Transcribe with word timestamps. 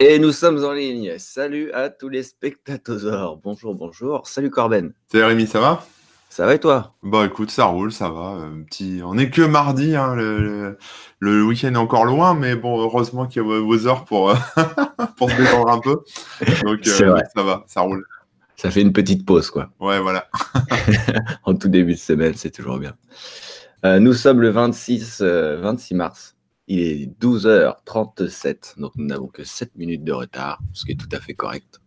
Et 0.00 0.20
nous 0.20 0.30
sommes 0.30 0.64
en 0.64 0.72
ligne. 0.72 1.14
Salut 1.18 1.72
à 1.72 1.90
tous 1.90 2.08
les 2.08 2.22
spectateurs. 2.22 3.36
Bonjour, 3.38 3.74
bonjour. 3.74 4.28
Salut 4.28 4.48
Corben. 4.48 4.92
Salut 5.10 5.24
Rémi, 5.24 5.48
ça 5.48 5.58
va? 5.58 5.84
Ça 6.28 6.46
va 6.46 6.54
et 6.54 6.60
toi? 6.60 6.94
Bah 7.02 7.26
écoute, 7.26 7.50
ça 7.50 7.64
roule, 7.64 7.90
ça 7.90 8.08
va. 8.08 8.36
Euh, 8.36 8.62
petit... 8.62 9.00
On 9.04 9.18
est 9.18 9.28
que 9.28 9.42
mardi, 9.42 9.96
hein, 9.96 10.14
le, 10.14 11.42
week-end 11.42 11.74
est 11.74 11.76
encore 11.76 12.04
loin, 12.04 12.34
mais 12.34 12.54
bon, 12.54 12.80
heureusement 12.80 13.26
qu'il 13.26 13.42
y 13.42 13.44
a 13.44 13.60
vos 13.60 13.86
heures 13.88 14.04
pour, 14.04 14.30
euh, 14.30 14.36
pour 15.16 15.32
se 15.32 15.36
détendre 15.36 15.68
un 15.68 15.80
peu. 15.80 15.96
Donc 16.62 16.86
vrai. 16.86 17.24
ça 17.34 17.42
va, 17.42 17.64
ça 17.66 17.80
roule. 17.80 18.06
Ça 18.54 18.70
fait 18.70 18.82
une 18.82 18.92
petite 18.92 19.26
pause, 19.26 19.50
quoi. 19.50 19.70
Ouais, 19.80 19.98
voilà. 19.98 20.28
En 21.42 21.56
tout 21.56 21.68
début 21.68 21.94
de 21.94 21.98
semaine, 21.98 22.34
c'est 22.36 22.52
toujours 22.52 22.78
bien. 22.78 22.94
Euh, 23.84 23.98
nous 23.98 24.12
sommes 24.12 24.40
le 24.40 24.50
26, 24.50 25.22
euh, 25.22 25.60
26 25.60 25.94
mars. 25.96 26.36
Il 26.70 26.80
est 26.80 27.06
12h37, 27.20 28.78
donc 28.78 28.92
nous 28.96 29.06
n'avons 29.06 29.26
que 29.26 29.42
7 29.42 29.74
minutes 29.76 30.04
de 30.04 30.12
retard, 30.12 30.60
ce 30.74 30.84
qui 30.84 30.92
est 30.92 30.96
tout 30.96 31.08
à 31.12 31.18
fait 31.18 31.32
correct. 31.32 31.80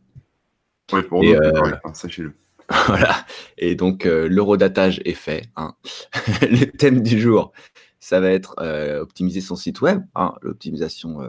Ouais, 0.91 1.03
pour 1.03 1.23
nous, 1.23 1.31
euh, 1.33 1.51
correct, 1.51 1.79
hein, 1.83 1.93
sachez-le. 1.93 2.33
Voilà. 2.87 3.25
Et 3.57 3.75
donc, 3.75 4.05
euh, 4.07 4.27
l'eurodatage 4.27 4.99
est 5.05 5.13
fait. 5.13 5.43
hein. 5.55 5.75
le 6.41 6.65
thème 6.65 7.01
du 7.03 7.19
jour, 7.19 7.51
ça 7.99 8.19
va 8.19 8.31
être 8.31 8.55
euh, 8.59 9.01
optimiser 9.01 9.39
son 9.41 9.55
site 9.55 9.81
web, 9.81 10.01
hein, 10.15 10.33
l'optimisation 10.41 11.19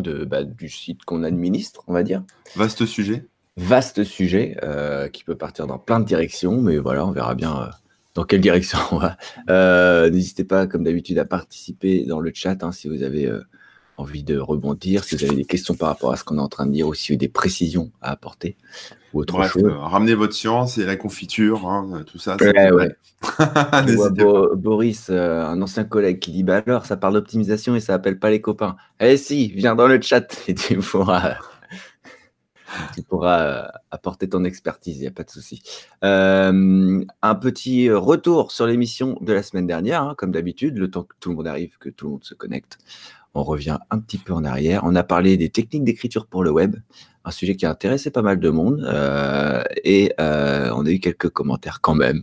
de, 0.00 0.24
bah, 0.24 0.42
du 0.42 0.68
site 0.68 1.04
qu'on 1.04 1.22
administre, 1.22 1.84
on 1.86 1.92
va 1.92 2.02
dire. 2.02 2.24
Vaste 2.56 2.86
sujet. 2.86 3.24
Vaste 3.56 4.02
sujet 4.02 4.56
qui 5.12 5.22
peut 5.22 5.36
partir 5.36 5.68
dans 5.68 5.78
plein 5.78 6.00
de 6.00 6.06
directions, 6.06 6.60
mais 6.60 6.78
voilà, 6.78 7.06
on 7.06 7.12
verra 7.12 7.36
bien 7.36 7.70
dans 8.14 8.24
quelle 8.24 8.40
direction 8.40 8.78
on 8.92 8.98
va? 8.98 9.16
Euh, 9.50 10.10
N'hésitez 10.10 10.44
pas, 10.44 10.66
comme 10.66 10.84
d'habitude, 10.84 11.18
à 11.18 11.24
participer 11.24 12.04
dans 12.04 12.20
le 12.20 12.30
chat 12.34 12.62
hein, 12.62 12.72
si 12.72 12.88
vous 12.88 13.02
avez 13.02 13.26
euh, 13.26 13.40
envie 13.96 14.22
de 14.24 14.38
rebondir, 14.38 15.04
si 15.04 15.16
vous 15.16 15.24
avez 15.24 15.36
des 15.36 15.44
questions 15.44 15.74
par 15.74 15.88
rapport 15.88 16.12
à 16.12 16.16
ce 16.16 16.24
qu'on 16.24 16.38
est 16.38 16.42
en 16.42 16.48
train 16.48 16.66
de 16.66 16.72
dire 16.72 16.88
ou 16.88 16.94
si 16.94 17.08
vous 17.08 17.12
avez 17.12 17.18
des 17.18 17.28
précisions 17.28 17.90
à 18.00 18.10
apporter 18.12 18.56
ou 19.12 19.20
autre 19.20 19.36
Bref, 19.38 19.52
chose. 19.52 19.62
euh, 19.64 19.78
ramenez 19.78 20.14
votre 20.14 20.34
science 20.34 20.78
et 20.78 20.84
la 20.84 20.96
confiture, 20.96 21.66
hein, 21.68 22.02
tout 22.06 22.18
ça. 22.18 22.36
Ouais, 22.40 22.70
ouais. 22.72 22.96
Bo- 24.16 24.56
Boris, 24.56 25.10
un 25.10 25.60
ancien 25.62 25.84
collègue, 25.84 26.18
qui 26.18 26.32
dit 26.32 26.42
Bah 26.42 26.62
alors, 26.66 26.86
ça 26.86 26.96
parle 26.96 27.14
d'optimisation 27.14 27.76
et 27.76 27.80
ça 27.80 27.94
appelle 27.94 28.18
pas 28.18 28.30
les 28.30 28.40
copains. 28.40 28.76
Eh 29.00 29.16
si, 29.16 29.48
viens 29.52 29.74
dans 29.76 29.86
le 29.86 30.00
chat 30.00 30.26
et 30.48 30.54
tu 30.54 30.78
pourras, 30.78 31.36
tu 32.94 33.02
pourras 33.02 33.42
euh, 33.42 33.68
apporter 33.90 34.28
ton 34.28 34.44
expertise, 34.44 34.96
il 34.96 35.00
n'y 35.02 35.06
a 35.06 35.12
pas 35.12 35.24
de 35.24 35.30
souci. 35.30 35.62
Euh, 36.04 37.04
un 37.22 37.34
petit 37.34 37.90
retour 37.90 38.52
sur 38.52 38.66
l'émission 38.66 39.18
de 39.20 39.32
la 39.32 39.42
semaine 39.42 39.66
dernière, 39.66 40.02
hein, 40.02 40.14
comme 40.16 40.32
d'habitude, 40.32 40.78
le 40.78 40.90
temps 40.90 41.04
que 41.04 41.14
tout 41.20 41.30
le 41.30 41.36
monde 41.36 41.46
arrive, 41.46 41.76
que 41.78 41.88
tout 41.88 42.06
le 42.06 42.10
monde 42.12 42.24
se 42.24 42.34
connecte. 42.34 42.78
On 43.34 43.42
revient 43.44 43.78
un 43.90 43.98
petit 43.98 44.18
peu 44.18 44.32
en 44.34 44.44
arrière. 44.44 44.82
On 44.84 44.94
a 44.94 45.02
parlé 45.02 45.36
des 45.36 45.48
techniques 45.48 45.84
d'écriture 45.84 46.26
pour 46.26 46.44
le 46.44 46.50
web, 46.50 46.76
un 47.24 47.30
sujet 47.30 47.56
qui 47.56 47.64
a 47.64 47.70
intéressé 47.70 48.10
pas 48.10 48.22
mal 48.22 48.38
de 48.40 48.50
monde. 48.50 48.84
euh, 48.86 49.62
et 49.84 50.12
euh, 50.20 50.70
on 50.74 50.84
a 50.84 50.90
eu 50.90 50.98
quelques 50.98 51.30
commentaires 51.30 51.80
quand 51.80 51.94
même. 51.94 52.22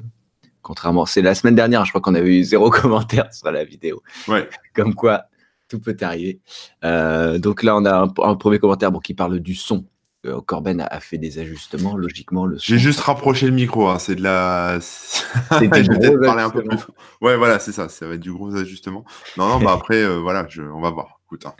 Contrairement, 0.62 1.06
c'est 1.06 1.22
la 1.24 1.34
semaine 1.34 1.56
dernière, 1.56 1.86
je 1.86 1.92
crois 1.92 2.02
qu'on 2.02 2.16
avait 2.16 2.38
eu 2.40 2.44
zéro 2.44 2.70
commentaire 2.70 3.34
sur 3.34 3.52
la 3.52 3.64
vidéo. 3.64 4.04
Ouais. 4.28 4.48
Comme 4.76 4.94
quoi, 4.94 5.26
tout 5.68 5.80
peut 5.80 5.98
arriver. 6.02 6.40
Donc 6.84 7.64
là, 7.64 7.76
on 7.76 7.86
a 7.86 8.04
un, 8.04 8.14
un 8.24 8.36
premier 8.36 8.60
commentaire 8.60 8.92
bon, 8.92 9.00
qui 9.00 9.14
parle 9.14 9.40
du 9.40 9.56
son. 9.56 9.86
Euh, 10.26 10.42
Corben 10.42 10.82
a, 10.82 11.00
fait 11.00 11.18
des 11.18 11.40
ajustements. 11.40 11.96
Logiquement, 11.96 12.46
le. 12.46 12.58
J'ai 12.60 12.78
juste 12.78 13.00
rapproché 13.00 13.46
le 13.46 13.54
micro, 13.54 13.88
hein, 13.88 14.00
c'est 14.00 14.16
de 14.16 14.22
la. 14.22 14.80
vais 15.60 15.70
peut-être 15.70 16.22
parler 16.22 16.44
un 16.44 16.50
peu 16.50 16.64
plus. 16.64 16.80
Ouais, 17.22 17.38
voilà, 17.38 17.60
c'est 17.60 17.72
ça, 17.72 17.88
ça 17.88 18.08
va 18.08 18.16
être 18.16 18.20
du 18.20 18.34
gros 18.34 18.54
ajustement. 18.56 19.06
Non, 19.38 19.48
non, 19.48 19.60
bah 19.64 19.72
après, 19.76 20.04
euh, 20.04 20.20
voilà, 20.20 20.46
je... 20.50 20.62
on 20.62 20.82
va 20.82 20.90
voir. 20.90 21.22
Écoute, 21.26 21.46
hein. 21.46 21.54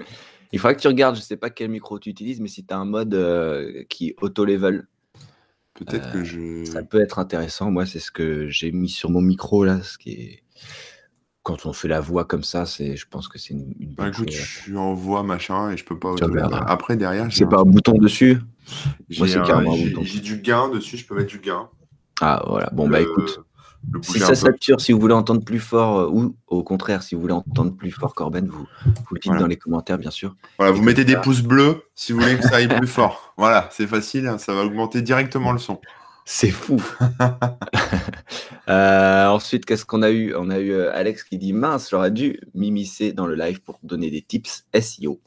Il 0.52 0.60
faudra 0.60 0.74
que 0.74 0.82
tu 0.82 0.88
regardes, 0.88 1.16
je 1.16 1.22
sais 1.22 1.38
pas 1.38 1.50
quel 1.50 1.70
micro 1.70 2.00
tu 2.00 2.10
utilises, 2.10 2.42
mais 2.42 2.48
si 2.48 2.66
tu 2.66 2.74
as 2.74 2.78
un 2.78 2.86
mode 2.86 3.14
euh, 3.14 3.84
qui 3.88 4.16
auto-level, 4.20 4.88
peut-être 5.76 6.08
Euh, 6.08 6.12
que 6.12 6.24
je. 6.24 6.66
ça 6.66 6.84
peut 6.84 7.00
être 7.00 7.20
intéressant. 7.20 7.72
Moi, 7.72 7.86
c'est 7.86 8.00
ce 8.00 8.12
que 8.12 8.50
j'ai 8.50 8.72
mis 8.72 8.90
sur 8.90 9.10
mon 9.10 9.22
micro 9.22 9.64
là. 9.64 9.82
Ce 9.84 9.98
qui 9.98 10.12
est... 10.12 10.44
Quand 11.44 11.66
on 11.66 11.74
fait 11.74 11.88
la 11.88 12.02
voix 12.02 12.26
comme 12.26 12.44
ça, 12.44 12.66
c'est, 12.66 12.96
je 12.98 13.08
pense 13.10 13.28
que 13.28 13.40
c'est 13.40 13.54
une, 13.54 13.74
une 13.80 13.94
Bah, 13.96 14.04
bonne 14.04 14.14
écoute, 14.14 14.32
chose. 14.32 14.40
je 14.42 14.60
suis 14.62 14.78
en 14.78 14.94
voix, 14.94 15.24
machin, 15.24 15.72
et 15.72 15.78
je 15.78 15.86
peux 15.86 15.98
pas. 15.98 16.14
Tu 16.16 16.24
regarderas. 16.26 16.66
Après, 16.68 16.98
derrière, 16.98 17.28
C'est 17.32 17.48
pas 17.48 17.60
un 17.62 17.64
bouton 17.64 17.94
dessus? 17.98 18.40
J'ai 19.10 19.20
Moi, 19.20 19.28
c'est 19.28 19.38
un- 19.38 19.44
carrément 19.44 19.74
un 19.74 19.78
j'ai- 19.78 19.90
bouton. 19.90 20.02
j'ai 20.04 20.20
du 20.20 20.38
gain 20.42 20.70
dessus, 20.70 20.98
je 20.98 21.06
peux 21.08 21.16
mettre 21.16 21.30
du 21.30 21.40
gain. 21.40 21.70
Ah 22.22 22.44
voilà. 22.48 22.70
Bon 22.74 22.88
bah 22.90 23.00
écoute. 23.02 23.42
Si 24.02 24.20
ça 24.20 24.36
sature, 24.36 24.82
si 24.82 24.92
vous 24.92 25.00
voulez 25.00 25.14
entendre 25.14 25.42
plus 25.42 25.60
fort, 25.60 26.00
euh, 26.00 26.10
ou 26.12 26.36
au 26.48 26.64
contraire, 26.64 27.02
si 27.02 27.16
vous 27.16 27.22
voulez 27.22 27.34
entendre 27.34 27.74
plus 27.74 27.92
fort 27.92 28.14
Corben, 28.14 28.46
vous, 28.46 28.68
vous 28.86 29.16
le 29.16 29.20
dites 29.20 29.28
Voilà. 29.28 29.40
dans 29.40 29.48
les 29.48 29.56
commentaires, 29.56 29.98
bien 29.98 30.12
sûr. 30.12 30.36
Voilà, 30.58 30.74
Et 30.74 30.76
vous 30.78 30.84
mettez 30.84 31.06
des 31.06 31.16
pouces 31.16 31.42
bleus 31.42 31.84
si 31.96 32.12
vous 32.12 32.20
voulez 32.20 32.36
que 32.36 32.44
ça 32.44 32.58
aille 32.58 32.68
plus 32.68 32.88
fort. 32.88 33.34
Voilà, 33.38 33.70
c'est 33.72 33.88
facile, 33.88 34.28
hein, 34.28 34.38
ça 34.38 34.54
va 34.54 34.66
augmenter 34.66 35.02
directement 35.02 35.54
le 35.54 35.60
son. 35.60 35.80
C'est 36.32 36.52
fou. 36.52 36.80
Euh, 38.68 39.26
ensuite, 39.26 39.66
qu'est-ce 39.66 39.84
qu'on 39.84 40.04
a 40.04 40.12
eu? 40.12 40.36
On 40.36 40.52
a 40.52 40.60
eu 40.60 40.74
euh, 40.74 40.94
Alex 40.94 41.24
qui 41.24 41.40
dit 41.40 41.54
mince, 41.54 41.90
j'aurais 41.90 42.12
dû 42.12 42.40
m'immiscer 42.54 43.14
dans 43.14 43.26
le 43.26 43.34
live 43.34 43.62
pour 43.64 43.80
donner 43.82 44.12
des 44.12 44.22
tips 44.22 44.68
SEO. 44.80 45.20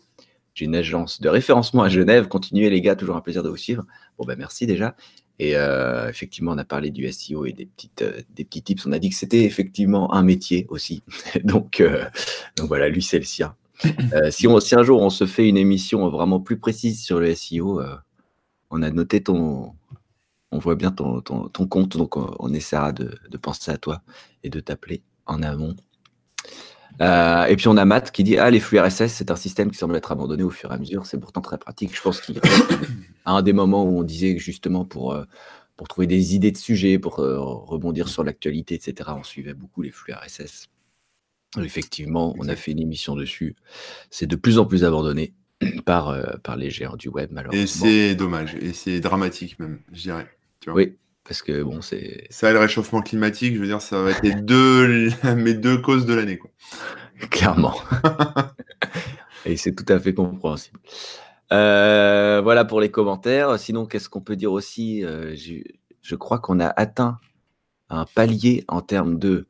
J'ai 0.54 0.66
une 0.66 0.76
agence 0.76 1.20
de 1.20 1.28
référencement 1.28 1.82
à 1.82 1.88
Genève. 1.88 2.28
Continuez 2.28 2.70
les 2.70 2.80
gars, 2.80 2.94
toujours 2.94 3.16
un 3.16 3.20
plaisir 3.20 3.42
de 3.42 3.48
vous 3.48 3.56
suivre. 3.56 3.84
Bon 4.16 4.24
ben 4.24 4.38
merci 4.38 4.64
déjà. 4.64 4.94
Et 5.40 5.56
euh, 5.56 6.08
effectivement, 6.08 6.52
on 6.52 6.58
a 6.58 6.64
parlé 6.64 6.92
du 6.92 7.10
SEO 7.10 7.46
et 7.46 7.52
des 7.52 7.66
petites 7.66 8.04
petits 8.36 8.62
tips. 8.62 8.86
On 8.86 8.92
a 8.92 9.00
dit 9.00 9.10
que 9.10 9.16
c'était 9.16 9.42
effectivement 9.42 10.14
un 10.14 10.22
métier 10.22 10.66
aussi. 10.68 11.02
donc 11.42 11.82
voilà, 12.60 12.88
lui 12.88 13.02
c'est 13.02 13.18
le 13.18 13.24
sien. 13.24 13.56
Si, 14.30 14.46
on, 14.46 14.60
si 14.60 14.76
un 14.76 14.84
jour 14.84 15.02
on 15.02 15.10
se 15.10 15.26
fait 15.26 15.48
une 15.48 15.56
émission 15.56 16.08
vraiment 16.10 16.38
plus 16.38 16.60
précise 16.60 17.02
sur 17.02 17.18
le 17.18 17.34
SEO, 17.34 17.82
on 18.70 18.82
a 18.82 18.90
noté 18.92 19.20
ton, 19.20 19.72
on 20.52 20.58
voit 20.58 20.76
bien 20.76 20.90
ton, 20.92 21.20
ton, 21.20 21.48
ton 21.48 21.66
compte, 21.66 21.96
donc 21.96 22.16
on, 22.16 22.36
on 22.38 22.52
essaiera 22.52 22.92
de, 22.92 23.18
de 23.28 23.36
penser 23.38 23.70
à 23.70 23.78
toi 23.78 24.02
et 24.44 24.50
de 24.50 24.60
t'appeler 24.60 25.02
en 25.26 25.42
amont. 25.42 25.74
Euh, 27.00 27.44
et 27.46 27.56
puis 27.56 27.68
on 27.68 27.76
a 27.76 27.84
Matt 27.84 28.12
qui 28.12 28.22
dit 28.22 28.36
Ah, 28.36 28.50
les 28.50 28.60
flux 28.60 28.78
RSS, 28.78 29.08
c'est 29.08 29.30
un 29.30 29.36
système 29.36 29.70
qui 29.70 29.78
semble 29.78 29.96
être 29.96 30.12
abandonné 30.12 30.42
au 30.42 30.50
fur 30.50 30.70
et 30.70 30.74
à 30.74 30.78
mesure. 30.78 31.06
C'est 31.06 31.18
pourtant 31.18 31.40
très 31.40 31.58
pratique. 31.58 31.96
Je 31.96 32.02
pense 32.02 32.20
qu'il 32.20 32.38
à 33.24 33.32
un 33.32 33.42
des 33.42 33.52
moments 33.52 33.84
où 33.84 33.98
on 33.98 34.02
disait 34.02 34.34
que 34.34 34.42
justement 34.42 34.84
pour, 34.84 35.12
euh, 35.12 35.24
pour 35.76 35.88
trouver 35.88 36.06
des 36.06 36.34
idées 36.34 36.52
de 36.52 36.56
sujets, 36.56 36.98
pour 36.98 37.20
euh, 37.20 37.38
rebondir 37.38 38.08
sur 38.08 38.24
l'actualité, 38.24 38.74
etc., 38.74 39.10
on 39.16 39.24
suivait 39.24 39.54
beaucoup 39.54 39.82
les 39.82 39.90
flux 39.90 40.12
RSS. 40.12 40.68
Effectivement, 41.58 42.34
on 42.38 42.48
a 42.48 42.56
fait 42.56 42.72
une 42.72 42.80
émission 42.80 43.14
dessus. 43.14 43.56
C'est 44.10 44.26
de 44.26 44.36
plus 44.36 44.58
en 44.58 44.64
plus 44.64 44.84
abandonné 44.84 45.34
par, 45.84 46.16
par 46.42 46.56
les 46.56 46.70
géants 46.70 46.96
du 46.96 47.08
web, 47.08 47.30
Et 47.30 47.34
malheureusement. 47.34 47.86
c'est 47.86 48.14
dommage, 48.14 48.54
et 48.54 48.72
c'est 48.72 49.00
dramatique 49.00 49.58
même, 49.58 49.80
je 49.92 50.02
dirais. 50.02 50.26
Tu 50.62 50.70
vois. 50.70 50.78
Oui, 50.78 50.96
parce 51.24 51.42
que 51.42 51.62
bon, 51.62 51.82
c'est 51.82 52.26
Ça, 52.30 52.50
et 52.50 52.52
le 52.52 52.60
réchauffement 52.60 53.02
climatique, 53.02 53.54
je 53.54 53.60
veux 53.60 53.66
dire, 53.66 53.82
ça 53.82 54.00
va 54.00 54.10
être 54.12 54.22
les 54.22 54.34
deux, 54.34 55.10
mes 55.36 55.54
deux 55.54 55.78
causes 55.78 56.06
de 56.06 56.14
l'année. 56.14 56.38
Clairement. 57.30 57.74
Et 59.44 59.56
c'est 59.56 59.74
tout 59.74 59.90
à 59.92 59.98
fait 59.98 60.14
compréhensible. 60.14 60.78
Euh, 61.52 62.40
voilà 62.42 62.64
pour 62.64 62.80
les 62.80 62.90
commentaires. 62.90 63.58
Sinon, 63.58 63.86
qu'est-ce 63.86 64.08
qu'on 64.08 64.20
peut 64.20 64.36
dire 64.36 64.52
aussi 64.52 65.04
Euh, 65.04 65.34
Je 65.36 66.14
crois 66.14 66.38
qu'on 66.38 66.60
a 66.60 66.68
atteint 66.68 67.18
un 67.90 68.06
palier 68.06 68.64
en 68.68 68.80
termes 68.80 69.18
de 69.18 69.46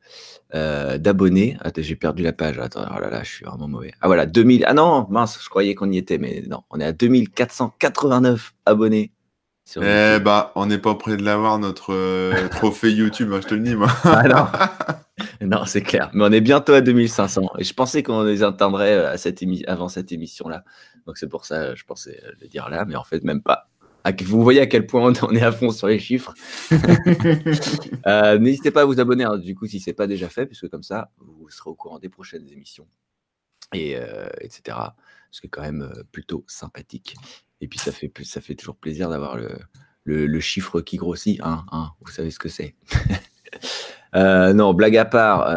euh, 0.53 0.97
d'abonnés. 0.97 1.57
Attends, 1.61 1.81
j'ai 1.81 1.95
perdu 1.95 2.23
la 2.23 2.33
page. 2.33 2.59
Attends, 2.59 2.85
oh 2.95 2.99
là 2.99 3.09
là, 3.09 3.23
je 3.23 3.29
suis 3.29 3.45
vraiment 3.45 3.67
mauvais. 3.67 3.93
Ah 4.01 4.07
voilà, 4.07 4.25
2000. 4.25 4.65
Ah 4.67 4.73
non, 4.73 5.07
mince, 5.09 5.39
je 5.41 5.49
croyais 5.49 5.75
qu'on 5.75 5.91
y 5.91 5.97
était, 5.97 6.17
mais 6.17 6.43
non, 6.47 6.63
on 6.69 6.79
est 6.79 6.85
à 6.85 6.91
2489 6.91 8.53
abonnés. 8.65 9.11
Eh 9.77 9.79
YouTube. 9.79 10.23
bah, 10.23 10.51
on 10.55 10.65
n'est 10.65 10.77
pas 10.77 10.95
près 10.95 11.15
de 11.17 11.23
l'avoir, 11.23 11.57
notre 11.59 11.93
euh, 11.93 12.47
trophée 12.51 12.91
YouTube, 12.91 13.31
hein, 13.33 13.39
je 13.41 13.47
te 13.47 13.55
le 13.55 13.61
dis, 13.61 13.75
moi. 13.75 13.87
Ah 14.03 14.23
non. 14.27 14.45
Non, 15.41 15.65
c'est 15.65 15.81
clair. 15.81 16.09
Mais 16.13 16.23
on 16.25 16.31
est 16.31 16.41
bientôt 16.41 16.73
à 16.73 16.81
2500. 16.81 17.43
Et 17.59 17.63
je 17.63 17.73
pensais 17.75 18.01
qu'on 18.01 18.23
les 18.23 18.41
atteindrait 18.43 18.93
euh, 18.93 19.11
à 19.11 19.17
cette 19.17 19.41
émi- 19.41 19.63
avant 19.67 19.87
cette 19.87 20.11
émission-là. 20.11 20.63
Donc 21.05 21.17
c'est 21.17 21.27
pour 21.29 21.45
ça, 21.45 21.55
euh, 21.61 21.73
je 21.75 21.85
pensais 21.85 22.19
le 22.41 22.47
dire 22.47 22.67
là, 22.69 22.83
mais 22.85 22.95
en 22.95 23.03
fait, 23.03 23.23
même 23.23 23.41
pas. 23.41 23.69
Vous 24.25 24.41
voyez 24.41 24.59
à 24.59 24.65
quel 24.67 24.85
point 24.87 25.01
on 25.21 25.27
on 25.27 25.31
est 25.35 25.41
à 25.43 25.51
fond 25.51 25.69
sur 25.71 25.87
les 25.87 25.99
chiffres. 25.99 26.33
Euh, 28.07 28.37
N'hésitez 28.37 28.71
pas 28.71 28.81
à 28.81 28.85
vous 28.85 28.99
abonner, 28.99 29.23
hein, 29.23 29.37
du 29.37 29.55
coup, 29.55 29.65
si 29.65 29.79
ce 29.79 29.89
n'est 29.89 29.93
pas 29.93 30.07
déjà 30.07 30.27
fait, 30.29 30.45
puisque 30.45 30.67
comme 30.69 30.83
ça, 30.83 31.09
vous 31.19 31.47
serez 31.49 31.69
au 31.69 31.75
courant 31.75 31.99
des 31.99 32.09
prochaines 32.09 32.47
émissions, 32.49 32.87
et, 33.73 33.97
euh, 33.97 34.27
etc. 34.41 34.77
Ce 35.31 35.41
qui 35.41 35.47
est 35.47 35.49
quand 35.49 35.61
même 35.61 35.81
euh, 35.81 36.03
plutôt 36.11 36.43
sympathique. 36.47 37.15
Et 37.61 37.67
puis, 37.67 37.79
ça 37.79 37.91
fait, 37.91 38.11
ça 38.23 38.41
fait 38.41 38.55
toujours 38.55 38.75
plaisir 38.75 39.09
d'avoir 39.09 39.37
le, 40.05 40.39
chiffre 40.39 40.81
qui 40.81 40.97
grossit. 40.97 41.39
Hein, 41.43 41.65
hein, 41.71 41.91
vous 42.01 42.11
savez 42.11 42.31
ce 42.31 42.39
que 42.39 42.49
c'est. 42.49 42.75
Euh, 44.15 44.53
non, 44.53 44.75
blague 44.75 44.95
à 44.95 45.05
part, 45.05 45.49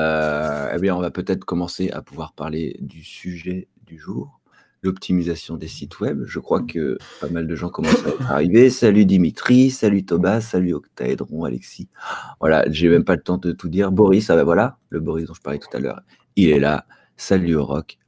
eh 0.74 0.80
bien, 0.80 0.96
on 0.96 1.00
va 1.00 1.10
peut-être 1.10 1.44
commencer 1.44 1.90
à 1.90 2.00
pouvoir 2.00 2.32
parler 2.32 2.78
du 2.80 3.04
sujet 3.04 3.68
du 3.84 3.98
jour, 3.98 4.40
l'optimisation 4.82 5.56
des 5.56 5.68
sites 5.68 6.00
web. 6.00 6.22
Je 6.24 6.38
crois 6.38 6.62
que 6.62 6.96
pas 7.20 7.28
mal 7.28 7.46
de 7.46 7.54
gens 7.54 7.68
commencent 7.68 8.04
à 8.06 8.32
arrivés. 8.32 8.70
Salut 8.70 9.04
Dimitri, 9.04 9.70
salut 9.70 10.06
Thomas, 10.06 10.40
salut 10.40 10.72
Octaédron, 10.72 11.44
Alexis. 11.44 11.88
Voilà, 12.40 12.64
j'ai 12.70 12.88
même 12.88 13.04
pas 13.04 13.16
le 13.16 13.22
temps 13.22 13.36
de 13.38 13.52
tout 13.52 13.68
dire. 13.68 13.92
Boris, 13.92 14.30
ah 14.30 14.36
ben 14.36 14.44
voilà, 14.44 14.78
le 14.88 15.00
Boris 15.00 15.26
dont 15.26 15.34
je 15.34 15.42
parlais 15.42 15.58
tout 15.58 15.74
à 15.76 15.80
l'heure, 15.80 16.00
il 16.36 16.48
est 16.48 16.60
là. 16.60 16.86
Salut 17.16 17.56
au 17.56 17.64
rock. 17.64 17.98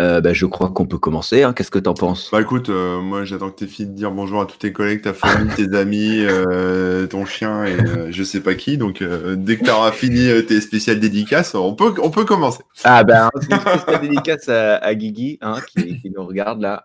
Euh, 0.00 0.20
bah, 0.20 0.32
je 0.32 0.46
crois 0.46 0.70
qu'on 0.70 0.86
peut 0.86 0.98
commencer. 0.98 1.42
hein. 1.42 1.52
Qu'est-ce 1.52 1.72
que 1.72 1.78
tu 1.80 1.88
en 1.88 1.94
penses? 1.94 2.28
Bah 2.30 2.40
écoute, 2.40 2.68
euh, 2.68 3.00
moi 3.00 3.24
j'attends 3.24 3.50
que 3.50 3.56
t'aies 3.56 3.66
fini 3.66 3.88
de 3.88 3.94
dire 3.94 4.12
bonjour 4.12 4.40
à 4.40 4.46
tous 4.46 4.56
tes 4.56 4.72
collègues, 4.72 5.02
ta 5.02 5.12
famille, 5.12 5.52
tes 5.56 5.74
amis, 5.76 6.20
euh, 6.20 7.08
ton 7.08 7.24
chien 7.26 7.64
et 7.64 7.72
euh, 7.72 8.06
je 8.12 8.22
sais 8.22 8.40
pas 8.40 8.54
qui. 8.54 8.78
Donc 8.78 9.02
dès 9.02 9.56
que 9.56 9.64
tu 9.64 9.70
auras 9.70 9.90
fini 9.90 10.28
tes 10.46 10.60
spéciales 10.60 11.00
dédicaces, 11.00 11.56
on 11.56 11.74
peut, 11.74 11.94
on 12.00 12.10
peut 12.10 12.24
commencer. 12.24 12.62
Ah 12.84 13.02
ben, 13.02 13.28
une 13.50 13.58
spéciale 13.58 14.00
dédicace 14.00 14.48
à, 14.48 14.76
à 14.76 14.94
Guigui 14.94 15.38
hein, 15.40 15.56
qui, 15.66 16.00
qui 16.00 16.10
nous 16.10 16.24
regarde 16.24 16.60
là. 16.60 16.84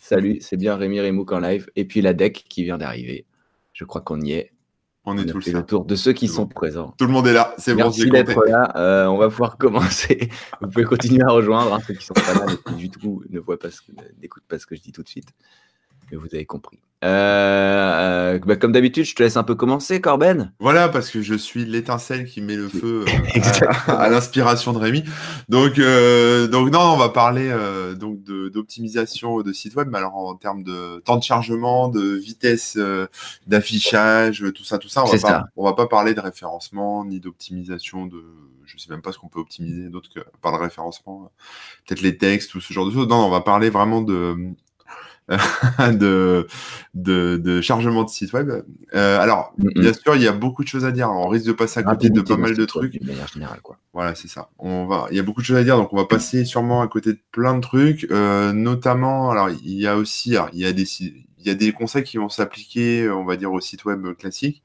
Salut, 0.00 0.38
c'est 0.40 0.56
bien 0.56 0.76
Rémi 0.76 1.00
Remouk 1.00 1.32
en 1.32 1.40
live. 1.40 1.66
Et 1.74 1.84
puis 1.84 2.02
la 2.02 2.12
deck 2.12 2.44
qui 2.48 2.62
vient 2.62 2.78
d'arriver. 2.78 3.26
Je 3.72 3.84
crois 3.84 4.00
qu'on 4.00 4.20
y 4.20 4.32
est. 4.32 4.52
On 5.08 5.16
est 5.16 5.24
tous 5.24 5.46
là. 5.46 5.60
le 5.60 5.64
tour 5.64 5.84
de 5.84 5.94
ceux 5.94 6.12
qui 6.12 6.26
C'est 6.26 6.34
sont 6.34 6.42
bon. 6.42 6.48
présents. 6.48 6.94
Tout 6.98 7.06
le 7.06 7.12
monde 7.12 7.28
est 7.28 7.32
là, 7.32 7.54
c'est 7.58 7.72
bon, 7.74 7.84
Merci 7.84 8.10
d'être 8.10 8.44
là. 8.44 8.72
Euh, 8.76 9.06
on 9.06 9.16
va 9.16 9.28
pouvoir 9.28 9.56
commencer. 9.58 10.28
Vous 10.60 10.68
pouvez 10.68 10.84
continuer 10.84 11.22
à 11.22 11.30
rejoindre 11.30 11.72
hein, 11.74 11.78
ceux 11.86 11.94
qui 11.94 12.04
sont 12.04 12.14
pas 12.14 12.34
là, 12.34 12.46
mais 12.48 12.56
qui 12.72 12.74
du 12.76 12.90
tout 12.90 13.22
ne 13.30 13.38
voient 13.38 13.58
pas 13.58 13.70
ce 13.70 13.80
que, 13.82 13.92
n'écoutent 14.20 14.46
pas 14.48 14.58
ce 14.58 14.66
que 14.66 14.74
je 14.74 14.80
dis 14.82 14.90
tout 14.92 15.02
de 15.04 15.08
suite. 15.08 15.28
Mais 16.10 16.16
vous 16.16 16.26
avez 16.32 16.44
compris. 16.44 16.78
Euh, 17.04 18.38
bah, 18.38 18.56
comme 18.56 18.72
d'habitude, 18.72 19.04
je 19.04 19.14
te 19.14 19.22
laisse 19.22 19.36
un 19.36 19.42
peu 19.42 19.54
commencer, 19.54 20.00
Corben. 20.00 20.52
Voilà, 20.60 20.88
parce 20.88 21.10
que 21.10 21.20
je 21.20 21.34
suis 21.34 21.64
l'étincelle 21.66 22.24
qui 22.24 22.40
met 22.40 22.56
le 22.56 22.68
feu 22.68 23.04
euh, 23.36 23.66
à, 23.86 23.92
à 24.04 24.08
l'inspiration 24.08 24.72
de 24.72 24.78
Rémi. 24.78 25.04
Donc, 25.48 25.78
euh, 25.78 26.48
donc 26.48 26.70
non, 26.72 26.80
on 26.80 26.96
va 26.96 27.10
parler 27.10 27.48
euh, 27.50 27.94
donc 27.94 28.22
de- 28.22 28.48
d'optimisation 28.48 29.42
de, 29.42 29.52
site 29.52 29.76
web, 29.76 29.88
mais 29.90 29.98
alors 29.98 30.16
en 30.16 30.34
termes 30.36 30.62
de 30.62 31.00
temps 31.04 31.16
de 31.18 31.22
chargement, 31.22 31.88
de 31.88 32.00
vitesse 32.16 32.76
euh, 32.78 33.06
d'affichage, 33.46 34.44
tout 34.54 34.64
ça, 34.64 34.78
tout 34.78 34.88
ça. 34.88 35.04
On 35.04 35.06
va 35.14 35.18
pas, 35.18 35.44
on 35.56 35.64
va 35.64 35.74
pas 35.74 35.86
parler 35.86 36.14
de 36.14 36.20
référencement 36.20 37.04
ni 37.04 37.20
d'optimisation 37.20 38.06
de, 38.06 38.24
je 38.64 38.78
sais 38.78 38.90
même 38.90 39.02
pas 39.02 39.12
ce 39.12 39.18
qu'on 39.18 39.28
peut 39.28 39.40
optimiser 39.40 39.90
d'autre 39.90 40.08
que 40.12 40.20
par 40.40 40.52
le 40.52 40.58
référencement. 40.58 41.30
Peut-être 41.86 42.00
les 42.00 42.16
textes 42.16 42.54
ou 42.54 42.60
ce 42.60 42.72
genre 42.72 42.86
de 42.86 42.90
choses. 42.90 43.06
Non, 43.06 43.26
on 43.26 43.30
va 43.30 43.42
parler 43.42 43.68
vraiment 43.70 44.00
de 44.00 44.34
de, 45.92 46.46
de, 46.94 47.36
de 47.36 47.60
chargement 47.60 48.04
de 48.04 48.08
site 48.08 48.32
web. 48.32 48.50
Euh, 48.94 49.20
alors, 49.20 49.54
bien 49.58 49.92
sûr, 49.92 50.14
il 50.14 50.22
y 50.22 50.28
a 50.28 50.32
beaucoup 50.32 50.62
de 50.62 50.68
choses 50.68 50.84
à 50.84 50.92
dire. 50.92 51.10
On 51.10 51.28
risque 51.28 51.46
de 51.46 51.52
passer 51.52 51.80
à 51.80 51.82
côté 51.82 52.10
de 52.10 52.20
pas 52.20 52.36
mal 52.36 52.56
de 52.56 52.64
truc, 52.64 52.92
trucs. 52.92 53.02
De 53.02 53.08
manière 53.08 53.26
générale, 53.26 53.60
quoi. 53.60 53.78
Voilà, 53.92 54.14
c'est 54.14 54.28
ça. 54.28 54.50
On 54.58 54.86
va, 54.86 55.08
il 55.10 55.16
y 55.16 55.20
a 55.20 55.22
beaucoup 55.22 55.40
de 55.40 55.46
choses 55.46 55.56
à 55.56 55.64
dire, 55.64 55.76
donc 55.76 55.92
on 55.92 55.96
va 55.96 56.04
passer 56.04 56.44
sûrement 56.44 56.80
à 56.80 56.88
côté 56.88 57.12
de 57.12 57.18
plein 57.32 57.54
de 57.56 57.60
trucs, 57.60 58.06
euh, 58.10 58.52
notamment, 58.52 59.30
alors 59.30 59.50
il 59.50 59.80
y 59.80 59.86
a 59.86 59.96
aussi, 59.96 60.36
alors, 60.36 60.50
il 60.52 60.60
y 60.60 60.66
a 60.66 60.72
des, 60.72 60.86
il 61.00 61.24
y 61.46 61.50
a 61.50 61.54
des 61.54 61.72
conseils 61.72 62.04
qui 62.04 62.18
vont 62.18 62.28
s'appliquer, 62.28 63.10
on 63.10 63.24
va 63.24 63.36
dire, 63.36 63.52
au 63.52 63.60
site 63.60 63.84
web 63.84 64.06
classique, 64.16 64.62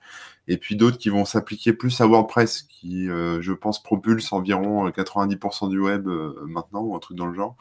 et 0.51 0.57
puis 0.57 0.75
d'autres 0.75 0.97
qui 0.97 1.07
vont 1.07 1.23
s'appliquer 1.23 1.71
plus 1.71 2.01
à 2.01 2.05
WordPress, 2.05 2.63
qui, 2.63 3.09
euh, 3.09 3.41
je 3.41 3.53
pense, 3.53 3.81
propulse 3.81 4.33
environ 4.33 4.85
euh, 4.85 4.89
90% 4.89 5.69
du 5.69 5.79
web 5.79 6.09
euh, 6.09 6.35
maintenant, 6.45 6.81
ou 6.81 6.93
un 6.93 6.99
truc 6.99 7.15
dans 7.15 7.25
le 7.25 7.33
genre. 7.33 7.55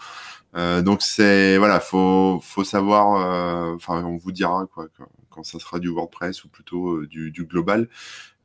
Euh, 0.56 0.82
donc 0.82 1.00
c'est, 1.00 1.56
voilà, 1.56 1.78
faut, 1.78 2.40
faut 2.42 2.64
savoir, 2.64 3.14
euh, 3.14 3.76
enfin, 3.76 4.02
on 4.04 4.16
vous 4.16 4.32
dira 4.32 4.66
quoi, 4.74 4.88
quand, 4.98 5.08
quand 5.30 5.44
ça 5.44 5.60
sera 5.60 5.78
du 5.78 5.88
WordPress 5.88 6.42
ou 6.42 6.48
plutôt 6.48 6.96
euh, 6.96 7.06
du, 7.06 7.30
du 7.30 7.44
global. 7.44 7.88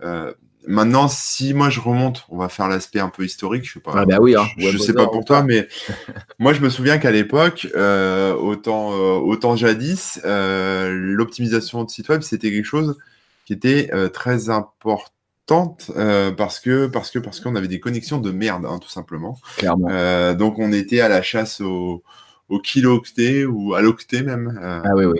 Euh, 0.03 0.31
Maintenant, 0.67 1.07
si 1.07 1.53
moi 1.53 1.69
je 1.69 1.79
remonte, 1.79 2.25
on 2.29 2.37
va 2.37 2.49
faire 2.49 2.67
l'aspect 2.67 2.99
un 2.99 3.09
peu 3.09 3.23
historique. 3.23 3.65
Je 3.65 3.73
sais 3.73 3.79
pas. 3.79 3.91
Ah 3.95 4.05
bah 4.05 4.17
oui, 4.19 4.35
hein, 4.35 4.45
je, 4.57 4.63
sais 4.77 4.93
Browser 4.93 4.93
pas 4.93 5.07
pour 5.07 5.21
ou 5.21 5.23
toi, 5.23 5.43
mais 5.43 5.67
moi 6.39 6.53
je 6.53 6.61
me 6.61 6.69
souviens 6.69 6.97
qu'à 6.97 7.11
l'époque, 7.11 7.67
euh, 7.75 8.33
autant 8.33 8.91
euh, 8.93 9.19
autant 9.19 9.55
jadis, 9.55 10.19
euh, 10.25 10.91
l'optimisation 10.91 11.83
de 11.83 11.89
site 11.89 12.09
web 12.09 12.21
c'était 12.21 12.51
quelque 12.51 12.65
chose 12.65 12.97
qui 13.45 13.53
était 13.53 13.89
euh, 13.93 14.09
très 14.09 14.49
importante 14.49 15.91
euh, 15.95 16.31
parce 16.31 16.59
que 16.59 16.87
parce 16.87 17.11
que 17.11 17.19
parce 17.19 17.39
qu'on 17.39 17.55
avait 17.55 17.67
des 17.67 17.79
connexions 17.79 18.19
de 18.19 18.31
merde, 18.31 18.65
hein, 18.65 18.79
tout 18.79 18.89
simplement. 18.89 19.37
Clairement. 19.57 19.87
Euh, 19.89 20.33
donc 20.33 20.59
on 20.59 20.71
était 20.73 20.99
à 20.99 21.07
la 21.07 21.21
chasse 21.21 21.61
au 21.61 22.03
au 22.49 22.59
kilo-octet 22.59 23.45
ou 23.45 23.73
à 23.73 23.81
l'octet 23.81 24.23
même. 24.23 24.59
Ah 24.61 24.95
oui, 24.95 25.05
oui. 25.05 25.19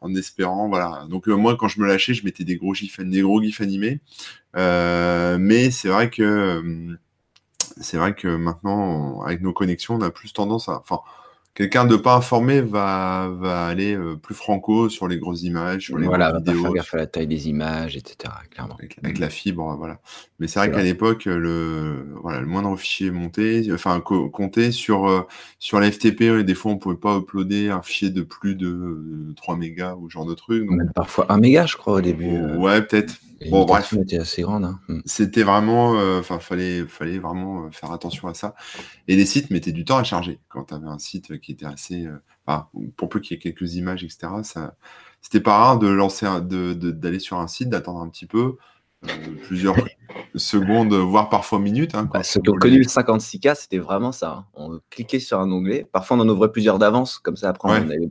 en 0.00 0.14
espérant, 0.14 0.68
voilà. 0.68 1.06
Donc 1.08 1.28
euh, 1.28 1.34
moi, 1.34 1.56
quand 1.56 1.68
je 1.68 1.80
me 1.80 1.86
lâchais, 1.86 2.14
je 2.14 2.24
mettais 2.24 2.44
des 2.44 2.56
gros 2.56 2.74
gifs, 2.74 3.00
des 3.00 3.22
gros 3.22 3.42
gifs 3.42 3.60
animés. 3.60 4.00
Euh, 4.56 5.38
mais 5.40 5.70
c'est 5.70 5.88
vrai 5.88 6.10
que 6.10 6.96
c'est 7.80 7.96
vrai 7.96 8.14
que 8.14 8.28
maintenant, 8.28 9.22
avec 9.22 9.40
nos 9.40 9.52
connexions, 9.52 9.94
on 9.94 10.02
a 10.02 10.10
plus 10.10 10.32
tendance 10.32 10.68
à, 10.68 10.80
enfin, 10.80 11.00
quelqu'un 11.54 11.84
de 11.84 11.96
pas 11.96 12.14
informé 12.16 12.60
va 12.60 13.28
va 13.38 13.66
aller 13.66 13.94
euh, 13.96 14.16
plus 14.16 14.34
franco 14.34 14.88
sur 14.88 15.08
les 15.08 15.18
grosses 15.18 15.42
images, 15.42 15.86
sur 15.86 15.98
les 15.98 16.06
Voilà, 16.06 16.30
grosses 16.30 16.42
vidéos, 16.44 16.62
faire 16.62 16.72
gaffe 16.74 16.94
à 16.94 16.98
la 16.98 17.06
taille 17.06 17.26
des 17.26 17.48
images, 17.48 17.96
etc. 17.96 18.32
Clairement. 18.50 18.74
avec, 18.78 18.96
avec 19.02 19.18
la 19.18 19.28
fibre, 19.30 19.76
voilà. 19.76 20.00
Mais 20.38 20.46
c'est 20.46 20.60
vrai 20.60 20.70
qu'à 20.70 20.82
l'époque, 20.82 21.24
le, 21.26 22.06
voilà, 22.22 22.40
le 22.40 22.46
moindre 22.46 22.76
fichier 22.76 23.10
monté, 23.10 23.68
enfin, 23.72 24.00
co- 24.00 24.28
compté 24.30 24.70
sur, 24.70 25.08
euh, 25.08 25.22
sur 25.58 25.80
la 25.80 25.90
FTP, 25.90 26.22
et 26.22 26.44
des 26.44 26.54
fois, 26.54 26.72
on 26.72 26.78
pouvait 26.78 26.96
pas 26.96 27.16
uploader 27.18 27.70
un 27.70 27.82
fichier 27.82 28.10
de 28.10 28.22
plus 28.22 28.54
de 28.54 28.68
euh, 28.68 29.32
3 29.36 29.56
mégas 29.56 29.94
ou 29.96 30.08
ce 30.08 30.12
genre 30.14 30.26
de 30.26 30.34
truc. 30.34 30.64
Donc, 30.66 30.78
Même 30.78 30.92
parfois 30.94 31.26
un 31.32 31.38
méga, 31.38 31.66
je 31.66 31.76
crois, 31.76 31.94
au 31.94 32.00
début. 32.00 32.36
euh, 32.36 32.56
ouais, 32.56 32.82
peut-être. 32.82 33.14
Bon, 33.50 33.64
bref. 33.64 33.94
assez 34.20 34.42
grande. 34.42 34.64
hein. 34.64 34.80
Mm. 34.88 35.00
C'était 35.04 35.42
vraiment, 35.42 35.94
euh, 35.98 36.20
enfin, 36.20 36.38
fallait, 36.38 36.84
fallait 36.86 37.18
vraiment 37.18 37.64
euh, 37.66 37.70
faire 37.70 37.92
attention 37.92 38.28
à 38.28 38.34
ça. 38.34 38.54
Et 39.06 39.16
les 39.16 39.26
sites 39.26 39.50
mettaient 39.50 39.72
du 39.72 39.84
temps 39.84 39.98
à 39.98 40.04
charger. 40.04 40.40
Quand 40.48 40.64
tu 40.64 40.74
avais 40.74 40.88
un 40.88 40.98
site 40.98 41.38
qui 41.40 41.52
était 41.52 41.66
assez, 41.66 42.06
euh, 42.06 42.20
enfin, 42.46 42.68
pour 42.96 43.08
peu 43.08 43.20
qu'il 43.20 43.36
y 43.36 43.38
ait 43.38 43.42
quelques 43.42 43.74
images, 43.74 44.02
etc., 44.04 44.28
ça, 44.42 44.76
c'était 45.20 45.40
pas 45.40 45.56
rare 45.58 45.78
de 45.78 45.88
lancer, 45.88 46.26
un- 46.26 46.40
de, 46.40 46.72
de- 46.74 46.90
d'aller 46.90 47.18
sur 47.20 47.38
un 47.38 47.46
site, 47.48 47.68
d'attendre 47.70 48.00
un 48.00 48.08
petit 48.08 48.26
peu, 48.26 48.56
euh, 49.04 49.08
plusieurs 49.46 49.76
secondes, 50.34 50.92
voire 50.94 51.28
parfois 51.28 51.58
minutes. 51.60 51.94
Hein, 51.94 52.08
Bah, 52.12 52.22
ceux 52.22 52.40
qui 52.40 52.50
ont 52.50 52.54
connu 52.54 52.78
le 52.78 52.84
56K, 52.84 53.54
c'était 53.54 53.78
vraiment 53.78 54.12
ça. 54.12 54.30
hein. 54.32 54.46
On 54.54 54.80
cliquait 54.90 55.20
sur 55.20 55.38
un 55.40 55.50
onglet. 55.52 55.86
Parfois, 55.92 56.16
on 56.16 56.20
en 56.20 56.28
ouvrait 56.28 56.50
plusieurs 56.50 56.78
d'avance. 56.78 57.18
Comme 57.18 57.36
ça, 57.36 57.48
après, 57.50 57.70
Ouais. 57.70 57.80
on 57.84 57.90
allait 57.90 58.10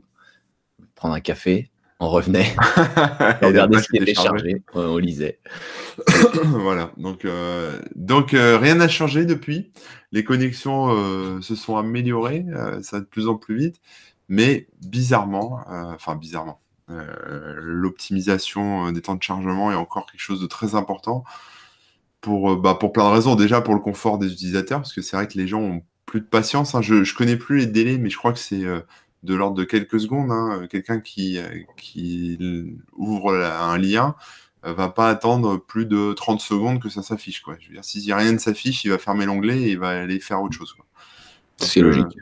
prendre 0.94 1.14
un 1.14 1.20
café. 1.20 1.70
On 2.00 2.10
revenait. 2.10 2.54
On 3.42 3.48
regardait 3.48 3.76
après, 3.76 3.82
ce 3.82 3.88
qui 3.88 3.98
c'était 3.98 4.12
était 4.12 4.14
chargé. 4.14 4.62
On 4.72 4.80
on 4.80 4.96
lisait. 4.98 5.40
voilà, 6.44 6.92
donc, 6.96 7.24
euh, 7.24 7.80
donc 7.96 8.34
euh, 8.34 8.56
rien 8.56 8.76
n'a 8.76 8.88
changé 8.88 9.24
depuis. 9.24 9.72
Les 10.12 10.22
connexions 10.22 10.90
euh, 10.90 11.40
se 11.40 11.56
sont 11.56 11.76
améliorées, 11.76 12.46
ça 12.82 12.98
va 12.98 13.00
de 13.00 13.04
plus 13.06 13.26
en 13.28 13.34
plus 13.34 13.56
vite, 13.56 13.80
mais 14.28 14.68
bizarrement, 14.80 15.60
enfin 15.68 16.14
bizarrement, 16.14 16.60
l'optimisation 16.88 18.92
des 18.92 19.02
temps 19.02 19.16
de 19.16 19.22
chargement 19.22 19.72
est 19.72 19.76
encore 19.76 20.06
quelque 20.10 20.20
chose 20.20 20.40
de 20.40 20.46
très 20.46 20.74
important 20.76 21.24
pour, 22.20 22.56
bah, 22.56 22.74
pour 22.74 22.92
plein 22.92 23.08
de 23.10 23.14
raisons. 23.14 23.34
Déjà 23.34 23.60
pour 23.60 23.74
le 23.74 23.80
confort 23.80 24.18
des 24.18 24.32
utilisateurs, 24.32 24.80
parce 24.80 24.94
que 24.94 25.02
c'est 25.02 25.16
vrai 25.16 25.26
que 25.28 25.36
les 25.36 25.48
gens 25.48 25.60
ont 25.60 25.82
plus 26.06 26.20
de 26.20 26.26
patience. 26.26 26.74
hein. 26.74 26.80
Je, 26.80 27.04
je 27.04 27.14
connais 27.14 27.36
plus 27.36 27.58
les 27.58 27.66
délais, 27.66 27.98
mais 27.98 28.08
je 28.08 28.16
crois 28.16 28.32
que 28.32 28.38
c'est 28.38 28.64
de 29.22 29.34
l'ordre 29.34 29.56
de 29.56 29.64
quelques 29.64 30.00
secondes. 30.00 30.30
hein. 30.30 30.66
Quelqu'un 30.70 31.00
qui, 31.00 31.38
qui 31.76 32.38
ouvre 32.96 33.34
la- 33.36 33.62
un 33.64 33.78
lien 33.78 34.14
euh, 34.66 34.72
va 34.72 34.88
pas 34.88 35.08
attendre 35.08 35.56
plus 35.56 35.86
de 35.86 36.12
30 36.12 36.40
secondes 36.40 36.80
que 36.80 36.88
ça 36.88 37.02
s'affiche. 37.02 37.42
Quoi. 37.42 37.56
Je 37.60 37.68
veux 37.68 37.74
dire, 37.74 37.84
si 37.84 38.12
rien 38.12 38.32
ne 38.32 38.38
s'affiche, 38.38 38.84
il 38.84 38.90
va 38.90 38.98
fermer 38.98 39.24
l'onglet 39.26 39.60
et 39.62 39.70
il 39.72 39.78
va 39.78 39.90
aller 39.90 40.18
faire 40.20 40.42
autre 40.42 40.54
chose. 40.56 40.72
quoi. 40.72 40.84
C'est 41.58 41.80
logique. 41.80 42.18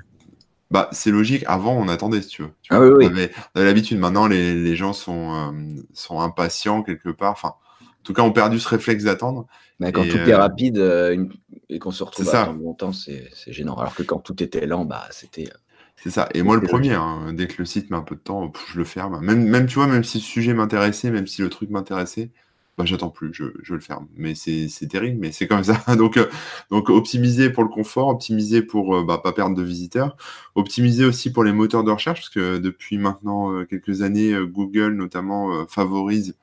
Bah, 0.71 0.89
c'est 0.93 1.11
logique. 1.13 1.45
Avant, 1.47 1.75
on 1.75 1.89
attendait, 1.89 2.21
si 2.23 2.29
tu 2.29 2.43
veux. 2.43 2.51
Tu 2.63 2.73
Ah 2.75 2.79
vois, 2.79 2.89
oui. 2.97 3.07
On 3.07 3.11
avait, 3.11 3.31
on 3.55 3.61
avait 3.61 3.69
l'habitude. 3.69 3.99
Maintenant, 3.99 4.27
les, 4.27 4.55
les 4.55 4.75
gens 4.77 4.93
sont, 4.93 5.33
euh, 5.53 5.83
sont 5.95 6.21
impatients 6.21 6.83
quelque 6.83 7.11
part. 7.11 7.33
Enfin, 7.33 7.55
en 7.81 8.03
tout 8.03 8.13
cas, 8.13 8.23
ont 8.23 8.33
perdu 8.33 8.59
ce 8.59 8.69
réflexe 8.69 9.05
d'attendre. 9.05 9.47
Mais 9.79 9.93
quand 9.93 10.03
et, 10.03 10.09
tout 10.09 10.17
euh, 10.19 10.27
est 10.27 10.35
rapide 10.35 10.79
euh, 10.79 11.27
et 11.69 11.79
qu'on 11.79 11.91
se 11.91 12.03
retrouve 12.03 12.29
à 12.35 12.43
attendre 12.43 12.63
longtemps, 12.63 12.93
c'est 12.93 13.29
c'est 13.35 13.53
gênant. 13.53 13.77
Alors 13.77 13.95
que 13.95 14.03
quand 14.03 14.19
tout 14.19 14.43
était 14.43 14.67
lent, 14.67 14.85
bah, 14.85 15.07
c'était. 15.11 15.49
C'est 15.97 16.11
ça. 16.11 16.29
Et 16.35 16.43
moi, 16.43 16.57
le 16.57 16.63
premier, 16.67 16.93
hein, 16.95 17.33
dès 17.33 17.47
que 17.47 17.55
le 17.59 17.65
site 17.65 17.91
met 17.91 17.97
un 17.97 18.03
peu 18.03 18.15
de 18.15 18.21
temps, 18.21 18.49
pff, 18.49 18.65
je 18.73 18.79
le 18.79 18.85
ferme. 18.85 19.21
Même, 19.25 19.45
même, 19.49 19.67
tu 19.67 19.77
vois, 19.77 19.87
même 19.87 20.05
si 20.05 20.19
le 20.19 20.23
sujet 20.23 20.55
m'intéressait, 20.55 21.11
même 21.11 21.27
si 21.27 21.43
le 21.43 21.49
truc 21.51 21.71
m'intéressait, 21.71 22.31
bah, 22.79 22.85
j'attends 22.85 23.09
plus, 23.11 23.33
je, 23.33 23.45
je 23.63 23.75
le 23.75 23.81
ferme. 23.81 24.07
Mais 24.17 24.35
c'est 24.35 24.69
terrible, 24.89 25.19
mais 25.19 25.33
c'est 25.33 25.47
comme 25.49 25.65
ça. 25.65 25.83
Donc, 25.97 26.19
euh, 26.19 26.29
donc, 26.71 26.91
optimiser 26.91 27.51
pour 27.51 27.63
le 27.65 27.71
confort, 27.71 28.09
optimiser 28.09 28.63
pour 28.63 28.97
euh, 28.97 29.05
bah, 29.05 29.19
pas 29.23 29.33
perdre 29.33 29.57
de 29.57 29.63
visiteurs, 29.63 30.17
optimiser 30.55 31.05
aussi 31.07 31.33
pour 31.33 31.45
les 31.45 31.53
moteurs 31.53 31.85
de 31.85 31.91
recherche, 31.91 32.21
parce 32.21 32.31
que 32.31 32.59
depuis 32.59 32.99
maintenant 32.99 33.53
euh, 33.53 33.65
quelques 33.65 34.03
années, 34.03 34.33
euh, 34.33 34.47
Google 34.47 34.95
notamment 34.95 35.67
favorise 35.67 36.37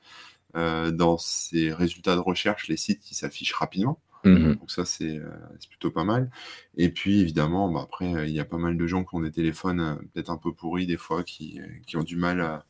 dans 0.54 1.18
ses 1.18 1.72
résultats 1.72 2.14
de 2.14 2.20
recherche 2.20 2.68
les 2.68 2.76
sites 2.76 3.00
qui 3.00 3.16
s'affichent 3.16 3.54
rapidement. 3.54 3.98
Mhm. 4.24 4.56
Donc 4.60 4.70
ça, 4.70 4.84
c'est 4.84 5.18
euh, 5.18 5.30
c'est 5.60 5.68
plutôt 5.68 5.90
pas 5.90 6.04
mal. 6.04 6.30
Et 6.76 6.88
puis, 6.90 7.20
évidemment, 7.20 7.70
bah, 7.70 7.82
après, 7.84 8.14
euh, 8.14 8.26
il 8.26 8.32
y 8.34 8.40
a 8.40 8.44
pas 8.44 8.58
mal 8.58 8.76
de 8.76 8.86
gens 8.86 9.04
qui 9.04 9.14
ont 9.14 9.20
des 9.20 9.30
téléphones 9.32 9.80
euh, 9.80 9.94
peut-être 10.14 10.30
un 10.30 10.38
peu 10.38 10.52
pourris 10.52 10.86
des 10.86 10.96
fois, 10.96 11.24
qui, 11.24 11.60
qui 11.86 11.96
ont 11.96 12.02
du 12.02 12.16
mal 12.16 12.40
à, 12.40 12.64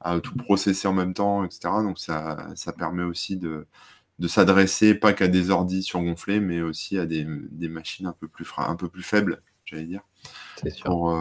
à 0.00 0.20
tout 0.20 0.36
processer 0.36 0.88
en 0.88 0.92
même 0.94 1.14
temps, 1.14 1.44
etc. 1.44 1.82
Donc 1.82 1.98
ça, 1.98 2.48
ça 2.56 2.72
permet 2.72 3.02
aussi 3.04 3.36
de, 3.36 3.66
de 4.20 4.28
s'adresser 4.28 4.94
pas 4.94 5.12
qu'à 5.14 5.28
des 5.28 5.50
ordis 5.50 5.82
surgonflés, 5.82 6.40
mais 6.40 6.62
aussi 6.62 6.98
à 6.98 7.06
des, 7.06 7.26
des 7.52 7.68
machines 7.68 8.06
un 8.06 8.12
peu 8.14 8.28
plus, 8.28 8.44
fra- 8.46 8.70
un 8.70 8.76
peu 8.76 8.88
plus 8.88 9.02
faibles, 9.04 9.42
j'allais 9.66 9.86
dire, 9.86 10.02
sûr. 10.70 10.84
pour, 10.86 11.16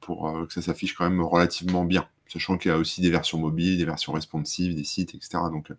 pour 0.00 0.46
que 0.48 0.54
ça 0.54 0.62
s'affiche 0.62 0.94
quand 0.94 1.08
même 1.08 1.20
relativement 1.22 1.84
bien. 1.84 2.08
Sachant 2.28 2.58
qu'il 2.58 2.70
y 2.70 2.74
a 2.74 2.78
aussi 2.78 3.00
des 3.00 3.10
versions 3.10 3.38
mobiles, 3.38 3.78
des 3.78 3.84
versions 3.84 4.12
responsives, 4.12 4.74
des 4.74 4.84
sites, 4.84 5.14
etc. 5.14 5.50
Donc, 5.50 5.72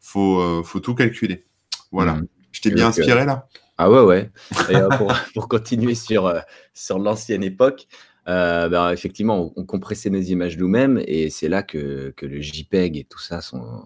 faut, 0.00 0.62
faut 0.64 0.80
tout 0.80 0.94
calculer. 0.94 1.44
Voilà. 1.92 2.16
Mhm. 2.16 2.28
Je 2.52 2.60
t'ai 2.60 2.70
bien 2.70 2.88
inspiré 2.88 3.24
là 3.24 3.48
Ah 3.78 3.90
ouais, 3.90 4.00
ouais. 4.00 4.30
Et, 4.70 4.74
pour, 5.34 5.48
continuer 5.48 5.94
sur, 5.94 6.32
sur 6.74 6.98
l'ancienne 6.98 7.42
époque, 7.42 7.86
ben, 8.26 8.90
effectivement, 8.90 9.52
on, 9.56 9.64
compressait 9.64 10.10
nos 10.10 10.20
images 10.20 10.56
nous-mêmes 10.56 11.02
et 11.06 11.30
c'est 11.30 11.48
là 11.48 11.62
que, 11.62 12.12
que, 12.16 12.26
le 12.26 12.40
JPEG 12.40 12.96
et 12.96 13.04
tout 13.04 13.18
ça 13.18 13.40
sont. 13.40 13.84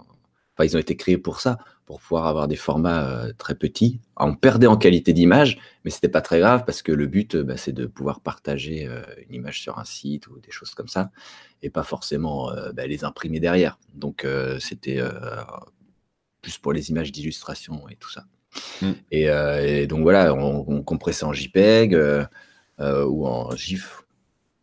Enfin, 0.54 0.64
ils 0.64 0.76
ont 0.76 0.80
été 0.80 0.96
créés 0.96 1.18
pour 1.18 1.40
ça 1.40 1.58
pour 1.86 2.00
pouvoir 2.00 2.26
avoir 2.26 2.48
des 2.48 2.56
formats 2.56 3.08
euh, 3.08 3.32
très 3.38 3.54
petits. 3.54 4.00
On 4.16 4.34
perdait 4.34 4.66
en 4.66 4.76
qualité 4.76 5.12
d'image, 5.12 5.58
mais 5.84 5.90
c'était 5.90 6.08
pas 6.08 6.20
très 6.20 6.40
grave 6.40 6.64
parce 6.66 6.82
que 6.82 6.90
le 6.90 7.06
but, 7.06 7.36
euh, 7.36 7.44
bah, 7.44 7.56
c'est 7.56 7.72
de 7.72 7.86
pouvoir 7.86 8.20
partager 8.20 8.86
euh, 8.88 9.02
une 9.28 9.36
image 9.36 9.60
sur 9.62 9.78
un 9.78 9.84
site 9.84 10.26
ou 10.26 10.40
des 10.40 10.50
choses 10.50 10.74
comme 10.74 10.88
ça, 10.88 11.12
et 11.62 11.70
pas 11.70 11.84
forcément 11.84 12.50
bah, 12.74 12.86
les 12.86 13.04
imprimer 13.04 13.40
derrière. 13.40 13.78
Donc 13.94 14.26
c'était 14.58 15.00
plus 16.42 16.58
pour 16.58 16.72
les 16.72 16.90
images 16.90 17.12
d'illustration 17.12 17.88
et 17.88 17.96
tout 17.96 18.10
ça. 18.10 18.24
Mm. 18.82 18.92
Et, 19.10 19.86
donc 19.86 20.02
voilà, 20.02 20.34
on, 20.34 20.82
compressait 20.82 21.24
en 21.24 21.32
JPEG 21.32 21.96
ou 22.78 23.26
en 23.26 23.54
GIF 23.56 24.02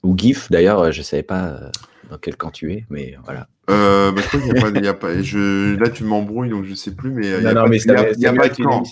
ou 0.03 0.17
GIF. 0.17 0.49
D'ailleurs, 0.51 0.91
je 0.91 1.01
savais 1.01 1.23
pas 1.23 1.71
dans 2.09 2.17
quel 2.17 2.35
camp 2.35 2.51
tu 2.51 2.73
es, 2.73 2.85
mais 2.89 3.15
voilà. 3.23 3.47
Euh, 3.69 4.11
bah, 4.11 4.21
je 4.31 4.53
crois 4.55 4.71
qu'il 4.71 4.81
n'y 4.81 4.87
a, 4.87 4.93
pas. 4.93 5.21
Je, 5.21 5.75
là, 5.77 5.89
tu 5.89 6.03
m'embrouilles, 6.03 6.49
donc 6.49 6.65
je 6.65 6.71
ne 6.71 6.75
sais 6.75 6.93
plus, 6.93 7.11
mais 7.11 7.27
il 7.27 7.39
n'y 7.39 7.47
a, 7.47 7.53
pas, 7.53 7.67
mais 7.67 7.77
y 7.77 7.91
a, 7.91 8.11
y 8.11 8.25
a 8.25 8.33
pas 8.33 8.49
de 8.49 8.55
camp. 8.55 8.83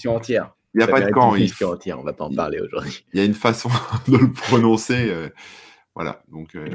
Il 0.74 0.78
n'y 0.78 0.84
a 0.84 0.88
pas 0.88 1.02
de 1.02 1.12
camp. 1.12 1.36
Une 1.36 1.50
entière, 1.66 1.98
on 1.98 2.02
ne 2.02 2.06
va 2.06 2.14
pas 2.14 2.26
en 2.26 2.34
parler 2.34 2.60
aujourd'hui. 2.60 3.06
Il 3.14 3.20
y 3.20 3.24
a 3.24 3.26
une 3.26 3.34
façon 3.34 3.70
de 4.08 4.18
le 4.18 4.32
prononcer. 4.32 5.10
Euh, 5.10 5.30
voilà. 5.94 6.22
Donc, 6.32 6.56
euh, 6.56 6.66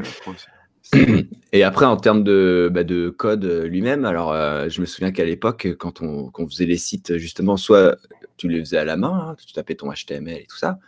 Et 1.53 1.63
après, 1.63 1.87
en 1.87 1.97
termes 1.97 2.23
de, 2.23 2.71
bah, 2.73 2.85
de 2.85 3.11
code 3.11 3.45
lui-même, 3.45 4.05
alors 4.05 4.33
euh, 4.33 4.69
je 4.69 4.81
me 4.81 4.87
souviens 4.87 5.11
qu'à 5.11 5.25
l'époque, 5.25 5.69
quand 5.79 6.03
on, 6.03 6.31
faisait 6.49 6.67
les 6.67 6.77
sites, 6.77 7.17
justement, 7.17 7.57
soit 7.57 7.97
tu 8.37 8.49
les 8.49 8.61
faisais 8.61 8.79
à 8.79 8.85
la 8.85 8.97
main, 8.97 9.31
hein, 9.31 9.37
tu 9.45 9.53
tapais 9.53 9.75
ton 9.75 9.93
HTML 9.93 10.39
et 10.39 10.47
tout 10.47 10.59
ça. 10.59 10.79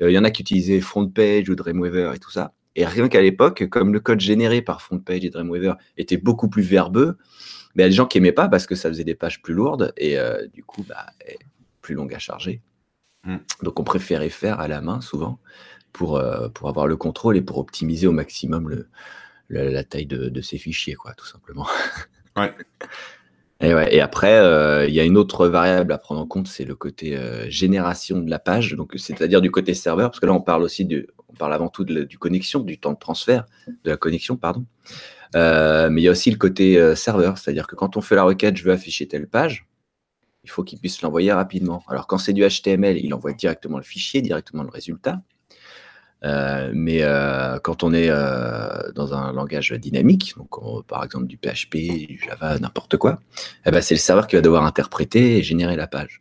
Il 0.00 0.10
y 0.10 0.18
en 0.18 0.24
a 0.24 0.30
qui 0.30 0.42
utilisaient 0.42 0.80
FrontPage 0.80 1.48
ou 1.48 1.54
Dreamweaver 1.54 2.12
et 2.16 2.18
tout 2.18 2.30
ça. 2.30 2.52
Et 2.76 2.84
rien 2.84 3.08
qu'à 3.08 3.22
l'époque, 3.22 3.68
comme 3.68 3.92
le 3.92 4.00
code 4.00 4.20
généré 4.20 4.60
par 4.60 4.82
FrontPage 4.82 5.24
et 5.24 5.30
Dreamweaver 5.30 5.74
était 5.96 6.16
beaucoup 6.16 6.48
plus 6.48 6.62
verbeux, 6.62 7.16
mais 7.74 7.82
il 7.82 7.84
y 7.84 7.86
a 7.86 7.88
des 7.90 7.94
gens 7.94 8.06
qui 8.06 8.18
n'aimaient 8.18 8.32
pas 8.32 8.48
parce 8.48 8.66
que 8.66 8.74
ça 8.74 8.88
faisait 8.88 9.04
des 9.04 9.14
pages 9.14 9.42
plus 9.42 9.54
lourdes 9.54 9.92
et 9.96 10.18
euh, 10.18 10.46
du 10.48 10.64
coup, 10.64 10.84
bah, 10.88 11.06
plus 11.80 11.94
longues 11.94 12.14
à 12.14 12.18
charger. 12.18 12.62
Mm. 13.24 13.36
Donc 13.62 13.78
on 13.78 13.84
préférait 13.84 14.30
faire 14.30 14.58
à 14.58 14.66
la 14.66 14.80
main 14.80 15.00
souvent 15.00 15.38
pour, 15.92 16.16
euh, 16.16 16.48
pour 16.48 16.68
avoir 16.68 16.86
le 16.86 16.96
contrôle 16.96 17.36
et 17.36 17.42
pour 17.42 17.58
optimiser 17.58 18.06
au 18.06 18.12
maximum 18.12 18.68
le, 18.68 18.88
la 19.48 19.84
taille 19.84 20.06
de, 20.06 20.40
ces 20.40 20.58
fichiers, 20.58 20.94
quoi, 20.94 21.14
tout 21.14 21.26
simplement. 21.26 21.66
Ouais. 22.36 22.52
Et, 23.60 23.72
ouais, 23.72 23.94
et, 23.94 24.00
après, 24.00 24.36
euh, 24.36 24.88
il 24.88 24.92
y 24.92 24.98
a 24.98 25.04
une 25.04 25.16
autre 25.16 25.46
variable 25.46 25.92
à 25.92 25.98
prendre 25.98 26.20
en 26.20 26.26
compte, 26.26 26.48
c'est 26.48 26.64
le 26.64 26.74
côté 26.74 27.16
génération 27.48 28.18
de 28.18 28.28
la 28.28 28.40
page, 28.40 28.72
donc 28.72 28.92
c'est-à-dire 28.96 29.40
du 29.40 29.52
côté 29.52 29.72
serveur, 29.72 30.10
parce 30.10 30.18
que 30.18 30.26
là 30.26 30.32
on 30.32 30.40
parle 30.40 30.64
aussi 30.64 30.84
de, 30.84 31.06
on 31.34 31.36
parle 31.36 31.52
avant 31.52 31.68
tout 31.68 31.84
de, 31.84 32.04
du 32.04 32.18
connexion, 32.18 32.60
du 32.60 32.78
temps 32.78 32.92
de 32.92 32.98
transfert, 32.98 33.46
de 33.68 33.90
la 33.90 33.96
connexion, 33.96 34.36
pardon. 34.36 34.64
Euh, 35.34 35.90
mais 35.90 36.02
il 36.02 36.04
y 36.04 36.08
a 36.08 36.12
aussi 36.12 36.30
le 36.30 36.36
côté 36.36 36.78
euh, 36.78 36.94
serveur, 36.94 37.38
c'est-à-dire 37.38 37.66
que 37.66 37.74
quand 37.74 37.96
on 37.96 38.00
fait 38.00 38.14
la 38.14 38.22
requête, 38.22 38.56
je 38.56 38.64
veux 38.64 38.72
afficher 38.72 39.08
telle 39.08 39.26
page, 39.26 39.66
il 40.44 40.50
faut 40.50 40.62
qu'il 40.62 40.78
puisse 40.78 41.02
l'envoyer 41.02 41.32
rapidement. 41.32 41.82
Alors 41.88 42.06
quand 42.06 42.18
c'est 42.18 42.32
du 42.32 42.46
HTML, 42.46 42.98
il 42.98 43.12
envoie 43.14 43.32
directement 43.32 43.78
le 43.78 43.82
fichier, 43.82 44.22
directement 44.22 44.62
le 44.62 44.70
résultat. 44.70 45.22
Euh, 46.24 46.70
mais 46.74 47.02
quand 47.62 47.82
on 47.82 47.92
est 47.92 48.08
dans 48.08 49.14
un 49.14 49.32
langage 49.32 49.72
dynamique, 49.72 50.34
donc 50.36 50.86
par 50.86 51.04
exemple 51.04 51.26
du 51.26 51.36
PHP, 51.36 52.06
du 52.08 52.20
Java, 52.24 52.58
n'importe 52.58 52.96
quoi, 52.96 53.20
eh 53.66 53.70
ben, 53.70 53.80
c'est 53.80 53.94
le 53.94 54.00
serveur 54.00 54.26
qui 54.26 54.36
va 54.36 54.42
devoir 54.42 54.64
interpréter 54.64 55.38
et 55.38 55.42
générer 55.42 55.76
la 55.76 55.86
page. 55.86 56.20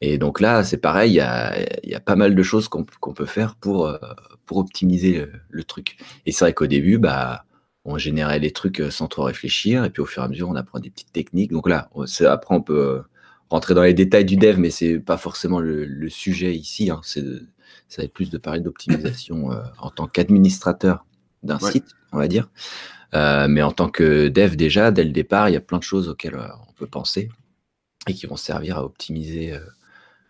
Et 0.00 0.18
donc 0.18 0.40
là, 0.40 0.64
c'est 0.64 0.76
pareil, 0.76 1.12
il 1.12 1.16
y 1.16 1.94
a, 1.94 2.00
pas 2.00 2.16
mal 2.16 2.34
de 2.34 2.42
choses 2.42 2.68
qu'on 2.68 2.84
peut 2.84 3.26
faire 3.26 3.54
pour, 3.54 3.86
euh, 3.86 3.96
pour 4.44 4.58
optimiser 4.58 5.26
le, 5.48 5.64
truc. 5.64 5.96
Et 6.26 6.32
c'est 6.32 6.44
vrai 6.44 6.52
qu'au 6.52 6.66
début, 6.66 6.98
bah, 6.98 7.46
on 7.84 7.98
générait 7.98 8.38
les 8.38 8.50
trucs 8.50 8.80
euh, 8.80 8.90
sans 8.90 9.08
trop 9.08 9.22
réfléchir, 9.24 9.84
et 9.84 9.90
puis 9.90 10.02
au 10.02 10.06
fur 10.06 10.22
et 10.22 10.26
à 10.26 10.28
mesure, 10.28 10.48
on 10.48 10.56
apprend 10.56 10.78
des 10.78 10.90
petites 10.90 11.12
techniques. 11.12 11.52
Donc 11.52 11.68
là, 11.68 11.88
après, 12.26 12.54
on 12.54 12.62
peut 12.62 12.78
euh, 12.78 13.02
rentrer 13.50 13.74
dans 13.74 13.82
les 13.82 13.94
détails 13.94 14.24
du 14.24 14.36
dev, 14.36 14.58
mais 14.58 14.70
c'est 14.70 14.98
pas 14.98 15.16
forcément 15.16 15.60
le, 15.60 16.08
sujet 16.08 16.54
ici. 16.54 16.90
Hein. 16.90 17.00
Ça 17.88 18.02
va 18.02 18.04
être 18.06 18.12
plus 18.12 18.30
de 18.30 18.38
parler 18.38 18.60
d'optimisation 18.60 19.50
en 19.78 19.90
tant 19.90 20.06
qu'administrateur 20.06 21.04
d'un 21.42 21.58
site, 21.58 21.94
on 22.12 22.18
va 22.18 22.28
dire. 22.28 22.48
mais 23.12 23.62
en 23.62 23.72
tant 23.72 23.88
que 23.88 24.28
dev, 24.28 24.56
déjà, 24.56 24.90
dès 24.90 25.04
le 25.04 25.12
départ, 25.12 25.48
il 25.48 25.52
y 25.52 25.56
a 25.56 25.60
plein 25.60 25.78
de 25.78 25.82
choses 25.82 26.08
auxquelles 26.08 26.38
on 26.68 26.72
peut 26.72 26.86
penser 26.86 27.28
et 28.06 28.14
qui 28.14 28.26
vont 28.26 28.36
servir 28.36 28.78
à 28.78 28.84
optimiser 28.84 29.58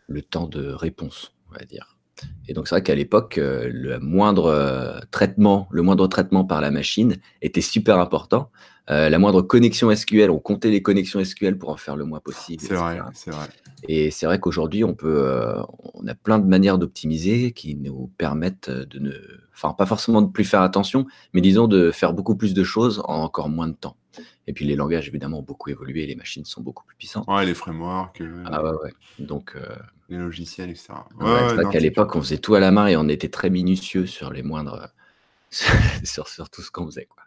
le 0.06 0.22
temps 0.22 0.46
de 0.46 0.68
réponse, 0.68 1.32
on 1.50 1.58
va 1.58 1.64
dire. 1.64 1.93
Et 2.48 2.52
donc 2.52 2.68
c'est 2.68 2.74
vrai 2.74 2.82
qu'à 2.82 2.94
l'époque, 2.94 3.38
euh, 3.38 3.68
le 3.72 3.98
moindre 3.98 4.46
euh, 4.46 4.98
traitement, 5.10 5.68
le 5.70 5.82
moindre 5.82 6.06
traitement 6.06 6.44
par 6.44 6.60
la 6.60 6.70
machine 6.70 7.16
était 7.42 7.60
super 7.60 7.98
important. 7.98 8.50
Euh, 8.90 9.08
la 9.08 9.18
moindre 9.18 9.40
connexion 9.40 9.94
SQL, 9.94 10.30
on 10.30 10.38
comptait 10.38 10.70
les 10.70 10.82
connexions 10.82 11.24
SQL 11.24 11.56
pour 11.56 11.70
en 11.70 11.76
faire 11.76 11.96
le 11.96 12.04
moins 12.04 12.20
possible. 12.20 12.62
C'est 12.62 12.74
vrai, 12.74 12.98
c'est 13.14 13.30
vrai. 13.30 13.46
Et 13.88 14.10
c'est 14.10 14.26
vrai 14.26 14.38
qu'aujourd'hui, 14.38 14.84
on 14.84 14.94
peut, 14.94 15.54
on 15.94 16.06
a 16.06 16.14
plein 16.14 16.38
de 16.38 16.46
manières 16.46 16.78
d'optimiser 16.78 17.52
qui 17.52 17.76
nous 17.76 18.10
permettent 18.18 18.70
de 18.70 18.98
ne, 18.98 19.12
enfin 19.54 19.74
pas 19.76 19.86
forcément 19.86 20.20
de 20.20 20.30
plus 20.30 20.44
faire 20.44 20.60
attention, 20.60 21.06
mais 21.32 21.40
disons 21.40 21.66
de 21.66 21.90
faire 21.90 22.12
beaucoup 22.12 22.36
plus 22.36 22.52
de 22.52 22.64
choses 22.64 23.02
en 23.06 23.22
encore 23.22 23.48
moins 23.48 23.68
de 23.68 23.74
temps. 23.74 23.96
Et 24.46 24.52
puis 24.52 24.64
les 24.64 24.76
langages 24.76 25.08
évidemment 25.08 25.38
ont 25.38 25.42
beaucoup 25.42 25.70
évolué, 25.70 26.06
les 26.06 26.16
machines 26.16 26.44
sont 26.44 26.60
beaucoup 26.60 26.84
plus 26.84 26.96
puissantes. 26.96 27.26
Ouais, 27.28 27.46
les 27.46 27.54
frameworks. 27.54 28.22
Ah 28.46 28.62
ouais, 28.62 28.70
ouais. 28.82 28.92
Donc 29.18 29.56
les 30.08 30.18
logiciels, 30.18 30.70
etc. 30.70 30.88
Ouais, 31.18 31.48
c'est 31.48 31.54
vrai 31.54 31.72
qu'à 31.72 31.80
l'époque, 31.80 32.14
on 32.14 32.20
faisait 32.20 32.38
tout 32.38 32.54
à 32.54 32.60
la 32.60 32.70
main 32.70 32.86
et 32.86 32.96
on 32.96 33.08
était 33.08 33.30
très 33.30 33.48
minutieux 33.48 34.06
sur 34.06 34.32
les 34.32 34.42
moindres. 34.42 34.88
sur, 36.04 36.28
sur, 36.28 36.50
tout 36.50 36.62
ce 36.62 36.70
qu'on 36.70 36.86
faisait. 36.86 37.06
Quoi. 37.06 37.22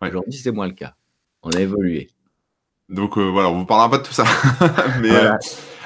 Aujourd'hui, 0.00 0.38
c'est 0.38 0.52
moins 0.52 0.66
le 0.66 0.74
cas. 0.74 0.94
On 1.42 1.50
a 1.50 1.60
évolué. 1.60 2.10
Donc 2.88 3.16
euh, 3.16 3.22
voilà, 3.22 3.48
on 3.48 3.58
vous 3.58 3.64
parlera 3.64 3.90
pas 3.90 3.98
de 3.98 4.02
tout 4.02 4.12
ça. 4.12 4.24
Mais 5.00 5.10
euh, 5.10 5.32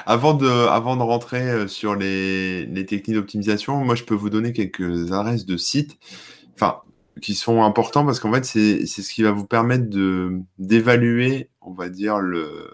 avant, 0.05 0.33
de, 0.33 0.47
avant 0.47 0.97
de 0.97 1.03
rentrer 1.03 1.41
euh, 1.41 1.67
sur 1.67 1.95
les, 1.95 2.65
les 2.65 2.85
techniques 2.85 3.15
d'optimisation, 3.15 3.83
moi 3.83 3.95
je 3.95 4.03
peux 4.03 4.15
vous 4.15 4.29
donner 4.29 4.51
quelques 4.51 5.11
adresses 5.11 5.45
de 5.45 5.57
sites 5.57 5.97
enfin, 6.55 6.81
qui 7.21 7.35
sont 7.35 7.63
importants 7.63 8.05
parce 8.05 8.19
qu'en 8.19 8.31
fait, 8.31 8.45
c'est 8.45 8.85
ce 8.85 9.13
qui 9.13 9.23
va 9.23 9.31
vous 9.31 9.45
permettre 9.45 9.85
d'évaluer, 10.57 11.49
on 11.61 11.73
va 11.73 11.89
dire, 11.89 12.19
le, 12.19 12.69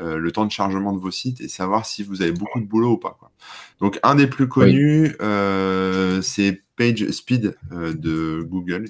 euh, 0.00 0.18
le 0.18 0.32
temps 0.32 0.44
de 0.44 0.50
chargement 0.50 0.92
de 0.92 0.98
vos 0.98 1.12
sites 1.12 1.40
et 1.40 1.48
savoir 1.48 1.86
si 1.86 2.02
vous 2.02 2.20
avez 2.22 2.32
beaucoup 2.32 2.60
de 2.60 2.66
boulot 2.66 2.92
ou 2.92 2.96
pas. 2.96 3.16
Donc, 3.80 4.00
un 4.02 4.16
des 4.16 4.26
plus 4.26 4.48
connus, 4.48 5.14
euh, 5.20 6.20
c'est 6.20 6.62
PageSpeed 6.76 7.56
euh, 7.72 7.94
de 7.94 8.42
Google. 8.42 8.86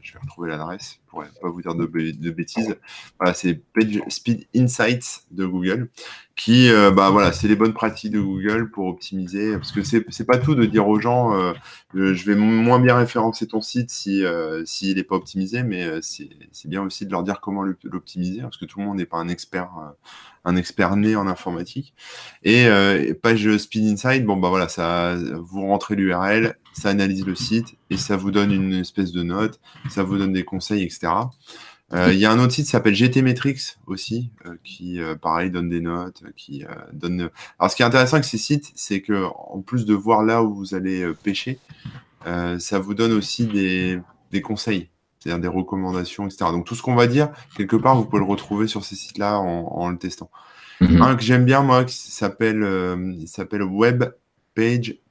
je 0.00 0.12
vais 0.12 0.18
retrouver 0.18 0.48
l'adresse 0.48 0.98
pas 1.40 1.48
vous 1.48 1.62
dire 1.62 1.74
de, 1.74 1.86
bêtises. 1.86 2.76
Voilà, 3.18 3.34
c'est 3.34 3.54
PageSpeed 3.54 4.46
Insights 4.54 5.24
de 5.30 5.46
Google 5.46 5.88
qui, 6.36 6.70
euh, 6.70 6.90
bah 6.90 7.08
voilà, 7.08 7.32
c'est 7.32 7.48
les 7.48 7.56
bonnes 7.56 7.72
pratiques 7.72 8.12
de 8.12 8.20
Google 8.20 8.70
pour 8.70 8.86
optimiser. 8.86 9.54
Parce 9.54 9.72
que 9.72 9.82
c'est 9.82 10.04
c'est 10.10 10.26
pas 10.26 10.36
tout 10.36 10.54
de 10.54 10.66
dire 10.66 10.86
aux 10.86 11.00
gens, 11.00 11.34
euh, 11.34 11.54
je 11.94 12.24
vais 12.26 12.34
moins 12.34 12.78
bien 12.78 12.94
référencer 12.94 13.46
ton 13.46 13.62
site 13.62 13.90
si 13.90 14.22
euh, 14.22 14.62
s'il 14.66 14.96
n'est 14.96 15.02
pas 15.02 15.16
optimisé, 15.16 15.62
mais 15.62 15.86
c'est 16.02 16.28
c'est 16.52 16.68
bien 16.68 16.82
aussi 16.82 17.06
de 17.06 17.10
leur 17.10 17.22
dire 17.22 17.40
comment 17.40 17.62
l'optimiser, 17.62 18.42
parce 18.42 18.58
que 18.58 18.66
tout 18.66 18.80
le 18.80 18.84
monde 18.84 18.98
n'est 18.98 19.06
pas 19.06 19.16
un 19.16 19.28
expert 19.28 19.70
un 20.44 20.56
expert 20.56 20.94
né 20.96 21.16
en 21.16 21.26
informatique. 21.26 21.94
Et 22.44 22.68
page 23.22 23.56
Speed 23.56 23.86
Insight, 23.86 24.24
bon 24.26 24.36
bah 24.36 24.50
voilà, 24.50 24.68
ça 24.68 25.16
vous 25.16 25.66
rentrez 25.66 25.96
l'URL, 25.96 26.56
ça 26.74 26.90
analyse 26.90 27.24
le 27.24 27.34
site 27.34 27.76
et 27.90 27.96
ça 27.96 28.16
vous 28.16 28.30
donne 28.30 28.52
une 28.52 28.74
espèce 28.74 29.12
de 29.12 29.22
note, 29.22 29.60
ça 29.88 30.02
vous 30.02 30.18
donne 30.18 30.32
des 30.32 30.44
conseils, 30.44 30.82
etc. 30.82 31.08
Euh, 31.92 32.12
il 32.12 32.18
y 32.18 32.24
a 32.24 32.32
un 32.32 32.38
autre 32.40 32.52
site 32.52 32.64
qui 32.64 32.72
s'appelle 32.72 32.94
GTmetrix 32.94 33.76
aussi, 33.86 34.30
euh, 34.44 34.56
qui 34.64 35.00
euh, 35.00 35.14
pareil 35.14 35.52
donne 35.52 35.68
des 35.68 35.80
notes, 35.80 36.24
qui 36.36 36.64
donne. 36.92 37.30
Alors 37.58 37.70
ce 37.70 37.76
qui 37.76 37.82
est 37.82 37.86
intéressant 37.86 38.14
avec 38.14 38.24
ces 38.24 38.38
sites, 38.38 38.72
c'est 38.74 39.00
que 39.00 39.24
en 39.24 39.60
plus 39.60 39.86
de 39.86 39.94
voir 39.94 40.24
là 40.24 40.42
où 40.42 40.54
vous 40.54 40.74
allez 40.74 41.06
pêcher, 41.22 41.58
ça 42.24 42.78
vous 42.80 42.94
donne 42.94 43.12
aussi 43.12 43.46
des, 43.46 44.00
des 44.32 44.40
conseils, 44.40 44.88
c'est-à-dire 45.20 45.40
des 45.40 45.48
recommandations, 45.56 46.26
etc. 46.26 46.50
Donc 46.50 46.66
tout 46.66 46.74
ce 46.74 46.82
qu'on 46.82 46.96
va 46.96 47.06
dire, 47.06 47.28
quelque 47.56 47.76
part, 47.76 47.94
vous 47.94 48.04
pouvez 48.04 48.18
le 48.18 48.28
retrouver 48.28 48.66
sur 48.66 48.84
ces 48.84 48.96
sites-là 48.96 49.38
en, 49.38 49.68
en, 49.68 49.88
le 49.90 49.96
testant. 49.96 50.30
Mhm. 50.80 51.00
Un 51.00 51.14
que 51.14 51.22
j'aime 51.22 51.44
bien 51.44 51.62
moi, 51.62 51.84
qui 51.84 51.94
s'appelle 51.94 52.66
s'appelle 53.26 53.62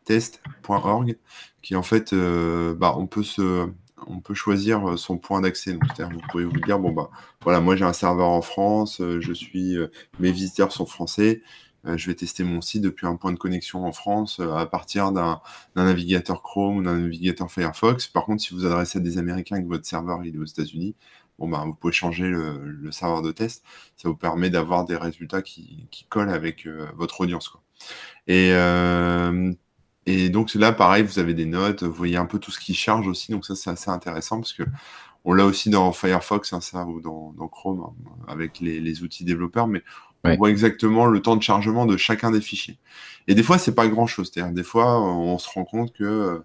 webpagetest.org, 0.10 1.18
qui 1.62 1.76
en 1.76 1.84
fait, 1.84 2.14
bah, 2.14 2.96
on 2.98 3.08
peut 3.08 3.24
se 3.24 3.70
on 4.08 4.20
peut 4.20 4.34
choisir 4.34 4.90
euh, 4.90 4.98
son 4.98 5.18
point 5.18 5.42
d'accès. 5.42 5.74
Donc, 5.74 5.84
vous 6.12 6.20
pouvez 6.30 6.46
vous 6.46 6.60
dire, 6.66 6.80
bon, 6.80 6.92
bah, 6.92 7.10
voilà, 7.42 7.60
moi 7.60 7.76
j'ai 7.76 7.86
un 7.86 7.94
serveur 7.94 8.28
en 8.28 8.42
France, 8.42 9.02
euh, 9.02 9.20
je 9.22 9.34
suis, 9.34 9.78
euh, 9.78 9.88
mes 10.20 10.32
visiteurs 10.32 10.72
sont 10.72 10.86
français, 10.86 11.42
je 11.88 12.08
vais 12.08 12.16
tester 12.16 12.44
mon 12.44 12.62
site 12.62 12.82
depuis 12.82 13.06
un 13.06 13.16
point 13.16 13.32
de 13.32 13.38
connexion 13.38 13.86
en 13.86 13.92
France 13.92 14.40
à 14.40 14.66
partir 14.66 15.12
d'un 15.12 15.40
navigateur 15.76 16.42
Chrome 16.42 16.78
ou 16.78 16.84
d'un 16.84 16.98
navigateur 16.98 17.52
Firefox. 17.52 18.08
Par 18.08 18.26
contre, 18.26 18.42
si 18.42 18.56
vous 18.56 18.66
adressez 18.66 18.98
à 18.98 19.02
des 19.02 19.20
Américains 19.20 19.58
et 19.58 19.62
que 19.62 19.68
votre 19.68 19.86
serveur 19.86 20.24
est 20.24 20.36
aux 20.36 20.46
États-Unis, 20.46 20.96
bon, 21.38 21.48
bah, 21.48 21.62
vous 21.64 21.76
pouvez 21.76 21.94
changer 21.94 22.28
le, 22.28 22.92
serveur 22.92 23.22
de 23.22 23.32
test. 23.32 23.64
Ça 23.98 24.10
vous 24.10 24.16
permet 24.16 24.50
d'avoir 24.50 24.86
des 24.86 24.98
résultats 24.98 25.44
qui, 25.44 25.88
collent 26.10 26.32
avec 26.32 26.68
votre 26.96 27.22
audience. 27.22 27.56
Et, 28.26 28.52
et 30.06 30.30
donc 30.30 30.54
là, 30.54 30.72
pareil, 30.72 31.04
vous 31.04 31.20
avez 31.20 31.34
des 31.34 31.46
notes, 31.46 31.84
vous 31.84 31.94
voyez 31.94 32.18
un 32.18 32.26
peu 32.26 32.40
tout 32.40 32.52
ce 32.52 32.60
qui 32.60 32.74
charge 32.74 33.08
aussi. 33.08 33.32
Donc 33.32 33.46
ça, 33.46 33.56
c'est 33.56 33.70
assez 33.70 33.90
intéressant 33.90 34.38
parce 34.40 34.54
que 34.54 34.64
on 35.26 35.34
l'a 35.34 35.46
aussi 35.46 35.72
dans 35.72 35.92
Firefox, 35.92 36.54
hein, 36.54 36.62
ça, 36.62 36.86
ou 36.86 37.02
dans, 37.02 37.48
Chrome, 37.48 37.82
hein, 37.82 38.26
avec 38.28 38.60
les, 38.60 39.02
outils 39.02 39.24
développeurs, 39.24 39.68
mais 39.68 39.82
on 40.24 40.36
voit 40.36 40.52
exactement 40.52 41.08
le 41.08 41.22
temps 41.22 41.36
de 41.36 41.42
chargement 41.42 41.88
de 41.88 41.98
chacun 41.98 42.32
des 42.32 42.42
fichiers. 42.42 42.78
Et 43.28 43.34
des 43.34 43.44
fois, 43.44 43.58
c'est 43.58 43.74
pas 43.74 43.88
grand-chose. 43.88 44.32
C'est-à-dire, 44.32 44.54
des 44.54 44.64
fois, 44.64 45.02
on 45.02 45.38
se 45.40 45.50
rend 45.50 45.66
compte 45.66 45.94
que 45.94 46.44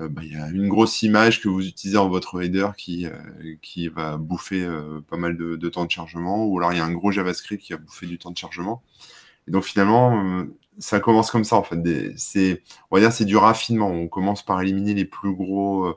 euh, 0.00 0.08
bah, 0.08 0.22
il 0.24 0.32
y 0.32 0.36
a 0.36 0.48
une 0.48 0.68
grosse 0.68 1.02
image 1.02 1.40
que 1.40 1.48
vous 1.48 1.64
utilisez 1.66 1.96
dans 1.96 2.08
votre 2.08 2.42
header 2.42 2.68
qui, 2.76 3.06
euh, 3.06 3.12
qui 3.62 3.88
va 3.88 4.16
bouffer 4.16 4.64
euh, 4.64 5.00
pas 5.08 5.16
mal 5.16 5.36
de, 5.36 5.54
de, 5.56 5.68
temps 5.68 5.84
de 5.84 5.90
chargement, 5.90 6.46
ou 6.46 6.58
alors 6.58 6.72
il 6.72 6.78
y 6.78 6.80
a 6.80 6.84
un 6.84 6.92
gros 6.92 7.12
JavaScript 7.12 7.62
qui 7.62 7.72
va 7.74 7.78
bouffer 7.78 8.06
du 8.06 8.18
temps 8.18 8.32
de 8.32 8.36
chargement. 8.36 8.82
Et 9.46 9.50
donc 9.52 9.64
finalement, 9.64 10.46
ça 10.78 11.00
commence 11.00 11.30
comme 11.30 11.44
ça 11.44 11.56
en 11.56 11.62
fait. 11.62 11.78
C'est, 12.16 12.62
on 12.90 12.96
va 12.96 13.00
dire, 13.00 13.12
c'est 13.12 13.24
du 13.24 13.36
raffinement. 13.36 13.88
On 13.88 14.08
commence 14.08 14.44
par 14.44 14.60
éliminer 14.62 14.94
les 14.94 15.04
plus 15.04 15.34
gros 15.34 15.94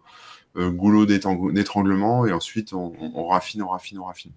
goulots 0.55 1.05
d'étranglement 1.05 2.25
et 2.25 2.34
ensuite 2.34 2.74
on, 2.74 2.93
on, 3.13 3.27
raffine, 3.27 3.62
on 3.62 3.67
raffine, 3.67 4.00
on 4.00 4.05
raffine. 4.05 4.31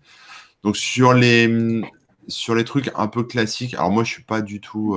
Donc 0.62 0.76
sur 0.76 1.14
les 1.14 1.82
sur 2.30 2.54
les 2.54 2.64
trucs 2.64 2.90
un 2.94 3.06
peu 3.08 3.24
classiques, 3.24 3.74
alors 3.74 3.90
moi 3.90 4.04
je 4.04 4.10
suis 4.10 4.22
pas 4.22 4.40
du 4.40 4.60
tout, 4.60 4.96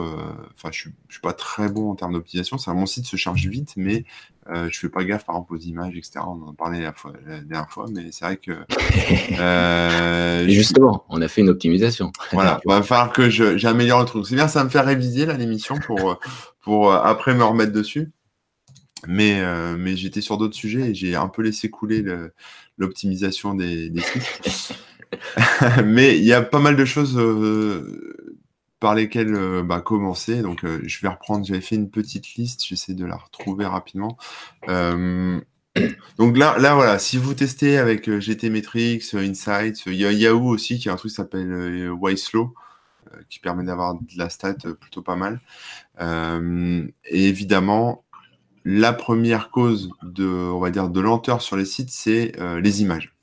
enfin 0.55 0.69
je, 0.71 0.79
suis, 0.79 0.91
je 1.07 1.15
suis 1.15 1.21
pas 1.21 1.33
très 1.33 1.69
bon 1.69 1.91
en 1.91 1.95
termes 1.95 2.13
d'optimisation. 2.13 2.57
C'est 2.57 2.73
mon 2.73 2.85
site 2.85 3.05
se 3.05 3.17
charge 3.17 3.45
vite, 3.47 3.73
mais 3.75 4.05
euh, 4.49 4.67
je 4.69 4.77
fais 4.77 4.89
pas 4.89 5.03
gaffe 5.05 5.25
par 5.25 5.35
exemple 5.35 5.53
aux 5.53 5.59
images, 5.59 5.95
etc. 5.95 6.19
On 6.27 6.49
en 6.49 6.53
parlait 6.53 6.81
la, 6.81 6.91
fois, 6.91 7.13
la 7.25 7.39
dernière 7.39 7.69
fois, 7.69 7.85
mais 7.91 8.11
c'est 8.11 8.25
vrai 8.25 8.37
que. 8.37 8.51
Euh, 9.39 10.47
justement, 10.47 11.05
on 11.09 11.21
a 11.21 11.27
fait 11.27 11.41
une 11.41 11.49
optimisation. 11.49 12.11
voilà, 12.31 12.61
il 12.65 12.69
va 12.69 12.83
falloir 12.83 13.11
que 13.11 13.29
j'améliore 13.29 13.99
le 13.99 14.05
truc. 14.05 14.25
C'est 14.27 14.35
bien, 14.35 14.47
ça 14.47 14.63
me 14.63 14.69
fait 14.69 14.79
réviser 14.79 15.25
l'émission 15.37 15.77
pour, 15.79 16.19
pour 16.61 16.91
euh, 16.91 16.99
après 17.01 17.33
me 17.33 17.43
remettre 17.43 17.71
dessus. 17.71 18.11
Mais, 19.07 19.39
euh, 19.39 19.75
mais 19.77 19.95
j'étais 19.95 20.21
sur 20.21 20.37
d'autres 20.37 20.55
sujets 20.55 20.91
et 20.91 20.95
j'ai 20.95 21.15
un 21.15 21.27
peu 21.27 21.41
laissé 21.41 21.69
couler 21.69 22.03
l'optimisation 22.77 23.53
des, 23.53 23.89
des 23.89 24.01
sites. 24.01 24.73
mais 25.85 26.17
il 26.17 26.23
y 26.23 26.33
a 26.33 26.41
pas 26.41 26.59
mal 26.59 26.75
de 26.75 26.85
choses 26.85 27.17
par 28.83 28.95
lesquels 28.95 29.33
euh, 29.33 29.63
bah, 29.63 29.79
commencer. 29.79 30.41
Donc, 30.41 30.65
euh, 30.65 30.81
je 30.83 30.99
vais 30.99 31.07
reprendre. 31.07 31.45
J'avais 31.45 31.61
fait 31.61 31.75
une 31.75 31.89
petite 31.89 32.35
liste. 32.35 32.65
J'essaie 32.65 32.93
de 32.93 33.05
la 33.05 33.15
retrouver 33.15 33.65
rapidement. 33.65 34.17
Euh, 34.67 35.39
donc 36.17 36.37
là, 36.37 36.57
là, 36.59 36.75
voilà. 36.75 36.99
Si 36.99 37.17
vous 37.17 37.33
testez 37.33 37.77
avec 37.77 38.09
GTmetrix, 38.09 39.01
Insights, 39.13 39.85
il 39.85 39.93
y 39.93 40.05
a 40.05 40.11
Yahoo 40.11 40.49
aussi 40.49 40.79
qui 40.79 40.89
a 40.89 40.93
un 40.93 40.95
truc 40.97 41.11
qui 41.11 41.15
s'appelle 41.15 41.93
YSlow 42.03 42.53
qui 43.29 43.39
permet 43.39 43.63
d'avoir 43.63 43.93
de 43.93 44.17
la 44.17 44.29
stat 44.29 44.55
plutôt 44.81 45.01
pas 45.01 45.15
mal. 45.15 45.39
et 46.01 47.27
évidemment, 47.29 48.03
la 48.65 48.91
première 48.91 49.49
cause 49.49 49.91
de, 50.01 50.25
on 50.25 50.59
va 50.59 50.71
dire, 50.71 50.89
de 50.89 50.99
lenteur 50.99 51.41
sur 51.41 51.55
les 51.55 51.65
sites, 51.65 51.91
c'est 51.91 52.33
les 52.59 52.81
images. 52.81 53.13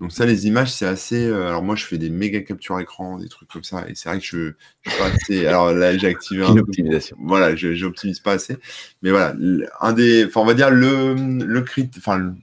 Donc 0.00 0.10
ça, 0.12 0.26
les 0.26 0.46
images, 0.48 0.72
c'est 0.72 0.86
assez. 0.86 1.24
Euh, 1.24 1.48
alors 1.48 1.62
moi, 1.62 1.76
je 1.76 1.84
fais 1.84 1.98
des 1.98 2.10
méga 2.10 2.40
captures 2.40 2.80
écran, 2.80 3.18
des 3.18 3.28
trucs 3.28 3.48
comme 3.48 3.62
ça, 3.62 3.88
et 3.88 3.94
c'est 3.94 4.08
vrai 4.08 4.18
que 4.18 4.24
je, 4.24 4.52
je 4.82 4.90
suis 4.90 4.98
pas 4.98 5.06
assez. 5.06 5.46
Alors 5.46 5.72
là, 5.72 5.96
j'ai 5.96 6.08
activé 6.08 6.44
un. 6.44 6.56
optimisation. 6.56 7.16
Voilà, 7.20 7.54
je 7.54 7.84
n'optimise 7.84 8.18
pas 8.18 8.32
assez, 8.32 8.56
mais 9.02 9.10
voilà, 9.10 9.34
un 9.80 9.92
des. 9.92 10.24
Enfin, 10.26 10.40
on 10.40 10.46
va 10.46 10.54
dire 10.54 10.70
le 10.70 11.14
le 11.14 11.60
crit. 11.62 11.88
Enfin, 11.96 12.34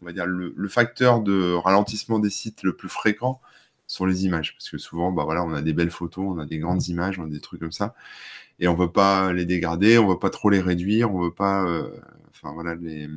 on 0.00 0.06
va 0.06 0.12
dire 0.12 0.26
le, 0.26 0.54
le, 0.56 0.68
facteur 0.68 1.20
de 1.20 1.52
ralentissement 1.52 2.18
des 2.18 2.30
sites 2.30 2.62
le 2.62 2.74
plus 2.74 2.88
fréquent 2.88 3.40
sont 3.86 4.06
les 4.06 4.24
images, 4.24 4.54
parce 4.54 4.70
que 4.70 4.78
souvent, 4.78 5.12
bah 5.12 5.24
voilà, 5.24 5.44
on 5.44 5.52
a 5.52 5.60
des 5.60 5.74
belles 5.74 5.90
photos, 5.90 6.24
on 6.28 6.38
a 6.38 6.46
des 6.46 6.58
grandes 6.58 6.86
images, 6.88 7.18
on 7.18 7.24
a 7.24 7.28
des 7.28 7.40
trucs 7.40 7.60
comme 7.60 7.72
ça, 7.72 7.94
et 8.58 8.68
on 8.68 8.74
veut 8.74 8.90
pas 8.90 9.32
les 9.34 9.44
dégrader, 9.44 9.98
on 9.98 10.08
veut 10.08 10.18
pas 10.18 10.30
trop 10.30 10.48
les 10.48 10.60
réduire, 10.60 11.14
on 11.14 11.20
veut 11.20 11.34
pas. 11.34 11.64
Euh, 11.66 11.90
enfin 12.42 12.54
voilà, 12.54 12.74
les, 12.74 13.08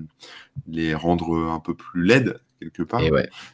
les 0.67 0.93
rendre 0.93 1.37
un 1.49 1.59
peu 1.59 1.73
plus 1.73 2.03
laides 2.03 2.39
quelque 2.63 2.83
part. 2.83 3.01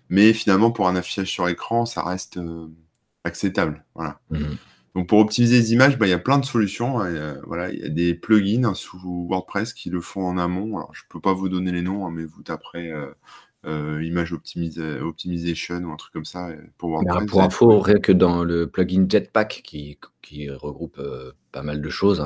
Mais 0.09 0.33
finalement, 0.33 0.71
pour 0.71 0.88
un 0.88 0.95
affichage 0.95 1.29
sur 1.29 1.47
écran, 1.47 1.86
ça 1.86 2.03
reste 2.03 2.38
euh, 2.38 2.67
acceptable. 3.23 3.84
Voilà. 3.95 4.19
Mhm. 4.32 4.58
Donc 4.95 5.08
pour 5.08 5.19
optimiser 5.19 5.58
les 5.58 5.73
images, 5.73 5.97
bah, 5.97 6.08
il 6.08 6.10
y 6.10 6.13
a 6.13 6.19
plein 6.19 6.39
de 6.39 6.45
solutions. 6.45 6.99
Hein. 6.99 7.38
voilà, 7.45 7.71
il 7.71 7.79
y 7.79 7.86
a 7.86 7.89
des 7.89 8.15
plugins 8.15 8.73
sous 8.73 9.27
WordPress 9.29 9.73
qui 9.73 9.89
le 9.89 10.01
font 10.01 10.25
en 10.25 10.38
amont. 10.38 10.77
Alors, 10.77 10.93
je 10.93 11.03
ne 11.03 11.10
peux 11.10 11.19
pas 11.19 11.34
vous 11.34 11.47
donner 11.47 11.71
les 11.71 11.82
noms, 11.82 12.08
hein, 12.08 12.12
mais 12.12 12.25
vous 12.25 12.41
taperez 12.41 12.91
euh, 12.91 13.08
euh, 13.65 14.03
image 14.03 14.34
optimisation 14.34 15.75
ou 15.75 15.91
un 15.91 15.95
truc 15.95 16.12
comme 16.12 16.25
ça 16.25 16.49
pour 16.77 16.89
WordPress. 16.89 17.29
pour 17.29 17.43
info, 17.43 17.79
rien 17.79 17.99
que 17.99 18.12
dans 18.12 18.43
le 18.43 18.67
plugin 18.67 19.05
Jetpack 19.08 19.62
qui, 19.63 19.97
regroupe 20.49 21.01
pas 21.51 21.62
mal 21.62 21.82
de 21.82 21.89
choses, 21.89 22.25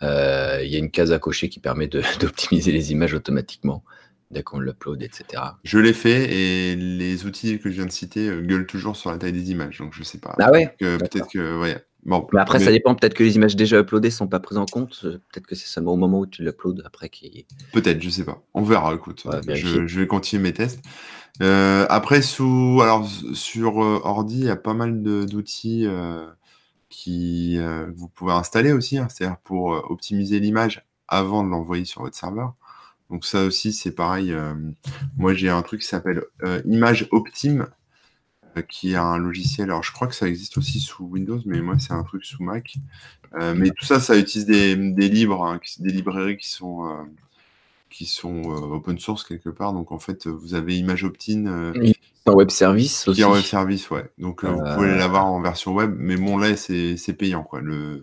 hein, 0.00 0.58
il 0.62 0.68
y 0.68 0.76
a 0.76 0.78
une 0.78 0.90
case 0.90 1.12
à 1.12 1.18
cocher 1.18 1.48
qui 1.48 1.60
permet 1.60 1.88
d'optimiser 2.20 2.72
les 2.72 2.92
images 2.92 3.14
automatiquement 3.14 3.84
dès 4.30 4.42
qu'on 4.42 4.58
l'upload, 4.58 5.02
etc. 5.02 5.42
Je 5.64 5.78
l'ai 5.78 5.92
fait 5.92 6.32
et 6.32 6.76
les 6.76 7.24
outils 7.24 7.58
que 7.58 7.70
je 7.70 7.76
viens 7.76 7.86
de 7.86 7.92
citer 7.92 8.28
euh, 8.28 8.40
gueulent 8.42 8.66
toujours 8.66 8.96
sur 8.96 9.10
la 9.10 9.18
taille 9.18 9.32
des 9.32 9.50
images, 9.50 9.78
donc 9.78 9.94
je 9.94 10.02
sais 10.02 10.18
pas. 10.18 10.34
Ah 10.38 10.50
ouais 10.50 10.74
Peut-être 10.78 11.28
que, 11.28 11.60
ouais. 11.60 11.82
Bon, 12.04 12.26
mais 12.32 12.40
après, 12.40 12.60
ça 12.60 12.70
dépend. 12.70 12.94
Peut-être 12.94 13.14
que 13.14 13.24
les 13.24 13.36
images 13.36 13.56
déjà 13.56 13.80
uploadées 13.80 14.10
sont 14.10 14.28
pas 14.28 14.38
prises 14.40 14.56
en 14.56 14.66
compte. 14.66 15.00
Peut-être 15.02 15.46
que 15.46 15.54
c'est 15.54 15.66
seulement 15.66 15.92
au 15.92 15.96
moment 15.96 16.20
où 16.20 16.26
tu 16.26 16.42
l'uploades 16.42 16.82
après 16.86 17.08
qui. 17.08 17.44
Peut-être, 17.72 18.00
je 18.00 18.08
sais 18.08 18.24
pas. 18.24 18.40
On 18.54 18.62
verra. 18.62 18.94
Écoute, 18.94 19.26
je, 19.48 19.98
vais 19.98 20.06
continuer 20.06 20.42
mes 20.42 20.52
tests. 20.52 20.80
Euh, 21.42 21.86
après, 21.90 22.22
sous, 22.22 22.80
alors 22.82 23.06
sur 23.34 23.82
euh, 23.82 24.00
ordi, 24.04 24.38
il 24.38 24.46
y 24.46 24.50
a 24.50 24.56
pas 24.56 24.74
mal 24.74 25.02
d'outils 25.02 25.86
qui 26.88 27.58
vous 27.94 28.08
pouvez 28.08 28.32
installer 28.32 28.72
aussi. 28.72 28.98
Hein. 28.98 29.08
C'est-à-dire 29.08 29.38
pour 29.38 29.68
optimiser 29.90 30.40
l'image 30.40 30.84
avant 31.08 31.42
de 31.42 31.48
l'envoyer 31.48 31.84
sur 31.84 32.02
votre 32.02 32.16
serveur. 32.16 32.54
Donc 33.10 33.24
ça 33.24 33.44
aussi, 33.44 33.72
c'est 33.72 33.92
pareil. 33.92 34.32
Euh, 34.32 34.54
moi, 35.16 35.34
j'ai 35.34 35.48
un 35.48 35.62
truc 35.62 35.80
qui 35.80 35.86
s'appelle 35.86 36.22
euh, 36.42 36.60
Image 36.66 37.08
Optim, 37.10 37.66
euh, 38.56 38.62
qui 38.62 38.92
est 38.92 38.96
un 38.96 39.16
logiciel. 39.16 39.70
Alors, 39.70 39.82
je 39.82 39.92
crois 39.92 40.08
que 40.08 40.14
ça 40.14 40.28
existe 40.28 40.58
aussi 40.58 40.78
sous 40.78 41.04
Windows, 41.04 41.40
mais 41.46 41.60
moi, 41.60 41.78
c'est 41.78 41.92
un 41.92 42.02
truc 42.02 42.24
sous 42.24 42.42
Mac. 42.42 42.76
mais 43.54 43.70
tout 43.70 43.84
ça, 43.84 44.00
ça 44.00 44.16
utilise 44.16 44.46
des, 44.46 45.08
livres, 45.08 45.44
hein, 45.44 45.60
des 45.78 45.92
librairies 45.92 46.36
qui 46.36 46.50
sont 46.50 47.06
qui 47.90 48.06
sont 48.06 48.44
open 48.44 48.98
source 48.98 49.24
quelque 49.24 49.50
part. 49.50 49.72
Donc 49.72 49.92
en 49.92 49.98
fait, 49.98 50.26
vous 50.26 50.54
avez 50.54 50.76
Image 50.76 51.04
Optim 51.04 51.72
un 52.28 52.34
web 52.34 52.50
service 52.50 53.08
aussi. 53.08 53.20
Qui 53.20 53.26
web 53.26 53.42
service, 53.42 53.90
ouais. 53.90 54.10
Donc 54.18 54.44
vous 54.44 54.62
pouvez 54.74 54.94
l'avoir 54.94 55.26
en 55.26 55.40
version 55.40 55.72
web, 55.72 55.94
mais 55.98 56.16
bon 56.16 56.36
là 56.36 56.56
c'est 56.56 57.16
payant 57.16 57.42
quoi. 57.42 57.60
Le, 57.60 58.02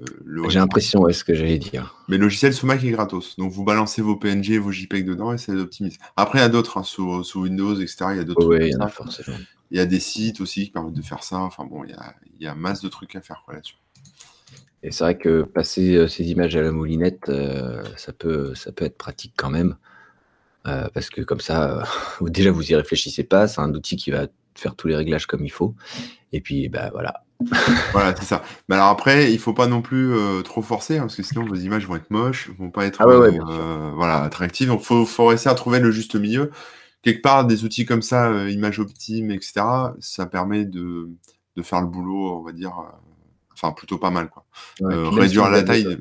J'ai 0.49 0.59
l'impression, 0.59 1.01
ouais, 1.01 1.13
ce 1.13 1.23
que 1.23 1.33
j'allais 1.33 1.57
dire. 1.57 1.95
Mais 2.07 2.17
le 2.17 2.23
logiciel 2.23 2.53
sous 2.53 2.65
Mac 2.65 2.83
est 2.83 2.91
gratos. 2.91 3.35
Donc 3.37 3.51
vous 3.51 3.63
balancez 3.63 4.01
vos 4.01 4.15
PNG, 4.15 4.57
vos 4.57 4.71
JPEG 4.71 5.05
dedans 5.05 5.33
et 5.33 5.37
ça 5.37 5.53
optimise. 5.53 5.97
Après 6.15 6.39
il 6.39 6.41
y 6.41 6.45
a 6.45 6.49
d'autres 6.49 6.77
hein, 6.77 6.83
sous, 6.83 7.23
sous, 7.23 7.41
Windows, 7.41 7.75
etc. 7.75 8.05
Il 8.11 8.17
y 8.17 8.19
a 8.19 8.23
d'autres. 8.23 8.45
Oui, 8.45 8.57
il 8.61 8.71
y 8.71 8.75
en 8.75 8.81
a 8.81 8.87
forcément. 8.87 9.37
Il 9.71 9.77
y 9.77 9.79
a 9.79 9.85
des 9.85 9.99
sites 9.99 10.41
aussi 10.41 10.65
qui 10.65 10.71
permettent 10.71 10.93
de 10.93 11.01
faire 11.01 11.23
ça. 11.23 11.39
Enfin 11.39 11.65
bon, 11.65 11.83
il 11.83 11.91
y 11.91 11.93
a, 11.93 12.15
il 12.37 12.43
y 12.43 12.47
a 12.47 12.55
masse 12.55 12.81
de 12.81 12.89
trucs 12.89 13.15
à 13.15 13.21
faire 13.21 13.41
quoi 13.45 13.55
là-dessus. 13.55 13.75
Et 14.85 14.91
c'est 14.91 15.03
vrai 15.03 15.17
que 15.17 15.41
passer 15.41 16.07
ces 16.07 16.29
images 16.29 16.55
à 16.55 16.61
la 16.61 16.71
moulinette, 16.71 17.31
ça, 17.97 18.13
peut, 18.13 18.53
ça 18.55 18.71
peut 18.71 18.85
être 18.85 18.97
pratique 18.97 19.33
quand 19.35 19.49
même. 19.49 19.75
Euh, 20.67 20.87
parce 20.93 21.09
que 21.09 21.21
comme 21.21 21.39
ça, 21.39 21.79
euh, 21.79 21.83
déjà 22.29 22.51
vous 22.51 22.71
y 22.71 22.75
réfléchissez 22.75 23.23
pas, 23.23 23.47
c'est 23.47 23.61
un 23.61 23.73
outil 23.73 23.97
qui 23.97 24.11
va 24.11 24.27
faire 24.55 24.75
tous 24.75 24.87
les 24.87 24.95
réglages 24.95 25.27
comme 25.27 25.45
il 25.45 25.51
faut. 25.51 25.75
Et 26.31 26.41
puis, 26.41 26.69
bah 26.69 26.89
voilà. 26.91 27.23
voilà, 27.91 28.15
c'est 28.15 28.25
ça. 28.25 28.43
Mais 28.69 28.75
alors 28.75 28.87
après, 28.87 29.31
il 29.31 29.39
faut 29.39 29.53
pas 29.53 29.67
non 29.67 29.81
plus 29.81 30.13
euh, 30.13 30.41
trop 30.41 30.61
forcer, 30.61 30.97
hein, 30.97 31.01
parce 31.01 31.15
que 31.15 31.23
sinon 31.23 31.45
vos 31.45 31.55
images 31.55 31.85
vont 31.85 31.97
être 31.97 32.09
moches, 32.09 32.49
vont 32.57 32.71
pas 32.71 32.85
être 32.85 33.01
ah 33.01 33.91
voilà, 33.95 34.23
attractives. 34.23 34.69
Donc, 34.69 34.81
faut, 34.81 35.05
faut 35.05 35.27
réussir 35.27 35.51
à 35.51 35.55
trouver 35.55 35.79
le 35.79 35.91
juste 35.91 36.15
milieu. 36.15 36.51
Quelque 37.01 37.21
part, 37.21 37.45
des 37.45 37.65
outils 37.65 37.85
comme 37.85 38.01
ça, 38.01 38.49
image 38.49 38.79
optime, 38.79 39.29
etc., 39.31 39.61
ça 39.99 40.25
permet 40.25 40.65
de, 40.65 41.09
de, 41.55 41.61
faire 41.61 41.81
le 41.81 41.87
boulot, 41.87 42.39
on 42.39 42.41
va 42.41 42.51
dire, 42.51 42.73
enfin 43.55 43.71
plutôt 43.71 43.97
pas 43.97 44.11
mal, 44.11 44.29
quoi. 44.29 44.45
réduire 44.81 45.49
la 45.49 45.63
taille. 45.63 45.97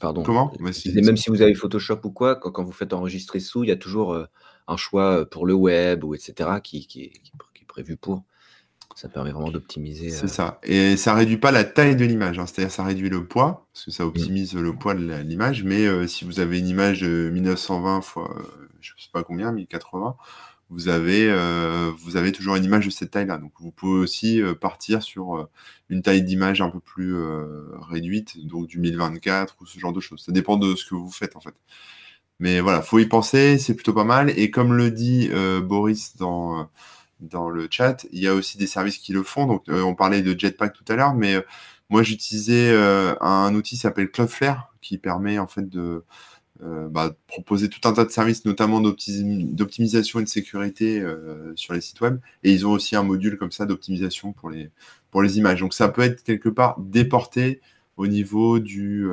Pardon. 0.00 0.22
Comment 0.22 0.52
Même 0.60 0.72
si 0.72 1.30
vous 1.30 1.42
avez 1.42 1.54
Photoshop 1.54 2.00
ou 2.04 2.10
quoi, 2.10 2.36
quand, 2.36 2.62
vous 2.62 2.72
faites 2.72 2.92
enregistrer 2.92 3.40
sous, 3.40 3.64
il 3.64 3.68
y 3.68 3.72
a 3.72 3.76
toujours 3.76 4.14
euh, 4.14 4.26
un 4.66 4.76
choix 4.76 5.20
euh, 5.20 5.24
pour 5.24 5.46
le 5.46 5.54
web 5.54 6.04
ou 6.04 6.14
etc. 6.14 6.50
qui, 6.62 6.88
est, 6.96 7.66
prévu 7.66 7.96
pour. 7.96 8.24
Ça 8.94 9.08
permet 9.08 9.30
vraiment 9.30 9.50
d'optimiser. 9.50 10.10
C'est 10.10 10.24
euh, 10.24 10.28
ça. 10.28 10.60
Et 10.64 10.96
ça 10.96 11.14
réduit 11.14 11.36
pas 11.36 11.52
la 11.52 11.64
taille 11.64 11.94
de 11.94 12.04
l'image. 12.04 12.38
Hein. 12.38 12.46
C'est-à-dire 12.46 12.72
ça 12.72 12.82
réduit 12.82 13.08
le 13.08 13.26
poids, 13.26 13.68
parce 13.72 13.84
que 13.84 13.90
ça 13.90 14.04
mmh. 14.04 14.08
optimise 14.08 14.54
le 14.54 14.72
poids 14.72 14.94
de 14.94 15.04
l'image. 15.22 15.62
Mais 15.62 16.06
si 16.08 16.24
vous 16.24 16.40
avez 16.40 16.58
une 16.58 16.68
image 16.68 17.02
de 17.02 17.30
1920 17.30 18.00
fois, 18.00 18.34
je 18.80 18.92
sais 18.98 19.10
pas 19.12 19.22
combien, 19.22 19.52
1080, 19.52 20.16
vous 20.70 20.88
avez, 20.88 21.28
euh, 21.30 21.90
vous 21.98 22.16
avez 22.16 22.30
toujours 22.32 22.56
une 22.56 22.64
image 22.64 22.86
de 22.86 22.90
cette 22.90 23.10
taille-là. 23.10 23.38
Donc 23.38 23.52
vous 23.60 23.70
pouvez 23.70 24.00
aussi 24.00 24.42
euh, 24.42 24.54
partir 24.54 25.02
sur 25.02 25.36
euh, 25.36 25.48
une 25.88 26.02
taille 26.02 26.22
d'image 26.22 26.60
un 26.60 26.70
peu 26.70 26.80
plus 26.80 27.16
réduite, 27.80 28.46
donc 28.46 28.66
du 28.66 28.78
1024 28.78 29.56
ou 29.60 29.66
ce 29.66 29.78
genre 29.78 29.92
de 29.92 30.00
choses. 30.00 30.22
Ça 30.24 30.32
dépend 30.32 30.56
de 30.56 30.74
ce 30.74 30.84
que 30.84 30.94
vous 30.94 31.10
faites 31.10 31.36
en 31.36 31.40
fait. 31.40 31.54
Mais 32.40 32.60
voilà, 32.60 32.82
faut 32.82 32.98
y 32.98 33.06
penser, 33.06 33.58
c'est 33.58 33.74
plutôt 33.74 33.94
pas 33.94 34.04
mal. 34.04 34.30
Et 34.38 34.50
comme 34.50 34.74
le 34.74 34.90
dit 34.90 35.30
Boris 35.62 36.16
dans, 36.16 36.68
dans 37.20 37.48
le 37.48 37.68
chat. 37.70 38.06
Il 38.12 38.20
y 38.20 38.28
a 38.28 38.34
aussi 38.34 38.58
des 38.58 38.66
services 38.66 38.98
qui 38.98 39.12
le 39.12 39.22
font. 39.22 39.46
Donc, 39.46 39.64
on 39.68 39.94
parlait 39.94 40.22
de 40.22 40.38
Jetpack 40.38 40.72
tout 40.74 40.84
à 40.88 40.96
l'heure, 40.96 41.14
mais 41.14 41.36
moi, 41.88 42.02
j'utilisais 42.02 42.76
un 43.20 43.54
outil 43.54 43.76
qui 43.76 43.80
s'appelle 43.80 44.10
Cloudflare 44.10 44.72
qui 44.80 44.98
permet 44.98 45.38
en 45.38 45.46
fait 45.46 45.68
de 45.68 46.04
bah, 46.60 47.14
proposer 47.26 47.68
tout 47.68 47.86
un 47.88 47.92
tas 47.92 48.04
de 48.04 48.10
services, 48.10 48.44
notamment 48.44 48.80
d'optimisation 48.80 50.20
et 50.20 50.24
de 50.24 50.28
sécurité 50.28 51.04
sur 51.54 51.74
les 51.74 51.80
sites 51.80 52.00
web. 52.00 52.18
Et 52.42 52.52
ils 52.52 52.66
ont 52.66 52.72
aussi 52.72 52.96
un 52.96 53.02
module 53.02 53.38
comme 53.38 53.52
ça 53.52 53.64
d'optimisation 53.64 54.32
pour 54.32 54.50
les, 54.50 54.70
pour 55.10 55.22
les 55.22 55.38
images. 55.38 55.60
Donc 55.60 55.72
ça 55.74 55.88
peut 55.88 56.02
être 56.02 56.22
quelque 56.24 56.48
part 56.48 56.80
déporté 56.80 57.60
au 57.96 58.06
niveau 58.06 58.58
du, 58.58 59.08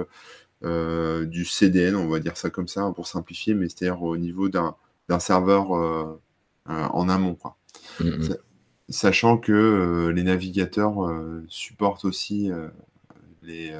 euh, 0.63 1.25
du 1.25 1.45
CDN, 1.45 1.95
on 1.95 2.07
va 2.07 2.19
dire 2.19 2.37
ça 2.37 2.49
comme 2.49 2.67
ça 2.67 2.81
hein, 2.81 2.91
pour 2.91 3.07
simplifier, 3.07 3.53
mais 3.53 3.67
c'est-à-dire 3.69 4.01
au 4.01 4.17
niveau 4.17 4.49
d'un 4.49 4.75
serveur 5.19 5.75
euh, 5.75 6.19
euh, 6.69 6.85
en 6.85 7.07
amont. 7.09 7.35
Quoi. 7.35 7.57
Mm-hmm. 7.99 8.37
Sachant 8.89 9.37
que 9.37 10.11
les 10.13 10.23
navigateurs 10.23 11.11
supportent 11.47 12.05
aussi 12.05 12.51
les, 13.41 13.73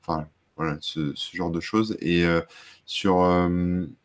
enfin, 0.00 0.26
voilà, 0.58 0.76
ce, 0.80 1.14
genre 1.32 1.50
de 1.50 1.60
choses. 1.60 1.96
Et 2.00 2.24
sur, 2.84 3.16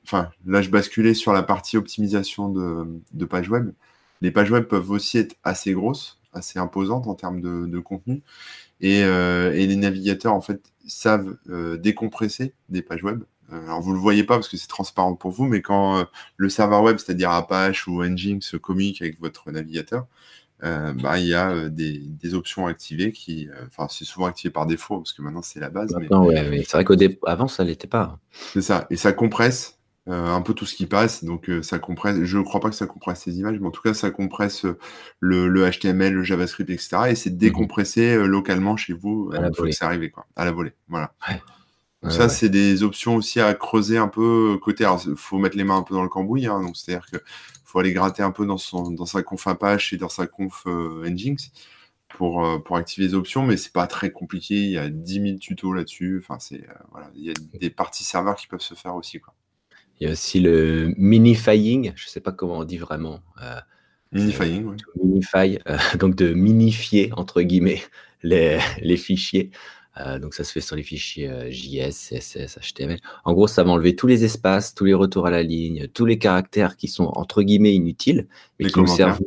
enfin, 0.03 0.29
là, 0.45 0.61
je 0.61 0.69
basculais 0.69 1.13
sur 1.13 1.33
la 1.33 1.43
partie 1.43 1.75
optimisation 1.75 2.47
de, 2.49 2.87
de 3.11 3.25
pages 3.25 3.49
web. 3.49 3.71
Les 4.21 4.31
pages 4.31 4.51
web 4.51 4.65
peuvent 4.65 4.91
aussi 4.91 5.17
être 5.17 5.35
assez 5.43 5.73
grosses 5.73 6.19
assez 6.33 6.59
imposante 6.59 7.07
en 7.07 7.15
termes 7.15 7.41
de, 7.41 7.79
contenu. 7.79 8.21
Euh, 8.83 9.53
et, 9.53 9.67
les 9.67 9.75
navigateurs, 9.75 10.33
en 10.33 10.41
fait, 10.41 10.71
savent 10.85 11.37
euh, 11.49 11.77
décompresser 11.77 12.53
des 12.69 12.81
pages 12.81 13.03
web. 13.03 13.23
Euh, 13.51 13.63
alors, 13.65 13.81
vous 13.81 13.91
ne 13.91 13.95
le 13.95 14.01
voyez 14.01 14.23
pas 14.23 14.35
parce 14.35 14.49
que 14.49 14.57
c'est 14.57 14.67
transparent 14.67 15.15
pour 15.15 15.31
vous, 15.31 15.45
mais 15.45 15.61
quand 15.61 16.05
le 16.37 16.49
serveur 16.49 16.83
web, 16.83 16.97
c'est-à-dire 16.97 17.31
Apache 17.31 17.87
ou 17.87 18.03
Nginx, 18.03 18.57
communique 18.61 19.01
avec 19.01 19.19
votre 19.19 19.51
navigateur, 19.51 20.07
bah, 20.63 21.19
il 21.19 21.27
y 21.27 21.33
a 21.33 21.69
des, 21.69 22.33
options 22.33 22.67
activées 22.67 23.11
qui, 23.11 23.49
enfin, 23.67 23.87
c'est 23.89 24.05
souvent 24.05 24.27
activé 24.27 24.51
par 24.51 24.65
défaut 24.65 24.97
parce 24.97 25.13
que 25.13 25.21
maintenant 25.21 25.41
c'est 25.41 25.59
la 25.59 25.69
base. 25.69 25.93
mais, 25.99 26.07
mais 26.49 26.63
c'est 26.63 26.81
vrai 26.81 26.85
qu'avant 26.85 27.47
ça 27.47 27.63
l'était 27.63 27.87
pas. 27.87 28.19
C'est 28.31 28.61
ça, 28.61 28.87
et 28.89 28.95
ça 28.95 29.11
compresse 29.11 29.79
euh, 30.09 30.27
un 30.27 30.41
peu 30.41 30.53
tout 30.53 30.65
ce 30.65 30.75
qui 30.75 30.85
passe. 30.85 31.23
Donc 31.23 31.49
euh, 31.49 31.61
ça 31.61 31.79
compresse. 31.79 32.17
Je 32.23 32.37
ne 32.37 32.43
crois 32.43 32.59
pas 32.59 32.69
que 32.69 32.75
ça 32.75 32.87
compresse 32.87 33.25
les 33.25 33.39
images, 33.39 33.57
mais 33.59 33.67
en 33.67 33.71
tout 33.71 33.81
cas 33.81 33.93
ça 33.93 34.11
compresse 34.11 34.65
euh, 34.65 34.77
le, 35.21 35.69
HTML, 35.71 36.13
le 36.13 36.23
JavaScript, 36.23 36.69
etc. 36.69 36.97
Et 37.07 37.15
c'est 37.15 37.29
mmh 37.29 37.37
décompressé 37.37 38.17
localement 38.17 38.75
chez 38.75 38.91
vous 38.91 39.31
à 39.33 39.39
la 39.39 39.49
volée. 39.49 39.71
C'est 39.71 39.85
arrivé 39.85 40.09
quoi, 40.09 40.25
à 40.35 40.43
la 40.43 40.51
volée. 40.51 40.73
Voilà. 40.89 41.13
Donc 42.03 42.11
ça, 42.11 42.29
c'est 42.29 42.49
des 42.49 42.83
options 42.83 43.15
aussi 43.15 43.39
à 43.39 43.53
creuser 43.53 43.97
un 43.97 44.09
peu 44.09 44.57
côté. 44.61 44.85
il 45.07 45.15
faut 45.15 45.37
mettre 45.37 45.57
les 45.57 45.63
mains 45.63 45.77
un 45.77 45.83
peu 45.83 45.95
dans 45.95 46.03
le 46.03 46.09
cambouis. 46.09 46.45
Hein, 46.47 46.61
donc 46.61 46.75
c'est-à-dire 46.75 47.07
que 47.09 47.17
faut 47.63 47.79
aller 47.79 47.93
gratter 47.93 48.21
un 48.21 48.31
peu 48.31 48.45
dans 48.45 48.57
son 48.57 48.91
dans 48.91 49.05
sa 49.05 49.23
conf 49.23 49.47
Apache 49.47 49.93
et 49.93 49.97
dans 49.97 50.09
sa 50.09 50.27
conf 50.27 50.65
Nginx 50.65 51.51
pour, 52.09 52.45
pour 52.63 52.77
activer 52.77 53.07
les 53.07 53.13
options, 53.15 53.43
mais 53.43 53.57
c'est 53.57 53.73
pas 53.73 53.87
très 53.87 54.11
compliqué. 54.11 54.55
Il 54.55 54.71
y 54.71 54.77
a 54.77 54.89
10 54.89 55.13
000 55.13 55.37
tutos 55.37 55.73
là-dessus. 55.73 56.19
Enfin, 56.21 56.37
c'est 56.39 56.67
voilà, 56.91 57.09
il 57.15 57.23
y 57.23 57.31
a 57.31 57.33
des 57.57 57.69
parties 57.69 58.03
serveurs 58.03 58.35
qui 58.35 58.47
peuvent 58.47 58.59
se 58.59 58.75
faire 58.75 58.95
aussi 58.95 59.19
quoi. 59.19 59.33
Il 59.99 60.07
y 60.07 60.09
a 60.09 60.13
aussi 60.13 60.39
le 60.39 60.93
minifying, 60.97 61.93
je 61.95 62.05
ne 62.05 62.09
sais 62.09 62.19
pas 62.19 62.31
comment 62.31 62.59
on 62.59 62.63
dit 62.63 62.77
vraiment. 62.77 63.21
Euh, 63.41 63.59
minifying, 64.11 64.65
oui. 64.65 64.77
Minify, 65.01 65.59
euh, 65.67 65.77
donc 65.97 66.15
de 66.15 66.33
minifier, 66.33 67.11
entre 67.15 67.41
guillemets, 67.41 67.81
les, 68.21 68.59
les 68.81 68.97
fichiers. 68.97 69.51
Euh, 69.99 70.17
donc 70.19 70.33
ça 70.33 70.43
se 70.43 70.51
fait 70.51 70.61
sur 70.61 70.75
les 70.75 70.83
fichiers 70.83 71.29
JS, 71.51 71.91
CSS, 71.91 72.57
HTML. 72.59 72.99
En 73.25 73.33
gros, 73.33 73.47
ça 73.47 73.63
va 73.63 73.71
enlever 73.71 73.95
tous 73.95 74.07
les 74.07 74.23
espaces, 74.23 74.73
tous 74.73 74.85
les 74.85 74.93
retours 74.93 75.27
à 75.27 75.31
la 75.31 75.43
ligne, 75.43 75.87
tous 75.87 76.05
les 76.05 76.17
caractères 76.17 76.77
qui 76.77 76.87
sont 76.87 77.11
entre 77.13 77.43
guillemets 77.43 77.73
inutiles, 77.73 78.27
mais 78.59 78.69
qui 78.69 78.79
nous 78.79 78.87
servent 78.87 79.19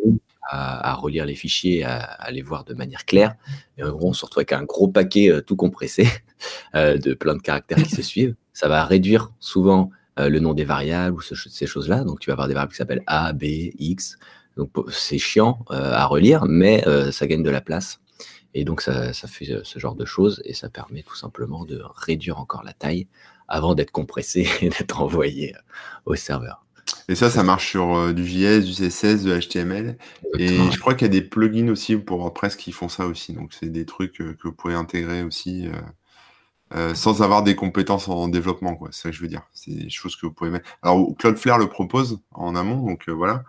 à, 0.49 0.95
relire 0.95 1.27
les 1.27 1.35
fichiers, 1.35 1.85
à, 1.85 1.99
à, 1.99 2.31
les 2.31 2.43
voir 2.43 2.65
de 2.65 2.75
manière 2.75 3.05
claire. 3.05 3.35
Et 3.79 3.83
en 3.83 3.91
gros, 3.91 4.09
on 4.11 4.13
se 4.13 4.25
retrouve 4.25 4.41
avec 4.41 4.53
un 4.53 4.63
gros 4.63 4.89
paquet 4.89 5.43
tout 5.47 5.57
compressé 5.57 6.07
de 6.75 7.15
plein 7.15 7.35
de 7.35 7.43
caractères 7.43 7.83
qui 7.83 7.91
se 7.91 8.03
suivent. 8.03 8.35
Ça 8.53 8.69
va 8.69 8.85
réduire 8.85 9.33
souvent 9.41 9.91
euh, 10.19 10.31
le 10.31 10.41
nom 10.41 10.55
des 10.55 10.65
variables 10.65 11.17
ou 11.17 11.21
ces 11.21 11.67
choses-là. 11.67 12.03
Donc, 12.03 12.21
tu 12.21 12.31
vas 12.31 12.35
avoir 12.35 12.49
des 12.49 12.55
variables 12.55 12.73
qui 12.73 12.79
s'appellent 12.79 13.03
A, 13.07 13.35
B, 13.35 13.45
X. 13.79 14.19
Donc, 14.57 14.71
c'est 14.91 15.19
chiant 15.19 15.59
euh, 15.71 15.93
à 15.93 16.07
relire, 16.07 16.47
mais 16.47 16.87
euh, 16.89 17.13
ça 17.13 17.27
gagne 17.27 17.43
de 17.43 17.51
la 17.51 17.61
place. 17.61 18.01
Et 18.59 18.65
donc, 18.65 18.81
ça, 18.81 19.13
fait 19.13 19.61
ce 19.63 19.79
genre 19.79 19.95
de 19.95 20.05
choses 20.05 20.41
et 20.45 20.55
ça 20.55 20.69
permet 20.69 21.03
tout 21.03 21.15
simplement 21.15 21.65
de 21.65 21.83
réduire 21.95 22.39
encore 22.39 22.63
la 22.63 22.73
taille 22.73 23.07
avant 23.49 23.75
d'être 23.75 23.91
compressé 23.91 24.49
et 24.61 24.71
d'être 24.71 25.01
envoyé 25.01 25.55
au 26.07 26.15
serveur. 26.15 26.65
Et 27.09 27.17
ça, 27.17 27.31
ça 27.31 27.43
marche 27.43 27.69
sur 27.69 28.15
du 28.15 28.27
JS, 28.27 28.61
du 28.61 28.73
CSS, 28.73 29.25
du 29.25 29.39
HTML. 29.39 29.99
Et 30.39 30.49
je 30.49 30.79
crois 30.79 30.95
qu'il 30.95 31.07
y 31.07 31.11
a 31.11 31.13
des 31.13 31.23
plugins 31.23 31.69
aussi 31.69 31.97
pour 31.97 32.19
WordPress 32.19 32.57
qui 32.57 32.73
font 32.73 32.89
ça 32.89 33.07
aussi. 33.07 33.33
Donc, 33.33 33.53
c'est 33.53 33.71
des 33.71 33.85
trucs 33.85 34.15
que 34.15 34.37
vous 34.45 34.53
pouvez 34.53 34.75
intégrer 34.75 35.23
aussi. 35.23 35.69
Euh, 36.75 36.95
sans 36.95 37.23
avoir 37.23 37.45
des 37.45 37.55
compétences 37.55 38.09
en 38.09 38.27
développement, 38.27 38.75
quoi. 38.75 38.89
C'est 38.91 39.03
ça 39.03 39.11
que 39.11 39.17
je 39.17 39.23
veux 39.23 39.29
dire. 39.29 39.43
C'est 39.53 39.71
des 39.71 39.89
choses 39.89 40.17
que 40.17 40.27
vous 40.27 40.33
pouvez 40.33 40.51
mettre. 40.51 40.69
Alors, 40.83 41.15
Cloudflare 41.17 41.59
le 41.59 41.69
propose 41.69 42.19
en 42.33 42.57
amont, 42.57 42.85
donc 42.85 43.09
euh, 43.09 43.13
voilà. 43.13 43.45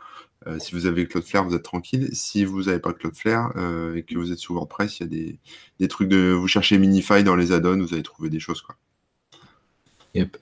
Euh, 0.47 0.59
si 0.59 0.73
vous 0.73 0.85
avez 0.85 1.07
Cloudflare, 1.07 1.45
vous 1.45 1.55
êtes 1.55 1.63
tranquille. 1.63 2.09
Si 2.13 2.45
vous 2.45 2.63
n'avez 2.63 2.79
pas 2.79 2.93
Cloudflare 2.93 3.51
et 3.95 4.03
que 4.03 4.17
vous 4.17 4.31
êtes 4.31 4.39
sous 4.39 4.53
WordPress, 4.53 4.99
il 4.99 5.03
y 5.03 5.05
a 5.05 5.09
des, 5.09 5.39
des, 5.79 5.87
trucs 5.87 6.09
de. 6.09 6.31
Vous 6.31 6.47
cherchez 6.47 6.77
Minify 6.77 7.23
dans 7.23 7.35
les 7.35 7.51
add-ons, 7.51 7.79
vous 7.79 7.93
allez 7.93 8.03
trouver 8.03 8.29
des 8.29 8.39
choses, 8.39 8.61
quoi. 8.61 8.75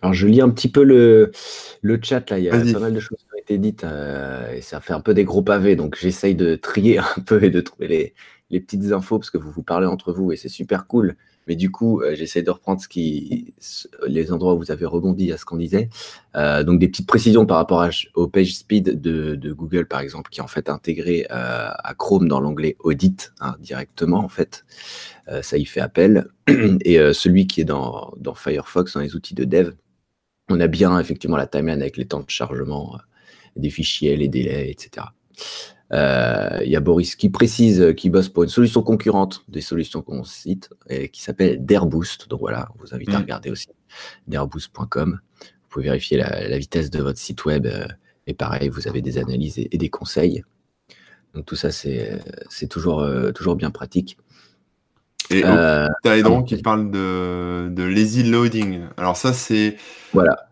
Alors, 0.01 0.13
je 0.13 0.27
lis 0.27 0.39
un 0.39 0.49
petit 0.51 0.71
peu 0.71 0.83
le, 0.83 1.33
le 1.81 1.99
chat, 2.01 2.29
là. 2.29 2.39
Il 2.39 2.45
y 2.45 2.49
a 2.49 2.51
pas 2.51 2.79
mal 2.79 2.93
de 2.93 2.99
choses 3.01 3.17
qui 3.17 3.35
ont 3.35 3.41
été 3.41 3.57
dites 3.57 3.83
et 3.83 4.61
ça 4.61 4.79
fait 4.79 4.93
un 4.93 5.01
peu 5.01 5.13
des 5.13 5.25
gros 5.25 5.41
pavés, 5.41 5.75
donc 5.75 5.97
j'essaye 5.99 6.35
de 6.35 6.55
trier 6.55 6.97
un 7.17 7.21
peu 7.25 7.43
et 7.43 7.49
de 7.49 7.59
trouver 7.59 7.87
les, 7.87 8.13
les 8.49 8.59
petites 8.59 8.91
infos 8.91 9.19
parce 9.19 9.31
que 9.31 9.37
vous 9.37 9.51
vous 9.51 9.63
parlez 9.63 9.87
entre 9.87 10.13
vous 10.13 10.31
et 10.31 10.37
c'est 10.37 10.49
super 10.49 10.87
cool. 10.87 11.15
Mais 11.47 11.55
du 11.55 11.71
coup, 11.71 12.01
euh, 12.01 12.15
j'essaie 12.15 12.41
de 12.41 12.49
reprendre 12.49 12.81
ce 12.81 12.87
qui, 12.87 13.53
les 14.07 14.31
endroits 14.31 14.53
où 14.55 14.57
vous 14.57 14.71
avez 14.71 14.85
rebondi 14.85 15.31
à 15.31 15.37
ce 15.37 15.45
qu'on 15.45 15.57
disait. 15.57 15.89
Euh, 16.35 16.63
donc 16.63 16.79
des 16.79 16.87
petites 16.87 17.07
précisions 17.07 17.45
par 17.45 17.57
rapport 17.57 17.87
au 18.15 18.27
page 18.27 18.55
speed 18.55 18.99
de, 19.01 19.53
Google, 19.53 19.87
par 19.87 19.99
exemple, 19.99 20.29
qui 20.29 20.39
est 20.39 20.43
en 20.43 20.47
fait 20.47 20.69
intégré 20.69 21.27
euh, 21.31 21.69
à 21.71 21.93
Chrome 21.93 22.27
dans 22.27 22.39
l'onglet 22.39 22.75
Audit 22.79 23.33
hein, 23.39 23.55
directement, 23.59 24.19
en 24.19 24.29
fait. 24.29 24.65
ça 25.41 25.57
y 25.57 25.65
fait 25.65 25.81
appel. 25.81 26.27
Et 26.85 26.97
celui 27.13 27.47
qui 27.47 27.61
est 27.61 27.65
dans, 27.65 28.13
dans, 28.17 28.35
Firefox, 28.35 28.93
dans 28.93 29.01
les 29.01 29.15
outils 29.15 29.35
de 29.35 29.45
dev, 29.45 29.71
on 30.49 30.59
a 30.59 30.67
bien 30.67 30.99
effectivement 30.99 31.37
la 31.37 31.47
timeline 31.47 31.81
avec 31.81 31.97
les 31.97 32.05
temps 32.05 32.19
de 32.19 32.29
chargement 32.29 32.99
des 33.55 33.69
fichiers, 33.69 34.15
les 34.15 34.27
délais, 34.27 34.69
etc. 34.69 35.07
Euh, 35.93 36.59
il 36.63 36.71
y 36.71 36.75
a 36.75 36.79
Boris 36.79 37.15
qui 37.15 37.29
précise 37.29 37.93
qu'il 37.95 38.11
bosse 38.11 38.29
pour 38.29 38.43
une 38.43 38.49
solution 38.49 38.81
concurrente 38.81 39.43
des 39.47 39.61
solutions 39.61 40.01
qu'on 40.01 40.23
cite 40.23 40.69
et 40.89 41.09
qui 41.09 41.21
s'appelle 41.21 41.63
Dairboost. 41.63 42.27
Donc 42.27 42.39
voilà, 42.39 42.69
on 42.75 42.81
vous 42.81 42.95
invite 42.95 43.09
à 43.09 43.19
mm. 43.19 43.21
regarder 43.21 43.51
aussi 43.51 43.67
dairboost.com. 44.27 45.19
Vous 45.41 45.69
pouvez 45.69 45.85
vérifier 45.85 46.17
la, 46.17 46.57
vitesse 46.57 46.89
de 46.89 47.01
votre 47.01 47.19
site 47.19 47.45
web 47.45 47.67
euh, 47.67 47.85
et 48.27 48.33
pareil, 48.33 48.69
vous 48.69 48.87
avez 48.87 49.01
des 49.01 49.17
analyses 49.17 49.59
et, 49.59 49.77
des 49.77 49.89
conseils. 49.89 50.43
Donc 51.33 51.45
tout 51.45 51.55
ça, 51.55 51.71
c'est 51.71 52.67
toujours, 52.69 53.01
euh, 53.01 53.31
toujours 53.31 53.55
bien 53.55 53.69
pratique. 53.69 54.17
Et 55.29 55.43
euh, 55.43 55.87
qui 56.45 56.61
parle 56.61 56.91
de, 56.91 57.69
de 57.69 57.83
lazy 57.83 58.23
loading. 58.23 58.83
Alors 58.95 59.17
ça, 59.17 59.33
c'est 59.33 59.75
voilà 60.13 60.49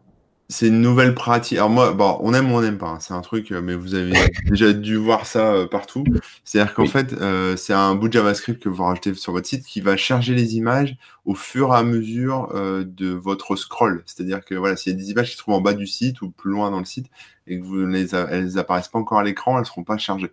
c'est 0.50 0.68
une 0.68 0.82
nouvelle 0.82 1.16
pratique. 1.16 1.58
Alors 1.58 1.70
moi, 1.70 1.94
bon, 1.94 2.18
on 2.22 2.34
aime 2.34 2.52
ou 2.52 2.56
on 2.56 2.62
n'aime 2.62 2.78
pas. 2.78 2.90
Hein. 2.90 3.00
C'est 3.00 3.14
un 3.14 3.22
truc, 3.22 3.52
euh, 3.52 3.62
mais 3.62 3.76
vous 3.76 3.96
avez 3.96 4.14
déjà 4.46 4.74
dû 4.74 4.98
voir 4.98 5.26
ça 5.26 5.54
euh, 5.54 5.68
partout. 5.68 6.04
C'est-à-dire 6.44 6.74
qu'en 6.74 6.86
fait, 6.86 7.14
euh, 7.14 7.56
c'est 7.56 7.74
un 7.74 7.96
bout 7.96 8.08
de 8.08 8.14
JavaScript 8.14 8.62
que 8.62 8.70
vous 8.70 8.84
rajoutez 8.84 9.14
sur 9.14 9.32
votre 9.32 9.48
site 9.48 9.66
qui 9.66 9.82
va 9.82 9.96
charger 9.98 10.36
les 10.36 10.56
images 10.56 10.98
au 11.26 11.34
fur 11.34 11.74
et 11.74 11.78
à 11.78 11.84
mesure 11.84 12.50
de 12.54 13.10
votre 13.10 13.56
scroll. 13.56 14.04
C'est-à-dire 14.06 14.44
que 14.44 14.56
voilà, 14.56 14.76
s'il 14.76 14.94
y 14.94 14.96
a 14.96 15.00
des 15.00 15.12
images 15.12 15.30
qui 15.30 15.34
se 15.34 15.38
trouvent 15.40 15.56
en 15.56 15.62
bas 15.62 15.74
du 15.74 15.88
site 15.88 16.22
ou 16.22 16.30
plus 16.30 16.52
loin 16.52 16.70
dans 16.70 16.80
le 16.80 16.86
site 16.86 17.08
et 17.48 17.60
que 17.60 17.64
vous 17.64 17.86
les 17.86 18.14
elles 18.14 18.58
apparaissent 18.60 18.90
pas 18.90 19.00
encore 19.00 19.20
à 19.20 19.24
l'écran, 19.24 19.58
elles 19.58 19.66
seront 19.66 19.84
pas 19.84 19.98
chargées. 19.98 20.32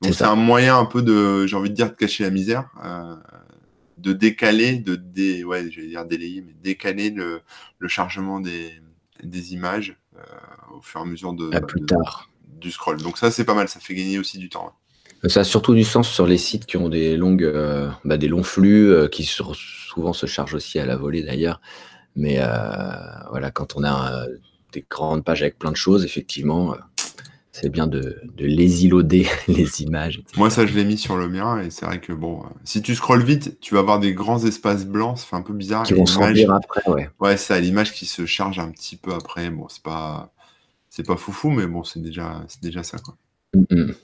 Donc 0.00 0.14
c'est 0.14 0.24
un 0.24 0.34
moyen 0.34 0.78
un 0.78 0.84
peu 0.84 1.00
de, 1.00 1.46
j'ai 1.46 1.54
envie 1.54 1.70
de 1.70 1.74
dire, 1.74 1.90
de 1.90 1.96
cacher 1.96 2.24
la 2.24 2.30
misère. 2.30 2.68
de 3.98 4.12
décaler, 4.12 4.78
de 4.78 4.96
dé, 4.96 5.44
ouais, 5.44 5.70
je 5.70 5.80
vais 5.80 5.86
dire 5.86 6.04
délayer, 6.04 6.42
mais 6.42 6.54
décaler 6.60 7.10
le, 7.10 7.40
le 7.78 7.88
chargement 7.88 8.40
des, 8.40 8.72
des 9.22 9.54
images 9.54 9.96
euh, 10.16 10.20
au 10.76 10.80
fur 10.80 11.00
et 11.00 11.02
à 11.02 11.06
mesure 11.06 11.32
de, 11.32 11.58
plus 11.60 11.84
tard. 11.86 12.28
du 12.60 12.70
scroll. 12.70 12.98
Donc 12.98 13.18
ça, 13.18 13.30
c'est 13.30 13.44
pas 13.44 13.54
mal, 13.54 13.68
ça 13.68 13.80
fait 13.80 13.94
gagner 13.94 14.18
aussi 14.18 14.38
du 14.38 14.48
temps. 14.48 14.72
Ça 15.28 15.40
a 15.40 15.44
surtout 15.44 15.74
du 15.74 15.84
sens 15.84 16.08
sur 16.08 16.26
les 16.26 16.38
sites 16.38 16.66
qui 16.66 16.76
ont 16.76 16.88
des 16.88 17.16
longues, 17.16 17.44
euh, 17.44 17.88
bah, 18.04 18.16
des 18.16 18.26
longs 18.26 18.42
flux, 18.42 18.90
euh, 18.90 19.08
qui 19.08 19.24
souvent 19.24 20.12
se 20.12 20.26
chargent 20.26 20.54
aussi 20.54 20.80
à 20.80 20.86
la 20.86 20.96
volée 20.96 21.22
d'ailleurs. 21.22 21.60
Mais 22.16 22.40
voilà, 23.30 23.50
quand 23.52 23.74
on 23.76 23.84
a 23.84 24.26
des 24.72 24.84
grandes 24.90 25.24
pages 25.24 25.40
avec 25.40 25.58
plein 25.58 25.70
de 25.70 25.76
choses, 25.76 26.04
effectivement, 26.04 26.74
c'est 27.52 27.68
bien 27.68 27.86
de, 27.86 28.18
les 28.38 28.86
iloder, 28.86 29.26
les 29.48 29.82
images. 29.82 30.22
Moi, 30.36 30.48
ça, 30.48 30.66
je 30.66 30.74
l'ai 30.74 30.84
mis 30.84 30.96
sur 30.96 31.16
le 31.16 31.28
mien, 31.28 31.60
et 31.60 31.70
c'est 31.70 31.84
vrai 31.84 32.00
que 32.00 32.14
bon, 32.14 32.40
euh, 32.40 32.48
si 32.64 32.80
tu 32.80 32.94
scrolles 32.94 33.22
vite, 33.22 33.60
tu 33.60 33.74
vas 33.74 33.80
avoir 33.80 34.00
des 34.00 34.14
grands 34.14 34.42
espaces 34.44 34.86
blancs, 34.86 35.18
ça 35.18 35.26
fait 35.26 35.36
un 35.36 35.42
peu 35.42 35.52
bizarre. 35.52 35.84
Qui 35.84 35.92
vont 35.92 36.06
se 36.06 36.18
après, 36.50 36.90
ouais. 36.90 37.10
Ouais, 37.20 37.36
c'est 37.36 37.60
l'image 37.60 37.92
qui 37.92 38.06
se 38.06 38.24
charge 38.24 38.58
un 38.58 38.70
petit 38.70 38.96
peu 38.96 39.12
après. 39.12 39.50
Bon, 39.50 39.68
c'est 39.68 39.82
pas, 39.82 40.32
c'est 40.88 41.06
pas 41.06 41.16
foufou, 41.16 41.50
mais 41.50 41.66
bon, 41.66 41.84
c'est 41.84 42.00
déjà, 42.00 42.42
c'est 42.48 42.62
déjà 42.62 42.82
ça, 42.82 42.98
quoi. 42.98 43.16
Mm, 43.54 43.64
mm. 43.70 43.94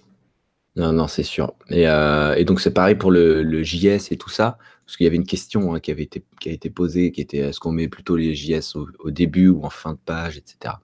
Non, 0.76 0.92
non, 0.92 1.08
c'est 1.08 1.22
sûr. 1.22 1.54
Et, 1.70 1.88
euh, 1.88 2.34
et 2.34 2.44
donc, 2.44 2.60
c'est 2.60 2.72
pareil 2.72 2.96
pour 2.96 3.10
le, 3.10 3.42
le 3.42 3.62
JS 3.64 4.12
et 4.12 4.18
tout 4.18 4.28
ça, 4.28 4.58
parce 4.84 4.96
qu'il 4.96 5.04
y 5.04 5.06
avait 5.06 5.16
une 5.16 5.26
question 5.26 5.74
hein, 5.74 5.80
qui, 5.80 5.90
avait 5.90 6.04
été, 6.04 6.22
qui 6.38 6.50
a 6.50 6.52
été 6.52 6.68
posée, 6.68 7.12
qui 7.12 7.22
était 7.22 7.38
est-ce 7.38 7.60
qu'on 7.60 7.72
met 7.72 7.88
plutôt 7.88 8.14
les 8.14 8.34
JS 8.34 8.76
au, 8.76 8.88
au 8.98 9.10
début 9.10 9.48
ou 9.48 9.64
en 9.64 9.70
fin 9.70 9.94
de 9.94 9.98
page, 10.04 10.36
etc. 10.36 10.74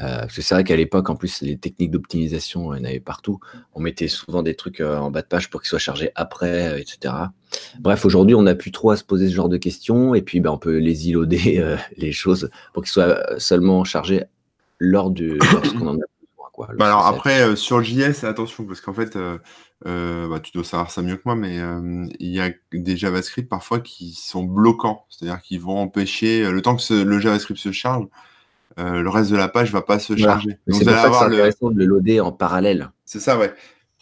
Euh, 0.00 0.20
parce 0.20 0.34
que 0.36 0.42
c'est 0.42 0.54
vrai 0.54 0.64
qu'à 0.64 0.76
l'époque, 0.76 1.10
en 1.10 1.16
plus, 1.16 1.42
les 1.42 1.58
techniques 1.58 1.90
d'optimisation, 1.90 2.74
il 2.74 2.78
y 2.78 2.80
en 2.80 2.84
avait 2.84 3.00
partout. 3.00 3.38
On 3.74 3.80
mettait 3.80 4.08
souvent 4.08 4.42
des 4.42 4.54
trucs 4.54 4.80
euh, 4.80 4.96
en 4.98 5.10
bas 5.10 5.20
de 5.22 5.26
page 5.26 5.50
pour 5.50 5.60
qu'ils 5.60 5.68
soient 5.68 5.78
chargés 5.78 6.10
après, 6.14 6.68
euh, 6.72 6.78
etc. 6.78 7.14
Bref, 7.80 8.04
aujourd'hui, 8.06 8.34
on 8.34 8.42
n'a 8.42 8.54
plus 8.54 8.70
trop 8.72 8.90
à 8.92 8.96
se 8.96 9.04
poser 9.04 9.28
ce 9.28 9.34
genre 9.34 9.48
de 9.50 9.58
questions. 9.58 10.14
Et 10.14 10.22
puis, 10.22 10.40
ben, 10.40 10.50
on 10.50 10.58
peut 10.58 10.78
les 10.78 11.08
îloder, 11.08 11.76
les 11.96 12.12
choses, 12.12 12.50
pour 12.72 12.82
qu'ils 12.82 12.92
soient 12.92 13.38
seulement 13.38 13.84
chargés 13.84 14.24
lors 14.78 15.10
du 15.10 15.38
lorsqu'on 15.52 15.86
en 15.86 15.90
a 15.90 15.92
besoin. 15.92 16.04
Quoi, 16.52 16.68
Bah 16.76 16.86
alors 16.86 17.06
après, 17.06 17.42
euh, 17.42 17.54
sur 17.56 17.82
JS, 17.82 18.24
attention, 18.24 18.64
parce 18.64 18.80
qu'en 18.80 18.94
fait, 18.94 19.16
euh, 19.16 19.38
euh, 19.86 20.28
bah, 20.28 20.40
tu 20.40 20.50
dois 20.52 20.64
savoir 20.64 20.90
ça 20.90 21.00
mieux 21.02 21.16
que 21.16 21.22
moi, 21.26 21.36
mais 21.36 21.58
il 22.18 22.28
y 22.28 22.40
a 22.40 22.50
des 22.72 22.96
JavaScript 22.96 23.48
parfois 23.48 23.80
qui 23.80 24.12
sont 24.14 24.44
bloquants, 24.44 25.04
c'est-à-dire 25.10 25.40
qu'ils 25.42 25.60
vont 25.60 25.78
empêcher, 25.78 26.50
le 26.50 26.60
temps 26.62 26.74
que 26.74 26.82
ce- 26.82 27.02
le 27.04 27.18
JavaScript 27.18 27.60
se 27.60 27.70
charge, 27.72 28.06
le 28.76 29.08
reste 29.08 29.30
de 29.30 29.36
la 29.36 29.48
page 29.48 29.72
va 29.72 29.82
pas 29.82 29.98
se 29.98 30.12
Voilà. 30.12 30.34
charger. 30.34 30.58
Donc 30.66 30.82
C'est 30.82 30.88
avoir 30.88 31.28
le... 31.28 31.34
intéressant 31.34 31.70
de 31.70 31.78
le 31.78 31.84
loader 31.86 32.20
en 32.20 32.32
parallèle. 32.32 32.90
C'est 33.04 33.20
ça, 33.20 33.38
ouais. 33.38 33.52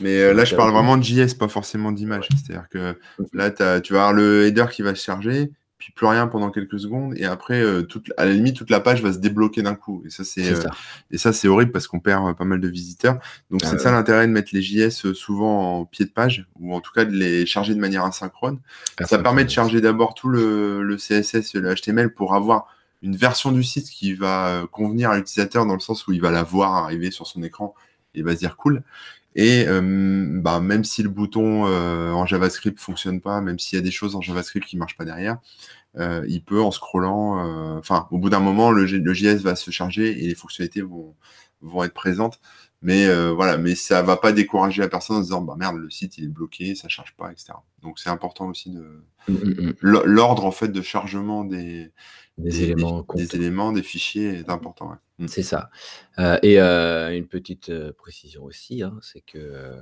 Mais 0.01 0.21
euh, 0.21 0.33
là, 0.33 0.45
je 0.45 0.55
parle 0.55 0.71
euh, 0.71 0.75
vraiment 0.75 0.97
de 0.97 1.03
JS, 1.03 1.35
pas 1.37 1.49
forcément 1.49 1.91
d'image. 1.91 2.29
C'est-à-dire 2.31 2.69
que 2.71 2.97
là, 3.33 3.51
tu 3.81 3.93
vas 3.93 4.01
avoir 4.01 4.13
le 4.13 4.47
header 4.47 4.67
qui 4.71 4.83
va 4.83 4.95
se 4.95 5.03
charger, 5.03 5.51
puis 5.79 5.93
plus 5.93 6.07
rien 6.07 6.29
pendant 6.29 6.51
quelques 6.51 6.79
secondes, 6.79 7.15
et 7.17 7.25
après, 7.25 7.61
euh, 7.61 7.83
toute, 7.83 8.13
à 8.17 8.25
la 8.25 8.33
limite, 8.33 8.57
toute 8.57 8.71
la 8.71 8.79
page 8.79 9.03
va 9.03 9.13
se 9.13 9.19
débloquer 9.19 9.63
d'un 9.63 9.75
coup. 9.75 10.03
Et 10.07 10.11
ça, 10.11 10.23
c'est 10.23 10.45
C'est 10.45 10.53
euh, 10.53 10.61
ça. 10.61 10.71
et 11.11 11.19
ça, 11.19 11.33
c'est 11.33 11.49
horrible 11.49 11.73
parce 11.73 11.89
qu'on 11.89 11.99
perd 11.99 12.29
euh, 12.29 12.33
pas 12.33 12.45
mal 12.45 12.61
de 12.61 12.69
visiteurs. 12.69 13.15
Donc, 13.51 13.61
Ah 13.65 13.67
c'est 13.69 13.73
ouais. 13.75 13.79
ça 13.83 13.91
l'intérêt 13.91 14.27
de 14.29 14.33
mettre 14.33 14.51
les 14.53 14.63
JS 14.63 15.05
euh, 15.07 15.15
souvent 15.15 15.81
en 15.81 15.85
pied 15.85 16.05
de 16.05 16.11
page, 16.13 16.47
ou 16.61 16.75
en 16.77 16.81
tout 16.81 16.93
cas 16.93 17.05
de 17.05 17.13
les 17.13 17.45
charger 17.47 17.75
de 17.75 17.81
manière 17.81 18.05
asynchrone. 18.05 18.61
Ça 19.05 19.19
permet 19.19 19.45
de 19.45 19.51
charger 19.51 19.81
d'abord 19.81 20.15
tout 20.15 20.29
le, 20.29 20.83
le 20.85 20.97
CSS 20.97 21.55
et 21.57 21.61
le 21.61 21.75
HTML 21.75 22.13
pour 22.15 22.35
avoir 22.37 22.69
une 23.03 23.17
version 23.17 23.53
du 23.53 23.63
site 23.63 23.91
qui 23.91 24.15
va 24.15 24.49
euh, 24.49 24.67
convenir 24.67 25.11
à 25.11 25.17
l'utilisateur 25.17 25.67
dans 25.67 25.75
le 25.75 25.81
sens 25.81 26.07
où 26.07 26.13
il 26.13 26.21
va 26.21 26.31
la 26.31 26.43
voir 26.43 26.75
arriver 26.75 27.11
sur 27.11 27.27
son 27.27 27.43
écran 27.43 27.75
et 28.15 28.23
va 28.23 28.33
se 28.35 28.39
dire 28.39 28.57
cool. 28.57 28.83
Et 29.35 29.67
euh, 29.69 30.27
bah, 30.41 30.59
même 30.61 30.85
si 30.85 31.03
le 31.03 31.09
bouton 31.09 31.67
euh, 31.67 32.11
en 32.13 32.27
JavaScript 32.27 32.81
fonctionne 32.81 33.21
pas, 33.21 33.41
même 33.41 33.59
s'il 33.59 33.77
y 33.77 33.81
a 33.81 33.85
des 33.85 33.91
choses 33.91 34.17
en 34.17 34.21
JavaScript 34.21 34.67
qui 34.67 34.77
marchent 34.77 34.97
pas 34.97 35.05
derrière, 35.05 35.39
euh, 35.97 36.25
il 36.29 36.43
peut 36.43 36.61
en 36.61 36.71
scrollant, 36.71 37.45
euh, 37.47 37.79
enfin 37.79 38.09
au 38.11 38.19
bout 38.19 38.31
d'un 38.31 38.41
moment 38.41 38.71
le, 38.71 38.87
JS 38.87 39.43
va 39.43 39.55
se 39.55 39.71
charger 39.71 40.25
et 40.25 40.27
les 40.27 40.35
fonctionnalités 40.35 40.83
vont, 40.83 41.15
vont 41.61 41.85
être 41.85 41.95
présentes. 41.95 42.41
Mais 42.83 43.07
euh, 43.07 43.33
voilà, 43.33 43.59
mais 43.59 43.75
ça 43.75 44.03
va 44.03 44.17
pas 44.17 44.33
décourager 44.33 44.83
la 44.83 44.89
personne 44.89 45.17
en 45.17 45.21
se 45.21 45.25
disant 45.27 45.41
bah 45.41 45.55
merde 45.57 45.77
le 45.77 45.91
site 45.91 46.19
il 46.19 46.25
est 46.25 46.29
bloqué, 46.29 46.75
ça 46.75 46.89
charge 46.89 47.15
pas, 47.17 47.31
etc. 47.33 47.53
Donc 47.83 47.99
c'est 47.99 48.11
important 48.11 48.47
aussi 48.49 48.71
de 48.71 49.03
Mm, 49.29 49.35
mm, 49.35 49.67
mm. 49.67 49.75
L'ordre 49.81 50.45
en 50.45 50.51
fait 50.51 50.69
de 50.69 50.83
chargement 50.83 51.45
des, 51.45 51.91
Des 52.39 52.63
éléments 52.63 53.01
des, 53.01 53.07
comptes. 53.07 53.35
éléments, 53.35 53.73
des 53.73 53.83
fichiers 53.83 54.39
est 54.39 54.49
important. 54.51 54.91
ouais. 54.91 54.97
Mm. 55.19 55.29
C'est 55.29 55.43
ça. 55.43 55.71
Euh, 56.19 56.39
et 56.43 56.61
euh, 56.61 57.17
une 57.17 57.27
petite 57.27 57.69
euh, 57.71 57.93
précision 57.93 58.45
aussi, 58.45 58.83
hein, 58.83 58.97
c'est 59.03 59.21
que. 59.21 59.75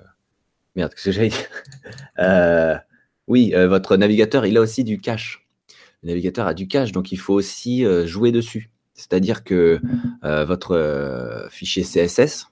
Merde, 0.74 0.92
qu'est-ce 0.92 1.04
que 1.04 1.12
j'allais 1.12 1.28
dire? 1.28 2.82
Oui, 3.28 3.52
votre 3.56 3.96
navigateur, 3.96 4.46
il 4.46 4.56
a 4.56 4.60
aussi 4.60 4.84
du 4.84 5.00
cache. 5.00 5.48
Le 6.04 6.10
navigateur 6.10 6.46
a 6.46 6.54
du 6.54 6.68
cache, 6.68 6.92
donc 6.92 7.10
il 7.10 7.16
faut 7.16 7.34
aussi 7.34 7.84
jouer 8.06 8.30
dessus. 8.30 8.70
C'est-à-dire 8.94 9.42
que 9.42 9.80
votre 10.22 11.48
fichier 11.50 11.82
CSS, 11.82 12.46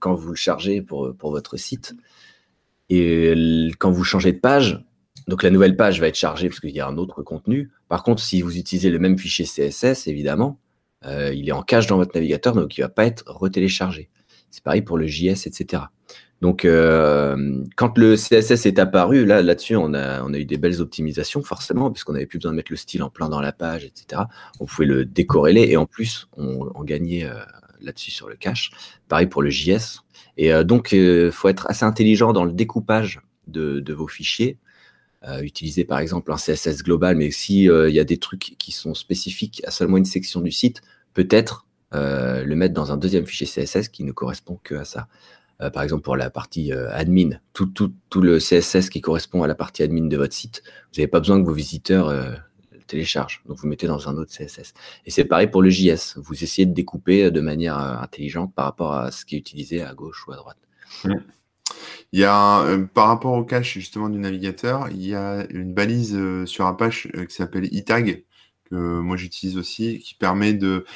quand 0.00 0.14
vous 0.14 0.28
le 0.28 0.34
chargez 0.34 0.82
pour, 0.82 1.16
pour 1.16 1.30
votre 1.30 1.56
site, 1.56 1.94
et 2.90 3.70
quand 3.78 3.90
vous 3.90 4.04
changez 4.04 4.32
de 4.32 4.38
page, 4.38 4.84
donc 5.28 5.42
la 5.42 5.50
nouvelle 5.50 5.76
page 5.76 6.00
va 6.00 6.08
être 6.08 6.16
chargée 6.16 6.48
parce 6.48 6.60
qu'il 6.60 6.70
y 6.70 6.80
a 6.80 6.86
un 6.86 6.98
autre 6.98 7.22
contenu. 7.22 7.70
Par 7.88 8.02
contre, 8.02 8.22
si 8.22 8.42
vous 8.42 8.58
utilisez 8.58 8.90
le 8.90 8.98
même 8.98 9.18
fichier 9.18 9.46
CSS, 9.46 10.06
évidemment, 10.06 10.58
euh, 11.06 11.32
il 11.34 11.48
est 11.48 11.52
en 11.52 11.62
cache 11.62 11.86
dans 11.86 11.96
votre 11.96 12.14
navigateur, 12.14 12.54
donc 12.54 12.76
il 12.76 12.80
ne 12.80 12.86
va 12.86 12.90
pas 12.90 13.06
être 13.06 13.24
retéléchargé. 13.26 14.10
C'est 14.50 14.62
pareil 14.62 14.82
pour 14.82 14.98
le 14.98 15.06
JS, 15.06 15.46
etc. 15.46 15.84
Donc, 16.40 16.64
euh, 16.64 17.64
quand 17.76 17.96
le 17.96 18.16
CSS 18.16 18.66
est 18.66 18.78
apparu, 18.78 19.24
là, 19.24 19.40
là-dessus, 19.40 19.76
on 19.76 19.94
a, 19.94 20.26
eu 20.28 20.44
des 20.44 20.58
belles 20.58 20.80
optimisations, 20.80 21.42
forcément, 21.42 21.90
puisqu'on 21.90 22.12
n'avait 22.12 22.26
plus 22.26 22.38
besoin 22.38 22.52
de 22.52 22.56
mettre 22.56 22.70
le 22.70 22.76
style 22.76 23.02
en 23.02 23.08
plein 23.08 23.30
dans 23.30 23.40
la 23.40 23.52
page, 23.52 23.84
etc. 23.84 24.22
On 24.60 24.66
pouvait 24.66 24.86
le 24.86 25.04
décorréler 25.06 25.62
et 25.70 25.76
en 25.76 25.86
plus, 25.86 26.28
on, 26.36 26.84
gagnait 26.84 27.24
euh, 27.24 27.34
là-dessus 27.80 28.10
sur 28.10 28.28
le 28.28 28.36
cache. 28.36 28.72
Pareil 29.08 29.26
pour 29.26 29.42
le 29.42 29.48
JS. 29.48 30.02
Et 30.36 30.52
donc, 30.64 30.92
il 30.92 31.30
faut 31.30 31.48
être 31.48 31.70
assez 31.70 31.84
intelligent 31.84 32.32
dans 32.32 32.44
le 32.44 32.52
découpage 32.52 33.20
de 33.46 33.92
vos 33.92 34.08
fichiers. 34.08 34.58
Euh, 35.26 35.40
utiliser 35.40 35.84
par 35.84 36.00
exemple 36.00 36.30
un 36.32 36.36
CSS 36.36 36.82
global, 36.82 37.16
mais 37.16 37.30
si 37.30 37.70
euh, 37.70 37.88
il 37.88 37.94
y 37.94 38.00
a 38.00 38.04
des 38.04 38.18
trucs 38.18 38.56
qui 38.58 38.72
sont 38.72 38.92
spécifiques 38.92 39.62
à 39.64 39.70
seulement 39.70 39.96
une 39.96 40.04
section 40.04 40.42
du 40.42 40.50
site, 40.50 40.82
peut-être 41.14 41.66
euh, 41.94 42.44
le 42.44 42.56
mettre 42.56 42.74
dans 42.74 42.92
un 42.92 42.98
deuxième 42.98 43.24
fichier 43.24 43.46
CSS 43.46 43.88
qui 43.88 44.04
ne 44.04 44.12
correspond 44.12 44.58
que 44.62 44.74
à 44.74 44.84
ça. 44.84 45.08
Par 45.72 45.84
exemple 45.84 46.02
pour 46.02 46.16
la 46.16 46.30
partie 46.30 46.72
admin, 46.72 47.38
tout, 47.54 47.72
le 48.16 48.38
CSS 48.38 48.90
qui 48.90 49.00
correspond 49.00 49.44
à 49.44 49.46
la 49.46 49.54
partie 49.54 49.82
admin 49.84 50.08
de 50.08 50.16
votre 50.16 50.34
site, 50.34 50.62
vous 50.66 50.98
n'avez 51.00 51.06
pas 51.06 51.20
besoin 51.20 51.40
que 51.40 51.46
vos 51.46 51.54
visiteurs 51.54 52.12
téléchargent, 52.88 53.40
donc 53.46 53.58
vous 53.58 53.68
mettez 53.68 53.86
dans 53.86 54.08
un 54.08 54.16
autre 54.16 54.32
CSS. 54.32 54.74
Et 55.06 55.10
c'est 55.10 55.24
pareil 55.24 55.46
pour 55.46 55.62
le 55.62 55.70
JS, 55.70 56.16
vous 56.16 56.42
essayez 56.42 56.66
de 56.66 56.74
découper 56.74 57.30
de 57.30 57.40
manière 57.40 57.78
intelligente 57.78 58.52
par 58.52 58.64
rapport 58.66 58.94
à 58.94 59.12
ce 59.12 59.24
qui 59.24 59.36
est 59.36 59.38
utilisé 59.38 59.80
à 59.80 59.94
gauche 59.94 60.26
ou 60.26 60.32
à 60.32 60.36
droite. 60.36 60.58
Il 62.14 62.20
y 62.20 62.24
a 62.24 62.34
un- 62.36 62.66
euh, 62.66 62.86
par 62.86 63.08
rapport 63.08 63.32
au 63.34 63.44
cache 63.44 63.74
justement 63.74 64.08
du 64.08 64.18
navigateur, 64.20 64.88
il 64.90 65.04
y 65.06 65.16
a 65.16 65.46
une 65.50 65.74
balise 65.74 66.14
euh, 66.16 66.46
sur 66.46 66.66
Apache 66.66 67.08
euh, 67.16 67.24
qui 67.26 67.34
s'appelle 67.34 67.68
itag 67.74 68.24
que 68.70 68.76
moi 68.76 69.16
j'utilise 69.16 69.58
aussi, 69.58 69.98
qui 69.98 70.14
permet 70.14 70.54
de 70.54 70.86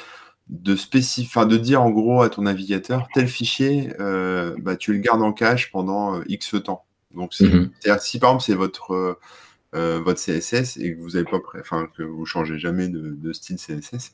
de 0.49 0.75
spécifier, 0.75 1.45
de 1.45 1.57
dire 1.57 1.81
en 1.83 1.91
gros 1.91 2.21
à 2.23 2.29
ton 2.29 2.43
navigateur 2.43 3.07
tel 3.13 3.27
fichier, 3.27 3.91
euh, 3.99 4.55
bah, 4.59 4.75
tu 4.77 4.93
le 4.93 4.99
gardes 4.99 5.21
en 5.23 5.33
cache 5.33 5.71
pendant 5.71 6.21
X 6.27 6.55
temps. 6.65 6.85
Donc 7.15 7.33
c'est 7.33 7.45
Mhm. 7.49 7.71
si 7.99 8.19
par 8.19 8.31
exemple 8.31 8.43
c'est 8.45 8.55
votre 8.55 9.17
euh, 9.75 9.99
votre 10.01 10.19
CSS 10.19 10.77
et 10.77 10.95
que 10.95 11.01
vous 11.01 11.15
avez 11.17 11.25
pas 11.25 11.39
enfin 11.59 11.87
que 11.97 12.03
vous 12.03 12.25
changez 12.25 12.59
jamais 12.59 12.87
de, 12.89 13.11
de 13.17 13.33
style 13.33 13.57
CSS, 13.59 14.13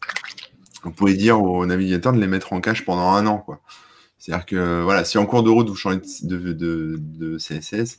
vous 0.83 0.91
pouvez 0.91 1.15
dire 1.15 1.41
au 1.41 1.65
navigateur 1.65 2.13
de 2.13 2.19
les 2.19 2.27
mettre 2.27 2.53
en 2.53 2.61
cache 2.61 2.85
pendant 2.85 3.11
un 3.11 3.27
an 3.27 3.39
quoi. 3.39 3.61
C'est-à-dire 4.17 4.45
que 4.45 4.81
voilà, 4.83 5.03
si 5.05 5.17
en 5.17 5.25
cours 5.25 5.43
de 5.43 5.49
route 5.49 5.67
vous 5.69 5.75
changez 5.75 5.99
de, 6.23 6.37
de, 6.37 6.53
de- 6.53 6.97
de 6.99 7.37
CSS, 7.37 7.97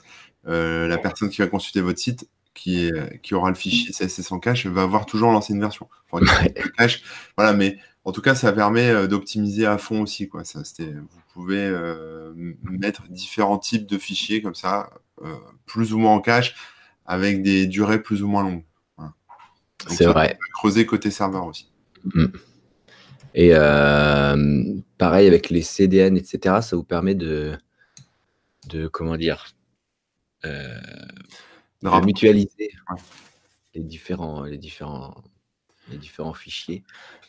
euh, 0.49 0.87
la 0.89 0.99
personne 0.99 1.29
qui 1.29 1.41
va 1.43 1.47
consulter 1.49 1.81
votre 1.81 1.99
site, 1.99 2.29
qui, 2.55 2.87
est, 2.87 3.21
qui 3.23 3.35
aura 3.35 3.51
le 3.51 3.55
fichier 3.55 3.93
CSS 3.93 4.33
en 4.33 4.39
cache, 4.39 4.67
va 4.67 4.83
avoir 4.83 5.05
toujours 5.07 5.31
l'ancienne 5.33 5.61
version. 5.61 5.89
Enfin, 6.11 6.25
Ouais. 6.43 6.55
le 6.57 6.69
cache, 6.71 7.03
voilà, 7.37 7.53
mais 7.53 7.79
en 8.05 8.13
tout 8.13 8.23
cas, 8.23 8.35
ça 8.35 8.53
permet 8.53 8.89
euh, 8.91 9.07
d'optimiser 9.07 9.67
à 9.67 9.77
fond 9.79 10.03
aussi. 10.03 10.29
Quoi. 10.29 10.45
Ça, 10.45 10.61
vous 10.79 11.07
pouvez 11.35 11.59
euh, 11.67 12.33
mettre 12.63 13.03
différents 13.09 13.59
types 13.59 13.87
de 13.87 13.99
fichiers 13.99 14.41
comme 14.43 14.55
ça, 14.55 14.91
euh, 15.25 15.35
plus 15.67 15.93
ou 15.93 15.99
moins 15.99 16.13
en 16.15 16.21
cache, 16.21 16.55
avec 17.05 17.43
des 17.43 17.67
durées 17.67 18.01
plus 18.03 18.23
ou 18.23 18.29
moins 18.29 18.43
longues. 18.43 18.65
Voilà. 18.97 19.13
C'est 19.89 20.07
vrai. 20.07 20.39
Creuser 20.55 20.87
côté 20.87 21.11
serveur 21.11 21.47
aussi. 21.47 21.69
Et 23.39 23.51
euh, 23.53 24.65
pareil 24.97 25.27
avec 25.29 25.51
les 25.51 25.61
CDN, 25.61 26.17
etc., 26.17 26.63
ça 26.63 26.75
vous 26.75 26.85
permet 26.85 27.15
de, 27.15 27.57
de 28.71 28.89
comment 28.89 29.19
dire, 29.19 29.45
euh, 30.47 30.81
De 31.83 32.05
mutualiser 32.07 32.71
Ouais. 32.91 32.97
les 33.75 33.83
différents, 33.83 34.43
les 34.45 34.57
différents, 34.57 35.23
les 35.91 35.99
différents 35.99 36.35
fichiers. 36.35 36.83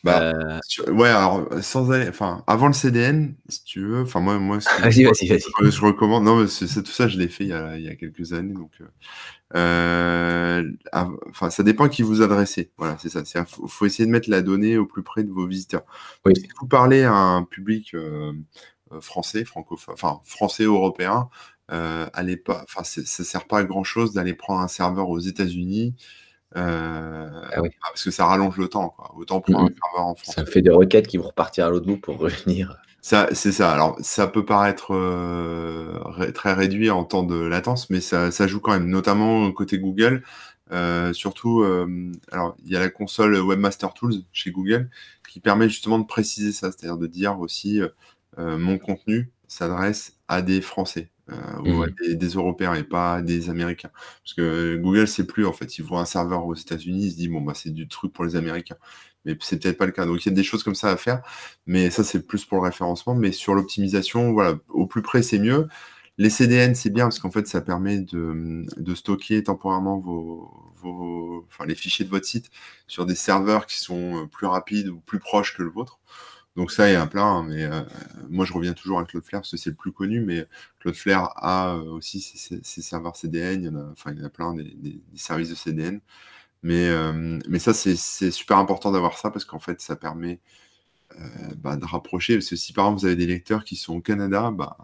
Bah, 0.04 0.32
Euh, 0.34 0.58
Ouais, 0.92 1.08
alors 1.08 1.48
sans 1.62 1.90
aller, 1.90 2.08
enfin, 2.08 2.44
avant 2.46 2.66
le 2.68 2.72
CDN, 2.72 3.34
si 3.48 3.64
tu 3.64 3.80
veux, 3.84 4.02
enfin 4.02 4.20
moi, 4.20 4.38
moi, 4.38 4.60
ce 4.60 4.68
que- 4.68 4.82
Vas-y, 4.82 5.04
vas-y, 5.04 5.28
vas-y. 5.28 5.42
Euh, 5.66 5.70
je 5.70 5.80
recommande. 5.82 6.24
Non, 6.24 6.40
mais 6.40 6.46
c'est 6.48 6.82
tout 6.82 6.90
ça, 6.92 7.08
je 7.08 7.18
l'ai 7.18 7.28
fait 7.28 7.44
il 7.44 7.50
y, 7.50 7.52
a, 7.52 7.76
il 7.78 7.84
y 7.84 7.88
a 7.88 7.94
quelques 7.96 8.32
années, 8.32 8.54
donc. 8.54 8.72
euh, 8.80 8.86
euh, 9.56 10.70
Enfin, 11.30 11.50
ça 11.50 11.62
dépend 11.62 11.84
à 11.84 11.88
qui 11.88 12.02
vous 12.02 12.22
adressez. 12.22 12.70
Voilà, 12.78 12.96
c'est 13.00 13.08
ça. 13.08 13.22
Il 13.34 13.44
faut, 13.46 13.66
faut 13.66 13.86
essayer 13.86 14.06
de 14.06 14.10
mettre 14.10 14.30
la 14.30 14.42
donnée 14.42 14.76
au 14.78 14.86
plus 14.86 15.02
près 15.02 15.24
de 15.24 15.30
vos 15.30 15.46
visiteurs. 15.46 15.84
Oui. 16.24 16.32
Si 16.36 16.48
vous 16.60 16.66
parlez 16.66 17.02
à 17.04 17.12
un 17.14 17.42
public 17.44 17.94
euh, 17.94 18.32
français, 19.00 19.44
francophone, 19.44 19.94
enfin 19.94 20.20
français 20.24 20.64
européen, 20.64 21.28
allez 21.68 22.36
pas. 22.36 22.64
Enfin, 22.64 22.82
ça 22.84 23.24
sert 23.24 23.46
pas 23.46 23.58
à 23.58 23.64
grand 23.64 23.84
chose 23.84 24.12
d'aller 24.12 24.34
prendre 24.34 24.60
un 24.60 24.68
serveur 24.68 25.08
aux 25.10 25.18
États-Unis. 25.18 25.94
Euh, 26.56 27.28
Ah 27.52 27.60
oui. 27.62 27.70
parce 27.82 28.02
que 28.04 28.10
ça 28.10 28.26
rallonge 28.26 28.56
le 28.56 28.68
temps. 28.68 28.88
Quoi. 28.90 29.12
Autant 29.16 29.42
Mhm. 29.48 29.54
un 29.56 29.68
serveur 29.68 30.06
en 30.06 30.14
France. 30.14 30.34
ça 30.34 30.44
fait 30.46 30.62
des 30.62 30.70
requêtes 30.70 31.06
qui 31.06 31.16
vont 31.18 31.28
repartir 31.28 31.66
à 31.66 31.70
l'autre 31.70 31.86
bout 31.86 31.96
pour 31.98 32.18
revenir. 32.18 32.76
Ça, 33.00 33.28
c'est 33.32 33.52
ça. 33.52 33.70
Alors, 33.72 33.96
ça 34.00 34.26
peut 34.26 34.44
paraître 34.44 34.92
euh, 34.94 36.30
très 36.34 36.52
réduit 36.52 36.90
en 36.90 37.04
temps 37.04 37.22
de 37.22 37.36
latence, 37.36 37.90
mais 37.90 38.00
ça, 38.00 38.30
ça 38.30 38.46
joue 38.46 38.60
quand 38.60 38.72
même, 38.72 38.88
notamment 38.88 39.50
côté 39.52 39.78
Google. 39.78 40.22
Euh, 40.72 41.12
surtout, 41.14 41.64
alors, 42.32 42.56
il 42.64 42.72
y 42.72 42.76
a 42.76 42.80
la 42.80 42.90
console 42.90 43.36
Webmaster 43.40 43.94
Tools 43.94 44.14
chez 44.32 44.50
Google 44.50 44.90
qui 45.28 45.40
permet 45.40 45.68
justement 45.68 45.98
de 45.98 46.04
préciser 46.06 46.52
ça, 46.52 46.70
c'est-à-dire 46.72 46.98
de 46.98 47.06
dire 47.06 47.38
aussi 47.40 47.80
mon 48.36 48.78
contenu 48.78 49.30
s'adresse 49.46 50.14
à 50.28 50.42
des 50.42 50.60
Français. 50.60 51.08
Ou 51.64 51.84
des, 52.00 52.14
des, 52.14 52.28
Européens 52.28 52.74
et 52.74 52.84
pas 52.84 53.22
des 53.22 53.50
Américains. 53.50 53.90
Parce 54.22 54.34
que 54.34 54.76
Google, 54.76 55.06
c'est 55.06 55.26
plus 55.26 55.46
en 55.46 55.52
fait, 55.52 55.78
ils 55.78 55.84
voient 55.84 56.00
un 56.00 56.06
serveur 56.06 56.46
aux 56.46 56.54
États-Unis, 56.54 57.06
ils 57.06 57.10
se 57.12 57.16
disent 57.16 57.28
bon 57.28 57.40
bah 57.40 57.52
c'est 57.54 57.70
du 57.70 57.88
truc 57.88 58.12
pour 58.12 58.24
les 58.24 58.36
Américains 58.36 58.76
mais 59.24 59.36
c'est 59.40 59.62
peut-être 59.62 59.78
pas 59.78 59.86
le 59.86 59.92
cas. 59.92 60.06
Donc 60.06 60.24
il 60.24 60.28
y 60.28 60.32
a 60.32 60.34
des 60.34 60.42
choses 60.42 60.62
comme 60.62 60.74
ça 60.74 60.90
à 60.90 60.96
faire, 60.96 61.22
mais 61.66 61.90
ça 61.90 62.04
c'est 62.04 62.26
plus 62.26 62.44
pour 62.44 62.58
le 62.58 62.64
référencement. 62.64 63.14
Mais 63.14 63.32
sur 63.32 63.54
l'optimisation, 63.54 64.32
voilà, 64.32 64.56
au 64.68 64.86
plus 64.86 65.02
près 65.02 65.22
c'est 65.22 65.38
mieux. 65.38 65.68
Les 66.18 66.30
CDN 66.30 66.74
c'est 66.74 66.90
bien 66.90 67.04
parce 67.04 67.18
qu'en 67.20 67.30
fait 67.30 67.46
ça 67.46 67.60
permet 67.60 67.98
de, 68.00 68.94
stocker 68.94 69.42
temporairement 69.44 69.98
vos, 69.98 70.72
vos, 70.76 71.44
enfin, 71.48 71.64
les 71.66 71.74
fichiers 71.74 72.04
de 72.04 72.10
votre 72.10 72.26
site 72.26 72.50
sur 72.86 73.06
des 73.06 73.14
serveurs 73.14 73.66
qui 73.66 73.78
sont 73.78 74.24
euh, 74.24 74.26
plus 74.26 74.46
rapides 74.46 74.88
ou 74.88 74.98
plus 75.00 75.20
proches 75.20 75.56
que 75.56 75.62
le 75.62 75.70
vôtre. 75.70 76.00
Donc 76.58 76.72
ça, 76.72 76.90
il 76.90 76.94
y 76.94 76.96
a 76.96 77.06
plein, 77.06 77.22
hein, 77.24 77.44
mais 77.44 77.62
euh, 77.62 77.82
moi 78.28 78.44
je 78.44 78.52
reviens 78.52 78.72
toujours 78.72 78.98
à 78.98 79.04
Cloudflare 79.04 79.42
parce 79.42 79.52
que 79.52 79.56
c'est 79.56 79.70
le 79.70 79.76
plus 79.76 79.92
connu, 79.92 80.20
mais 80.20 80.44
Cloudflare 80.80 81.32
a 81.36 81.76
euh, 81.76 81.84
aussi 81.84 82.20
ses, 82.20 82.82
serveurs 82.82 83.14
CDN, 83.14 83.62
il 83.62 83.66
y 83.66 83.68
en 83.68 83.76
a, 83.76 83.84
enfin, 83.92 84.10
il 84.12 84.20
y 84.20 84.24
a 84.24 84.28
plein 84.28 84.54
des 84.54 85.00
services 85.14 85.50
de 85.50 85.54
CDN. 85.54 86.00
Mais, 86.64 86.88
euh, 86.88 87.38
mais 87.48 87.60
ça, 87.60 87.72
c'est 87.74 87.94
super 88.32 88.58
important 88.58 88.90
d'avoir 88.90 89.18
ça 89.18 89.30
parce 89.30 89.44
qu'en 89.44 89.60
fait, 89.60 89.80
ça 89.80 89.94
permet 89.94 90.40
bah, 91.58 91.76
de 91.76 91.84
rapprocher. 91.84 92.34
Parce 92.34 92.48
que 92.50 92.56
si 92.56 92.72
par 92.72 92.86
exemple 92.86 93.00
vous 93.02 93.06
avez 93.06 93.16
des 93.16 93.26
lecteurs 93.26 93.62
qui 93.62 93.76
sont 93.76 93.94
au 93.94 94.00
Canada, 94.00 94.50
bah, 94.50 94.76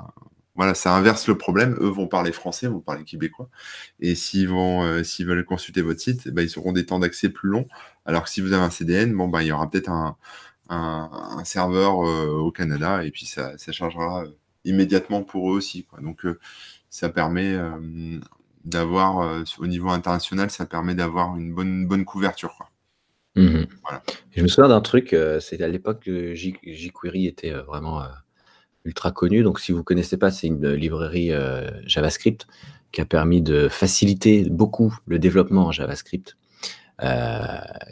voilà, 0.55 0.75
ça 0.75 0.95
inverse 0.95 1.27
le 1.27 1.37
problème. 1.37 1.77
Eux 1.81 1.89
vont 1.89 2.07
parler 2.07 2.31
français, 2.31 2.69
vont 2.69 2.81
parler 2.81 3.03
québécois. 3.03 3.51
Et 3.99 4.15
s'ils 4.15 4.49
vont, 4.49 5.03
s'ils 5.03 5.27
veulent 5.27 5.45
consulter 5.45 5.83
votre 5.83 6.01
site, 6.01 6.29
bah, 6.29 6.43
ils 6.43 6.57
auront 6.57 6.73
des 6.73 6.87
temps 6.87 7.01
d'accès 7.01 7.31
plus 7.31 7.49
longs. 7.49 7.67
Alors 8.07 8.25
que 8.25 8.31
si 8.31 8.41
vous 8.41 8.53
avez 8.53 8.63
un 8.63 8.71
CDN, 8.71 9.13
bon, 9.13 9.27
bah, 9.27 9.43
il 9.43 9.49
y 9.49 9.53
aura 9.53 9.69
peut-être 9.69 9.91
un, 9.91 10.17
un, 10.68 11.42
serveur 11.44 11.98
au 11.98 12.50
Canada 12.50 13.05
et 13.05 13.11
puis 13.11 13.27
ça, 13.27 13.57
ça 13.59 13.72
chargera 13.72 14.24
immédiatement 14.64 15.22
pour 15.22 15.53
eux 15.53 15.57
aussi. 15.57 15.85
Quoi. 15.85 16.00
Donc, 16.00 16.27
ça 16.88 17.09
permet 17.11 17.59
d'avoir, 18.64 19.20
euh, 19.20 19.44
au 19.59 19.66
niveau 19.66 19.90
international, 19.90 20.50
ça 20.50 20.66
permet 20.66 20.94
d'avoir 20.94 21.37
une 21.37 21.55
bonne, 21.55 21.87
bonne 21.87 22.05
couverture. 22.05 22.59
Mmh 23.37 23.64
je 24.37 24.42
me 24.42 24.48
souviens 24.48 24.68
d'un 24.68 24.81
truc, 24.81 25.12
euh, 25.12 25.40
c'était 25.40 25.64
à 25.64 25.68
l'époque 25.68 26.05
que 26.05 26.35
jQuery 26.35 27.27
était 27.27 27.53
euh, 27.53 27.62
vraiment 27.62 28.03
ultra 28.85 29.12
connu. 29.12 29.42
Donc, 29.42 29.61
si 29.61 29.72
vous 29.72 29.79
ne 29.79 29.83
connaissez 29.83 30.16
pas, 30.16 30.31
c'est 30.31 30.46
une 30.46 30.72
librairie 30.72 31.33
JavaScript 31.87 32.46
qui 32.92 33.00
a 33.00 33.05
permis 33.05 33.42
de 33.42 33.68
faciliter 33.68 34.48
beaucoup 34.50 34.96
le 35.07 35.18
développement 35.18 35.66
en 35.66 35.72
JavaScript. 35.72 36.37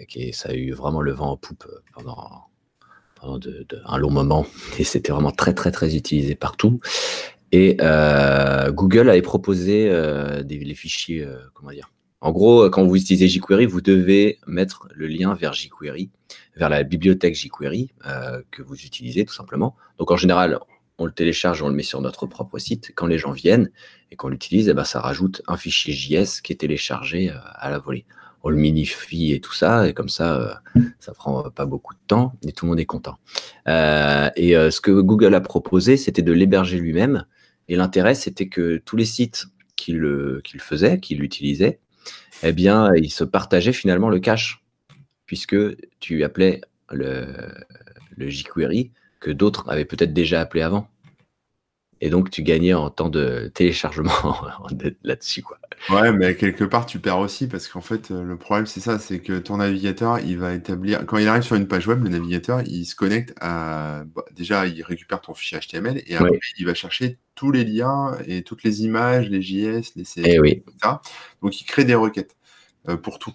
Qui, 0.09 0.33
ça 0.33 0.51
a 0.51 0.55
eu 0.55 0.73
vraiment 0.73 1.01
le 1.01 1.13
vent 1.13 1.33
en 1.33 1.37
poupe 1.37 1.67
pendant, 1.95 2.47
pendant 3.23 3.39
un 3.87 3.99
long 3.99 4.11
moment 4.11 4.47
et 4.79 4.85
c'était 4.85 5.13
vraiment 5.13 5.31
très 5.31 5.55
très 5.55 5.71
très 5.71 5.97
utilisé 5.97 6.35
partout. 6.35 6.81
Et 7.53 7.77
euh, 7.81 8.73
Google 8.73 9.11
avait 9.11 9.23
proposé 9.23 9.89
euh, 9.91 10.43
des, 10.43 10.59
les 10.59 10.75
fichiers, 10.75 11.23
euh, 11.23 11.37
comment 11.55 11.71
dire. 11.71 11.91
En 12.23 12.33
gros, 12.33 12.71
quand 12.71 12.85
vous 12.85 12.97
utilisez 12.97 13.29
jQuery, 13.29 13.67
vous 13.67 13.81
devez 13.81 14.39
mettre 14.47 14.89
le 14.95 15.07
lien 15.09 15.35
vers 15.35 15.53
jQuery, 15.53 16.11
vers 16.57 16.69
la 16.69 16.83
bibliothèque 16.85 17.35
jQuery 17.35 17.91
que 18.53 18.63
vous 18.63 18.77
utilisez 18.77 19.25
tout 19.25 19.35
simplement. 19.35 19.75
Donc 19.99 20.13
en 20.13 20.17
général, 20.17 20.61
on 20.99 21.07
le 21.07 21.11
télécharge, 21.11 21.63
on 21.63 21.69
le 21.69 21.75
met 21.75 21.83
sur 21.83 22.01
notre 22.01 22.27
propre 22.27 22.61
site. 22.61 22.93
Quand 22.95 23.09
les 23.09 23.19
gens 23.19 23.33
viennent 23.33 23.71
et 24.13 24.17
qu'on 24.17 24.29
l'utilise, 24.29 24.69
eh 24.69 24.73
ben, 24.73 24.85
ça 24.85 25.01
rajoute 25.01 25.43
un 25.49 25.57
fichier 25.57 25.93
JS 25.93 26.43
qui 26.43 26.53
est 26.53 26.61
téléchargé 26.61 27.33
à 27.57 27.71
la 27.71 27.81
volée. 27.81 28.07
On 28.43 28.51
le 28.51 28.57
minifie 28.57 29.33
et 29.33 29.41
tout 29.41 29.53
ça, 29.53 29.89
et 29.89 29.95
comme 29.95 30.09
ça, 30.09 30.63
ça 30.99 31.13
prend 31.13 31.49
pas 31.51 31.67
beaucoup 31.67 31.95
de 31.95 32.01
temps 32.07 32.35
et 32.47 32.53
tout 32.53 32.65
le 32.65 32.71
monde 32.71 32.81
est 32.81 32.87
content. 32.87 33.19
et 33.67 34.55
ce 34.55 34.81
que 34.81 35.01
Google 35.01 35.35
a 35.35 35.41
proposé, 35.41 35.97
c'était 35.97 36.23
de 36.23 36.33
l'héberger 36.33 36.79
lui-même 36.79 37.25
et 37.69 37.77
l'intérêt, 37.77 38.15
c'était 38.15 38.49
que 38.49 38.79
tous 38.85 38.97
les 38.97 39.05
sites 39.05 39.47
qui 39.77 39.93
le, 39.93 40.43
qui 41.01 41.15
l'utilisaient, 41.15 41.81
eh 42.43 42.53
bien, 42.53 42.95
ils 42.95 43.11
se 43.11 43.25
partageaient 43.25 43.73
finalement 43.73 44.09
le 44.09 44.21
cache, 44.21 44.65
puisque 45.27 45.57
tu 46.01 46.25
appelais 46.25 46.61
le, 46.91 47.27
le 48.17 48.29
jQuery 48.29 48.93
que 49.21 49.31
d'autres 49.31 49.69
avaient 49.69 49.85
peut-être 49.85 50.13
déjà 50.13 50.41
appelé 50.41 50.63
avant. 50.63 50.89
Et 52.05 52.11
donc, 52.11 52.31
tu 52.31 52.43
gagnais 52.43 52.75
en 52.75 52.91
temps 52.91 53.09
de 53.09 53.49
téléchargement 53.55 54.13
là-dessus. 55.05 55.41
Quoi. 55.41 55.57
Ouais, 55.89 56.13
mais 56.13 56.35
quelque 56.35 56.65
part, 56.65 56.85
tu 56.85 56.99
perds 56.99 57.21
aussi 57.21 57.47
parce 57.47 57.69
qu'en 57.69 57.81
fait, 57.81 58.11
euh, 58.11 58.25
le 58.25 58.37
problème, 58.37 58.67
c'est 58.67 58.81
ça 58.81 58.99
c'est 58.99 59.21
que 59.21 59.39
ton 59.39 59.59
navigateur, 59.59 60.19
il 60.19 60.37
va 60.37 60.53
établir. 60.53 61.07
Quand 61.07 61.19
il 61.19 61.29
arrive 61.29 61.45
sur 61.45 61.55
une 61.55 61.69
page 61.69 61.87
web, 61.87 62.03
le 62.03 62.09
navigateur, 62.11 62.61
il 62.67 62.87
se 62.87 62.97
connecte 62.97 63.33
à. 63.41 64.03
Bah, 64.17 64.25
déjà, 64.35 64.67
il 64.67 64.83
récupère 64.83 65.21
ton 65.21 65.33
fichier 65.33 65.61
HTML 65.61 66.03
et 66.09 66.17
après, 66.17 66.41
il 66.59 66.67
va 66.67 66.75
chercher 66.75 67.19
tous 67.37 67.53
les 67.53 67.65
liens 67.65 68.19
et 68.27 68.43
toutes 68.43 68.65
les 68.65 68.83
images, 68.83 69.31
les 69.31 69.41
JS, 69.41 69.95
les 69.95 70.03
CSS, 70.03 70.23
eh 70.25 70.39
etc. 70.49 70.95
Donc, 71.41 71.61
il 71.61 71.65
crée 71.65 71.85
des 71.85 71.95
requêtes 71.95 72.35
euh, 72.89 72.97
pour 72.97 73.21
tout. 73.21 73.33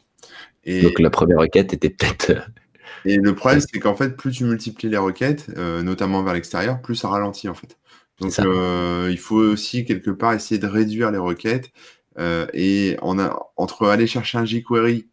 Et... 0.65 0.81
Donc, 0.81 0.99
la 0.99 1.09
première 1.09 1.37
requête 1.37 1.71
était 1.71 1.89
peut-être. 1.89 2.31
Euh, 2.31 2.41
et 3.05 3.15
le 3.15 3.33
problème, 3.33 3.61
c'est 3.61 3.79
qu'en 3.79 3.95
fait, 3.95 4.17
plus 4.17 4.31
tu 4.31 4.43
multiplies 4.43 4.89
les 4.89 4.97
requêtes, 4.97 5.47
notamment 5.55 6.23
vers 6.23 6.33
l'extérieur, 6.33 6.81
plus 6.81 6.95
ça 6.95 7.07
ralentit 7.07 7.47
en 7.47 7.53
fait. 7.53 7.76
Donc, 8.19 8.33
euh, 8.39 9.09
il 9.11 9.19
faut 9.19 9.37
aussi 9.37 9.85
quelque 9.85 10.09
part 10.11 10.33
essayer 10.33 10.59
de 10.59 10.67
réduire 10.67 11.11
les 11.11 11.17
requêtes. 11.17 11.71
Euh, 12.17 12.47
et 12.53 12.97
on 13.01 13.19
a, 13.19 13.51
entre 13.57 13.87
aller 13.87 14.07
chercher 14.07 14.39
un 14.39 14.45
jQuery 14.45 15.07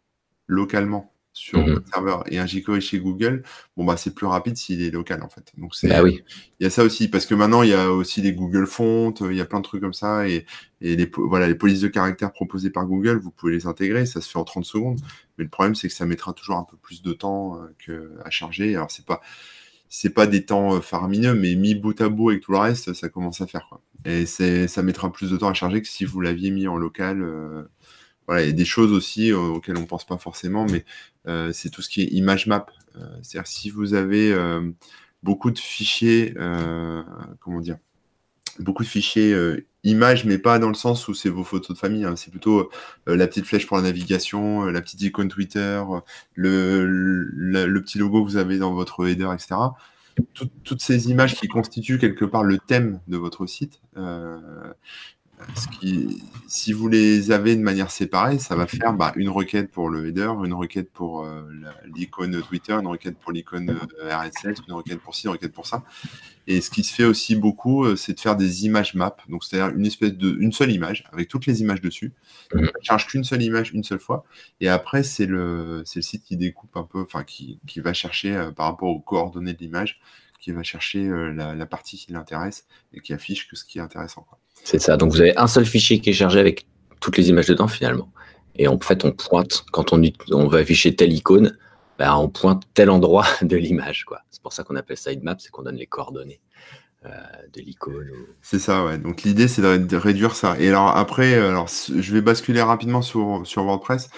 localement 0.47 1.11
sur 1.35 1.59
mmh 1.59 1.73
votre 1.73 1.87
serveur 1.89 2.23
et 2.31 2.39
un 2.39 2.45
jQuery 2.45 2.79
chez 2.79 2.97
Google, 2.97 3.43
bon 3.75 3.83
bah 3.83 3.97
c'est 3.97 4.15
plus 4.15 4.25
rapide 4.25 4.55
s'il 4.55 4.81
est 4.81 4.89
local 4.89 5.21
en 5.21 5.27
fait. 5.27 5.51
Donc 5.57 5.75
c'est, 5.75 5.89
bah 5.89 6.01
oui. 6.01 6.23
il 6.59 6.63
y 6.63 6.65
a 6.65 6.69
ça 6.69 6.81
aussi 6.81 7.09
parce 7.09 7.25
que 7.25 7.35
maintenant 7.35 7.61
il 7.61 7.69
y 7.69 7.73
a 7.73 7.91
aussi 7.91 8.21
les 8.21 8.31
Google 8.31 8.65
Fonts, 8.65 9.13
il 9.19 9.35
y 9.35 9.41
a 9.41 9.45
plein 9.45 9.59
de 9.59 9.65
trucs 9.65 9.81
comme 9.81 9.93
ça 9.93 10.29
et, 10.29 10.45
et 10.79 10.95
les 10.95 11.11
voilà 11.13 11.49
les 11.49 11.55
polices 11.55 11.81
de 11.81 11.89
caractère 11.89 12.31
proposées 12.31 12.69
par 12.69 12.85
Google, 12.85 13.17
vous 13.17 13.31
pouvez 13.31 13.51
les 13.51 13.67
intégrer, 13.67 14.05
ça 14.05 14.21
se 14.21 14.29
fait 14.29 14.39
en 14.39 14.45
30 14.45 14.63
secondes. 14.63 14.99
Mais 15.37 15.43
le 15.43 15.49
problème 15.49 15.75
c'est 15.75 15.89
que 15.89 15.93
ça 15.93 16.05
mettra 16.05 16.31
toujours 16.31 16.55
un 16.55 16.63
peu 16.63 16.77
plus 16.77 17.01
de 17.01 17.11
temps 17.11 17.57
euh, 17.57 17.67
que 17.85 18.13
à 18.23 18.29
charger. 18.29 18.73
Alors 18.73 18.89
c'est 18.89 19.05
pas 19.05 19.19
c'est 19.89 20.09
pas 20.09 20.27
des 20.27 20.45
temps 20.45 20.75
euh, 20.75 20.81
faramineux, 20.81 21.35
mais 21.35 21.55
mis 21.55 21.75
bout 21.75 21.99
à 22.01 22.09
bout 22.09 22.29
avec 22.29 22.43
tout 22.43 22.51
le 22.51 22.57
reste, 22.57 22.93
ça 22.93 23.09
commence 23.09 23.41
à 23.41 23.47
faire. 23.47 23.69
Et 24.05 24.25
ça 24.25 24.83
mettra 24.83 25.11
plus 25.11 25.31
de 25.31 25.37
temps 25.37 25.49
à 25.49 25.53
charger 25.53 25.81
que 25.81 25.87
si 25.87 26.05
vous 26.05 26.21
l'aviez 26.21 26.51
mis 26.51 26.67
en 26.67 26.77
local. 26.77 27.23
Euh, 27.23 27.63
voilà, 28.27 28.43
il 28.43 28.47
y 28.47 28.49
a 28.49 28.53
des 28.53 28.65
choses 28.65 28.91
aussi 28.91 29.31
euh, 29.31 29.37
auxquelles 29.37 29.77
on 29.77 29.85
pense 29.85 30.05
pas 30.05 30.17
forcément, 30.17 30.65
mais 30.65 30.83
c'est 31.53 31.69
tout 31.69 31.81
ce 31.81 31.89
qui 31.89 32.01
est 32.03 32.07
image 32.07 32.47
map. 32.47 32.65
C'est-à-dire 33.21 33.47
si 33.47 33.69
vous 33.69 33.93
avez 33.93 34.33
beaucoup 35.23 35.51
de 35.51 35.59
fichiers, 35.59 36.33
comment 37.39 37.61
dire, 37.61 37.77
beaucoup 38.59 38.83
de 38.83 38.87
fichiers 38.87 39.35
images, 39.85 40.25
mais 40.25 40.37
pas 40.37 40.59
dans 40.59 40.67
le 40.67 40.73
sens 40.73 41.07
où 41.07 41.13
c'est 41.13 41.29
vos 41.29 41.43
photos 41.43 41.75
de 41.75 41.79
famille. 41.79 42.03
Hein. 42.03 42.15
C'est 42.15 42.31
plutôt 42.31 42.69
euh, 43.07 43.15
la 43.15 43.27
petite 43.27 43.45
flèche 43.45 43.67
pour 43.67 43.77
la 43.77 43.83
navigation, 43.83 44.65
euh, 44.65 44.71
la 44.71 44.81
petite 44.81 45.01
icône 45.01 45.29
Twitter, 45.29 45.81
le, 46.33 46.85
le, 46.85 47.81
petit 47.81 47.97
logo 47.97 48.23
que 48.23 48.29
vous 48.29 48.37
avez 48.37 48.57
dans 48.57 48.73
votre 48.73 49.07
header, 49.07 49.29
etc. 49.33 49.55
toutes 50.33 50.81
ces 50.81 51.09
images 51.09 51.35
qui 51.35 51.47
constituent 51.47 51.99
quelque 51.99 52.25
part 52.25 52.43
le 52.43 52.57
thème 52.57 52.99
de 53.07 53.17
votre 53.17 53.45
site, 53.45 53.81
euh, 53.97 54.39
si 56.47 56.71
vous 56.71 56.87
les 56.87 57.31
avez 57.31 57.55
de 57.55 57.61
manière 57.61 57.91
séparée, 57.91 58.39
ça 58.39 58.55
va 58.55 58.67
faire 58.67 58.93
bah, 58.93 59.11
une 59.17 59.29
requête 59.29 59.69
pour 59.69 59.89
le 59.89 60.07
header, 60.07 60.31
une 60.45 60.53
requête 60.53 60.89
pour 60.89 61.27
l'icône 61.93 62.41
Twitter, 62.41 62.73
une 62.73 62.87
requête 62.87 63.17
pour 63.17 63.33
l'icône 63.33 63.77
RSS, 64.01 64.61
une 64.67 64.73
requête 64.73 64.99
pour 64.99 65.13
ci, 65.13 65.27
une 65.27 65.33
requête 65.33 65.51
pour 65.51 65.67
ça. 65.67 65.83
Et 66.47 66.61
ce 66.61 66.69
qui 66.69 66.83
se 66.83 66.93
fait 66.93 67.05
aussi 67.05 67.35
beaucoup, 67.35 67.85
euh, 67.85 67.95
c'est 67.95 68.13
de 68.13 68.19
faire 68.19 68.35
des 68.35 68.65
images 68.65 68.93
maps. 68.93 69.15
Donc, 69.29 69.43
c'est-à-dire 69.43 69.75
une 69.75 69.85
espèce 69.85 70.13
de, 70.13 70.37
une 70.39 70.51
seule 70.51 70.71
image 70.71 71.03
avec 71.11 71.27
toutes 71.27 71.45
les 71.47 71.61
images 71.61 71.81
dessus. 71.81 72.13
On 72.53 72.61
ne 72.61 72.67
charge 72.81 73.07
qu'une 73.07 73.23
seule 73.23 73.41
image 73.41 73.71
une 73.73 73.83
seule 73.83 73.99
fois. 73.99 74.25
Et 74.61 74.69
après, 74.69 75.03
c'est 75.03 75.25
le, 75.25 75.81
c'est 75.85 75.97
le 75.97 76.03
site 76.03 76.23
qui 76.23 76.37
découpe 76.37 76.75
un 76.77 76.83
peu, 76.83 77.01
enfin, 77.01 77.23
qui, 77.23 77.59
qui 77.65 77.79
va 77.79 77.93
chercher 77.93 78.35
euh, 78.35 78.51
par 78.51 78.67
rapport 78.67 78.89
aux 78.89 78.99
coordonnées 78.99 79.53
de 79.53 79.59
l'image, 79.59 79.99
qui 80.39 80.51
va 80.51 80.61
chercher 80.61 81.07
euh, 81.07 81.31
la, 81.33 81.65
partie 81.65 81.97
qui 81.97 82.11
l'intéresse 82.11 82.65
et 82.93 82.99
qui 82.99 83.13
affiche 83.13 83.49
que 83.49 83.55
ce 83.55 83.65
qui 83.65 83.79
est 83.79 83.81
intéressant. 83.81 84.27
C'est 84.63 84.79
ça. 84.79 84.97
Donc, 84.97 85.11
vous 85.11 85.21
avez 85.21 85.35
un 85.37 85.47
seul 85.47 85.65
fichier 85.65 85.99
qui 85.99 86.11
est 86.11 86.13
chargé 86.13 86.39
avec 86.39 86.67
toutes 86.99 87.17
les 87.17 87.29
images 87.29 87.47
dedans 87.47 87.67
finalement. 87.67 88.11
Et 88.57 88.67
en 88.67 88.79
fait, 88.79 89.03
on 89.03 89.11
pointe, 89.11 89.65
quand 89.71 89.93
on, 89.93 90.01
on 90.31 90.47
va 90.47 90.59
afficher 90.59 90.95
telle 90.95 91.11
icône, 91.11 91.57
bah, 91.97 92.17
on 92.17 92.29
pointe 92.29 92.63
tel 92.73 92.89
endroit 92.89 93.25
de 93.41 93.55
l'image. 93.55 94.05
C'est 94.31 94.41
pour 94.41 94.53
ça 94.53 94.63
qu'on 94.63 94.75
appelle 94.75 94.97
ça 94.97 95.11
map, 95.21 95.35
c'est 95.39 95.49
qu'on 95.49 95.63
donne 95.63 95.77
les 95.77 95.87
coordonnées 95.87 96.41
euh, 97.05 97.09
de 97.53 97.61
l'icône. 97.61 98.11
C'est 98.41 98.59
ça, 98.59 98.85
ouais. 98.85 98.97
Donc 98.97 99.23
l'idée, 99.23 99.47
c'est 99.47 99.61
de, 99.61 99.97
réduire 99.97 100.35
ça. 100.35 100.59
Et 100.59 100.69
alors 100.69 100.95
après, 100.95 101.35
alors, 101.35 101.67
je 101.67 102.13
vais 102.13 102.21
basculer 102.21 102.61
rapidement 102.61 103.01
sur, 103.01 103.43
WordPress. 103.55 104.09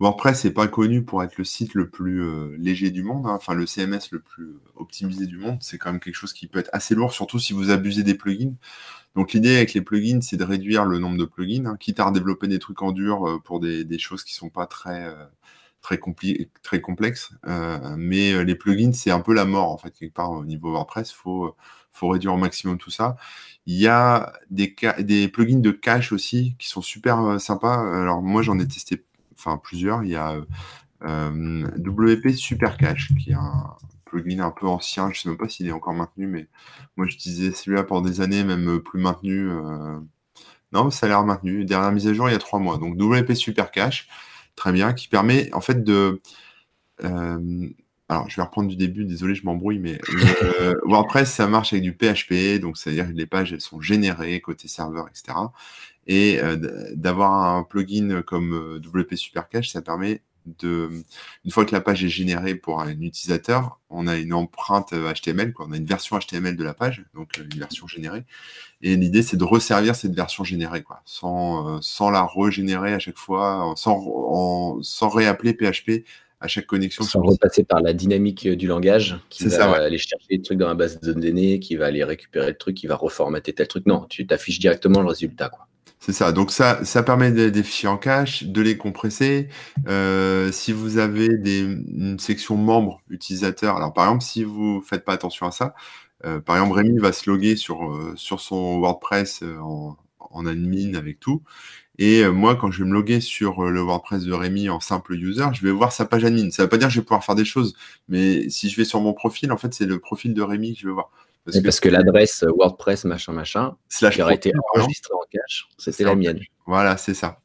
WordPress 0.00 0.44
n'est 0.44 0.50
pas 0.50 0.66
connu 0.66 1.04
pour 1.04 1.22
être 1.22 1.38
le 1.38 1.44
site 1.44 1.74
le 1.74 1.88
plus 1.88 2.22
euh, 2.22 2.56
léger 2.58 2.90
du 2.90 3.04
monde, 3.04 3.24
hein. 3.26 3.34
enfin 3.36 3.54
le 3.54 3.66
CMS 3.66 4.10
le 4.10 4.18
plus 4.18 4.56
optimisé 4.74 5.26
du 5.26 5.38
monde. 5.38 5.58
C'est 5.60 5.78
quand 5.78 5.92
même 5.92 6.00
quelque 6.00 6.16
chose 6.16 6.32
qui 6.32 6.48
peut 6.48 6.58
être 6.58 6.70
assez 6.72 6.96
lourd, 6.96 7.12
surtout 7.12 7.38
si 7.38 7.52
vous 7.52 7.70
abusez 7.70 8.02
des 8.02 8.14
plugins. 8.14 8.54
Donc 9.14 9.32
l'idée 9.32 9.56
avec 9.56 9.74
les 9.74 9.80
plugins, 9.80 10.20
c'est 10.20 10.36
de 10.36 10.44
réduire 10.44 10.86
le 10.86 10.98
nombre 10.98 11.18
de 11.18 11.24
plugins, 11.24 11.66
hein, 11.66 11.76
quitte 11.78 12.00
à 12.00 12.06
redévelopper 12.06 12.48
des 12.48 12.58
trucs 12.58 12.82
en 12.82 12.90
dur 12.90 13.28
euh, 13.28 13.38
pour 13.38 13.60
des, 13.60 13.98
choses 13.98 14.24
qui 14.24 14.34
sont 14.34 14.50
pas 14.50 14.66
très 14.66 15.06
très, 15.82 16.00
très 16.62 16.80
complexe. 16.80 17.32
Euh, 17.46 17.94
mais 17.98 18.32
euh, 18.32 18.44
les 18.44 18.54
plugins, 18.54 18.92
c'est 18.92 19.10
un 19.10 19.20
peu 19.20 19.34
la 19.34 19.44
mort, 19.44 19.70
en 19.70 19.78
fait, 19.78 19.90
quelque 19.90 20.14
part, 20.14 20.30
au 20.30 20.44
niveau 20.44 20.70
WordPress. 20.72 21.10
Il 21.10 21.14
faut, 21.14 21.56
faut 21.92 22.08
réduire 22.08 22.34
au 22.34 22.38
maximum 22.38 22.78
tout 22.78 22.90
ça. 22.90 23.16
Il 23.66 23.76
y 23.76 23.88
a 23.88 24.32
des, 24.50 24.74
des 25.00 25.28
plugins 25.28 25.60
de 25.60 25.70
cache 25.70 26.12
aussi 26.12 26.56
qui 26.58 26.68
sont 26.68 26.82
super 26.82 27.40
sympas. 27.40 27.78
Alors 28.02 28.20
moi 28.20 28.42
j'en 28.42 28.58
ai 28.58 28.66
testé 28.66 29.04
enfin 29.38 29.56
plusieurs. 29.56 30.02
Il 30.02 30.10
y 30.10 30.16
a 30.16 30.40
WP 31.04 32.30
Super 32.30 32.76
Cache 32.76 33.12
qui 33.14 33.30
est 33.30 33.34
un 33.34 33.76
plugin 34.04 34.40
un 34.40 34.50
peu 34.50 34.66
ancien. 34.66 35.12
Je 35.12 35.20
sais 35.20 35.28
même 35.28 35.38
pas 35.38 35.48
s'il 35.48 35.68
est 35.68 35.72
encore 35.72 35.94
maintenu, 35.94 36.26
mais 36.26 36.48
moi 36.96 37.06
j'utilisais 37.06 37.52
celui-là 37.52 37.84
pendant 37.84 38.08
des 38.08 38.20
années, 38.20 38.42
même 38.42 38.80
plus 38.80 39.00
maintenu. 39.00 39.48
Non, 40.72 40.90
ça 40.90 41.06
a 41.06 41.08
l'air 41.08 41.24
maintenu. 41.24 41.64
Dernière 41.64 41.92
mise 41.92 42.08
à 42.08 42.14
jour 42.14 42.28
il 42.28 42.32
y 42.32 42.34
a 42.34 42.38
trois 42.38 42.58
mois. 42.58 42.78
Donc 42.78 43.00
WP 43.00 43.34
Super 43.34 43.70
Cache, 43.70 44.08
très 44.56 44.72
bien, 44.72 44.92
qui 44.92 45.08
permet 45.08 45.52
en 45.54 45.60
fait 45.60 45.84
de. 45.84 46.20
Euh, 47.04 47.68
alors, 48.08 48.28
je 48.28 48.36
vais 48.36 48.42
reprendre 48.42 48.68
du 48.68 48.76
début, 48.76 49.04
désolé, 49.04 49.34
je 49.34 49.44
m'embrouille, 49.44 49.78
mais 49.78 49.98
WordPress, 50.84 51.32
ça 51.32 51.46
marche 51.46 51.72
avec 51.72 51.82
du 51.82 51.92
PHP, 51.92 52.60
donc 52.60 52.76
c'est-à-dire 52.76 53.06
que 53.08 53.12
les 53.12 53.26
pages, 53.26 53.54
elles 53.54 53.62
sont 53.62 53.80
générées 53.80 54.40
côté 54.42 54.68
serveur, 54.68 55.08
etc. 55.08 55.38
Et 56.06 56.40
euh, 56.40 56.56
d'avoir 56.94 57.32
un 57.32 57.62
plugin 57.62 58.22
comme 58.22 58.52
euh, 58.52 58.80
WP 58.84 59.14
Super 59.14 59.48
Cache, 59.48 59.70
ça 59.70 59.82
permet 59.82 60.20
de, 60.60 60.90
une 61.44 61.50
fois 61.50 61.64
que 61.64 61.72
la 61.72 61.80
page 61.80 62.04
est 62.04 62.08
générée 62.08 62.54
pour 62.54 62.80
un 62.80 62.90
utilisateur, 62.90 63.78
on 63.90 64.06
a 64.06 64.16
une 64.16 64.32
empreinte 64.32 64.92
HTML, 64.92 65.52
quoi. 65.52 65.66
on 65.68 65.72
a 65.72 65.76
une 65.76 65.86
version 65.86 66.18
HTML 66.18 66.56
de 66.56 66.64
la 66.64 66.74
page, 66.74 67.04
donc 67.14 67.36
une 67.38 67.58
version 67.58 67.86
générée. 67.86 68.24
Et 68.80 68.96
l'idée, 68.96 69.22
c'est 69.22 69.36
de 69.36 69.44
resservir 69.44 69.94
cette 69.94 70.14
version 70.14 70.44
générée, 70.44 70.82
quoi, 70.82 71.02
sans, 71.04 71.76
euh, 71.76 71.78
sans 71.80 72.10
la 72.10 72.26
régénérer 72.26 72.94
à 72.94 72.98
chaque 72.98 73.18
fois, 73.18 73.74
sans, 73.76 74.82
sans 74.82 75.08
réappeler 75.08 75.54
PHP 75.54 76.04
à 76.42 76.48
chaque 76.48 76.66
connexion. 76.66 77.04
Sans 77.04 77.22
repasser 77.22 77.62
par 77.64 77.80
la 77.80 77.92
dynamique 77.92 78.48
du 78.48 78.66
langage, 78.66 79.16
qui 79.30 79.46
va 79.46 79.76
aller 79.76 79.98
chercher 79.98 80.26
des 80.28 80.42
trucs 80.42 80.58
dans 80.58 80.68
la 80.68 80.74
base 80.74 81.00
de 81.00 81.12
données, 81.12 81.60
qui 81.60 81.76
va 81.76 81.86
aller 81.86 82.02
récupérer 82.02 82.48
le 82.48 82.58
truc, 82.58 82.76
qui 82.76 82.86
va 82.88 82.96
reformater 82.96 83.52
tel 83.52 83.68
truc. 83.68 83.86
Non, 83.86 84.06
tu 84.08 84.26
t'affiches 84.26 84.58
directement 84.58 85.00
le 85.00 85.08
résultat. 85.08 85.48
Quoi. 85.48 85.68
C'est 86.04 86.12
ça. 86.12 86.32
Donc 86.32 86.50
ça, 86.50 86.84
ça 86.84 87.04
permet 87.04 87.30
des, 87.30 87.62
fichiers 87.62 87.88
en 87.88 87.96
cache, 87.96 88.42
de 88.42 88.60
les 88.60 88.76
compresser. 88.76 89.48
Euh, 89.86 90.50
si 90.50 90.72
vous 90.72 90.98
avez 90.98 91.28
des, 91.38 91.60
une 91.60 92.18
section 92.18 92.56
membres 92.56 93.00
utilisateurs, 93.08 93.76
alors 93.76 93.92
par 93.92 94.06
exemple, 94.06 94.24
si 94.24 94.42
vous 94.42 94.82
faites 94.82 95.04
pas 95.04 95.12
attention 95.12 95.46
à 95.46 95.52
ça, 95.52 95.76
euh, 96.24 96.40
par 96.40 96.56
exemple, 96.56 96.74
Rémi 96.74 96.98
va 96.98 97.12
se 97.12 97.30
loguer 97.30 97.54
sur, 97.54 97.84
euh, 97.84 98.14
sur 98.16 98.40
son 98.40 98.80
WordPress 98.80 99.44
en, 99.62 99.96
en, 100.18 100.46
admin 100.46 100.94
avec 100.94 101.20
tout. 101.20 101.42
Et 101.98 102.26
moi, 102.26 102.56
quand 102.56 102.72
je 102.72 102.82
vais 102.82 102.88
me 102.88 102.94
loguer 102.94 103.20
sur 103.20 103.70
le 103.70 103.80
WordPress 103.80 104.24
de 104.24 104.32
Rémi 104.32 104.68
en 104.70 104.80
simple 104.80 105.14
user, 105.14 105.46
je 105.52 105.62
vais 105.62 105.70
voir 105.70 105.92
sa 105.92 106.04
page 106.04 106.24
admin. 106.24 106.50
Ça 106.50 106.62
ne 106.62 106.66
veut 106.66 106.70
pas 106.70 106.78
dire 106.78 106.88
que 106.88 106.94
je 106.94 106.98
vais 107.00 107.04
pouvoir 107.04 107.24
faire 107.24 107.36
des 107.36 107.44
choses, 107.44 107.76
mais 108.08 108.48
si 108.50 108.70
je 108.70 108.76
vais 108.76 108.84
sur 108.84 109.00
mon 109.00 109.12
profil, 109.12 109.52
en 109.52 109.56
fait, 109.56 109.72
c'est 109.72 109.86
le 109.86 110.00
profil 110.00 110.34
de 110.34 110.42
Rémi 110.42 110.74
que 110.74 110.80
je 110.80 110.86
vais 110.88 110.92
voir. 110.92 111.10
Parce, 111.44 111.80
que, 111.80 111.88
l'adresse 111.88 112.44
WordPress 112.44 113.04
machin 113.04 113.32
machin 113.32 113.76
qui 113.88 114.22
aurait 114.22 114.36
été 114.36 114.52
enregistrée 114.74 115.14
en 115.14 115.26
cache, 115.30 115.68
c'était 115.76 116.04
la 116.04 116.14
mienne. 116.14 116.40
Voilà, 116.66 116.96
c'est 116.96 117.14
ça. 117.14 117.42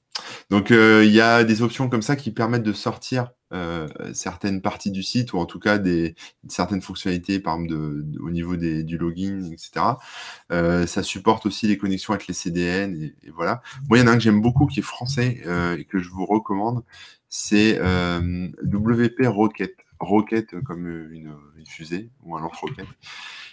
Donc 0.50 0.72
euh, 0.72 1.04
il 1.06 1.12
y 1.12 1.22
a 1.22 1.43
des 1.43 1.62
options 1.62 1.89
comme 1.89 2.02
ça 2.02 2.16
qui 2.16 2.32
permettent 2.32 2.64
de 2.64 2.74
sortir 2.74 3.32
euh, 3.54 3.88
certaines 4.14 4.62
parties 4.62 4.91
du 4.91 5.04
site 5.04 5.34
ou 5.34 5.38
en 5.38 5.45
tout 5.45 5.60
cas 5.60 5.78
des 5.78 6.16
certaines 6.48 6.82
fonctionnalités, 6.82 7.39
par 7.39 7.56
exemple 7.56 8.04
de, 8.04 8.20
au 8.20 8.30
niveau 8.30 8.56
des, 8.56 8.84
du 8.84 8.98
login, 8.98 9.52
etc. 9.52 9.86
Euh, 10.52 10.86
ça 10.86 11.04
supporte 11.04 11.45
aussi 11.45 11.68
les 11.68 11.78
connexions 11.78 12.14
avec 12.14 12.28
les 12.28 12.34
CDN 12.34 12.95
et, 13.02 13.30
voilà. 13.32 13.62
Moi, 13.89 13.98
il 13.98 14.02
y 14.02 14.04
en 14.04 14.08
a 14.08 14.12
un 14.12 14.18
que 14.18 14.24
j'aime 14.24 14.41
beaucoup 14.41 14.66
qui 14.66 14.80
est 14.80 14.84
français 14.84 15.41
et 15.78 15.86
que 15.86 16.00
je 16.00 16.10
vous 16.10 16.26
recommande, 16.26 16.84
c'est 17.30 17.80
WP 17.80 19.28
Rocket. 19.28 19.76
Rocket 20.00 20.60
comme 20.62 20.88
une, 20.88 21.36
une, 21.56 21.66
fusée 21.66 22.10
ou 22.24 22.36
un 22.36 22.41
lance-roquette. 22.41 22.88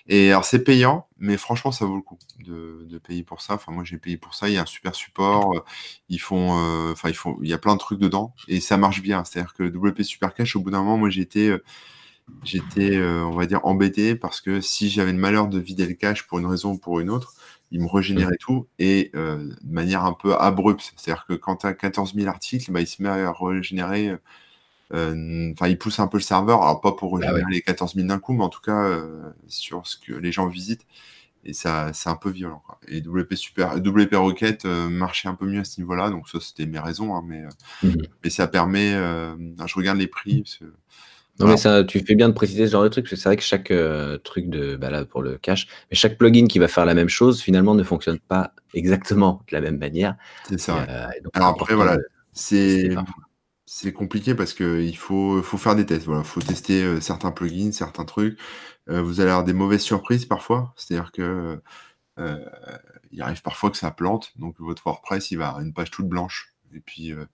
Et 0.07 0.30
alors, 0.30 0.45
c'est 0.45 0.62
payant, 0.62 1.07
mais 1.18 1.38
franchement, 1.38 1.72
ça 1.72 1.86
vaut 1.86 1.97
le 1.97 2.03
coup 2.03 2.18
de, 2.40 2.99
payer 2.99 3.22
pour 3.22 3.40
ça. 3.40 3.55
Enfin, 3.55 3.72
moi, 3.72 3.84
j'ai 3.84 3.97
payé 3.97 4.18
pour 4.18 4.34
ça. 4.34 4.49
Il 4.49 4.55
y 4.55 4.59
a 4.59 4.62
un 4.62 4.66
super 4.66 4.95
support. 4.95 5.55
Euh, 5.55 5.64
euh, 6.11 6.95
il 7.42 7.49
y 7.49 7.53
a 7.53 7.59
plein 7.59 7.74
de 7.74 7.78
trucs 7.78 7.99
dedans 7.99 8.34
et 8.49 8.61
ça 8.61 8.76
marche 8.76 9.01
bien. 9.03 9.24
C'est-à-dire 9.24 9.55
que 9.55 9.62
WP 9.64 10.03
Super 10.03 10.34
Cache, 10.34 10.57
au 10.57 10.61
bout 10.61 10.70
d'un 10.70 10.80
moment, 10.82 10.99
moi, 10.99 11.11
j'étais, 11.11 11.49
euh, 11.49 13.24
on 13.24 13.30
va 13.30 13.47
dire, 13.47 13.61
embêté 13.64 14.14
parce 14.14 14.40
que 14.42 14.61
si 14.61 14.90
j'avais 14.90 15.12
le 15.12 15.18
malheur 15.18 15.49
de 15.49 15.59
vider 15.59 15.86
le 15.86 15.95
cache 15.95 16.26
pour 16.26 16.38
une 16.38 16.47
raison 16.47 16.72
ou 16.72 16.78
pour 16.78 17.01
une 17.01 17.09
autre, 17.09 17.34
il 17.70 17.80
me 17.80 17.88
régénérait 17.88 18.36
tout 18.38 18.68
et 18.78 19.11
de 19.14 19.57
manière 19.64 20.05
un 20.05 20.12
peu 20.12 20.34
abrupte. 20.36 20.92
C'est-à-dire 20.97 21.24
que 21.26 21.32
quand 21.32 21.57
tu 21.57 21.66
as 21.66 21.74
14 21.74 22.14
000 22.14 22.28
articles, 22.28 22.70
bah, 22.70 22.80
il 22.80 22.86
se 22.86 23.03
met 23.03 23.09
à 23.09 23.32
régénérer 23.32 24.11
euh, 24.11 24.18
enfin, 24.93 25.68
il 25.68 25.78
pousse 25.78 25.99
un 25.99 26.07
peu 26.07 26.18
le 26.18 26.22
serveur, 26.22 26.62
alors 26.62 26.80
pas 26.80 26.93
pour 26.93 27.16
ah 27.16 27.20
régénérer 27.20 27.51
les 27.51 27.62
14 27.62 27.95
000 27.95 28.07
d'un 28.07 28.18
coup, 28.18 28.32
mais 28.32 28.45
en 28.45 28.49
tout 28.49 28.61
cas 28.61 28.85
euh, 28.85 29.22
sur 29.49 29.87
ce 29.87 29.97
que 29.97 30.12
les 30.12 30.32
gens 30.32 30.47
visitent. 30.47 30.87
Et 31.47 31.53
ça, 31.53 31.91
c'est 31.93 32.09
un 32.09 32.16
peu 32.16 32.30
violent. 32.30 32.62
Et 32.89 33.01
WP 33.01 33.35
Super, 33.35 33.76
WP 33.76 34.14
Rocket 34.14 34.64
euh, 34.64 34.89
marchait 34.89 35.28
un 35.28 35.35
peu 35.35 35.47
mieux 35.47 35.61
à 35.61 35.64
ce 35.64 35.78
niveau-là, 35.78 36.09
donc 36.09 36.28
ça 36.28 36.39
c'était 36.41 36.64
mes 36.64 36.78
raisons, 36.78 37.14
hein, 37.14 37.22
mais, 37.26 37.43
mmh 37.82 37.95
mais 38.22 38.30
ça 38.30 38.47
permet. 38.47 38.93
je 38.93 39.74
regarde 39.74 39.99
les 39.99 40.07
prix. 40.07 40.43
non, 41.39 41.49
mais 41.49 41.59
ça, 41.59 41.85
tu 41.85 42.01
fais 42.01 42.14
bien 42.14 42.30
de 42.30 42.35
préciser 42.35 42.66
ce 42.66 42.72
genre 42.72 42.82
de 42.82 42.89
truc, 42.89 43.05
parce 43.05 43.11
que 43.11 43.16
c'est 43.16 43.28
vrai 43.28 43.37
que 43.37 43.43
chaque 43.43 43.72
truc 44.22 44.49
de, 44.49 44.76
bah 44.76 44.89
là, 44.89 45.05
pour 45.05 45.20
le 45.20 45.37
cache, 45.37 45.66
mais 45.91 45.97
chaque 45.97 46.16
plugin 46.16 46.47
qui 46.47 46.59
va 46.59 46.68
faire 46.68 46.87
la 46.87 46.95
même 46.95 47.11
chose, 47.11 47.43
finalement, 47.43 47.74
ne 47.74 47.82
fonctionne 47.82 48.18
pas 48.18 48.55
exactement 48.72 49.43
de 49.51 49.55
la 49.55 49.61
même 49.61 49.76
manière. 49.76 50.16
C'est 50.49 50.59
ça. 50.59 50.87
Alors 51.35 51.49
après, 51.49 51.74
voilà, 51.74 51.99
c'est 52.32 52.97
c'est 53.66 53.92
compliqué 53.92 54.34
parce 54.34 54.52
qu'il 54.52 54.96
faut, 54.96 55.42
faut 55.42 55.56
faire 55.56 55.74
des 55.76 55.86
tests. 55.86 56.06
Il 56.06 56.24
faut 56.24 56.42
tester 56.42 56.82
euh, 56.82 57.00
certains 57.00 57.30
plugins, 57.30 57.72
certains 57.72 58.04
trucs. 58.04 58.38
Euh, 58.90 59.02
vous 59.02 59.20
allez 59.20 59.30
avoir 59.30 59.44
des 59.44 59.54
mauvaises 59.54 59.82
surprises 59.82 60.26
parfois. 60.26 60.74
C'est-à-dire 60.76 61.12
que 61.12 61.60
euh, 62.18 62.44
il 63.10 63.22
arrive 63.22 63.42
parfois 63.42 63.70
que 63.70 63.76
ça 63.76 63.90
plante. 63.90 64.32
Donc 64.36 64.56
votre 64.58 64.82
WordPress, 64.84 65.30
il 65.30 65.38
va 65.38 65.48
avoir 65.48 65.62
une 65.62 65.72
page 65.72 65.90
toute 65.90 66.08
blanche. 66.08 66.54
Et 66.74 66.80
puis, 66.80 67.04
il 67.06 67.26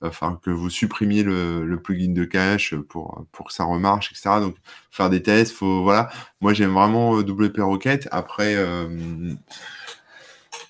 va 0.00 0.10
falloir 0.10 0.40
que 0.40 0.50
vous 0.50 0.70
supprimiez 0.70 1.22
le, 1.22 1.78
plugin 1.82 2.12
de 2.12 2.24
cache 2.24 2.74
pour, 2.74 3.26
pour 3.32 3.48
que 3.48 3.52
ça 3.52 3.64
remarche, 3.64 4.10
etc. 4.10 4.40
Donc, 4.40 4.56
faire 4.90 5.10
des 5.10 5.22
tests. 5.22 5.52
Faut, 5.52 5.82
voilà. 5.82 6.08
Moi, 6.40 6.54
j'aime 6.54 6.72
vraiment 6.72 7.12
WP 7.18 7.58
Rocket. 7.58 8.08
Après, 8.10 8.56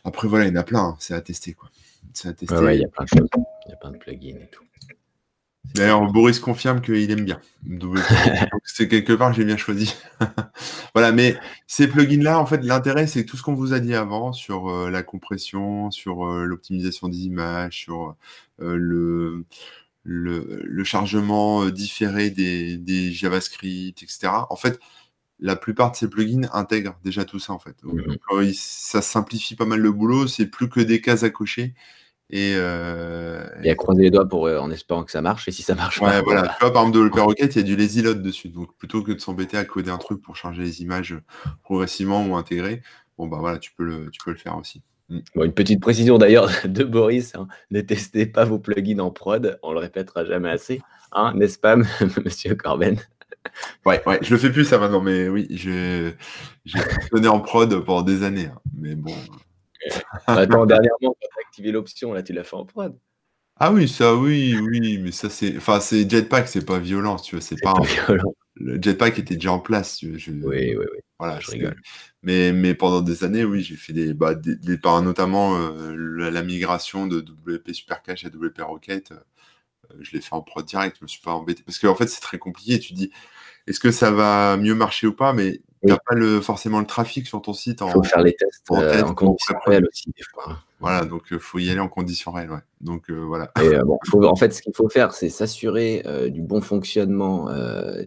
après, 0.05 0.27
voilà, 0.27 0.47
il 0.47 0.49
y 0.49 0.53
en 0.53 0.61
a 0.61 0.65
plein. 0.65 0.81
Hein. 0.81 0.97
C'est 0.99 1.15
à 1.15 1.21
tester. 1.21 1.55
Quoi. 1.55 1.71
C'est 2.13 2.29
à 2.29 2.33
tester. 2.33 2.57
il 2.75 2.81
y 2.81 2.85
a 2.85 2.89
plein 2.89 3.05
de 3.05 3.09
choses. 3.09 3.29
Il 3.67 3.71
y 3.71 3.73
a 3.73 3.77
plein 3.77 3.93
de 3.93 3.99
plugins 3.99 4.41
et 4.43 4.49
tout. 4.51 4.65
D'ailleurs, 5.75 6.11
Boris 6.13 6.39
confirme 6.41 6.81
qu'il 6.81 7.11
aime 7.11 7.25
bien. 7.25 7.41
c'est 8.65 8.89
quelque 8.89 9.13
part, 9.13 9.33
j'ai 9.33 9.45
bien 9.45 9.57
choisi. 9.57 9.95
voilà, 10.95 11.13
mais 11.13 11.37
ces 11.67 11.89
plugins-là, 11.89 12.39
en 12.39 12.47
fait, 12.47 12.65
l'intérêt, 12.65 13.07
c'est 13.07 13.25
tout 13.25 13.37
ce 13.37 13.43
qu'on 13.43 13.55
vous 13.55 13.73
a 13.73 13.81
dit 13.81 13.95
avant 13.95 14.33
sur 14.33 14.69
euh, 14.69 14.91
la 14.91 15.03
compression, 15.03 15.91
sur 15.91 16.27
euh, 16.27 16.45
l'optimisation 16.45 17.09
des 17.09 17.19
images, 17.19 17.77
sur 17.77 18.17
euh, 18.61 18.77
le, 18.77 19.45
le, 20.05 20.85
chargement 20.85 21.67
différé 21.67 22.31
des, 22.31 22.79
des, 22.79 23.13
JavaScript, 23.13 24.03
etc. 24.03 24.29
En 24.51 24.57
fait, 24.57 24.81
la 25.39 25.55
plupart 25.55 25.93
de 25.93 25.97
ces 25.97 26.09
plugins 26.09 26.49
intègrent 26.53 26.99
déjà 27.05 27.25
tout 27.25 27.39
ça, 27.39 27.53
en 27.53 27.59
fait. 27.59 27.77
Mm-hmm. 27.85 28.55
ça 28.55 29.03
simplifie 29.03 29.55
pas 29.55 29.67
mal 29.67 29.81
le 29.81 29.93
boulot, 29.93 30.27
c'est 30.27 30.47
plus 30.47 30.69
que 30.69 30.81
des 30.81 31.01
cases 31.01 31.23
à 31.23 31.31
cocher. 31.31 31.75
Et, 32.31 32.53
euh, 32.57 33.43
et 33.63 33.71
à 33.71 33.75
croiser 33.75 34.03
les 34.03 34.11
doigts 34.11 34.29
pour, 34.29 34.47
euh, 34.47 34.59
en 34.59 34.71
espérant 34.71 35.03
que 35.03 35.11
ça 35.11 35.23
marche. 35.23 35.49
Et 35.49 35.51
si 35.51 35.63
ça 35.63 35.75
marche 35.75 36.01
ouais, 36.01 36.11
pas. 36.11 36.23
Voilà. 36.23 36.43
Tu 36.59 36.65
vois, 36.65 36.73
par 36.73 36.83
exemple, 36.83 36.99
de 36.99 37.03
le 37.17 37.23
Rocket, 37.23 37.55
il 37.57 37.59
y 37.59 37.61
a 37.61 37.65
du 37.65 37.77
lazy 37.77 38.03
load 38.03 38.21
dessus. 38.21 38.49
Donc, 38.49 38.77
plutôt 38.77 39.03
que 39.03 39.13
de 39.13 39.19
s'embêter 39.19 39.57
à 39.57 39.65
coder 39.65 39.91
un 39.91 39.99
truc 39.99 40.21
pour 40.21 40.37
changer 40.37 40.63
les 40.63 40.83
images 40.83 41.17
progressivement 41.63 42.27
ou 42.27 42.37
intégrer, 42.37 42.83
bon, 43.17 43.29
bah 43.29 43.39
voilà, 43.41 43.59
tu 43.59 43.73
peux 43.73 43.85
le, 43.85 44.11
tu 44.11 44.21
peux 44.23 44.31
le 44.31 44.37
faire 44.37 44.59
aussi. 44.59 44.83
Mm. 45.09 45.19
Bon, 45.35 45.45
une 45.45 45.55
petite 45.55 45.81
précision 45.81 46.19
d'ailleurs 46.19 46.51
de 46.67 46.85
Boris 46.85 47.35
hein. 47.35 47.49
ne 47.71 47.81
testez 47.81 48.27
pas 48.27 48.45
vos 48.45 48.59
plugins 48.59 48.99
en 48.99 49.11
prod. 49.11 49.59
On 49.63 49.73
le 49.73 49.79
répétera 49.79 50.25
jamais 50.25 50.51
assez. 50.51 50.83
Hein, 51.13 51.33
n'est-ce 51.35 51.59
pas, 51.59 51.77
monsieur 52.25 52.55
Corben? 52.55 52.99
Ouais, 53.87 54.03
ouais, 54.07 54.19
je 54.21 54.31
le 54.33 54.39
fais 54.39 54.53
plus 54.53 54.65
ça 54.67 54.79
maintenant, 54.79 55.01
mais 55.01 55.29
oui, 55.29 55.47
j'ai 55.51 56.15
fonctionné 56.67 57.29
en 57.29 57.41
prod 57.41 57.83
pendant 57.85 58.03
des 58.03 58.23
années. 58.23 58.47
Hein. 58.47 58.61
Mais 58.75 58.95
bon. 58.95 59.15
Attends, 60.27 60.67
dernièrement, 60.67 61.17
tu 61.21 61.27
as 61.27 61.47
activé 61.47 61.73
l'option, 61.73 62.13
là, 62.13 62.23
tu 62.23 62.33
l'as 62.33 62.45
fait 62.45 62.57
en 62.57 62.65
prod. 62.65 62.99
Ah 63.61 63.73
oui, 63.73 63.89
ça, 63.89 64.15
oui, 64.15 64.57
oui, 64.61 64.99
mais 64.99 65.11
ça, 65.11 65.29
c'est. 65.29 65.57
Enfin, 65.57 65.81
c'est 65.81 66.09
Jetpack, 66.09 66.47
c'est 66.49 66.65
pas 66.65 66.79
violent, 66.79 67.17
tu 67.17 67.35
vois, 67.35 67.43
c'est 67.43 67.61
pas. 67.61 67.75
violent. 67.83 68.35
Le 68.55 68.81
Jetpack 68.81 69.19
était 69.19 69.35
déjà 69.35 69.53
en 69.53 69.61
place, 69.61 69.99
tu 69.99 70.11
vois. 70.11 70.19
Oui, 70.49 70.77
oui, 70.77 70.77
oui. 70.77 70.99
Voilà, 71.19 71.41
je 71.41 71.51
rigole. 71.51 71.77
Mais, 72.23 72.53
mais 72.53 72.75
pendant 72.75 73.01
des 73.01 73.25
années, 73.25 73.45
oui, 73.45 73.63
j'ai 73.63 73.77
fait 73.77 73.93
des. 73.93 74.15
Bah, 74.15 74.35
des, 74.35 74.57
notamment 75.03 75.57
euh, 75.57 75.95
la, 76.31 76.43
migration 76.43 77.07
de 77.07 77.19
WP 77.19 77.73
Supercache 77.73 78.25
à 78.25 78.29
WP 78.29 78.61
Rocket. 78.61 79.13
Euh, 79.13 79.97
je 80.01 80.13
l'ai 80.13 80.21
fait 80.21 80.35
en 80.35 80.43
prod 80.43 80.65
direct, 80.65 80.97
je 80.99 81.05
me 81.05 81.09
suis 81.09 81.21
pas 81.21 81.33
embêté. 81.33 81.63
Parce 81.65 81.79
qu'en 81.79 81.91
en 81.91 81.95
fait, 81.95 82.07
c'est 82.07 82.21
très 82.21 82.39
compliqué. 82.39 82.79
Tu 82.79 82.93
dis, 82.93 83.11
est-ce 83.67 83.81
que 83.81 83.91
ça 83.91 84.11
va 84.11 84.57
mieux 84.57 84.75
marcher 84.75 85.07
ou 85.07 85.13
pas 85.13 85.33
Mais 85.33 85.63
tu 85.83 85.89
n'as 85.89 85.99
pas 85.99 86.15
le, 86.15 86.41
forcément 86.41 86.81
le 86.81 86.87
trafic 86.87 87.27
sur 87.27 87.41
ton 87.43 87.53
site. 87.53 87.83
Il 87.87 87.93
faut 87.93 88.03
faire 88.03 88.23
les 88.23 88.35
tests 88.35 88.65
en, 88.71 88.81
euh, 88.81 89.03
condition 89.13 89.55
réelle 89.65 89.87
aussi, 89.87 90.11
des 90.17 90.25
fois. 90.33 90.59
Voilà, 90.81 91.05
donc 91.05 91.25
il 91.31 91.39
faut 91.39 91.59
y 91.59 91.71
aller 91.71 91.81
en 91.81 91.89
conditions 91.89 92.31
réelles. 92.31 92.51
Ouais. 92.51 92.61
Donc 92.81 93.11
voilà. 93.11 93.53
en 94.15 94.37
fait, 94.37 94.53
ce 94.53 94.63
qu'il 94.63 94.75
faut 94.75 94.89
faire, 94.89 95.13
c'est 95.13 95.29
s'assurer 95.29 96.05
du 96.31 96.43
bon 96.43 96.61
fonctionnement 96.61 97.49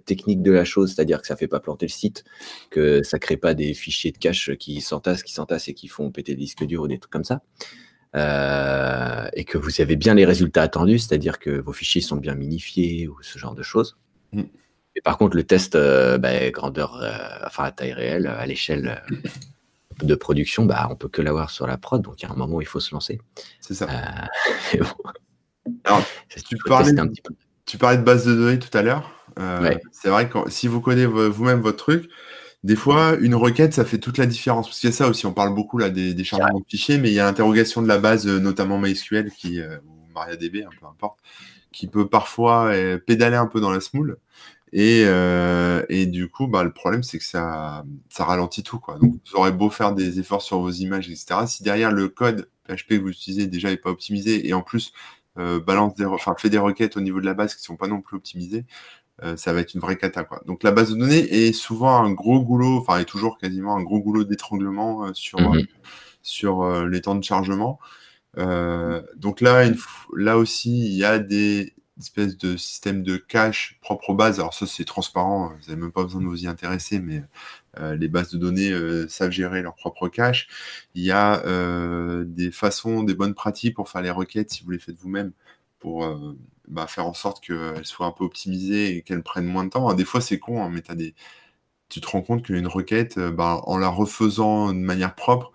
technique 0.06 0.42
de 0.42 0.52
la 0.52 0.64
chose, 0.64 0.94
c'est-à-dire 0.94 1.22
que 1.22 1.28
ça 1.28 1.34
ne 1.34 1.40
fait 1.40 1.48
pas 1.48 1.60
planter 1.60 1.86
le 1.86 1.92
site, 1.92 2.24
que 2.70 3.04
ça 3.04 3.18
ne 3.18 3.20
crée 3.20 3.38
pas 3.38 3.54
des 3.54 3.74
fichiers 3.74 4.12
de 4.12 4.18
cache 4.18 4.56
qui 4.56 4.82
s'entassent, 4.82 5.24
qui 5.24 5.34
s'entassent 5.34 5.68
et 5.68 5.74
qui 5.74 5.88
font 5.88 6.12
péter 6.12 6.34
le 6.34 6.40
disque 6.40 6.64
dur 6.64 6.84
ou 6.84 6.88
des 6.88 7.00
trucs 7.00 7.12
comme 7.12 7.26
ça. 7.26 7.42
et 8.14 9.44
que 9.44 9.58
vous 9.58 9.82
avez 9.82 9.96
bien 9.96 10.14
les 10.14 10.26
résultats 10.26 10.62
attendus, 10.62 11.00
c'est-à-dire 11.00 11.40
que 11.40 11.50
vos 11.50 11.74
fichiers 11.74 12.02
sont 12.02 12.18
bien 12.18 12.36
minifiés 12.36 13.08
ou 13.08 13.18
ce 13.22 13.38
genre 13.38 13.56
de 13.56 13.64
choses. 13.64 13.98
Mm. 14.34 14.44
Et 14.96 15.02
par 15.02 15.18
contre, 15.18 15.36
le 15.36 15.44
test 15.44 15.78
bah, 15.78 16.50
grandeur, 16.52 17.02
enfin 17.46 17.64
à 17.64 17.72
taille 17.72 17.94
réelle, 17.94 18.28
à 18.28 18.46
l'échelle 18.46 19.02
de 20.04 20.16
production, 20.16 20.66
bah, 20.66 20.88
on 20.89 20.96
peut 20.96 21.08
que 21.08 21.22
l'avoir 21.22 21.50
sur 21.50 21.68
la 21.68 21.78
prod. 21.78 22.02
Donc, 22.02 22.22
il 22.22 22.26
y 22.26 22.30
a 22.30 22.32
un 22.32 22.36
moment 22.36 22.56
où 22.56 22.62
il 22.62 22.68
faut 22.68 22.80
se 22.80 22.94
lancer. 22.94 23.20
C'est 23.60 23.74
ça. 23.74 23.88
Euh, 24.76 24.84
Alors, 25.84 26.04
tu, 26.48 26.58
parlais, 26.66 26.92
tu 27.66 27.78
parlais 27.78 27.98
de 27.98 28.04
base 28.04 28.26
de 28.26 28.34
données 28.34 28.60
tout 28.60 28.76
à 28.76 28.82
l'heure. 28.82 29.12
Euh, 29.39 29.76
c'est 29.92 30.10
vrai 30.10 30.28
que 30.28 30.50
si 30.50 30.68
vous 30.68 30.82
connaissez 30.82 31.06
vous-même 31.06 31.62
votre 31.62 31.78
truc, 31.78 32.10
des 32.64 32.76
fois, 32.76 33.16
une 33.20 33.36
requête, 33.36 33.74
ça 33.74 33.86
fait 33.86 33.98
toute 33.98 34.18
la 34.18 34.26
différence. 34.26 34.68
Parce 34.68 34.80
qu'il 34.80 34.89
y 34.89 34.94
a 34.94 34.96
ça 34.96 35.08
aussi, 35.08 35.26
on 35.26 35.34
parle 35.34 35.54
beaucoup 35.54 35.78
là 35.78 35.89
des, 35.89 36.14
des 36.14 36.24
changements 36.24 36.60
de 36.60 36.66
fichiers, 36.68 36.98
mais 36.98 37.10
il 37.10 37.14
y 37.14 37.20
a 37.20 37.26
l'interrogation 37.26 37.82
de 37.82 37.88
la 37.88 38.00
base, 38.00 38.28
euh, 38.28 38.39
notamment 38.39 38.80
MySQL 38.80 39.32
qui, 39.32 39.62
ou 39.62 40.14
MariaDB, 40.14 40.66
peu 40.80 40.88
importe, 40.88 41.20
qui 41.72 41.88
peut 41.88 42.08
parfois 42.08 42.74
pédaler 43.06 43.38
un 43.38 43.48
peu 43.48 43.62
dans 43.62 43.72
la 43.72 43.82
smoule. 43.82 44.18
Et, 44.74 45.04
euh, 45.06 45.84
et, 45.90 46.06
du 46.06 46.30
coup, 46.30 46.48
bah, 46.48 46.64
le 46.64 46.72
problème, 46.72 47.04
c'est 47.04 47.18
que 47.18 47.26
ça, 47.26 47.84
ça 48.10 48.24
ralentit 48.24 48.64
tout. 48.64 48.80
Quoi. 48.80 48.98
Donc, 49.00 49.16
vous 49.16 49.36
aurez 49.36 49.52
beau 49.52 49.70
faire 49.70 49.94
des 49.94 50.20
efforts 50.20 50.42
sur 50.42 50.60
vos 50.60 50.72
images, 50.72 51.10
etc. 51.10 51.42
Si 51.46 51.64
derrière 51.64 51.92
le 51.92 52.08
code 52.08 52.50
PHP 52.68 52.90
que 52.90 53.02
vous 53.02 53.10
utilisez 53.10 53.48
déjà 53.48 53.70
n'est 53.70 53.78
pas 53.78 53.90
optimisé 53.90 54.48
et 54.48 54.54
en 54.54 54.62
plus 54.62 54.94
euh, 55.38 55.60
balance 55.60 55.96
des, 55.96 56.06
enfin, 56.06 56.36
fait 56.38 56.50
des 56.50 56.58
requêtes 56.58 56.96
au 56.96 57.02
niveau 57.02 57.20
de 57.20 57.26
la 57.26 57.34
base 57.34 57.54
qui 57.56 57.62
ne 57.62 57.66
sont 57.66 57.76
pas 57.76 57.88
non 57.88 58.02
plus 58.02 58.16
optimisées, 58.16 58.66
euh, 59.24 59.38
ça 59.38 59.54
va 59.54 59.60
être 59.60 59.74
une 59.74 59.82
vraie 59.82 59.98
cata. 59.98 60.24
Quoi. 60.24 60.42
Donc, 60.46 60.64
la 60.64 60.72
base 60.72 60.92
de 60.92 61.00
données 61.00 61.48
est 61.48 61.54
souvent 61.54 62.04
un 62.04 62.12
gros 62.12 62.42
goulot, 62.42 62.78
enfin, 62.78 63.00
est 63.00 63.06
toujours 63.06 63.38
quasiment 63.38 63.76
un 63.76 63.84
gros 63.84 64.00
goulot 64.00 64.24
d'étranglement 64.24 65.06
euh, 65.06 65.12
sur, 65.14 65.40
mmh 65.40 65.64
sur 66.24 66.62
euh, 66.62 66.88
les 66.88 67.02
temps 67.02 67.16
de 67.16 67.24
chargement. 67.24 67.80
donc 68.38 69.42
là, 69.42 69.66
une, 69.66 69.76
là 70.16 70.38
aussi, 70.38 70.86
il 70.86 70.94
y 70.94 71.04
a 71.04 71.18
des, 71.18 71.74
espèce 72.02 72.38
de 72.38 72.58
système 72.58 73.04
de 73.04 73.18
cache 73.18 73.78
propre 73.82 74.12
aux 74.12 74.16
bases. 74.16 74.39
Alors 74.39 74.54
ça, 74.54 74.68
c'est 74.68 74.86
transparent, 74.86 75.49
vous 75.49 75.70
n'avez 75.70 75.82
même 75.82 75.91
pas 75.91 76.04
besoin 76.04 76.22
de 76.22 76.28
vous 76.28 76.43
y 76.43 76.47
intéresser, 76.47 76.99
mais 76.99 77.24
euh, 77.80 77.95
les 77.95 78.08
bases 78.08 78.32
de 78.32 78.38
données 78.38 78.72
euh, 78.72 79.08
savent 79.08 79.32
gérer 79.32 79.62
leur 79.62 79.76
propre 79.76 80.10
cache. 80.10 80.47
Il 80.95 81.04
y 81.04 81.12
a 81.12 81.43
euh, 81.45 82.26
des 82.26 82.52
façons, 82.52 83.04
des 83.04 83.14
bonnes 83.14 83.34
pratiques 83.34 83.76
pour 83.76 83.89
faire 83.89 84.02
les 84.02 84.12
requêtes 84.12 84.52
si 84.52 84.64
vous 84.64 84.72
les 84.72 84.80
faites 84.80 84.97
vous-même, 84.97 85.32
pour 85.80 86.06
bah, 86.68 86.88
faire 86.88 87.08
en 87.08 87.14
sorte 87.14 87.43
qu'elles 87.43 87.86
soient 87.86 88.06
un 88.08 88.12
peu 88.12 88.24
optimisées 88.24 88.97
et 88.97 89.02
qu'elles 89.02 89.24
prennent 89.24 89.47
moins 89.47 89.66
de 89.66 89.70
temps. 89.70 89.93
des 89.93 90.06
fois, 90.06 90.22
c'est 90.22 90.39
con, 90.39 90.64
hein, 90.64 90.70
mais 90.70 90.84
tu 91.89 92.02
te 92.02 92.08
rends 92.08 92.22
compte 92.22 92.43
qu'une 92.43 92.68
requête, 92.68 93.20
bah, 93.20 93.62
en 93.66 93.78
la 93.78 93.89
refaisant 93.89 94.74
de 94.74 94.80
manière 94.80 95.16
propre, 95.16 95.52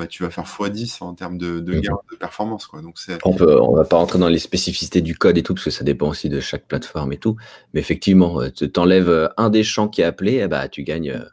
bah, 0.00 0.06
tu 0.06 0.22
vas 0.22 0.30
faire 0.30 0.44
x10 0.44 1.04
en 1.04 1.14
termes 1.14 1.36
de, 1.36 1.60
de 1.60 1.74
gain 1.78 1.92
de 2.10 2.16
performance. 2.16 2.66
Quoi. 2.66 2.80
Donc, 2.80 2.96
on 3.26 3.34
ne 3.34 3.44
on 3.44 3.76
va 3.76 3.84
pas 3.84 3.96
rentrer 3.96 4.18
dans 4.18 4.28
les 4.28 4.38
spécificités 4.38 5.02
du 5.02 5.14
code 5.14 5.36
et 5.36 5.42
tout, 5.42 5.52
parce 5.52 5.66
que 5.66 5.70
ça 5.70 5.84
dépend 5.84 6.08
aussi 6.08 6.30
de 6.30 6.40
chaque 6.40 6.66
plateforme 6.66 7.12
et 7.12 7.18
tout. 7.18 7.36
Mais 7.74 7.80
effectivement, 7.80 8.40
euh, 8.40 8.48
tu 8.50 8.70
enlèves 8.78 9.10
euh, 9.10 9.28
un 9.36 9.50
des 9.50 9.62
champs 9.62 9.88
qui 9.88 10.00
est 10.00 10.04
appelé, 10.04 10.40
eh 10.42 10.48
bah, 10.48 10.68
tu, 10.68 10.84
gagnes, 10.84 11.10
euh, 11.10 11.24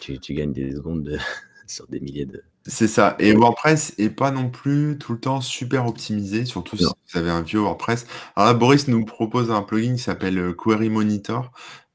tu, 0.00 0.18
tu 0.18 0.34
gagnes 0.34 0.52
des 0.52 0.72
secondes 0.72 1.18
sur 1.68 1.86
des 1.86 2.00
milliers 2.00 2.26
de. 2.26 2.42
C'est 2.66 2.88
ça. 2.88 3.14
Et 3.20 3.32
WordPress 3.32 3.94
est 3.98 4.10
pas 4.10 4.32
non 4.32 4.50
plus 4.50 4.98
tout 4.98 5.12
le 5.12 5.20
temps 5.20 5.40
super 5.40 5.86
optimisé, 5.86 6.44
surtout 6.44 6.76
si 6.76 6.84
vous 6.84 7.18
avez 7.18 7.30
un 7.30 7.42
vieux 7.42 7.60
WordPress. 7.60 8.06
Alors 8.34 8.48
là, 8.48 8.54
Boris 8.54 8.88
nous 8.88 9.04
propose 9.04 9.52
un 9.52 9.62
plugin 9.62 9.94
qui 9.94 10.02
s'appelle 10.02 10.54
Query 10.56 10.90
Monitor. 10.90 11.52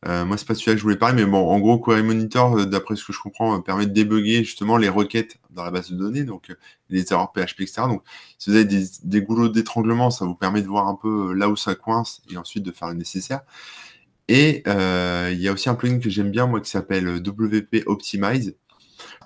Euh, 0.08 0.24
moi, 0.24 0.38
c'est 0.38 0.48
pas 0.48 0.54
celui-là 0.54 0.74
que 0.74 0.80
je 0.80 0.84
voulais 0.84 0.98
parler, 0.98 1.16
mais 1.24 1.30
bon, 1.30 1.50
en 1.50 1.60
gros, 1.60 1.80
Query 1.80 2.04
Monitor, 2.04 2.60
euh, 2.60 2.66
d'après 2.66 2.96
ce 2.96 3.04
que 3.04 3.12
je 3.12 3.20
comprends, 3.20 3.58
euh, 3.58 3.60
permet 3.62 3.88
de 3.88 3.92
débugger 3.92 4.44
justement 4.44 4.78
les 4.78 4.90
requêtes 4.90 5.38
dans 5.50 5.64
la 5.64 5.72
base 5.72 5.92
de 5.92 5.98
données, 5.98 6.24
donc 6.24 6.56
les 6.90 7.12
erreurs 7.12 7.32
PHP, 7.32 7.62
etc. 7.62 7.84
Donc, 7.88 8.04
si 8.38 8.50
vous 8.50 8.56
avez 8.56 8.66
des, 8.66 8.86
des 9.04 9.22
goulots 9.22 9.50
d'étranglement, 9.50 10.12
ça 10.12 10.26
vous 10.26 10.36
permet 10.36 10.62
de 10.62 10.68
voir 10.68 10.88
un 10.88 10.96
peu 10.96 11.34
là 11.34 11.50
où 11.50 11.56
ça 11.56 11.74
coince 11.74 12.22
et 12.30 12.38
ensuite 12.38 12.64
de 12.64 12.72
faire 12.72 12.90
le 12.90 12.96
nécessaire. 12.96 13.42
Et 14.28 14.64
il 14.68 15.40
y 15.40 15.48
a 15.48 15.52
aussi 15.54 15.70
un 15.70 15.76
plugin 15.76 16.00
que 16.00 16.10
j'aime 16.10 16.32
bien, 16.32 16.48
moi, 16.48 16.62
qui 16.62 16.70
s'appelle 16.70 17.08
WP 17.18 17.84
Optimize, 17.88 18.56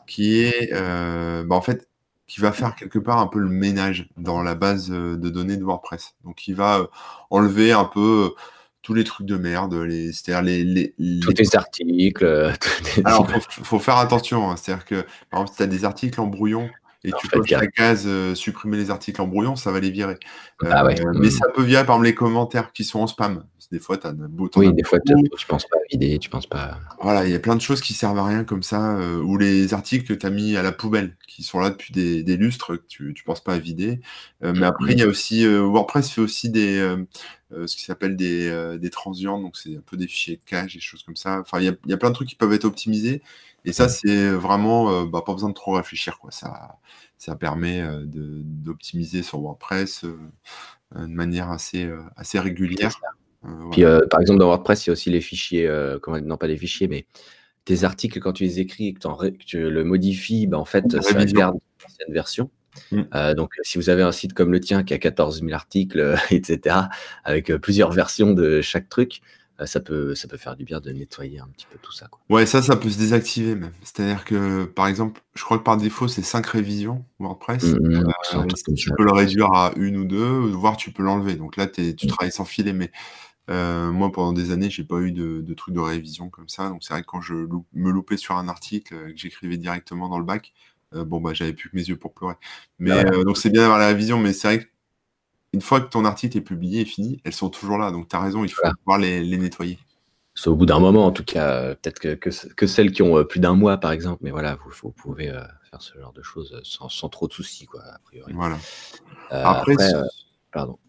qui 0.07 0.39
est, 0.41 0.71
bah, 0.73 1.55
en 1.55 1.61
fait, 1.61 1.89
qui 2.27 2.41
va 2.41 2.51
faire 2.51 2.75
quelque 2.75 2.99
part 2.99 3.19
un 3.19 3.27
peu 3.27 3.39
le 3.39 3.49
ménage 3.49 4.09
dans 4.17 4.43
la 4.43 4.55
base 4.55 4.89
de 4.89 5.29
données 5.29 5.57
de 5.57 5.63
WordPress. 5.63 6.15
Donc, 6.25 6.47
il 6.47 6.55
va 6.55 6.89
enlever 7.29 7.71
un 7.71 7.85
peu 7.85 8.33
tous 8.89 8.95
les 8.95 9.03
trucs 9.03 9.27
de 9.27 9.37
merde, 9.37 9.75
les, 9.75 10.11
c'est-à-dire 10.11 10.41
les, 10.41 10.63
les, 10.63 11.19
tous 11.21 11.31
les 11.37 11.55
articles. 11.55 12.25
Euh, 12.25 12.51
Alors, 13.05 13.29
faut, 13.51 13.63
faut 13.63 13.77
faire 13.77 13.97
attention. 13.97 14.49
Hein. 14.49 14.55
c'est-à-dire 14.57 14.83
que, 14.83 15.05
par 15.29 15.41
exemple, 15.41 15.51
si 15.51 15.57
tu 15.57 15.61
as 15.63 15.67
des 15.67 15.85
articles 15.85 16.19
en 16.19 16.25
brouillon 16.25 16.67
et 17.03 17.11
tu 17.11 17.27
peux 17.27 17.43
la 17.51 17.67
case 17.67 18.05
euh, 18.07 18.33
supprimer 18.33 18.77
les 18.77 18.89
articles 18.89 19.21
en 19.21 19.27
brouillon, 19.27 19.55
ça 19.55 19.71
va 19.71 19.79
les 19.79 19.91
virer. 19.91 20.17
Ah 20.65 20.83
euh, 20.83 20.95
mais 21.13 21.27
mmh. 21.27 21.29
ça 21.29 21.45
peut 21.53 21.61
virer, 21.61 21.85
par 21.85 21.97
exemple, 21.97 22.05
les 22.07 22.15
commentaires 22.15 22.71
qui 22.71 22.83
sont 22.83 22.99
en 22.99 23.05
spam. 23.05 23.43
Des 23.71 23.79
fois, 23.79 23.97
tu 23.97 24.07
as 24.07 24.13
beau 24.13 24.49
Oui, 24.55 24.73
des 24.73 24.83
fois, 24.83 24.99
tu 24.99 25.45
penses 25.47 25.65
pas 25.65 25.77
à 25.77 25.87
vider, 25.91 26.17
tu 26.17 26.29
penses 26.29 26.47
pas. 26.47 26.79
Voilà, 27.01 27.25
il 27.25 27.31
y 27.31 27.35
a 27.35 27.39
plein 27.39 27.55
de 27.55 27.61
choses 27.61 27.81
qui 27.81 27.93
servent 27.93 28.17
à 28.17 28.25
rien 28.25 28.43
comme 28.43 28.63
ça, 28.63 28.97
ou 29.23 29.37
les 29.37 29.73
articles 29.73 30.07
que 30.07 30.13
tu 30.13 30.25
as 30.25 30.31
mis 30.31 30.57
à 30.57 30.63
la 30.63 30.71
poubelle, 30.71 31.15
qui 31.27 31.43
sont 31.43 31.59
là 31.59 31.69
depuis 31.69 31.93
des, 31.93 32.23
des 32.23 32.35
lustres, 32.35 32.77
que 32.77 32.83
tu 32.87 33.03
ne 33.03 33.23
penses 33.25 33.43
pas 33.43 33.53
à 33.53 33.59
vider. 33.59 33.99
mais 34.41 34.65
après, 34.65 34.93
il 34.93 34.99
y 34.99 35.03
a 35.03 35.07
aussi. 35.07 35.45
WordPress 35.45 36.09
fait 36.09 36.21
aussi 36.21 36.49
des 36.49 36.97
euh, 37.51 37.65
ce 37.65 37.75
qui 37.75 37.83
s'appelle 37.83 38.15
des, 38.15 38.47
euh, 38.47 38.77
des 38.77 38.91
transients, 38.91 39.41
donc 39.41 39.57
c'est 39.57 39.75
un 39.75 39.81
peu 39.81 39.97
des 39.97 40.07
fichiers 40.07 40.35
de 40.35 40.43
cache, 40.43 40.75
des 40.75 40.79
choses 40.79 41.01
comme 41.01 41.15
ça. 41.15 41.39
Enfin, 41.39 41.59
il 41.59 41.65
y 41.65 41.67
a, 41.67 41.73
y 41.87 41.93
a, 41.93 41.97
plein 41.97 42.09
de 42.09 42.15
trucs 42.15 42.29
qui 42.29 42.35
peuvent 42.35 42.53
être 42.53 42.65
optimisés. 42.65 43.23
Et 43.65 43.73
ça, 43.73 43.89
c'est 43.89 44.29
vraiment 44.29 44.91
euh, 44.91 45.05
bah, 45.05 45.23
pas 45.25 45.33
besoin 45.33 45.49
de 45.49 45.55
trop 45.55 45.73
réfléchir. 45.73 46.19
Quoi. 46.19 46.31
Ça, 46.31 46.77
ça 47.17 47.35
permet 47.35 47.83
d'optimiser 48.05 49.23
sur 49.23 49.41
WordPress 49.41 50.05
de 50.05 51.05
manière 51.07 51.49
assez, 51.49 51.89
assez 52.15 52.39
régulière. 52.39 52.99
Puis, 53.71 53.83
par 54.09 54.21
exemple, 54.21 54.39
dans 54.39 54.47
WordPress, 54.47 54.85
il 54.85 54.89
y 54.89 54.91
a 54.91 54.93
aussi 54.93 55.09
les 55.09 55.21
fichiers, 55.21 55.69
comment, 56.01 56.19
non 56.19 56.37
pas 56.37 56.47
les 56.47 56.57
fichiers, 56.57 56.87
mais 56.87 57.05
tes 57.65 57.83
articles, 57.83 58.19
quand 58.19 58.33
tu 58.33 58.43
les 58.43 58.59
écris 58.59 58.87
et 58.87 58.93
que, 58.93 59.43
tu 59.45 59.69
le 59.69 59.83
modifies, 59.83 60.47
bah, 60.47 60.57
en 60.57 60.65
fait, 60.65 61.01
ça 61.01 61.25
garde 61.25 61.57
l'ancienne 61.83 62.13
version. 62.13 62.49
Mmh. 62.91 63.01
Euh, 63.13 63.33
donc, 63.33 63.53
si 63.63 63.77
vous 63.77 63.89
avez 63.89 64.03
un 64.03 64.11
site 64.11 64.33
comme 64.33 64.51
le 64.51 64.59
tien 64.59 64.83
qui 64.83 64.93
a 64.93 64.97
14 64.97 65.41
000 65.41 65.53
articles, 65.53 65.99
euh, 65.99 66.17
etc., 66.31 66.75
avec 67.23 67.51
euh, 67.51 67.59
plusieurs 67.59 67.91
versions 67.91 68.33
de 68.33 68.61
chaque 68.61 68.89
truc, 68.89 69.21
ça 69.65 69.81
peut, 69.81 70.15
ça 70.15 70.29
peut 70.29 70.37
faire 70.37 70.55
du 70.55 70.63
bien 70.63 70.79
de 70.79 70.89
nettoyer 70.89 71.39
un 71.39 71.47
petit 71.47 71.67
peu 71.69 71.77
tout 71.81 71.91
ça. 71.91 72.07
Quoi. 72.07 72.21
Ouais, 72.29 72.45
ça, 72.45 72.61
ça 72.61 72.77
peut 72.77 72.89
se 72.89 72.97
désactiver 72.97 73.55
même. 73.55 73.73
C'est-à-dire 73.83 74.23
que, 74.23 74.63
par 74.63 74.87
exemple, 74.87 75.19
je 75.35 75.43
crois 75.43 75.57
que 75.57 75.63
par 75.63 75.75
défaut, 75.75 76.07
c'est 76.07 76.21
5 76.21 76.45
révisions 76.45 77.03
WordPress. 77.19 77.65
Mmh, 77.65 78.05
mmh, 78.35 78.73
tu 78.77 78.89
peux 78.91 79.03
le 79.03 79.11
réduire 79.11 79.51
à 79.51 79.73
une 79.75 79.97
ou 79.97 80.05
deux, 80.05 80.29
voire 80.47 80.77
tu 80.77 80.91
peux 80.91 81.03
l'enlever. 81.03 81.35
Donc 81.35 81.57
là, 81.57 81.67
tu 81.67 81.93
travailles 82.07 82.31
sans 82.31 82.45
filet. 82.45 82.71
Mais 82.71 82.89
moi, 83.49 84.11
pendant 84.11 84.33
des 84.33 84.51
années, 84.51 84.69
j'ai 84.69 84.83
pas 84.83 84.99
eu 84.99 85.11
de, 85.11 85.41
de 85.41 85.53
trucs 85.53 85.73
de 85.73 85.79
révision 85.79 86.29
comme 86.29 86.49
ça. 86.49 86.69
Donc 86.69 86.83
c'est 86.83 86.93
vrai 86.93 87.01
que 87.01 87.07
quand 87.07 87.21
je 87.21 87.33
me 87.33 87.91
loupais 87.91 88.17
sur 88.17 88.37
un 88.37 88.47
article, 88.47 88.95
que 88.95 89.17
j'écrivais 89.17 89.57
directement 89.57 90.07
dans 90.07 90.19
le 90.19 90.25
bac, 90.25 90.53
euh, 90.95 91.03
bon, 91.05 91.21
bah, 91.21 91.33
j'avais 91.33 91.53
plus 91.53 91.69
que 91.69 91.75
mes 91.75 91.83
yeux 91.83 91.97
pour 91.97 92.13
pleurer. 92.13 92.35
Mais 92.79 92.91
euh, 92.91 93.23
donc, 93.23 93.37
c'est 93.37 93.49
bien 93.49 93.61
d'avoir 93.61 93.79
la 93.79 93.93
vision, 93.93 94.19
mais 94.19 94.33
c'est 94.33 94.47
vrai 94.47 94.69
qu'une 95.51 95.61
fois 95.61 95.81
que 95.81 95.89
ton 95.89 96.05
article 96.05 96.37
est 96.37 96.41
publié 96.41 96.81
et 96.81 96.85
fini, 96.85 97.21
elles 97.23 97.33
sont 97.33 97.49
toujours 97.49 97.77
là. 97.77 97.91
Donc, 97.91 98.07
tu 98.07 98.15
as 98.15 98.19
raison, 98.19 98.43
il 98.43 98.49
faut 98.49 98.67
pouvoir 98.79 98.97
les, 98.97 99.37
nettoyer. 99.37 99.77
C'est 100.35 100.49
au 100.49 100.55
bout 100.55 100.65
d'un 100.65 100.79
moment, 100.79 101.05
en 101.05 101.11
tout 101.11 101.25
cas, 101.25 101.51
euh, 101.51 101.75
peut-être 101.75 101.99
que, 101.99 102.15
que, 102.15 102.67
celles 102.67 102.91
qui 102.91 103.01
ont 103.01 103.23
plus 103.25 103.39
d'un 103.39 103.55
mois, 103.55 103.77
par 103.77 103.91
exemple, 103.91 104.19
mais 104.23 104.31
voilà, 104.31 104.55
vous, 104.55 104.71
vous 104.81 104.91
pouvez 104.91 105.27
faire 105.69 105.81
ce 105.81 105.99
genre 105.99 106.13
de 106.13 106.21
choses 106.21 106.59
sans, 106.63 106.89
sans 106.89 107.09
trop 107.09 107.27
de 107.27 107.33
soucis, 107.33 107.65
quoi, 107.65 107.81
a 107.83 107.99
priori. 107.99 108.33
Voilà. 108.33 108.57
après 109.29 109.75
pardon 110.51 110.79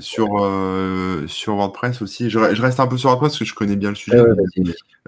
sur, 0.00 0.44
euh, 0.44 1.26
sur 1.26 1.56
WordPress 1.56 2.02
aussi, 2.02 2.30
je, 2.30 2.38
reste 2.38 2.80
un 2.80 2.86
peu 2.86 2.98
sur 2.98 3.10
WordPress 3.10 3.32
parce 3.32 3.38
que 3.38 3.44
je 3.44 3.54
connais 3.54 3.76
bien 3.76 3.90
le 3.90 3.94
sujet. 3.94 4.22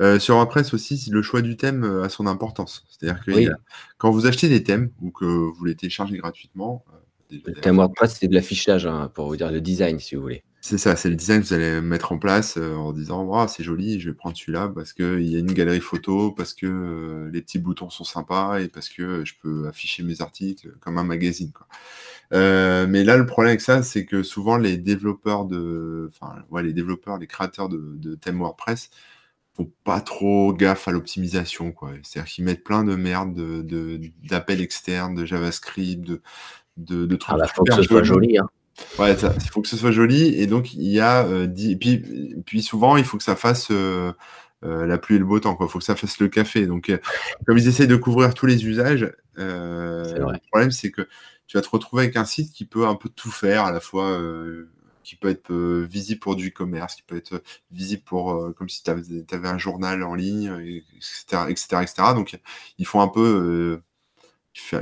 Euh, 0.00 0.18
sur 0.18 0.34
WordPress 0.34 0.74
aussi, 0.74 1.08
le 1.10 1.22
choix 1.22 1.42
du 1.42 1.56
thème 1.56 1.84
euh, 1.84 2.04
a 2.04 2.08
son 2.08 2.26
importance. 2.26 2.84
C'est-à-dire 2.88 3.24
que 3.24 3.50
quand 3.98 4.10
vous 4.10 4.26
achetez 4.26 4.48
des 4.48 4.62
thèmes 4.62 4.90
ou 5.00 5.10
que 5.10 5.24
vous 5.24 5.64
les 5.64 5.74
téléchargez 5.74 6.16
gratuitement. 6.18 6.84
le 7.30 7.52
thème 7.54 7.76
WordPress, 7.76 8.16
c'est 8.20 8.28
de 8.28 8.34
l'affichage, 8.34 8.86
hein, 8.86 9.10
pour 9.14 9.26
vous 9.26 9.36
dire 9.36 9.50
le 9.50 9.60
design, 9.60 9.98
si 9.98 10.14
vous 10.14 10.22
voulez. 10.22 10.42
C'est 10.68 10.78
ça, 10.78 10.96
c'est 10.96 11.08
le 11.08 11.14
design 11.14 11.40
que 11.40 11.46
vous 11.46 11.52
allez 11.54 11.80
mettre 11.80 12.10
en 12.10 12.18
place 12.18 12.56
en 12.56 12.92
disant 12.92 13.46
c'est 13.46 13.62
joli, 13.62 14.00
je 14.00 14.10
vais 14.10 14.16
prendre 14.16 14.36
celui-là 14.36 14.68
parce 14.74 14.92
qu'il 14.92 15.22
y 15.22 15.36
a 15.36 15.38
une 15.38 15.52
galerie 15.52 15.80
photo, 15.80 16.32
parce 16.32 16.54
que 16.54 17.30
les 17.32 17.40
petits 17.40 17.60
boutons 17.60 17.88
sont 17.88 18.02
sympas 18.02 18.58
et 18.58 18.66
parce 18.66 18.88
que 18.88 19.24
je 19.24 19.34
peux 19.40 19.68
afficher 19.68 20.02
mes 20.02 20.22
articles 20.22 20.72
comme 20.80 20.98
un 20.98 21.04
magazine. 21.04 21.52
Quoi. 21.52 21.68
Euh, 22.32 22.88
mais 22.88 23.04
là, 23.04 23.16
le 23.16 23.26
problème 23.26 23.50
avec 23.50 23.60
ça, 23.60 23.84
c'est 23.84 24.06
que 24.06 24.24
souvent 24.24 24.56
les 24.56 24.76
développeurs 24.76 25.44
de, 25.44 26.10
enfin, 26.12 26.34
ouais, 26.50 26.64
les 26.64 26.72
développeurs, 26.72 27.18
les 27.18 27.28
créateurs 27.28 27.68
de, 27.68 28.16
thèmes 28.16 28.40
WordPress 28.40 28.90
faut 29.54 29.72
pas 29.84 30.00
trop 30.00 30.52
gaffe 30.52 30.88
à 30.88 30.90
l'optimisation, 30.90 31.70
quoi. 31.70 31.92
C'est-à-dire 32.02 32.28
qu'ils 32.28 32.44
mettent 32.44 32.64
plein 32.64 32.82
de 32.82 32.96
merde, 32.96 33.34
de, 33.34 34.00
d'appels 34.28 34.60
externes, 34.60 35.14
de 35.14 35.24
JavaScript, 35.24 36.02
de, 36.04 36.22
de, 36.76 37.06
de 37.06 37.16
trucs. 37.16 37.36
Ah 37.36 37.38
bah, 37.38 37.46
faut 37.54 37.62
que 37.62 37.72
ce 37.72 37.82
soit 37.84 38.02
joli, 38.02 38.36
hein. 38.36 38.48
Ouais, 38.98 39.14
il 39.14 39.48
faut 39.50 39.62
que 39.62 39.68
ce 39.68 39.76
soit 39.76 39.90
joli. 39.90 40.34
Et 40.40 40.46
donc, 40.46 40.74
il 40.74 40.88
y 40.88 41.00
a. 41.00 41.24
Euh, 41.24 41.46
puis, 41.46 41.98
puis 42.44 42.62
souvent, 42.62 42.96
il 42.96 43.04
faut 43.04 43.16
que 43.16 43.24
ça 43.24 43.36
fasse 43.36 43.68
euh, 43.70 44.12
euh, 44.64 44.86
la 44.86 44.98
pluie 44.98 45.16
et 45.16 45.18
le 45.18 45.24
beau 45.24 45.40
temps. 45.40 45.56
Il 45.60 45.68
faut 45.68 45.78
que 45.78 45.84
ça 45.84 45.96
fasse 45.96 46.18
le 46.18 46.28
café. 46.28 46.66
Donc, 46.66 46.90
comme 47.46 47.58
ils 47.58 47.68
essayent 47.68 47.86
de 47.86 47.96
couvrir 47.96 48.34
tous 48.34 48.46
les 48.46 48.66
usages, 48.66 49.12
le 49.36 50.38
problème, 50.50 50.70
c'est 50.70 50.90
que 50.90 51.08
tu 51.46 51.56
vas 51.56 51.62
te 51.62 51.68
retrouver 51.68 52.04
avec 52.04 52.16
un 52.16 52.24
site 52.24 52.52
qui 52.52 52.64
peut 52.64 52.86
un 52.86 52.96
peu 52.96 53.08
tout 53.08 53.30
faire, 53.30 53.64
à 53.64 53.72
la 53.72 53.80
fois 53.80 54.18
qui 55.04 55.14
peut 55.14 55.28
être 55.28 55.52
visible 55.84 56.18
pour 56.18 56.34
du 56.34 56.48
e-commerce, 56.48 56.96
qui 56.96 57.02
peut 57.02 57.16
être 57.16 57.42
visible 57.70 58.02
pour 58.02 58.54
comme 58.56 58.68
si 58.68 58.82
tu 58.82 58.90
avais, 58.90 59.48
un 59.48 59.58
journal 59.58 60.02
en 60.02 60.14
ligne, 60.14 60.52
etc., 60.96 61.44
etc., 61.48 61.66
etc. 61.82 61.94
Donc, 62.14 62.38
ils 62.78 62.86
font 62.86 63.00
un 63.00 63.08
peu 63.08 63.80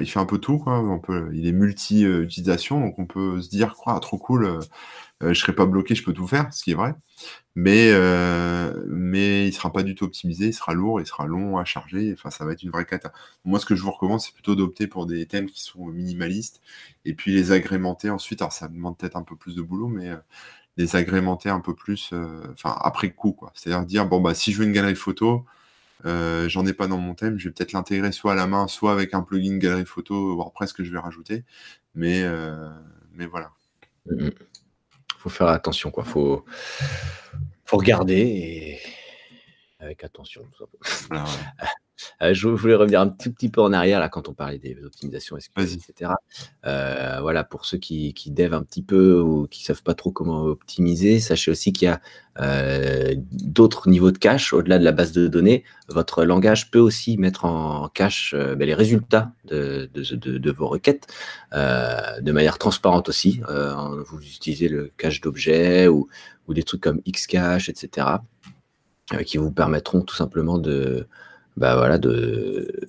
il 0.01 0.07
fait, 0.07 0.19
un 0.21 0.27
peu 0.27 0.39
tout. 0.39 0.63
On 0.67 0.99
peut, 1.01 1.31
il 1.35 1.47
est 1.47 1.53
multi-utilisation, 1.53 2.81
donc 2.81 2.99
on 2.99 3.07
peut 3.07 3.41
se 3.43 3.49
dire, 3.49 3.75
quoi, 3.75 3.99
trop 4.01 4.19
cool, 4.19 4.45
euh, 4.45 4.61
euh, 5.23 5.35
je 5.35 5.41
serai 5.41 5.55
pas 5.55 5.67
bloqué, 5.67 5.95
je 5.95 6.05
peux 6.05 6.13
tout 6.13 6.27
faire, 6.27 6.53
ce 6.53 6.63
qui 6.63 6.73
est 6.73 6.75
vrai. 6.75 6.95
Mais, 7.57 7.91
euh, 7.93 8.85
mais 8.89 9.49
il 9.49 9.53
sera 9.53 9.73
pas 9.73 9.83
du 9.83 9.95
tout 9.95 10.05
optimisé, 10.05 10.47
il 10.49 10.55
sera 10.55 10.75
lourd, 10.75 11.01
il 11.01 11.07
sera 11.07 11.27
long 11.27 11.59
à 11.59 11.65
charger. 11.65 12.13
Enfin, 12.15 12.31
ça 12.31 12.45
va 12.45 12.53
être 12.53 12.63
une 12.63 12.71
vraie 12.71 12.85
cata. 12.87 13.13
Moi, 13.45 13.59
ce 13.61 13.67
que 13.67 13.75
je 13.75 13.83
vous 13.83 13.91
recommande, 13.91 14.21
c'est 14.21 14.33
plutôt 14.35 14.55
d'opter 14.55 14.87
pour 14.87 15.07
des 15.07 15.27
thèmes 15.27 15.47
qui 15.47 15.63
sont 15.63 15.87
minimalistes 15.87 16.61
et 17.05 17.15
puis 17.15 17.33
les 17.33 17.53
agrémenter 17.53 18.11
ensuite. 18.11 18.43
Alors, 18.43 18.53
ça 18.53 18.69
demande 18.69 18.97
peut-être 18.99 19.17
un 19.17 19.23
peu 19.23 19.37
plus 19.37 19.57
de 19.57 19.63
boulot, 19.63 19.89
mais 19.89 20.11
les 20.77 20.97
agrémenter 20.97 21.49
un 21.51 21.61
peu 21.61 21.75
plus, 21.75 22.13
enfin, 22.53 22.77
après 22.81 23.11
coup. 23.13 23.37
C'est-à-dire 23.55 23.87
dire, 23.87 24.07
bon, 24.07 24.21
bah, 24.21 24.35
si 24.35 24.53
je 24.53 24.59
veux 24.59 24.67
une 24.67 24.73
galerie 24.73 24.97
photo, 24.97 25.47
euh, 26.05 26.49
j'en 26.49 26.67
ai 26.67 26.73
pas 26.73 26.87
dans 26.87 26.99
mon 26.99 27.15
thème. 27.15 27.39
Je 27.39 27.49
vais 27.49 27.55
peut-être 27.55 27.73
l'intégrer 27.73 28.13
soit 28.13 28.33
à 28.33 28.35
la 28.35 28.47
main, 28.47 28.69
soit 28.69 28.93
avec 28.93 29.15
un 29.15 29.23
plugin 29.23 29.59
galerie 29.59 29.87
photo 29.87 30.37
WordPress 30.37 30.73
que 30.73 30.85
je 30.85 30.93
vais 30.93 30.99
rajouter. 30.99 31.45
Mais, 31.95 32.23
euh, 32.23 32.69
mais 33.13 33.27
voilà. 33.27 33.53
Il 34.11 34.33
faut 35.19 35.31
faire 35.31 35.49
attention, 35.49 35.91
quoi. 35.91 36.05
Faut, 36.05 36.45
faut 37.65 37.77
regarder 37.77 38.21
et 38.21 38.81
avec 39.79 40.05
attention. 40.05 40.47
Euh, 42.23 42.35
je 42.35 42.49
voulais 42.49 42.75
revenir 42.75 43.01
un 43.01 43.09
tout 43.09 43.33
petit 43.33 43.49
peu 43.49 43.61
en 43.61 43.73
arrière 43.73 44.01
là 44.01 44.09
quand 44.09 44.29
on 44.29 44.33
parlait 44.33 44.59
des 44.59 44.77
optimisations 44.85 45.39
SQL, 45.39 45.65
etc. 45.65 46.13
Euh, 46.67 47.19
voilà, 47.21 47.45
pour 47.45 47.65
ceux 47.65 47.79
qui, 47.79 48.15
qui 48.15 48.31
devent 48.31 48.55
un 48.55 48.63
petit 48.63 48.83
peu 48.83 49.21
ou 49.21 49.47
qui 49.47 49.65
savent 49.65 49.83
pas 49.83 49.95
trop 49.95 50.11
comment 50.11 50.43
optimiser, 50.43 51.21
sachez 51.21 51.51
aussi 51.51 51.73
qu'il 51.73 51.87
y 51.87 51.91
a 51.91 52.01
euh, 52.41 53.15
d'autres 53.17 53.89
niveaux 53.89 54.11
de 54.11 54.19
cache 54.19 54.53
au-delà 54.53 54.79
de 54.79 54.85
la 54.85 54.93
base 54.93 55.13
de 55.13 55.29
données. 55.29 55.65
Votre 55.89 56.25
langage 56.25 56.71
peut 56.71 56.81
aussi 56.81 57.17
mettre 57.17 57.45
en 57.45 57.89
cache 57.89 58.35
ben, 58.35 58.67
les 58.67 58.75
résultats 58.75 59.33
de, 59.45 59.89
de, 59.95 60.39
de, 60.39 60.51
vos 60.51 60.67
requêtes 60.67 61.07
de 61.53 62.33
manière 62.33 62.59
transparente 62.59 63.09
aussi. 63.09 63.41
vous 63.49 64.21
utilisez 64.21 64.69
le 64.69 64.91
cache 64.97 65.21
d'objets 65.21 65.87
ou, 65.87 66.09
ou, 66.49 66.55
des 66.55 66.65
trucs 66.65 66.81
comme 66.81 67.01
Xcache, 67.03 67.69
etc. 67.69 68.09
qui 69.25 69.37
vous 69.37 69.53
permettront 69.53 70.01
tout 70.01 70.17
simplement 70.17 70.59
de 70.59 71.07
bah 71.57 71.77
voilà, 71.77 71.99
de, 71.99 72.89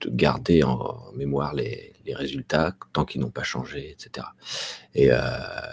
de 0.00 0.10
garder 0.10 0.62
en 0.62 1.12
mémoire 1.14 1.54
les, 1.54 1.90
les 2.04 2.14
résultats 2.14 2.74
tant 2.92 3.04
qu'ils 3.04 3.20
n'ont 3.20 3.30
pas 3.30 3.42
changé, 3.42 3.90
etc. 3.90 4.26
Et, 4.94 5.08
euh, 5.12 5.18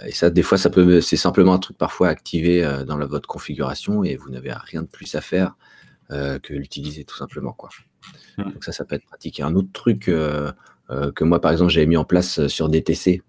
et, 0.06 0.12
ça, 0.12 0.30
des 0.30 0.44
fois, 0.44 0.58
ça 0.58 0.70
peut, 0.70 1.02
c'est 1.02 1.18
simplement 1.18 1.54
un 1.54 1.60
truc 1.60 1.78
parfois 1.78 2.10
activé 2.10 2.64
euh, 2.64 2.84
dans 2.84 2.98
la, 2.98 3.06
votre 3.06 3.28
configuration 3.28 4.04
et 4.04 4.16
vous 4.16 4.30
n'avez 4.30 4.52
rien 4.54 4.82
de 4.82 4.88
plus 4.88 5.16
à 5.16 5.22
faire 5.22 5.56
euh, 6.12 6.40
que 6.40 6.54
l'utiliser 6.54 7.04
tout 7.04 7.18
simplement, 7.18 7.54
quoi. 7.54 7.70
Mmh. 8.38 8.52
Donc 8.52 8.64
ça, 8.64 8.72
ça 8.72 8.86
peut 8.86 8.96
être 8.96 9.06
pratique. 9.06 9.40
Et 9.40 9.44
un 9.44 9.56
autre 9.56 9.72
truc 9.74 10.06
que 10.06 11.24
moi, 11.24 11.42
par 11.42 11.52
exemple, 11.52 11.72
j'avais 11.72 11.86
mis 11.86 11.98
en 11.98 12.06
place 12.06 12.48
sur 12.48 12.70
DTC 12.70 13.22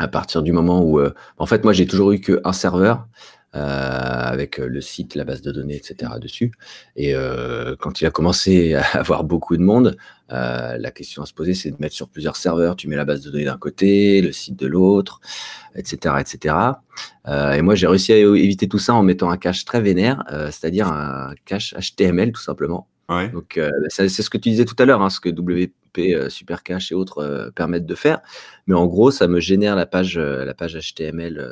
à 0.00 0.08
partir 0.08 0.42
du 0.42 0.52
moment 0.52 0.82
où, 0.82 1.00
en 1.38 1.46
fait, 1.46 1.62
moi, 1.62 1.72
j'ai 1.72 1.86
toujours 1.86 2.12
eu 2.12 2.20
qu'un 2.20 2.52
serveur 2.52 3.06
avec 3.52 4.58
le 4.58 4.80
site, 4.80 5.14
la 5.14 5.24
base 5.24 5.42
de 5.42 5.50
données, 5.50 5.76
etc. 5.76 6.12
dessus. 6.20 6.52
Et 6.96 7.14
euh, 7.14 7.76
quand 7.78 8.00
il 8.00 8.06
a 8.06 8.10
commencé 8.10 8.74
à 8.74 8.82
avoir 8.94 9.24
beaucoup 9.24 9.56
de 9.56 9.62
monde, 9.62 9.96
euh, 10.30 10.76
la 10.78 10.90
question 10.90 11.22
à 11.22 11.26
se 11.26 11.32
poser, 11.32 11.54
c'est 11.54 11.70
de 11.70 11.76
mettre 11.78 11.94
sur 11.94 12.08
plusieurs 12.08 12.36
serveurs. 12.36 12.76
Tu 12.76 12.88
mets 12.88 12.96
la 12.96 13.04
base 13.04 13.22
de 13.22 13.30
données 13.30 13.46
d'un 13.46 13.56
côté, 13.56 14.20
le 14.20 14.32
site 14.32 14.58
de 14.58 14.66
l'autre, 14.66 15.20
etc., 15.74 16.16
etc. 16.20 16.54
et 17.26 17.62
moi, 17.62 17.74
j'ai 17.74 17.86
réussi 17.86 18.12
à 18.12 18.16
éviter 18.18 18.68
tout 18.68 18.78
ça 18.78 18.94
en 18.94 19.02
mettant 19.02 19.30
un 19.30 19.36
cache 19.36 19.64
très 19.64 19.80
vénère, 19.80 20.24
c'est-à-dire 20.50 20.88
un 20.88 21.34
cache 21.44 21.74
HTML 21.74 22.32
tout 22.32 22.42
simplement. 22.42 22.88
Ouais. 23.08 23.30
Donc, 23.30 23.56
euh, 23.56 23.70
c'est 23.88 24.08
ce 24.08 24.28
que 24.28 24.36
tu 24.36 24.50
disais 24.50 24.66
tout 24.66 24.76
à 24.78 24.84
l'heure, 24.84 25.00
hein, 25.00 25.08
ce 25.08 25.20
que 25.20 25.30
WP 25.30 26.28
Super 26.28 26.62
Cache 26.62 26.92
et 26.92 26.94
autres 26.94 27.50
permettent 27.56 27.86
de 27.86 27.94
faire. 27.94 28.20
Mais 28.66 28.74
en 28.74 28.86
gros, 28.86 29.10
ça 29.10 29.26
me 29.26 29.40
génère 29.40 29.74
la 29.74 29.86
page, 29.86 30.18
la 30.18 30.54
page 30.54 30.78
HTML 30.78 31.42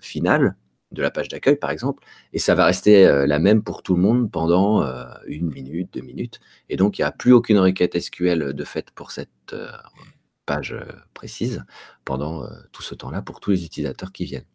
finale 0.00 0.54
de 0.92 1.02
la 1.02 1.10
page 1.10 1.28
d'accueil, 1.28 1.56
par 1.56 1.70
exemple, 1.70 2.02
et 2.32 2.38
ça 2.38 2.54
va 2.54 2.64
rester 2.64 3.06
euh, 3.06 3.26
la 3.26 3.38
même 3.38 3.62
pour 3.62 3.82
tout 3.82 3.94
le 3.94 4.00
monde 4.00 4.30
pendant 4.30 4.82
euh, 4.82 5.04
une 5.26 5.50
minute, 5.50 5.92
deux 5.94 6.00
minutes. 6.00 6.40
Et 6.68 6.76
donc, 6.76 6.98
il 6.98 7.02
n'y 7.02 7.06
a 7.06 7.10
plus 7.12 7.32
aucune 7.32 7.58
requête 7.58 7.98
SQL 7.98 8.54
de 8.54 8.64
fait 8.64 8.90
pour 8.92 9.10
cette 9.10 9.28
euh, 9.52 9.70
page 10.46 10.74
précise 11.12 11.64
pendant 12.06 12.48
tout 12.72 12.80
ce 12.80 12.94
temps-là 12.94 13.20
pour 13.20 13.38
tous 13.38 13.50
les 13.50 13.66
utilisateurs 13.66 14.12
qui 14.12 14.24
viennent. 14.24 14.46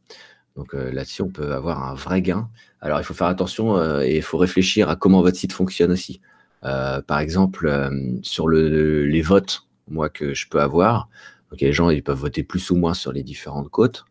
Donc 0.55 0.73
là-dessus, 0.73 1.21
on 1.21 1.29
peut 1.29 1.53
avoir 1.53 1.87
un 1.87 1.93
vrai 1.93 2.23
gain. 2.23 2.49
Alors, 2.81 2.99
il 2.99 3.03
faut 3.03 3.13
faire 3.13 3.27
attention 3.27 4.01
et 4.01 4.15
il 4.15 4.23
faut 4.23 4.39
réfléchir 4.39 4.89
à 4.89 4.95
comment 4.95 5.21
votre 5.21 5.37
site 5.37 5.53
fonctionne 5.53 5.91
aussi. 5.91 6.19
par 6.61 7.19
exemple, 7.19 7.91
sur 8.23 8.47
le, 8.47 9.05
les 9.05 9.21
votes, 9.21 9.67
moi, 9.87 10.09
que 10.09 10.33
je 10.33 10.47
peux 10.47 10.61
avoir, 10.61 11.09
donc 11.51 11.61
les 11.61 11.73
gens 11.73 11.91
ils 11.91 12.01
peuvent 12.01 12.17
voter 12.17 12.41
plus 12.41 12.71
ou 12.71 12.75
moins 12.75 12.95
sur 12.95 13.11
les 13.11 13.21
différentes 13.21 13.69
côtes. 13.69 14.05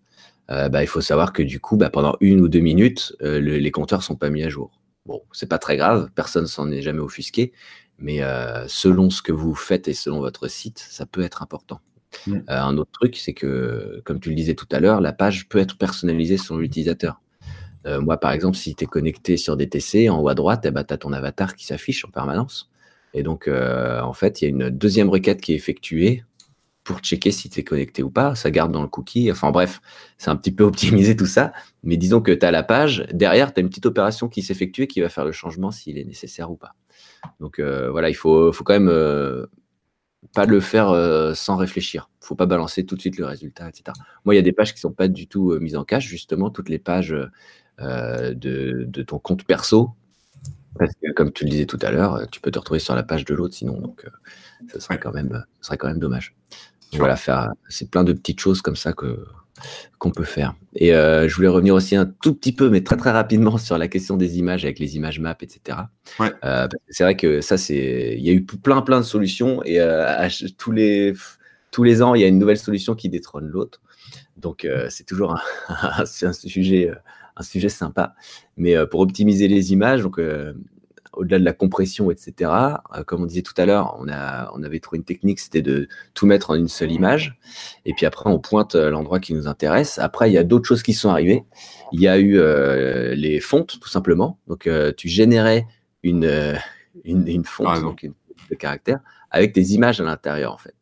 Euh, 0.50 0.68
bah, 0.68 0.82
il 0.82 0.86
faut 0.86 1.00
savoir 1.00 1.32
que 1.32 1.42
du 1.42 1.60
coup, 1.60 1.76
bah, 1.76 1.90
pendant 1.90 2.16
une 2.20 2.40
ou 2.40 2.48
deux 2.48 2.60
minutes, 2.60 3.14
euh, 3.22 3.40
les 3.40 3.70
compteurs 3.70 4.02
sont 4.02 4.16
pas 4.16 4.30
mis 4.30 4.42
à 4.42 4.48
jour. 4.48 4.80
Bon, 5.06 5.22
c'est 5.32 5.48
pas 5.48 5.58
très 5.58 5.76
grave, 5.76 6.10
personne 6.14 6.46
s'en 6.46 6.70
est 6.70 6.82
jamais 6.82 7.00
offusqué, 7.00 7.52
mais 7.98 8.22
euh, 8.22 8.66
selon 8.68 9.10
ce 9.10 9.22
que 9.22 9.32
vous 9.32 9.54
faites 9.54 9.88
et 9.88 9.94
selon 9.94 10.20
votre 10.20 10.48
site, 10.48 10.78
ça 10.78 11.06
peut 11.06 11.22
être 11.22 11.42
important. 11.42 11.80
Mmh. 12.26 12.40
un 12.48 12.76
autre 12.76 12.90
truc, 12.92 13.16
c'est 13.16 13.32
que, 13.32 14.02
comme 14.04 14.20
tu 14.20 14.28
le 14.28 14.34
disais 14.34 14.54
tout 14.54 14.66
à 14.70 14.80
l'heure, 14.80 15.00
la 15.00 15.14
page 15.14 15.48
peut 15.48 15.58
être 15.58 15.78
personnalisée 15.78 16.36
selon 16.36 16.58
l'utilisateur. 16.58 17.22
moi, 17.86 18.18
par 18.18 18.32
exemple, 18.32 18.58
si 18.58 18.74
tu 18.74 18.84
es 18.84 18.86
connecté 18.86 19.38
sur 19.38 19.56
DTC, 19.56 20.10
en 20.10 20.20
haut 20.20 20.28
à 20.28 20.34
droite, 20.34 20.66
eh 20.66 20.70
ben, 20.70 20.84
tu 20.84 20.92
as 20.92 20.98
ton 20.98 21.14
avatar 21.14 21.56
qui 21.56 21.64
s'affiche 21.64 22.04
en 22.04 22.10
permanence. 22.10 22.70
Et 23.14 23.22
donc, 23.22 23.48
en 23.48 24.12
fait, 24.12 24.40
il 24.40 24.44
y 24.44 24.46
a 24.46 24.50
une 24.50 24.68
deuxième 24.68 25.08
requête 25.08 25.40
qui 25.40 25.52
est 25.52 25.56
effectuée 25.56 26.22
pour 26.84 26.98
checker 26.98 27.30
si 27.30 27.48
tu 27.48 27.60
es 27.60 27.64
connecté 27.64 28.02
ou 28.02 28.10
pas. 28.10 28.34
Ça 28.34 28.50
garde 28.50 28.72
dans 28.72 28.82
le 28.82 28.88
cookie. 28.88 29.30
Enfin 29.30 29.50
bref, 29.50 29.80
c'est 30.18 30.30
un 30.30 30.36
petit 30.36 30.52
peu 30.52 30.64
optimisé 30.64 31.16
tout 31.16 31.26
ça. 31.26 31.52
Mais 31.82 31.96
disons 31.96 32.20
que 32.20 32.32
tu 32.32 32.44
as 32.44 32.50
la 32.50 32.62
page. 32.62 33.06
Derrière, 33.12 33.52
tu 33.52 33.60
as 33.60 33.62
une 33.62 33.68
petite 33.68 33.86
opération 33.86 34.28
qui 34.28 34.42
s'effectue 34.42 34.82
et 34.82 34.86
qui 34.86 35.00
va 35.00 35.08
faire 35.08 35.24
le 35.24 35.32
changement 35.32 35.70
s'il 35.70 35.98
est 35.98 36.04
nécessaire 36.04 36.50
ou 36.50 36.56
pas. 36.56 36.74
Donc 37.40 37.58
euh, 37.58 37.90
voilà, 37.90 38.10
il 38.10 38.14
faut, 38.14 38.52
faut 38.52 38.64
quand 38.64 38.72
même 38.72 38.88
euh, 38.88 39.46
pas 40.34 40.46
le 40.46 40.60
faire 40.60 40.90
euh, 40.90 41.34
sans 41.34 41.56
réfléchir. 41.56 42.10
Il 42.22 42.26
faut 42.26 42.34
pas 42.34 42.46
balancer 42.46 42.84
tout 42.84 42.96
de 42.96 43.00
suite 43.00 43.18
le 43.18 43.26
résultat, 43.26 43.68
etc. 43.68 43.84
Moi, 44.24 44.34
il 44.34 44.36
y 44.36 44.40
a 44.40 44.42
des 44.42 44.52
pages 44.52 44.74
qui 44.74 44.80
sont 44.80 44.92
pas 44.92 45.08
du 45.08 45.28
tout 45.28 45.58
mises 45.60 45.76
en 45.76 45.84
cache. 45.84 46.06
Justement, 46.06 46.50
toutes 46.50 46.68
les 46.68 46.78
pages 46.78 47.14
de, 47.78 48.84
de, 48.86 49.02
ton 49.02 49.18
compte 49.18 49.44
perso. 49.44 49.90
Parce 50.78 50.92
que, 51.02 51.12
comme 51.12 51.32
tu 51.32 51.44
le 51.44 51.50
disais 51.50 51.66
tout 51.66 51.78
à 51.82 51.90
l'heure, 51.90 52.26
tu 52.30 52.40
peux 52.40 52.50
te 52.50 52.58
retrouver 52.58 52.80
sur 52.80 52.94
la 52.94 53.02
page 53.02 53.24
de 53.24 53.34
l'autre 53.34 53.54
sinon. 53.54 53.78
Donc, 53.78 54.06
ça 54.72 54.80
serait 54.80 54.98
quand 54.98 55.12
même, 55.12 55.44
ça 55.60 55.66
serait 55.68 55.78
quand 55.78 55.88
même 55.88 55.98
dommage. 55.98 56.34
Voilà, 56.94 57.16
faire, 57.16 57.48
c'est 57.68 57.90
plein 57.90 58.04
de 58.04 58.12
petites 58.12 58.40
choses 58.40 58.60
comme 58.62 58.76
ça 58.76 58.92
que 58.92 59.24
qu'on 59.98 60.10
peut 60.10 60.24
faire. 60.24 60.54
Et 60.74 60.94
euh, 60.94 61.28
je 61.28 61.36
voulais 61.36 61.48
revenir 61.48 61.74
aussi 61.74 61.94
un 61.94 62.06
tout 62.06 62.34
petit 62.34 62.52
peu, 62.52 62.68
mais 62.68 62.82
très 62.82 62.96
très 62.96 63.10
rapidement 63.10 63.58
sur 63.58 63.78
la 63.78 63.88
question 63.88 64.16
des 64.16 64.38
images 64.38 64.64
avec 64.64 64.78
les 64.78 64.96
images 64.96 65.20
map, 65.20 65.36
etc. 65.40 65.78
Ouais. 66.18 66.32
Euh, 66.44 66.66
c'est 66.88 67.04
vrai 67.04 67.16
que 67.16 67.40
ça, 67.40 67.56
c'est, 67.56 68.16
il 68.18 68.24
y 68.24 68.30
a 68.30 68.32
eu 68.32 68.44
plein 68.44 68.82
plein 68.82 68.98
de 68.98 69.04
solutions 69.04 69.62
et 69.64 69.80
euh, 69.80 70.28
tous 70.58 70.72
les 70.72 71.14
tous 71.70 71.84
les 71.84 72.02
ans, 72.02 72.14
il 72.14 72.20
y 72.20 72.24
a 72.24 72.28
une 72.28 72.38
nouvelle 72.38 72.58
solution 72.58 72.94
qui 72.94 73.08
détrône 73.08 73.46
l'autre. 73.46 73.80
Donc 74.36 74.66
c'est 74.88 75.04
toujours 75.04 75.32
un, 75.32 75.40
un 76.02 76.32
sujet 76.32 76.90
un 77.36 77.42
sujet 77.42 77.68
sympa. 77.68 78.14
Mais 78.56 78.74
pour 78.86 79.00
optimiser 79.00 79.48
les 79.48 79.72
images, 79.72 80.02
donc 80.02 80.20
au-delà 81.12 81.38
de 81.38 81.44
la 81.44 81.52
compression, 81.52 82.10
etc. 82.10 82.50
Euh, 82.94 83.04
comme 83.04 83.22
on 83.22 83.26
disait 83.26 83.42
tout 83.42 83.54
à 83.56 83.66
l'heure, 83.66 83.96
on, 83.98 84.08
a, 84.08 84.50
on 84.54 84.62
avait 84.62 84.80
trouvé 84.80 84.98
une 84.98 85.04
technique, 85.04 85.40
c'était 85.40 85.62
de 85.62 85.88
tout 86.14 86.26
mettre 86.26 86.50
en 86.50 86.54
une 86.54 86.68
seule 86.68 86.90
image. 86.90 87.38
Et 87.84 87.92
puis 87.92 88.06
après, 88.06 88.30
on 88.30 88.38
pointe 88.38 88.74
euh, 88.74 88.90
l'endroit 88.90 89.20
qui 89.20 89.34
nous 89.34 89.46
intéresse. 89.46 89.98
Après, 89.98 90.30
il 90.30 90.32
y 90.32 90.38
a 90.38 90.44
d'autres 90.44 90.66
choses 90.66 90.82
qui 90.82 90.94
sont 90.94 91.10
arrivées. 91.10 91.44
Il 91.92 92.00
y 92.00 92.08
a 92.08 92.18
eu 92.18 92.38
euh, 92.38 93.14
les 93.14 93.40
fontes, 93.40 93.78
tout 93.80 93.88
simplement. 93.88 94.38
Donc, 94.48 94.68
tu 94.96 95.08
générais 95.08 95.66
une, 96.02 96.56
une, 97.04 97.44
fonte, 97.44 97.66
ah, 97.70 97.80
donc 97.80 98.02
une 98.02 98.14
de 98.50 98.54
caractère, 98.54 99.00
avec 99.30 99.54
des 99.54 99.74
images 99.74 100.00
à 100.00 100.04
l'intérieur, 100.04 100.52
en 100.52 100.58
fait. 100.58 100.74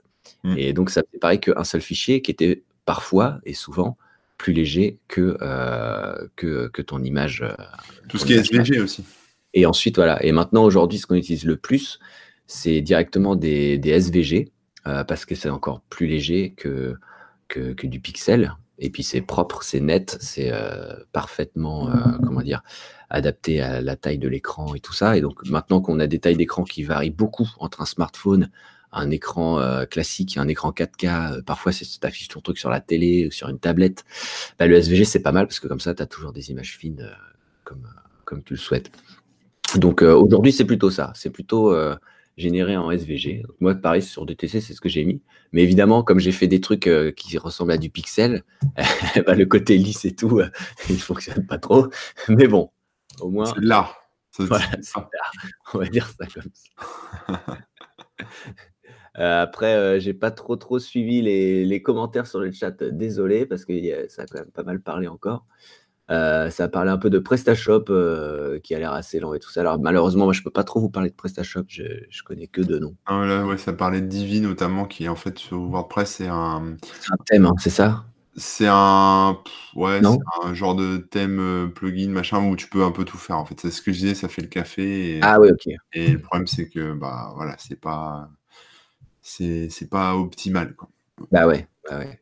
Hmm. 0.45 0.55
Et 0.57 0.73
donc, 0.73 0.91
ça 0.91 1.03
fait 1.11 1.19
pareil 1.19 1.41
qu'un 1.41 1.65
seul 1.65 1.81
fichier 1.81 2.23
qui 2.23 2.31
était 2.31 2.63
parfois 2.85 3.41
et 3.45 3.55
souvent 3.55 3.97
plus 4.39 4.53
léger 4.53 4.99
que, 5.09 5.37
que, 6.37 6.69
que 6.69 6.83
ton 6.83 7.03
image. 7.03 7.45
Tout 8.09 8.17
ce 8.17 8.25
qui 8.25 8.33
est 8.33 8.39
SVG 8.39 8.81
aussi. 8.81 9.05
Et 9.55 9.67
ensuite, 9.67 9.97
voilà. 9.97 10.23
Et 10.25 10.33
maintenant, 10.33 10.65
aujourd'hui, 10.65 10.99
ce 10.99 11.07
qu'on 11.07 11.17
utilise 11.17 11.45
le 11.45 11.57
plus, 11.57 11.99
c'est 12.47 12.81
directement 12.81 13.37
des, 13.37 13.81
SVG, 13.85 14.51
euh, 14.87 15.05
parce 15.05 15.25
que 15.25 15.35
c'est 15.35 15.51
encore 15.51 15.83
plus 15.83 16.07
léger 16.07 16.53
que, 16.53 16.97
que, 17.49 17.87
du 17.87 18.01
pixel. 18.01 18.55
Et 18.79 18.91
puis 18.91 19.03
c'est 19.03 19.21
propre, 19.21 19.63
c'est 19.63 19.81
net, 19.81 20.17
c'est 20.21 20.51
euh, 20.53 20.95
parfaitement, 21.13 21.91
euh, 21.91 21.95
comment 22.25 22.41
dire, 22.41 22.63
adapté 23.11 23.61
à 23.61 23.83
la 23.83 23.95
taille 23.95 24.19
de 24.19 24.29
l'écran 24.29 24.75
et 24.75 24.81
tout 24.81 24.95
ça. 24.95 25.17
Et 25.17 25.21
donc 25.21 25.45
maintenant 25.47 25.81
qu'on 25.81 26.01
a 26.01 26.07
des 26.07 26.19
tailles 26.19 26.37
d'écran 26.37 26.65
qui 26.65 26.83
varient 26.83 27.11
beaucoup 27.11 27.49
entre 27.59 27.83
un 27.83 27.85
smartphone, 27.85 28.51
un 28.93 29.11
écran 29.11 29.61
classique 29.89 30.37
un 30.37 30.49
écran 30.49 30.71
4K, 30.71 31.39
euh, 31.39 31.43
parfois 31.43 31.73
c'est 31.73 31.85
t'affiches 32.01 32.29
ton 32.29 32.41
truc 32.41 32.59
sur 32.59 32.71
la 32.71 32.81
télé 32.81 33.27
ou 33.27 33.31
sur 33.31 33.49
une 33.49 33.59
tablette, 33.59 34.05
bah, 34.59 34.67
le 34.67 34.77
SVG 34.77 35.05
c'est 35.05 35.21
pas 35.21 35.33
mal 35.33 35.47
parce 35.47 35.61
que 35.61 35.69
comme 35.69 35.79
ça 35.79 35.95
tu 35.95 36.03
as 36.03 36.07
toujours 36.07 36.33
des 36.33 36.51
images 36.51 36.77
fines 36.77 37.09
comme, 37.65 37.87
comme 38.25 38.43
tu 38.43 38.55
le 38.55 38.59
souhaites. 38.59 38.91
Donc 39.77 40.03
aujourd'hui 40.03 40.53
c'est 40.53 40.65
plutôt 40.65 40.91
ça, 40.91 41.13
c'est 41.15 41.31
plutôt 41.31 41.75
généré 42.37 42.77
en 42.77 42.91
SVG. 42.91 43.43
Donc, 43.43 43.57
moi 43.61 43.75
pareil 43.75 44.03
sur 44.03 44.27
DTC 44.27 44.61
c'est 44.61 44.75
ce 44.75 44.81
que 44.81 44.89
j'ai 44.89 45.05
mis. 45.05 45.23
Mais 45.53 45.63
évidemment 45.63 46.03
comme 46.03 46.19
j'ai 46.19 46.33
fait 46.33 46.47
des 46.47 46.61
trucs 46.61 46.89
qui 47.17 47.39
ressemblent 47.39 47.73
à 47.73 47.79
du 47.79 47.91
pixel, 47.91 48.45
bah, 49.27 49.35
le 49.35 49.47
côté 49.47 49.77
lisse 49.77 50.05
et 50.05 50.15
tout, 50.15 50.41
il 50.91 51.01
fonctionne 51.01 51.47
pas 51.47 51.59
trop. 51.59 51.89
Mais 52.29 52.49
bon, 52.49 52.71
au 53.21 53.31
moins. 53.31 53.47
C'est 53.47 53.63
là. 53.63 53.91
Voilà, 54.39 54.71
On 55.75 55.79
va 55.79 55.87
dire 55.87 56.09
ça 56.09 56.27
comme 56.27 56.51
ça. 56.53 57.59
Euh, 59.19 59.43
après, 59.43 59.75
euh, 59.75 59.99
j'ai 59.99 60.15
pas 60.15 60.31
trop 60.31 60.57
trop 60.57 60.79
suivi 60.79 61.21
les, 61.21 61.65
les, 61.65 61.83
commentaires 61.83 62.27
sur 62.27 62.39
le 62.39 62.53
chat. 62.53 62.83
Désolé 62.85 63.45
parce 63.45 63.65
que 63.65 64.09
ça 64.09 64.23
a 64.23 64.27
quand 64.27 64.39
même 64.39 64.51
pas 64.51 64.63
mal 64.63 64.81
parlé 64.81 65.09
encore. 65.09 65.47
Euh, 66.11 66.51
ça 66.51 66.65
a 66.65 66.69
parlé 66.69 66.91
un 66.91 66.99
peu 66.99 67.09
de 67.09 67.19
PrestaShop 67.19 67.85
qui 68.63 68.75
a 68.75 68.79
l'air 68.79 68.93
assez 68.93 69.21
lent 69.21 69.33
et 69.35 69.39
tout 69.39 69.51
ça. 69.51 69.61
Alors 69.61 69.79
malheureusement, 69.79 70.25
moi 70.25 70.33
je 70.33 70.43
peux 70.43 70.51
pas 70.51 70.65
trop 70.65 70.81
vous 70.81 70.91
parler 70.91 71.11
de 71.11 71.15
PrestaShop. 71.15 71.65
Je, 71.69 71.85
je 72.09 72.23
connais 72.23 72.49
que 72.49 72.61
de 72.61 72.79
noms. 72.79 72.97
Ah, 73.07 73.25
là, 73.25 73.47
ouais, 73.47 73.59
ça 73.59 73.73
parlait 73.73 74.01
de 74.01 74.07
Divi 74.07 74.41
notamment 74.41 74.87
qui 74.87 75.09
en 75.09 75.17
fait 75.17 75.39
sur 75.39 75.59
WordPress 75.59 76.11
c'est 76.11 76.29
un. 76.29 76.77
C'est 77.01 77.13
un 77.13 77.17
thème, 77.27 77.47
hein, 77.47 77.55
c'est 77.59 77.71
ça? 77.71 78.05
C'est 78.37 78.69
un, 78.69 79.39
ouais, 79.75 80.01
un 80.45 80.55
genre 80.55 80.77
de 80.77 80.99
thème 80.99 81.71
plugin 81.75 82.11
machin 82.11 82.49
où 82.49 82.55
tu 82.57 82.69
peux 82.69 82.85
un 82.85 82.93
peu 82.93 83.05
tout 83.05 83.19
faire 83.19 83.37
en 83.37 83.45
fait. 83.45 83.61
C'est 83.61 83.71
ce 83.71 83.83
que 83.83 83.93
je 83.93 83.99
disais, 83.99 84.15
ça 84.15 84.29
fait 84.29 84.43
le 84.43 84.49
café. 84.49 85.17
Et, 85.17 85.21
ah 85.21 85.41
oui, 85.41 85.51
ok. 85.51 85.75
Et 85.93 86.13
le 86.13 86.21
problème 86.21 86.47
c'est 86.47 86.69
que 86.69 86.93
bah 86.93 87.33
voilà, 87.35 87.57
c'est 87.59 87.79
pas 87.79 88.31
c'est 89.21 89.91
pas 89.91 90.17
optimal. 90.17 90.75
Quoi. 90.75 90.89
Bah 91.31 91.47
ouais, 91.47 91.67
bah 91.89 91.99
ouais. 91.99 92.21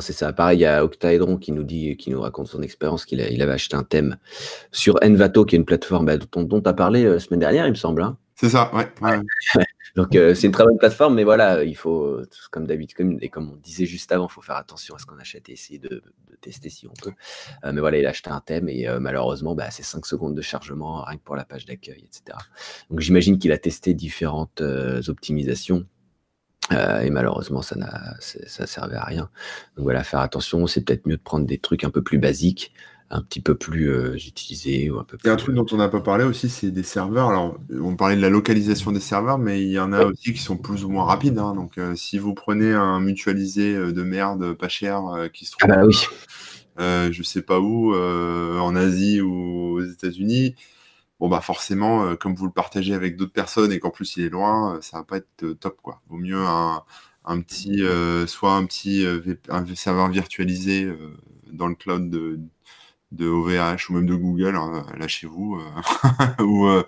C'est 0.00 0.12
ça. 0.12 0.32
Pareil, 0.32 0.58
il 0.58 0.62
y 0.62 0.66
a 0.66 0.84
Octaedron 0.84 1.36
qui 1.36 1.52
nous 1.52 1.64
dit, 1.64 1.96
qui 1.96 2.10
nous 2.10 2.20
raconte 2.20 2.48
son 2.48 2.62
expérience, 2.62 3.04
qu'il 3.04 3.20
il 3.20 3.42
avait 3.42 3.52
acheté 3.52 3.76
un 3.76 3.84
thème 3.84 4.16
sur 4.70 4.98
Envato, 5.02 5.44
qui 5.44 5.56
est 5.56 5.58
une 5.58 5.64
plateforme 5.64 6.06
bah, 6.06 6.16
dont 6.16 6.60
tu 6.60 6.68
as 6.68 6.72
parlé 6.72 7.04
la 7.04 7.18
semaine 7.18 7.40
dernière, 7.40 7.66
il 7.66 7.70
me 7.70 7.74
semble. 7.74 8.02
Hein. 8.02 8.16
C'est 8.34 8.50
ça, 8.50 8.70
ouais. 8.74 8.88
Donc 9.96 10.14
euh, 10.14 10.32
c'est 10.32 10.46
une 10.46 10.52
très 10.52 10.62
bonne 10.62 10.78
plateforme, 10.78 11.16
mais 11.16 11.24
voilà, 11.24 11.64
il 11.64 11.74
faut, 11.74 12.20
comme 12.52 12.68
d'habitude, 12.68 12.96
comme, 12.96 13.18
et 13.20 13.28
comme 13.28 13.50
on 13.50 13.56
disait 13.56 13.86
juste 13.86 14.12
avant, 14.12 14.28
il 14.28 14.32
faut 14.32 14.42
faire 14.42 14.54
attention 14.54 14.94
à 14.94 14.98
ce 14.98 15.06
qu'on 15.06 15.18
achète 15.18 15.48
et 15.48 15.52
essayer 15.52 15.80
de, 15.80 16.02
tester 16.40 16.70
si 16.70 16.86
on 16.86 16.92
peut. 16.92 17.10
Euh, 17.64 17.72
mais 17.72 17.80
voilà, 17.80 17.98
il 17.98 18.06
a 18.06 18.10
acheté 18.10 18.30
un 18.30 18.40
thème 18.40 18.68
et 18.68 18.86
euh, 18.86 19.00
malheureusement, 19.00 19.56
bah, 19.56 19.72
c'est 19.72 19.82
5 19.82 20.06
secondes 20.06 20.36
de 20.36 20.42
chargement, 20.42 21.02
rien 21.02 21.16
que 21.16 21.24
pour 21.24 21.34
la 21.34 21.44
page 21.44 21.66
d'accueil, 21.66 22.04
etc. 22.04 22.38
Donc 22.90 23.00
j'imagine 23.00 23.38
qu'il 23.40 23.50
a 23.50 23.58
testé 23.58 23.92
différentes 23.92 24.62
optimisations 25.08 25.84
euh, 26.72 27.00
et 27.00 27.10
malheureusement, 27.10 27.62
ça 27.62 27.76
n'a, 27.76 28.14
ça 28.20 28.66
servait 28.66 28.96
à 28.96 29.04
rien. 29.04 29.30
Donc 29.76 29.84
voilà, 29.84 30.04
faire 30.04 30.20
attention. 30.20 30.66
C'est 30.66 30.82
peut-être 30.82 31.06
mieux 31.06 31.16
de 31.16 31.22
prendre 31.22 31.46
des 31.46 31.58
trucs 31.58 31.84
un 31.84 31.90
peu 31.90 32.02
plus 32.02 32.18
basiques, 32.18 32.72
un 33.10 33.22
petit 33.22 33.40
peu 33.40 33.54
plus 33.54 33.90
euh, 33.90 34.14
utilisés 34.14 34.90
ou 34.90 34.98
un 34.98 35.04
peu. 35.04 35.16
Il 35.24 35.26
y 35.26 35.30
a 35.30 35.32
un 35.32 35.36
truc 35.36 35.54
dont 35.54 35.66
on 35.72 35.76
n'a 35.76 35.88
pas 35.88 36.00
parlé 36.00 36.24
aussi, 36.24 36.48
c'est 36.48 36.70
des 36.70 36.82
serveurs. 36.82 37.30
Alors, 37.30 37.58
on 37.80 37.96
parlait 37.96 38.16
de 38.16 38.22
la 38.22 38.30
localisation 38.30 38.92
des 38.92 39.00
serveurs, 39.00 39.38
mais 39.38 39.62
il 39.62 39.70
y 39.70 39.78
en 39.78 39.92
a 39.92 40.04
aussi 40.04 40.32
qui 40.32 40.40
sont 40.40 40.56
plus 40.56 40.84
ou 40.84 40.90
moins 40.90 41.04
rapides. 41.04 41.38
Hein. 41.38 41.54
Donc, 41.54 41.78
euh, 41.78 41.94
si 41.96 42.18
vous 42.18 42.34
prenez 42.34 42.72
un 42.72 43.00
mutualisé 43.00 43.74
de 43.74 44.02
merde 44.02 44.52
pas 44.54 44.68
cher 44.68 45.02
qui 45.32 45.46
se 45.46 45.52
trouve, 45.52 45.70
ah 45.72 45.76
bah 45.76 45.86
oui. 45.86 47.10
je 47.10 47.22
sais 47.22 47.42
pas 47.42 47.60
où, 47.60 47.94
en 47.94 48.76
Asie 48.76 49.22
ou 49.22 49.78
aux 49.78 49.84
États-Unis 49.84 50.54
bon 51.20 51.28
bah 51.28 51.40
forcément, 51.40 52.04
euh, 52.04 52.16
comme 52.16 52.34
vous 52.34 52.46
le 52.46 52.52
partagez 52.52 52.94
avec 52.94 53.16
d'autres 53.16 53.32
personnes 53.32 53.72
et 53.72 53.78
qu'en 53.80 53.90
plus 53.90 54.16
il 54.16 54.24
est 54.24 54.28
loin, 54.30 54.76
euh, 54.76 54.80
ça 54.80 54.98
va 54.98 55.04
pas 55.04 55.16
être 55.18 55.42
euh, 55.44 55.54
top 55.54 55.78
quoi. 55.82 56.00
Vaut 56.08 56.18
mieux 56.18 56.38
un, 56.44 56.82
un 57.24 57.40
petit, 57.42 57.82
soit 58.26 58.54
un 58.54 58.64
petit 58.66 59.04
serveur 59.76 60.08
virtualisé 60.08 60.90
dans 61.52 61.68
le 61.68 61.74
cloud 61.74 62.08
de, 62.10 62.40
de 63.12 63.26
OVH 63.26 63.90
ou 63.90 63.94
même 63.94 64.06
de 64.06 64.14
Google, 64.14 64.56
hein, 64.56 64.84
là 64.98 65.08
chez 65.08 65.26
vous, 65.26 65.56
euh, 65.60 66.42
ou 66.44 66.66
euh, 66.68 66.84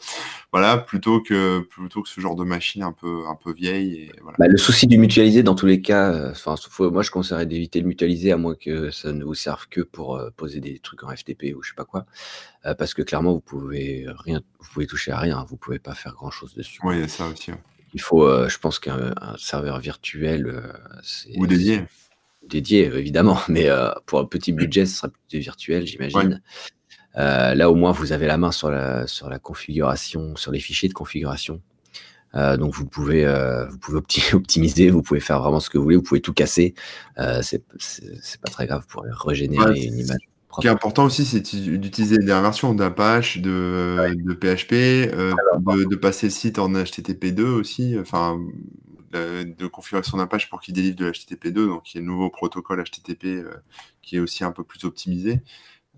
voilà, 0.52 0.78
plutôt 0.78 1.20
que 1.20 1.60
plutôt 1.60 2.02
que 2.02 2.08
ce 2.08 2.20
genre 2.20 2.34
de 2.34 2.44
machine 2.44 2.82
un 2.82 2.92
peu 2.92 3.26
un 3.28 3.36
peu 3.36 3.52
vieille. 3.52 3.94
Et, 3.94 4.12
voilà. 4.22 4.36
bah, 4.38 4.48
le 4.48 4.56
souci 4.56 4.86
du 4.86 4.98
mutualisé, 4.98 5.42
dans 5.42 5.54
tous 5.54 5.66
les 5.66 5.80
cas, 5.80 6.12
euh, 6.12 6.30
enfin, 6.32 6.54
moi 6.90 7.02
je 7.02 7.10
conseillerais 7.10 7.46
d'éviter 7.46 7.80
le 7.80 7.86
mutualisé 7.86 8.32
à 8.32 8.36
moins 8.36 8.54
que 8.54 8.90
ça 8.90 9.12
ne 9.12 9.24
vous 9.24 9.34
serve 9.34 9.68
que 9.68 9.80
pour 9.80 10.20
poser 10.36 10.60
des 10.60 10.78
trucs 10.78 11.02
en 11.04 11.14
FTP 11.14 11.54
ou 11.56 11.62
je 11.62 11.70
sais 11.70 11.76
pas 11.76 11.84
quoi, 11.84 12.06
parce 12.78 12.94
que 12.94 13.02
clairement 13.02 13.32
vous 13.32 13.40
pouvez 13.40 14.06
rien, 14.08 14.40
vous 14.58 14.68
pouvez 14.72 14.86
toucher 14.86 15.12
à 15.12 15.18
rien, 15.18 15.44
vous 15.48 15.56
pouvez 15.56 15.78
pas 15.78 15.94
faire 15.94 16.14
grand 16.14 16.30
chose 16.30 16.54
dessus. 16.54 16.80
Oui, 16.82 16.96
il 16.96 17.00
y 17.00 17.04
a 17.04 17.08
ça 17.08 17.26
aussi. 17.26 17.52
Il 17.92 18.00
faut, 18.00 18.48
je 18.48 18.58
pense 18.58 18.78
qu'un 18.78 19.14
serveur 19.36 19.80
virtuel, 19.80 20.62
ou 21.36 21.46
dédié 21.46 21.84
dédié, 22.42 22.84
évidemment, 22.86 23.38
mais 23.48 23.68
euh, 23.68 23.90
pour 24.06 24.20
un 24.20 24.24
petit 24.24 24.52
budget, 24.52 24.86
ce 24.86 24.96
sera 24.96 25.08
plutôt 25.08 25.38
virtuel, 25.38 25.86
j'imagine. 25.86 26.42
Euh, 27.16 27.54
là, 27.54 27.70
au 27.70 27.74
moins, 27.74 27.92
vous 27.92 28.12
avez 28.12 28.26
la 28.26 28.38
main 28.38 28.52
sur 28.52 28.70
la, 28.70 29.06
sur 29.06 29.28
la 29.28 29.38
configuration, 29.38 30.36
sur 30.36 30.52
les 30.52 30.60
fichiers 30.60 30.88
de 30.88 30.94
configuration. 30.94 31.60
Euh, 32.34 32.56
donc, 32.56 32.74
vous 32.74 32.86
pouvez, 32.86 33.24
vous 33.68 33.78
pouvez 33.78 33.98
optimiser, 34.32 34.90
vous 34.90 35.02
pouvez 35.02 35.20
faire 35.20 35.40
vraiment 35.40 35.60
ce 35.60 35.70
que 35.70 35.78
vous 35.78 35.84
voulez, 35.84 35.96
vous 35.96 36.02
pouvez 36.02 36.20
tout 36.20 36.34
casser. 36.34 36.74
c'est 37.42 37.62
pas 38.40 38.50
très 38.50 38.66
grave, 38.66 38.86
pourrez 38.88 39.10
régénérer 39.12 39.80
une 39.80 39.98
image. 39.98 40.20
Ce 40.52 40.60
qui 40.62 40.66
est 40.66 40.70
important 40.70 41.04
aussi, 41.04 41.24
c'est 41.24 41.40
d'utiliser 41.40 42.16
les 42.16 42.24
dernières 42.24 42.42
versions 42.42 42.74
d'Apache, 42.74 43.38
de, 43.38 44.16
de 44.16 44.34
PHP, 44.34 44.72
de, 45.14 45.88
de, 45.88 45.96
passer 45.96 46.26
le 46.26 46.32
site 46.32 46.58
en 46.58 46.72
HTTP2 46.72 47.42
aussi. 47.42 47.96
Enfin, 48.00 48.36
de 49.12 49.66
configuration 49.66 50.18
d'un 50.18 50.26
page 50.26 50.48
pour 50.48 50.60
qu'il 50.60 50.74
délivre 50.74 50.96
de 50.96 51.06
l'HTTP2, 51.06 51.66
donc 51.66 51.92
il 51.92 51.96
y 51.96 51.98
a 51.98 52.00
le 52.00 52.06
nouveau 52.06 52.30
protocole 52.30 52.82
HTTP 52.84 53.24
euh, 53.24 53.54
qui 54.02 54.16
est 54.16 54.20
aussi 54.20 54.44
un 54.44 54.52
peu 54.52 54.64
plus 54.64 54.84
optimisé. 54.84 55.40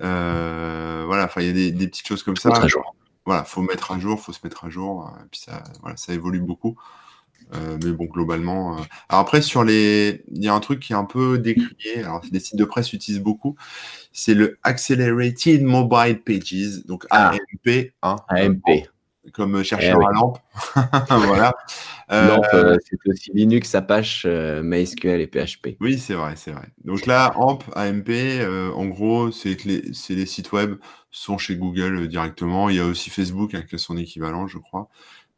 Euh, 0.01 1.05
voilà, 1.07 1.25
enfin 1.25 1.43
il 1.43 1.47
y 1.47 1.69
a 1.69 1.71
des, 1.71 1.87
petites 1.87 2.07
choses 2.07 2.23
comme 2.23 2.37
ça. 2.37 2.51
à 2.51 2.67
jour. 2.67 2.97
Voilà, 3.25 3.45
faut 3.45 3.63
mettre 3.63 3.93
à 3.93 3.99
jour, 3.99 4.19
faut 4.19 4.33
se 4.33 4.41
mettre 4.43 4.65
à 4.65 4.71
jour, 4.71 5.13
et 5.21 5.29
puis 5.31 5.41
ça, 5.41 5.63
voilà, 5.81 5.97
ça 5.97 6.13
évolue 6.13 6.41
beaucoup. 6.41 6.77
Euh, 7.55 7.77
mais 7.85 7.93
bon, 7.93 8.07
globalement. 8.07 8.77
Alors 9.09 9.21
après, 9.21 9.43
sur 9.43 9.63
les, 9.63 10.25
il 10.33 10.43
y 10.43 10.49
a 10.49 10.55
un 10.55 10.61
truc 10.61 10.81
qui 10.81 10.93
est 10.93 10.97
un 10.97 11.05
peu 11.05 11.39
décrié. 11.39 11.99
Alors, 11.99 12.23
les 12.33 12.41
sites 12.41 12.57
de 12.57 12.65
presse 12.65 12.93
utilisent 12.93 13.21
beaucoup. 13.21 13.57
C'est 14.13 14.35
le 14.35 14.59
Accelerated 14.63 15.63
Mobile 15.63 16.23
Pages, 16.23 16.85
donc 16.87 17.05
AMP. 17.11 17.93
Hein, 18.03 18.17
AMP 18.29 18.89
comme 19.33 19.57
euh, 19.57 19.63
chercheur 19.63 19.99
eh 20.01 20.07
à 20.07 20.13
lampe. 20.13 20.39
voilà. 21.27 21.55
Lampe, 22.11 22.45
euh, 22.53 22.77
c'est 22.85 22.99
aussi 23.07 23.31
Linux, 23.33 23.75
Apache, 23.75 24.25
euh, 24.27 24.63
MySQL 24.63 25.21
et 25.23 25.27
PHP. 25.27 25.79
Oui, 25.81 25.99
c'est 25.99 26.13
vrai, 26.13 26.35
c'est 26.37 26.51
vrai. 26.51 26.69
Donc 26.85 27.07
là, 27.07 27.33
AMP, 27.37 27.63
AMP, 27.75 28.11
en 28.75 28.85
gros, 28.87 29.31
c'est 29.31 29.57
que 29.57 29.69
les, 29.69 29.83
les, 30.11 30.27
sites 30.27 30.53
web 30.53 30.75
sont 31.11 31.39
chez 31.39 31.57
Google 31.57 32.09
directement. 32.09 32.69
Il 32.69 32.77
y 32.77 32.81
a 32.81 32.85
aussi 32.85 33.09
Facebook 33.09 33.55
avec 33.55 33.71
son 33.79 33.97
équivalent, 33.97 34.47
je 34.47 34.59
crois. 34.59 34.91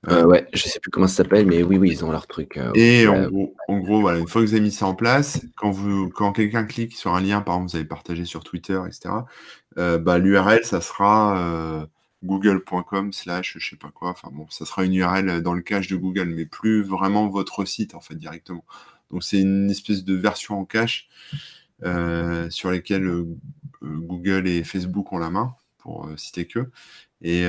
ouais, 0.08 0.48
je 0.52 0.64
sais 0.64 0.80
plus 0.80 0.90
comment 0.90 1.06
ça 1.06 1.22
s'appelle, 1.22 1.46
mais 1.46 1.62
oui, 1.62 1.76
oui, 1.76 1.90
ils 1.92 2.04
ont 2.04 2.10
leur 2.10 2.26
truc. 2.26 2.58
et 2.74 3.06
en 3.06 3.28
gros, 3.28 3.54
en, 3.68 3.78
gros, 3.78 4.00
voilà, 4.00 4.18
une 4.18 4.26
fois 4.26 4.42
que 4.42 4.46
vous 4.48 4.54
avez 4.54 4.62
mis 4.62 4.72
ça 4.72 4.86
en 4.86 4.96
place, 4.96 5.42
quand, 5.56 5.70
vous, 5.70 6.08
quand 6.08 6.32
quelqu'un 6.32 6.64
clique 6.64 6.96
sur 6.96 7.14
un 7.14 7.20
lien, 7.20 7.40
par 7.40 7.54
exemple, 7.54 7.70
vous 7.70 7.76
avez 7.76 7.84
partagé 7.84 8.24
sur 8.24 8.42
Twitter, 8.42 8.80
etc., 8.84 9.14
bah, 9.76 10.18
l'URL, 10.18 10.64
ça 10.64 10.80
sera 10.80 11.86
google.com 12.24 13.12
slash 13.12 13.58
je 13.58 13.70
sais 13.70 13.76
pas 13.76 13.90
quoi. 13.90 14.10
Enfin 14.10 14.30
bon, 14.32 14.46
ça 14.50 14.64
sera 14.66 14.84
une 14.84 14.94
URL 14.94 15.42
dans 15.42 15.54
le 15.54 15.62
cache 15.62 15.88
de 15.88 15.96
Google, 15.96 16.32
mais 16.34 16.46
plus 16.46 16.82
vraiment 16.82 17.28
votre 17.28 17.64
site 17.64 17.94
en 17.94 18.00
fait 18.00 18.16
directement. 18.16 18.64
Donc 19.10 19.22
c'est 19.22 19.40
une 19.40 19.70
espèce 19.70 20.04
de 20.04 20.14
version 20.14 20.58
en 20.58 20.64
cache 20.64 21.08
euh, 21.84 22.48
sur 22.50 22.70
lesquelles 22.70 23.06
euh, 23.06 23.26
Google 23.82 24.48
et 24.48 24.64
Facebook 24.64 25.12
ont 25.12 25.18
la 25.18 25.30
main, 25.30 25.54
pour 25.78 26.06
euh, 26.06 26.16
citer 26.16 26.46
que. 26.46 26.70
Et 27.20 27.46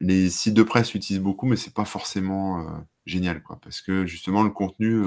les 0.00 0.30
sites 0.30 0.54
de 0.54 0.62
presse 0.62 0.94
l'utilisent 0.94 1.22
beaucoup, 1.22 1.46
mais 1.46 1.56
c'est 1.56 1.74
pas 1.74 1.84
forcément 1.84 2.66
génial, 3.06 3.42
quoi, 3.42 3.60
parce 3.62 3.80
que 3.80 4.06
justement 4.06 4.42
le 4.42 4.50
contenu 4.50 5.04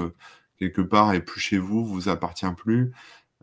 quelque 0.58 0.80
part 0.80 1.12
est 1.12 1.20
plus 1.20 1.40
chez 1.40 1.58
vous, 1.58 1.84
vous 1.84 2.08
appartient 2.08 2.46
plus. 2.56 2.92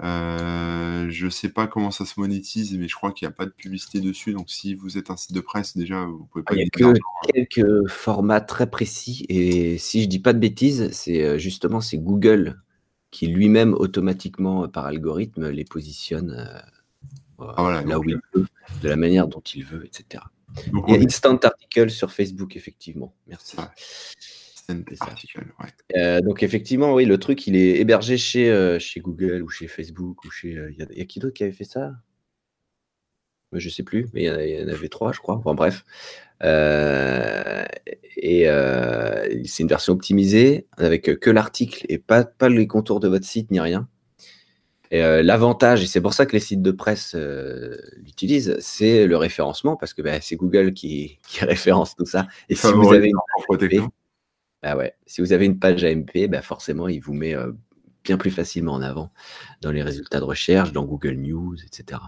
Euh, 0.03 1.07
je 1.09 1.29
sais 1.29 1.49
pas 1.49 1.67
comment 1.67 1.91
ça 1.91 2.05
se 2.05 2.19
monétise, 2.19 2.77
mais 2.77 2.89
je 2.89 2.95
crois 2.95 3.13
qu'il 3.13 3.25
n'y 3.25 3.33
a 3.33 3.35
pas 3.35 3.45
de 3.45 3.51
publicité 3.51 4.01
dessus. 4.01 4.33
Donc, 4.33 4.49
si 4.49 4.75
vous 4.75 4.97
êtes 4.97 5.09
un 5.09 5.15
site 5.15 5.33
de 5.33 5.39
presse, 5.39 5.77
déjà, 5.77 6.03
vous 6.03 6.25
pouvez 6.25 6.43
pas. 6.43 6.55
Il 6.55 6.59
y 6.59 6.63
a 6.63 6.69
que 6.69 6.93
quelques 7.33 7.87
formats 7.87 8.41
très 8.41 8.69
précis. 8.69 9.25
Et 9.29 9.77
si 9.77 10.03
je 10.03 10.07
dis 10.07 10.19
pas 10.19 10.33
de 10.33 10.39
bêtises, 10.39 10.89
c'est 10.91 11.23
euh, 11.23 11.37
justement 11.37 11.79
c'est 11.79 11.97
Google 11.97 12.61
qui 13.11 13.27
lui-même 13.27 13.73
automatiquement 13.73 14.67
par 14.67 14.87
algorithme 14.87 15.49
les 15.49 15.63
positionne 15.63 16.31
euh, 17.39 17.45
ah, 17.55 17.83
là 17.85 17.99
où 17.99 18.03
il 18.03 18.19
veut, 18.33 18.47
de 18.81 18.89
la 18.89 18.95
manière 18.95 19.27
dont 19.27 19.41
il 19.41 19.63
veut, 19.63 19.85
etc. 19.85 20.23
Donc, 20.71 20.85
Il 20.87 20.95
y 20.95 20.97
a 20.97 21.01
Instant 21.01 21.37
Article 21.37 21.89
sur 21.89 22.11
Facebook, 22.11 22.55
effectivement. 22.55 23.13
Merci. 23.27 23.57
Euh, 25.95 26.21
donc 26.21 26.43
effectivement, 26.43 26.93
oui, 26.93 27.05
le 27.05 27.17
truc, 27.17 27.47
il 27.47 27.55
est 27.55 27.79
hébergé 27.79 28.17
chez, 28.17 28.49
euh, 28.49 28.79
chez 28.79 28.99
Google 29.01 29.41
ou 29.41 29.49
chez 29.49 29.67
Facebook 29.67 30.23
ou 30.23 30.31
chez. 30.31 30.57
Euh, 30.57 30.71
il 30.71 30.97
y, 30.97 31.01
a 31.01 31.05
qui 31.05 31.19
d'autre 31.19 31.33
qui 31.33 31.43
avait 31.43 31.51
fait 31.51 31.63
ça? 31.63 31.93
Je 33.51 33.69
sais 33.69 33.83
plus, 33.83 34.07
mais 34.13 34.23
il 34.23 34.59
y, 34.59 34.63
en 34.63 34.67
avait 34.67 34.89
trois, 34.89 35.11
je 35.11 35.19
crois. 35.19 35.35
Enfin 35.35 35.53
bref. 35.53 35.85
et 38.17 38.45
c'est 39.45 39.63
une 39.63 39.69
version 39.69 39.93
optimisée 39.93 40.65
avec 40.77 41.19
que 41.19 41.29
l'article 41.29 41.85
et 41.87 41.99
pas, 41.99 42.23
pas 42.23 42.49
les 42.49 42.65
contours 42.65 42.99
de 42.99 43.07
votre 43.07 43.25
site 43.25 43.51
ni 43.51 43.59
rien. 43.59 43.87
L'avantage, 44.91 45.83
et 45.83 45.87
c'est 45.87 46.01
pour 46.01 46.15
ça 46.15 46.25
que 46.25 46.33
les 46.33 46.39
sites 46.39 46.63
de 46.63 46.71
presse 46.71 47.15
l'utilisent, 47.97 48.57
c'est 48.59 49.05
le 49.05 49.17
référencement, 49.17 49.75
parce 49.75 49.93
que 49.93 50.01
bah, 50.01 50.19
c'est 50.19 50.35
Google 50.35 50.73
qui, 50.73 51.19
qui, 51.27 51.45
référence 51.45 51.95
tout 51.95 52.05
ça. 52.05 52.27
Et 52.49 52.55
si 52.55 52.71
vous 52.73 52.91
avez 52.91 53.09
une 53.09 53.19
bah 54.63 54.77
ouais. 54.77 54.95
Si 55.05 55.19
vous 55.19 55.33
avez 55.33 55.45
une 55.45 55.59
page 55.59 55.83
AMP, 55.83 56.27
bah 56.29 56.41
forcément, 56.41 56.87
il 56.87 57.01
vous 57.01 57.13
met 57.13 57.35
euh, 57.35 57.51
bien 58.03 58.17
plus 58.17 58.31
facilement 58.31 58.73
en 58.73 58.81
avant 58.81 59.11
dans 59.61 59.71
les 59.71 59.83
résultats 59.83 60.19
de 60.19 60.23
recherche, 60.23 60.71
dans 60.71 60.85
Google 60.85 61.15
News, 61.15 61.57
etc. 61.63 61.99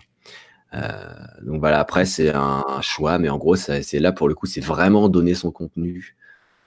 Euh, 0.74 1.14
donc 1.44 1.60
voilà, 1.60 1.80
après, 1.80 2.06
c'est 2.06 2.34
un, 2.34 2.64
choix, 2.82 3.20
mais 3.20 3.30
en 3.30 3.38
gros, 3.38 3.58
c'est 3.58 4.00
là 4.00 4.14
pour 4.14 4.30
le 4.30 4.36
coup, 4.36 4.46
c'est 4.46 4.62
vraiment 4.62 5.10
donner 5.10 5.36
son 5.36 5.52
contenu 5.52 6.16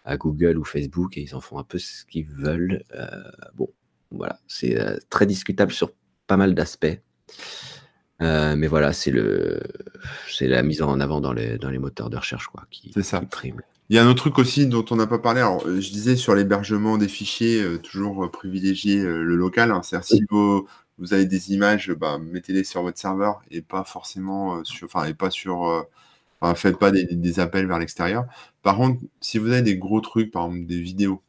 à 0.04 0.16
Google 0.18 0.58
ou 0.58 0.64
Facebook 0.64 1.16
et 1.16 1.22
ils 1.22 1.34
en 1.34 1.40
font 1.40 1.58
un 1.58 1.64
peu 1.64 1.78
ce 1.78 2.04
qu'ils 2.04 2.26
veulent. 2.26 2.84
Euh, 2.94 3.06
bon, 3.54 3.68
voilà, 4.10 4.38
c'est 4.46 4.78
très 5.08 5.26
discutable 5.26 5.72
sur 5.72 5.92
pas 6.26 6.36
mal 6.36 6.54
d'aspects. 6.54 7.00
Mais 8.20 8.66
voilà, 8.66 8.92
c'est 8.92 9.10
le, 9.10 9.60
c'est 10.28 10.48
la 10.48 10.62
mise 10.62 10.82
en 10.82 11.00
avant 11.00 11.20
dans 11.20 11.32
les, 11.32 11.58
dans 11.58 11.70
les 11.70 11.78
moteurs 11.78 12.10
de 12.10 12.16
recherche 12.16 12.46
quoi, 12.48 12.64
qui, 12.70 12.90
c'est 12.92 13.02
ça. 13.02 13.22
Il 13.90 13.96
y 13.96 13.98
a 13.98 14.04
un 14.04 14.08
autre 14.08 14.18
truc 14.20 14.38
aussi 14.38 14.66
dont 14.66 14.84
on 14.90 14.96
n'a 14.96 15.06
pas 15.06 15.18
parlé. 15.18 15.40
Alors, 15.40 15.66
euh, 15.66 15.80
je 15.80 15.90
disais 15.90 16.16
sur 16.16 16.34
l'hébergement 16.34 16.98
des 16.98 17.08
fichiers, 17.08 17.62
euh, 17.62 17.78
toujours 17.78 18.24
euh, 18.24 18.30
privilégier 18.30 19.02
le 19.02 19.34
local. 19.34 19.70
Hein. 19.72 19.82
C'est-à-dire 19.82 20.06
si 20.06 20.24
vous, 20.30 20.68
vous, 20.98 21.14
avez 21.14 21.24
des 21.24 21.52
images, 21.54 21.90
bah, 21.92 22.18
mettez-les 22.18 22.64
sur 22.64 22.82
votre 22.82 22.98
serveur 22.98 23.40
et 23.50 23.62
pas 23.62 23.84
forcément 23.84 24.62
sur, 24.64 24.86
enfin, 24.86 25.06
et 25.06 25.14
pas 25.14 25.30
sur, 25.30 25.86
enfin, 26.40 26.54
faites 26.54 26.78
pas 26.78 26.90
des, 26.90 27.40
appels 27.40 27.66
vers 27.66 27.78
l'extérieur. 27.78 28.26
Par 28.62 28.76
contre, 28.76 29.00
si 29.20 29.38
vous 29.38 29.50
avez 29.50 29.62
des 29.62 29.78
gros 29.78 30.00
trucs, 30.00 30.30
par 30.30 30.46
exemple 30.46 30.66
des 30.66 30.80
vidéos, 30.80 31.22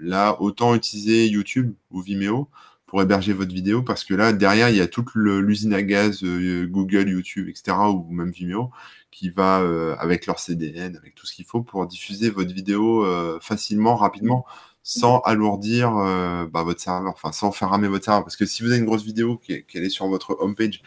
là, 0.00 0.40
autant 0.40 0.74
utiliser 0.74 1.28
YouTube 1.28 1.74
ou 1.90 2.00
Vimeo 2.00 2.48
pour 2.88 3.02
héberger 3.02 3.34
votre 3.34 3.52
vidéo 3.52 3.82
parce 3.82 4.02
que 4.02 4.14
là, 4.14 4.32
derrière, 4.32 4.70
il 4.70 4.76
y 4.76 4.80
a 4.80 4.88
toute 4.88 5.14
l'usine 5.14 5.74
à 5.74 5.82
gaz, 5.82 6.24
Google, 6.24 7.10
YouTube, 7.10 7.48
etc., 7.48 7.76
ou 7.94 8.10
même 8.10 8.30
Vimeo, 8.30 8.70
qui 9.10 9.30
va 9.30 9.60
euh, 9.60 9.96
avec 9.98 10.26
leur 10.26 10.38
CDN, 10.38 10.96
avec 10.96 11.14
tout 11.14 11.26
ce 11.26 11.34
qu'il 11.34 11.44
faut 11.44 11.62
pour 11.62 11.86
diffuser 11.86 12.30
votre 12.30 12.52
vidéo 12.52 13.04
euh, 13.04 13.38
facilement, 13.40 13.96
rapidement, 13.96 14.46
sans 14.82 15.20
alourdir 15.20 15.96
euh, 15.96 16.46
bah, 16.46 16.62
votre 16.62 16.80
serveur, 16.80 17.12
enfin 17.12 17.32
sans 17.32 17.52
faire 17.52 17.70
ramer 17.70 17.88
votre 17.88 18.04
serveur. 18.04 18.24
Parce 18.24 18.36
que 18.36 18.46
si 18.46 18.62
vous 18.62 18.70
avez 18.70 18.78
une 18.78 18.86
grosse 18.86 19.04
vidéo 19.04 19.36
qui 19.36 19.52
est, 19.52 19.88
sur 19.88 20.08
votre 20.08 20.36
homepage 20.40 20.82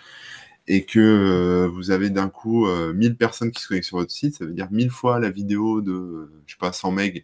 et 0.68 0.86
que 0.86 1.70
vous 1.74 1.92
avez 1.92 2.10
d'un 2.10 2.30
coup 2.30 2.68
1000 2.68 3.18
personnes 3.18 3.52
qui 3.52 3.62
se 3.62 3.68
connectent 3.68 3.88
sur 3.88 3.98
votre 3.98 4.12
site, 4.12 4.36
ça 4.36 4.46
veut 4.46 4.54
dire 4.54 4.68
1000 4.72 4.90
fois 4.90 5.20
la 5.20 5.30
vidéo 5.30 5.82
de, 5.82 6.32
je 6.46 6.54
sais 6.54 6.58
pas, 6.60 6.72
100 6.72 6.92
MB 6.92 7.18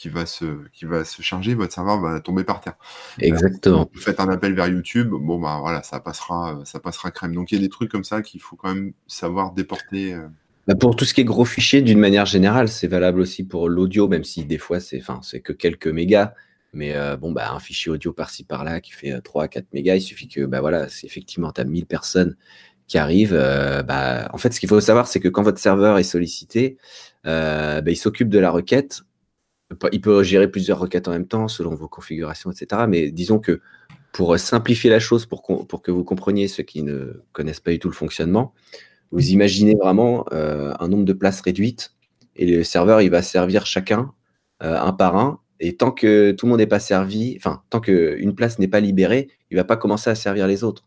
qui 0.00 0.08
va 0.08 0.24
se, 0.24 0.46
qui 0.72 0.86
va 0.86 1.04
se 1.04 1.20
charger, 1.20 1.54
votre 1.54 1.74
serveur 1.74 2.00
va 2.00 2.20
tomber 2.20 2.42
par 2.42 2.60
terre. 2.60 2.76
Exactement. 3.18 3.86
vous 3.92 4.00
faites 4.00 4.18
un 4.18 4.30
appel 4.30 4.54
vers 4.54 4.66
YouTube, 4.66 5.10
bon 5.10 5.38
bah 5.38 5.58
voilà, 5.60 5.82
ça 5.82 6.00
passera, 6.00 6.58
ça 6.64 6.80
passera 6.80 7.10
crème. 7.10 7.34
Donc 7.34 7.52
il 7.52 7.56
y 7.56 7.58
a 7.58 7.60
des 7.60 7.68
trucs 7.68 7.90
comme 7.90 8.04
ça 8.04 8.22
qu'il 8.22 8.40
faut 8.40 8.56
quand 8.56 8.74
même 8.74 8.92
savoir 9.06 9.52
déporter. 9.52 10.16
Bah, 10.66 10.74
pour 10.74 10.96
tout 10.96 11.04
ce 11.04 11.12
qui 11.12 11.20
est 11.20 11.24
gros 11.24 11.44
fichiers, 11.44 11.82
d'une 11.82 11.98
manière 11.98 12.24
générale, 12.24 12.68
c'est 12.68 12.86
valable 12.86 13.20
aussi 13.20 13.44
pour 13.44 13.68
l'audio, 13.68 14.08
même 14.08 14.24
si 14.24 14.46
des 14.46 14.56
fois 14.56 14.80
c'est 14.80 15.02
c'est 15.20 15.40
que 15.40 15.52
quelques 15.52 15.88
mégas. 15.88 16.32
Mais 16.72 16.94
euh, 16.94 17.16
bon, 17.16 17.32
bah, 17.32 17.52
un 17.52 17.58
fichier 17.58 17.90
audio 17.90 18.12
par-ci 18.12 18.44
par-là 18.44 18.80
qui 18.80 18.92
fait 18.92 19.20
3 19.20 19.44
à 19.44 19.48
4 19.48 19.66
mégas, 19.74 19.96
il 19.96 20.00
suffit 20.00 20.28
que 20.28 20.46
bah, 20.46 20.60
voilà, 20.60 20.86
effectivement 21.02 21.52
tu 21.52 21.60
as 21.60 21.64
1000 21.64 21.84
personnes 21.84 22.36
qui 22.90 22.98
arrivent. 22.98 23.34
Euh, 23.34 23.82
bah, 23.82 24.28
en 24.32 24.38
fait, 24.38 24.52
ce 24.52 24.60
qu'il 24.60 24.68
faut 24.68 24.80
savoir, 24.80 25.06
c'est 25.06 25.20
que 25.20 25.28
quand 25.28 25.42
votre 25.42 25.60
serveur 25.60 25.98
est 25.98 26.04
sollicité, 26.04 26.76
euh, 27.26 27.80
bah, 27.80 27.90
il 27.90 27.96
s'occupe 27.96 28.28
de 28.28 28.38
la 28.38 28.50
requête. 28.50 29.02
Il 29.92 30.00
peut 30.00 30.22
gérer 30.22 30.50
plusieurs 30.50 30.78
requêtes 30.78 31.08
en 31.08 31.12
même 31.12 31.26
temps 31.26 31.48
selon 31.48 31.74
vos 31.74 31.88
configurations, 31.88 32.50
etc. 32.50 32.82
Mais 32.88 33.10
disons 33.10 33.38
que 33.38 33.60
pour 34.12 34.36
simplifier 34.38 34.90
la 34.90 34.98
chose, 34.98 35.26
pour, 35.26 35.42
pour 35.42 35.82
que 35.82 35.90
vous 35.90 36.04
compreniez 36.04 36.48
ceux 36.48 36.64
qui 36.64 36.82
ne 36.82 37.22
connaissent 37.32 37.60
pas 37.60 37.70
du 37.70 37.78
tout 37.78 37.88
le 37.88 37.94
fonctionnement, 37.94 38.52
vous 39.12 39.30
imaginez 39.30 39.74
vraiment 39.74 40.24
euh, 40.32 40.72
un 40.78 40.88
nombre 40.88 41.04
de 41.04 41.12
places 41.12 41.40
réduites 41.40 41.94
et 42.36 42.46
le 42.46 42.64
serveur, 42.64 43.02
il 43.02 43.10
va 43.10 43.22
servir 43.22 43.66
chacun 43.66 44.12
euh, 44.62 44.78
un 44.78 44.92
par 44.92 45.16
un. 45.16 45.40
Et 45.58 45.76
tant 45.76 45.90
que 45.90 46.30
tout 46.32 46.46
le 46.46 46.50
monde 46.50 46.60
n'est 46.60 46.66
pas 46.66 46.80
servi, 46.80 47.34
enfin, 47.36 47.62
tant 47.68 47.80
qu'une 47.80 48.34
place 48.34 48.58
n'est 48.58 48.68
pas 48.68 48.80
libérée, 48.80 49.28
il 49.50 49.56
va 49.56 49.64
pas 49.64 49.76
commencer 49.76 50.08
à 50.08 50.14
servir 50.14 50.46
les 50.46 50.64
autres. 50.64 50.86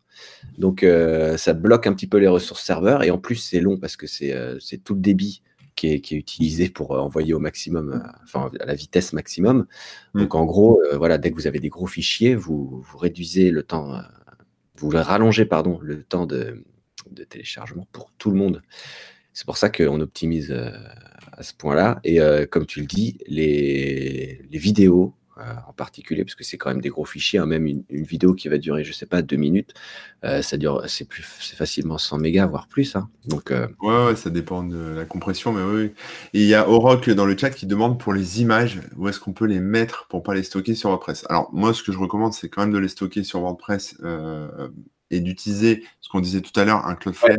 Donc, 0.58 0.82
euh, 0.82 1.38
ça 1.38 1.54
bloque 1.54 1.86
un 1.86 1.94
petit 1.94 2.08
peu 2.08 2.18
les 2.18 2.28
ressources 2.28 2.64
serveurs. 2.64 3.04
Et 3.04 3.12
en 3.12 3.20
plus, 3.20 3.36
c'est 3.36 3.60
long 3.60 3.78
parce 3.78 3.96
que 3.96 4.08
c'est 4.08 4.84
tout 4.84 4.96
le 4.96 5.00
débit 5.00 5.44
qui 5.76 5.94
est, 5.94 6.02
qui 6.02 6.16
est, 6.16 6.18
utilisé 6.18 6.70
pour 6.70 6.92
envoyer 6.92 7.34
au 7.34 7.40
maximum, 7.40 8.04
enfin, 8.24 8.52
à 8.60 8.66
la 8.66 8.76
vitesse 8.76 9.14
maximum. 9.14 9.68
Mm. 10.14 10.22
Donc, 10.22 10.36
en 10.36 10.46
gros, 10.46 10.82
voilà, 10.96 11.18
dès 11.18 11.32
que 11.32 11.36
vous 11.36 11.48
avez 11.48 11.60
des 11.60 11.70
gros 11.70 11.88
fichiers, 11.88 12.36
vous, 12.36 12.82
vous 12.82 12.98
réduisez 12.98 13.52
le 13.52 13.64
temps, 13.64 14.00
vous 14.78 14.90
rallongez, 14.90 15.46
pardon, 15.46 15.80
le 15.82 16.04
temps 16.04 16.26
de, 16.26 16.64
de 17.12 17.24
téléchargement 17.24 17.88
pour 17.92 18.12
tout 18.18 18.32
le 18.32 18.38
monde. 18.38 18.62
C'est 19.34 19.46
pour 19.46 19.58
ça 19.58 19.70
qu'on 19.70 20.00
optimise 20.00 20.52
euh, 20.52 20.72
à 21.32 21.44
ce 21.44 21.54
point-là. 21.54 22.00
Et 22.04 22.22
euh, 22.22 22.46
comme 22.46 22.66
tu 22.66 22.80
le 22.82 22.86
dis, 22.86 23.18
les, 23.28 24.42
vidéos 24.52 25.14
euh, 25.38 25.54
en 25.68 25.74
particulier, 25.74 26.24
parce 26.24 26.36
que 26.36 26.44
c'est 26.44 26.58
quand 26.58 26.70
même 26.70 26.82
des 26.82 26.90
gros 26.90 27.06
fichiers, 27.06 27.40
hein, 27.40 27.46
même 27.46 27.66
une, 27.66 27.84
vidéo 27.90 28.34
qui 28.34 28.48
va 28.48 28.58
durer, 28.58 28.84
je 28.84 28.94
sais 28.94 29.06
pas, 29.06 29.22
deux 29.22 29.38
minutes, 29.38 29.74
ça 30.42 30.56
dure, 30.56 30.84
c'est 30.88 31.08
plus, 31.08 31.26
c'est 31.42 31.58
facilement 31.58 31.98
100 31.98 32.18
mégas, 32.18 32.46
voire 32.46 32.68
plus. 32.68 32.96
Hein. 32.96 33.10
Donc, 33.26 33.52
ouais, 33.82 34.16
ça 34.16 34.30
dépend 34.30 34.64
de 34.64 34.78
la 34.96 35.06
compression, 35.06 35.52
mais 35.52 35.64
oui. 35.64 35.92
Et 36.34 36.42
il 36.42 36.48
y 36.48 36.54
a 36.54 36.70
Oroc 36.70 37.10
dans 37.10 37.26
le 37.26 37.38
chat 37.38 37.50
qui 37.50 37.66
demande 37.66 38.00
pour 38.00 38.14
les 38.14 38.42
images, 38.42 38.80
où 38.96 39.10
est-ce 39.10 39.20
qu'on 39.20 39.34
peut 39.34 39.46
les 39.46 39.60
mettre 39.60 40.08
pour 40.08 40.24
pas 40.24 40.34
les 40.34 40.44
stocker 40.44 40.76
sur 40.76 40.90
WordPress? 40.90 41.26
Alors 41.30 41.50
moi, 41.52 41.74
ce 41.74 41.84
que 41.84 41.92
je 41.92 41.98
recommande, 41.98 42.34
c'est 42.34 42.48
quand 42.48 42.62
même 42.62 42.72
de 42.72 42.80
les 42.80 42.88
stocker 42.88 43.24
sur 43.24 43.42
WordPress 43.42 43.98
et 45.14 45.20
d'utiliser 45.22 45.84
ce 46.02 46.10
qu'on 46.10 46.20
disait 46.20 46.42
tout 46.42 46.58
à 46.60 46.66
l'heure, 46.66 46.86
un 46.86 46.96
Cloudflare 46.96 47.38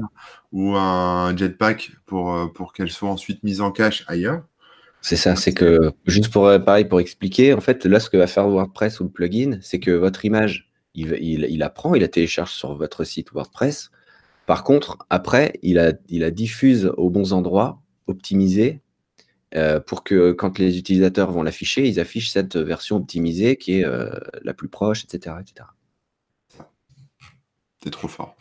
ou 0.52 0.74
un 0.76 1.36
Jetpack 1.36 1.92
pour, 2.06 2.32
euh, 2.32 2.46
pour 2.46 2.72
qu'elles 2.72 2.90
soient 2.90 3.10
ensuite 3.10 3.42
mises 3.42 3.60
en 3.60 3.70
cache 3.72 4.04
ailleurs. 4.06 4.44
C'est 5.04 5.16
ça, 5.16 5.36
c'est 5.36 5.52
que 5.52 5.92
juste 6.06 6.30
pour 6.32 6.46
euh, 6.46 6.58
pareil 6.58 6.86
pour 6.86 6.98
expliquer, 6.98 7.52
en 7.52 7.60
fait, 7.60 7.84
là, 7.84 8.00
ce 8.00 8.08
que 8.08 8.16
va 8.16 8.26
faire 8.26 8.48
WordPress 8.48 9.00
ou 9.00 9.04
le 9.04 9.10
plugin, 9.10 9.58
c'est 9.60 9.78
que 9.78 9.90
votre 9.90 10.24
image, 10.24 10.70
il, 10.94 11.16
il, 11.20 11.46
il, 11.50 11.62
apprend, 11.62 11.94
il 11.94 12.00
la 12.00 12.08
télécharge 12.08 12.52
sur 12.52 12.74
votre 12.74 13.04
site 13.04 13.30
WordPress. 13.32 13.90
Par 14.46 14.64
contre, 14.64 14.98
après, 15.10 15.58
il 15.62 15.74
la, 15.74 15.92
il 16.08 16.28
diffuse 16.30 16.90
aux 16.96 17.10
bons 17.10 17.34
endroits, 17.34 17.82
optimisé, 18.06 18.80
euh, 19.54 19.78
pour 19.78 20.04
que 20.04 20.32
quand 20.32 20.58
les 20.58 20.78
utilisateurs 20.78 21.30
vont 21.30 21.42
l'afficher, 21.42 21.86
ils 21.86 22.00
affichent 22.00 22.30
cette 22.30 22.56
version 22.56 22.96
optimisée 22.96 23.56
qui 23.56 23.80
est 23.80 23.86
la 24.42 24.54
plus 24.54 24.68
proche, 24.68 25.04
etc., 25.04 25.36
etc 25.40 25.66
trop 27.90 28.08
fort. 28.08 28.36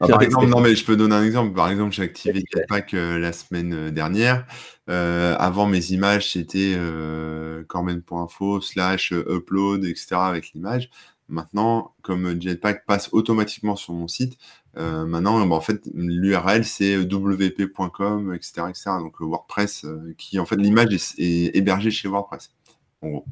Par 0.00 0.22
exemple, 0.22 0.46
non, 0.46 0.60
mais 0.60 0.74
je 0.74 0.84
peux 0.84 0.96
donner 0.96 1.14
un 1.14 1.24
exemple. 1.24 1.54
Par 1.54 1.70
exemple, 1.70 1.92
j'ai 1.92 2.02
activé 2.02 2.42
Jetpack 2.52 2.94
euh, 2.94 3.18
la 3.18 3.32
semaine 3.32 3.72
euh, 3.72 3.90
dernière. 3.90 4.46
Euh, 4.88 5.36
avant, 5.38 5.66
mes 5.66 5.92
images, 5.92 6.32
c'était 6.32 6.74
euh, 6.76 7.64
cormen.info 7.64 8.60
slash 8.60 9.12
upload, 9.12 9.84
etc. 9.84 10.16
avec 10.16 10.52
l'image. 10.52 10.90
Maintenant, 11.28 11.94
comme 12.02 12.40
Jetpack 12.40 12.86
passe 12.86 13.10
automatiquement 13.12 13.76
sur 13.76 13.92
mon 13.92 14.08
site, 14.08 14.38
maintenant, 14.74 15.44
bah, 15.44 15.56
en 15.56 15.60
fait, 15.60 15.82
l'URL, 15.92 16.64
c'est 16.64 16.96
wp.com, 16.96 18.32
etc., 18.32 18.62
etc. 18.70 18.90
Donc, 19.00 19.20
WordPress, 19.20 19.84
qui, 20.16 20.38
en 20.38 20.46
fait, 20.46 20.56
l'image 20.56 20.94
est, 20.94 21.18
est 21.18 21.54
hébergée 21.54 21.90
chez 21.90 22.08
WordPress. 22.08 22.54
En 23.02 23.08
gros 23.08 23.24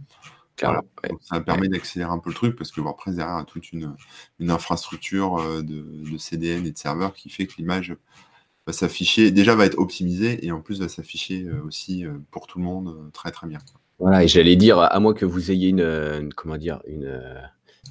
ça 0.59 1.41
permet 1.41 1.69
d'accélérer 1.69 2.11
un 2.11 2.19
peu 2.19 2.31
le 2.31 2.35
truc 2.35 2.57
parce 2.57 2.71
que 2.71 2.81
WordPress 2.81 3.17
derrière 3.17 3.37
a 3.37 3.45
toute 3.45 3.73
une, 3.73 3.95
infrastructure 4.49 5.39
euh, 5.39 5.63
de, 5.63 6.19
CDN 6.19 6.67
et 6.67 6.73
de 6.73 6.79
serveurs 6.79 7.15
qui 7.15 7.29
fait 7.29 7.47
que 7.47 7.55
l'image 7.59 7.95
va 8.67 8.73
s'afficher, 8.73 9.31
déjà 9.31 9.55
va 9.55 9.67
être 9.67 9.79
optimisée 9.79 10.45
et 10.45 10.53
en 10.53 10.61
plus 10.61 10.81
va 10.81 10.89
s'afficher 10.89 11.45
euh, 11.45 11.63
aussi 11.65 12.05
euh, 12.05 12.19
pour 12.31 12.47
tout 12.47 12.59
le 12.59 12.65
monde 12.65 13.11
très 13.13 13.31
très 13.31 13.47
bien. 13.47 13.59
Voilà, 13.99 14.25
et 14.25 14.29
j'allais 14.29 14.57
dire, 14.57 14.79
à 14.79 15.01
moins 15.01 15.15
que 15.15 15.25
vous 15.25 15.51
ayez 15.51 15.71
une, 15.71 16.31
comment 16.37 16.59
dire, 16.59 16.83
une, 16.87 17.19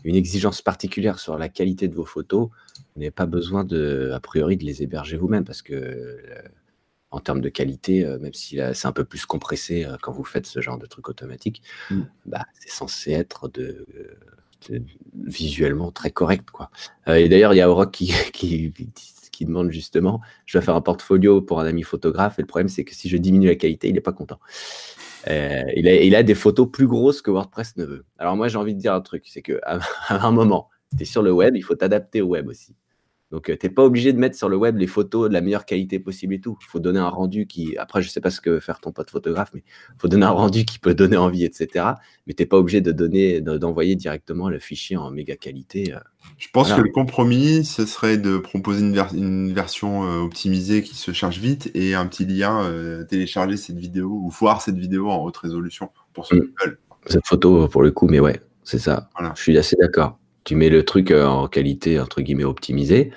une, 0.03 0.15
exigence 0.15 0.61
particulière 0.61 1.17
sur 1.17 1.35
la 1.39 1.49
qualité 1.49 1.87
de 1.87 1.95
vos 1.95 2.05
photos, 2.05 2.49
vous 2.93 3.01
n'avez 3.01 3.09
pas 3.09 3.25
besoin 3.25 3.63
de, 3.63 4.11
a 4.13 4.19
priori, 4.19 4.55
de 4.55 4.65
les 4.65 4.83
héberger 4.83 5.17
vous-même 5.17 5.45
parce 5.45 5.63
que 5.63 6.19
en 7.15 7.21
termes 7.21 7.41
de 7.41 7.49
qualité, 7.49 8.05
euh, 8.05 8.19
même 8.19 8.33
si 8.33 8.59
c'est 8.73 8.87
un 8.87 8.91
peu 8.91 9.05
plus 9.05 9.25
compressé 9.25 9.85
euh, 9.85 9.95
quand 10.01 10.11
vous 10.11 10.25
faites 10.25 10.45
ce 10.45 10.59
genre 10.59 10.77
de 10.77 10.85
truc 10.85 11.07
automatique, 11.07 11.61
mm. 11.89 12.01
bah, 12.25 12.45
c'est 12.59 12.69
censé 12.69 13.11
être 13.11 13.47
de, 13.47 13.85
visuellement 15.13 15.91
très 15.91 16.11
correct. 16.11 16.51
Quoi. 16.51 16.69
Euh, 17.07 17.15
et 17.15 17.29
d'ailleurs, 17.29 17.53
il 17.53 17.57
y 17.57 17.61
a 17.61 17.69
Oroc 17.69 17.91
qui, 17.91 18.13
qui, 18.33 18.73
qui 19.31 19.45
demande 19.45 19.71
justement, 19.71 20.19
je 20.45 20.57
dois 20.57 20.61
faire 20.61 20.75
un 20.75 20.81
portfolio 20.81 21.41
pour 21.41 21.59
un 21.61 21.65
ami 21.65 21.83
photographe, 21.83 22.37
et 22.37 22.41
le 22.41 22.47
problème, 22.47 22.69
c'est 22.69 22.83
que 22.83 22.93
si 22.93 23.07
je 23.07 23.17
diminue 23.17 23.47
la 23.47 23.55
qualité, 23.55 23.87
il 23.87 23.93
n'est 23.93 24.01
pas 24.01 24.13
content. 24.13 24.39
Euh, 25.27 25.63
il, 25.75 25.87
a, 25.87 25.95
il, 25.95 26.15
a, 26.15 26.21
des 26.21 26.35
photos 26.35 26.69
plus 26.71 26.85
grosses 26.85 27.21
que 27.21 27.31
WordPress 27.31 27.77
ne 27.77 27.85
veut. 27.85 28.05
Alors 28.19 28.35
moi, 28.35 28.47
j'ai 28.49 28.57
envie 28.57 28.75
de 28.75 28.79
dire 28.79 28.93
un 28.93 29.01
truc, 29.01 29.23
c'est 29.27 29.41
qu'à 29.41 29.59
à 30.07 30.27
un 30.27 30.31
moment, 30.31 30.69
tu 30.95 31.03
es 31.03 31.05
sur 31.05 31.23
le 31.23 31.31
web, 31.31 31.55
il 31.55 31.63
faut 31.63 31.75
t'adapter 31.75 32.21
au 32.21 32.27
web 32.27 32.47
aussi. 32.47 32.75
Donc, 33.31 33.49
euh, 33.49 33.57
tu 33.59 33.65
n'es 33.65 33.73
pas 33.73 33.83
obligé 33.83 34.13
de 34.13 34.19
mettre 34.19 34.37
sur 34.37 34.49
le 34.49 34.55
web 34.55 34.77
les 34.77 34.87
photos 34.87 35.27
de 35.29 35.33
la 35.33 35.41
meilleure 35.41 35.65
qualité 35.65 35.99
possible 35.99 36.35
et 36.35 36.39
tout. 36.39 36.57
Il 36.61 36.65
faut 36.65 36.79
donner 36.79 36.99
un 36.99 37.09
rendu 37.09 37.47
qui. 37.47 37.75
Après, 37.77 38.01
je 38.01 38.07
ne 38.07 38.11
sais 38.11 38.21
pas 38.21 38.29
ce 38.29 38.39
que 38.39 38.51
veut 38.51 38.59
faire 38.59 38.79
ton 38.79 38.91
pote 38.91 39.09
photographe, 39.09 39.49
mais 39.53 39.63
il 39.65 39.99
faut 39.99 40.07
donner 40.07 40.25
un 40.25 40.31
rendu 40.31 40.63
qui 40.63 40.77
peut 40.77 40.93
donner 40.93 41.17
envie, 41.17 41.43
etc. 41.43 41.85
Mais 42.27 42.33
tu 42.33 42.43
n'es 42.43 42.47
pas 42.47 42.57
obligé 42.57 42.81
de 42.81 42.91
donner, 42.91 43.41
d'envoyer 43.41 43.95
directement 43.95 44.49
le 44.49 44.59
fichier 44.59 44.95
en 44.95 45.09
méga 45.09 45.35
qualité. 45.35 45.93
Euh. 45.93 45.99
Je 46.37 46.47
pense 46.53 46.71
que 46.71 46.81
le 46.81 46.89
compromis, 46.89 47.65
ce 47.65 47.85
serait 47.85 48.17
de 48.17 48.37
proposer 48.37 48.81
une, 48.81 49.53
version 49.53 50.05
euh, 50.05 50.23
optimisée 50.23 50.81
qui 50.81 50.95
se 50.95 51.11
charge 51.11 51.39
vite 51.39 51.71
et 51.73 51.95
un 51.95 52.05
petit 52.07 52.25
lien, 52.25 52.71
télécharger 53.09 53.57
cette 53.57 53.77
vidéo 53.77 54.09
ou 54.09 54.29
voir 54.29 54.61
cette 54.61 54.77
vidéo 54.77 55.09
en 55.09 55.23
haute 55.23 55.37
résolution 55.37 55.89
pour 56.13 56.25
ceux 56.25 56.41
qui 56.41 56.53
veulent. 56.63 56.79
Cette 57.07 57.25
photo, 57.25 57.67
pour 57.67 57.83
le 57.83 57.91
coup, 57.91 58.07
mais 58.07 58.19
ouais, 58.19 58.39
c'est 58.63 58.79
ça. 58.79 59.09
Je 59.35 59.41
suis 59.41 59.57
assez 59.57 59.75
d'accord 59.75 60.17
tu 60.45 60.55
mets 60.55 60.69
le 60.69 60.85
truc 60.85 61.11
euh, 61.11 61.25
en 61.25 61.47
qualité, 61.47 61.99
entre 61.99 62.21
guillemets, 62.21 62.45
optimisée, 62.45 63.11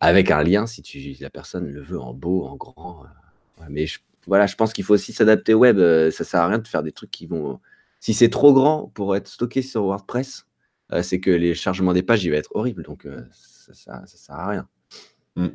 avec 0.00 0.30
un 0.30 0.42
lien 0.42 0.66
si 0.66 0.82
tu, 0.82 1.14
la 1.20 1.30
personne 1.30 1.70
le 1.70 1.82
veut 1.82 2.00
en 2.00 2.12
beau, 2.12 2.44
en 2.46 2.56
grand. 2.56 3.04
Euh, 3.60 3.64
mais 3.68 3.86
je, 3.86 4.00
voilà, 4.26 4.46
je 4.46 4.56
pense 4.56 4.72
qu'il 4.72 4.82
faut 4.82 4.94
aussi 4.94 5.12
s'adapter 5.12 5.54
au 5.54 5.58
web. 5.58 5.78
Euh, 5.78 6.10
ça 6.10 6.24
sert 6.24 6.40
à 6.40 6.48
rien 6.48 6.58
de 6.58 6.66
faire 6.66 6.82
des 6.82 6.92
trucs 6.92 7.10
qui 7.10 7.26
vont. 7.26 7.60
Si 8.00 8.14
c'est 8.14 8.30
trop 8.30 8.52
grand 8.52 8.90
pour 8.94 9.14
être 9.14 9.28
stocké 9.28 9.62
sur 9.62 9.84
WordPress, 9.84 10.46
c'est 11.02 11.18
que 11.18 11.30
les 11.30 11.54
chargements 11.54 11.92
des 11.92 12.02
pages, 12.02 12.24
il 12.24 12.30
va 12.30 12.36
être 12.36 12.54
horrible. 12.54 12.84
Donc, 12.84 13.08
ça, 13.32 13.74
ça, 13.74 14.06
sert 14.06 14.34
à 14.36 14.48
rien. 14.48 14.68
Mm. 15.34 15.48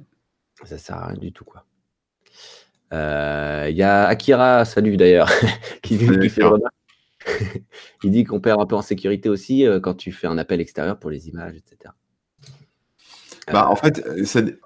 Ça 0.65 0.77
sert 0.77 0.97
à 0.97 1.07
rien 1.07 1.17
du 1.17 1.31
tout, 1.31 1.45
quoi. 1.45 1.65
Il 2.91 3.75
y 3.77 3.83
a 3.83 4.05
Akira, 4.07 4.65
salut 4.65 4.97
d'ailleurs, 4.97 5.29
qui, 5.81 5.97
qui 5.97 6.29
fait 6.29 6.43
il 8.03 8.11
dit 8.11 8.23
qu'on 8.23 8.39
perd 8.39 8.61
un 8.61 8.65
peu 8.65 8.75
en 8.75 8.81
sécurité 8.81 9.29
aussi 9.29 9.65
euh, 9.65 9.79
quand 9.79 9.95
tu 9.95 10.11
fais 10.11 10.27
un 10.27 10.37
appel 10.37 10.61
extérieur 10.61 10.99
pour 10.99 11.09
les 11.09 11.27
images, 11.27 11.55
etc. 11.55 11.93
Bah, 13.51 13.67
en 13.69 13.75
fait, 13.75 14.05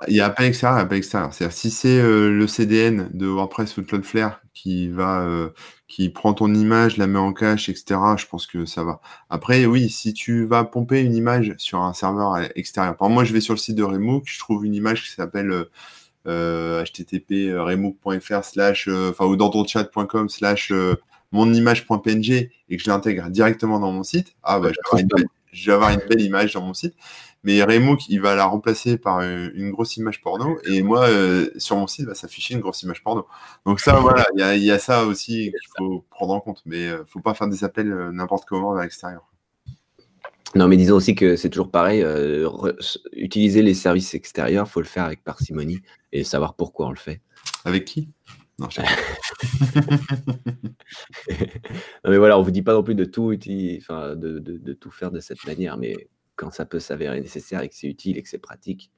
il 0.08 0.16
y 0.16 0.20
a 0.20 0.26
appel 0.26 0.45
extérieur 0.45 0.78
et 0.78 0.82
appel 0.82 0.97
extérieur. 0.97 1.34
C'est-à-dire, 1.34 1.56
si 1.56 1.72
c'est 1.72 1.99
euh, 1.99 2.30
le 2.30 2.45
CDN 2.45 3.10
de 3.14 3.26
WordPress 3.26 3.78
ou 3.78 3.82
de 3.82 3.88
Cloudflare 3.88 4.41
qui 4.53 4.89
va, 4.89 5.22
euh, 5.22 5.49
qui 5.88 6.10
prend 6.10 6.34
ton 6.34 6.53
image, 6.53 6.97
la 6.97 7.08
met 7.08 7.18
en 7.18 7.34
cache, 7.34 7.70
etc., 7.70 7.99
je 8.18 8.28
pense 8.28 8.45
que 8.45 8.66
ça 8.66 8.84
va. 8.84 8.99
Après, 9.30 9.66
oui, 9.66 9.89
si 9.89 10.14
tu 10.14 10.45
vas 10.45 10.66
pomper 10.66 11.01
une 11.01 11.16
image 11.16 11.56
sur 11.58 11.82
un 11.82 11.93
serveur 11.93 12.38
extérieur. 12.56 12.95
Par 12.95 13.08
exemple, 13.08 13.16
moi, 13.16 13.24
je 13.24 13.34
vais 13.34 13.41
sur 13.41 13.53
le 13.53 13.60
site 13.60 13.76
de 13.76 13.84
Remook, 13.84 14.24
je 14.28 14.39
trouve 14.39 14.66
une 14.66 14.76
image 14.76 15.03
qui 15.03 15.12
s'appelle 15.12 15.66
http 16.26 17.53
remook.fr 17.58 18.43
slash, 18.43 18.88
enfin, 18.88 19.26
ou 19.26 19.36
dans 19.36 19.49
ton 19.49 19.66
chat.com 19.66 20.28
slash 20.28 20.72
mon 21.32 21.53
image.png 21.53 22.49
et 22.69 22.78
que 22.78 22.84
je 22.84 22.89
l'intègre 22.89 23.30
directement 23.30 23.80
dans 23.80 23.91
mon 23.91 24.03
site, 24.03 24.36
ah 24.43 24.59
bah, 24.59 24.71
je, 25.51 25.65
vais 25.65 25.73
avoir 25.73 25.91
une 25.91 26.01
belle 26.07 26.21
image 26.21 26.53
dans 26.53 26.61
mon 26.61 26.73
site. 26.73 26.95
Mais 27.45 27.61
Remook, 27.61 28.09
il 28.09 28.21
va 28.21 28.34
la 28.34 28.45
remplacer 28.45 28.97
par 28.97 29.21
une, 29.21 29.69
grosse 29.69 29.97
image 29.97 30.21
porno. 30.21 30.57
Et 30.65 30.82
moi, 30.82 31.07
euh, 31.07 31.47
sur 31.57 31.78
mon 31.78 31.86
site, 31.86 32.05
va 32.05 32.11
bah, 32.11 32.15
s'afficher 32.15 32.55
une 32.55 32.59
grosse 32.59 32.82
image 32.82 33.03
porno. 33.03 33.28
Donc 33.67 33.80
ça, 33.80 33.99
voilà, 33.99 34.26
il 34.36 34.63
y, 34.63 34.71
a 34.71 34.80
ça 34.80 35.05
aussi 35.05 35.51
qu'il 35.51 35.69
faut 35.78 36.03
prendre 36.09 36.34
en 36.34 36.39
compte. 36.39 36.63
Mais 36.65 36.82
il 36.82 36.89
euh, 36.89 36.99
ne 36.99 37.03
faut 37.05 37.19
pas 37.19 37.36
faire 37.36 37.47
des 37.47 37.63
appels 37.63 37.91
euh, 37.91 38.11
n'importe 38.11 38.45
comment 38.45 38.73
vers 38.73 38.82
l'extérieur. 38.82 39.32
Non, 40.55 40.67
mais 40.67 40.76
disons 40.76 40.95
aussi 40.95 41.13
que 41.13 41.36
c'est 41.36 41.49
toujours 41.49 41.69
pareil. 41.69 42.03
utiliser 43.11 43.61
les 43.61 43.76
services 43.76 44.15
extérieurs, 44.15 44.65
il 44.67 44.71
faut 44.71 44.80
le 44.80 44.88
faire 44.88 45.03
avec 45.03 45.23
parcimonie 45.23 45.82
et 46.13 46.23
savoir 46.23 46.55
pourquoi 46.55 46.88
on 46.88 46.91
le 46.91 46.97
fait. 46.97 47.21
Avec 47.63 47.86
qui? 47.86 48.09
Non, 48.57 48.69
mais 52.07 52.17
voilà, 52.17 52.39
on 52.39 52.41
vous 52.41 52.51
dit 52.51 52.61
pas 52.61 52.73
non 52.73 52.83
plus 52.83 52.95
de 52.95 53.05
tout, 53.05 53.33
enfin, 53.77 54.15
de, 54.15 54.39
de, 54.39 54.73
tout 54.73 54.91
faire 54.91 55.11
de 55.11 55.19
cette 55.19 55.45
manière, 55.45 55.77
mais 55.77 56.09
quand 56.36 56.51
ça 56.51 56.65
peut 56.65 56.79
s'avérer 56.79 57.19
nécessaire 57.21 57.61
et 57.61 57.69
que 57.69 57.75
c'est 57.75 57.88
utile 57.88 58.17
et 58.17 58.23
que 58.23 58.29
c'est 58.29 58.38
pratique, 58.38 58.91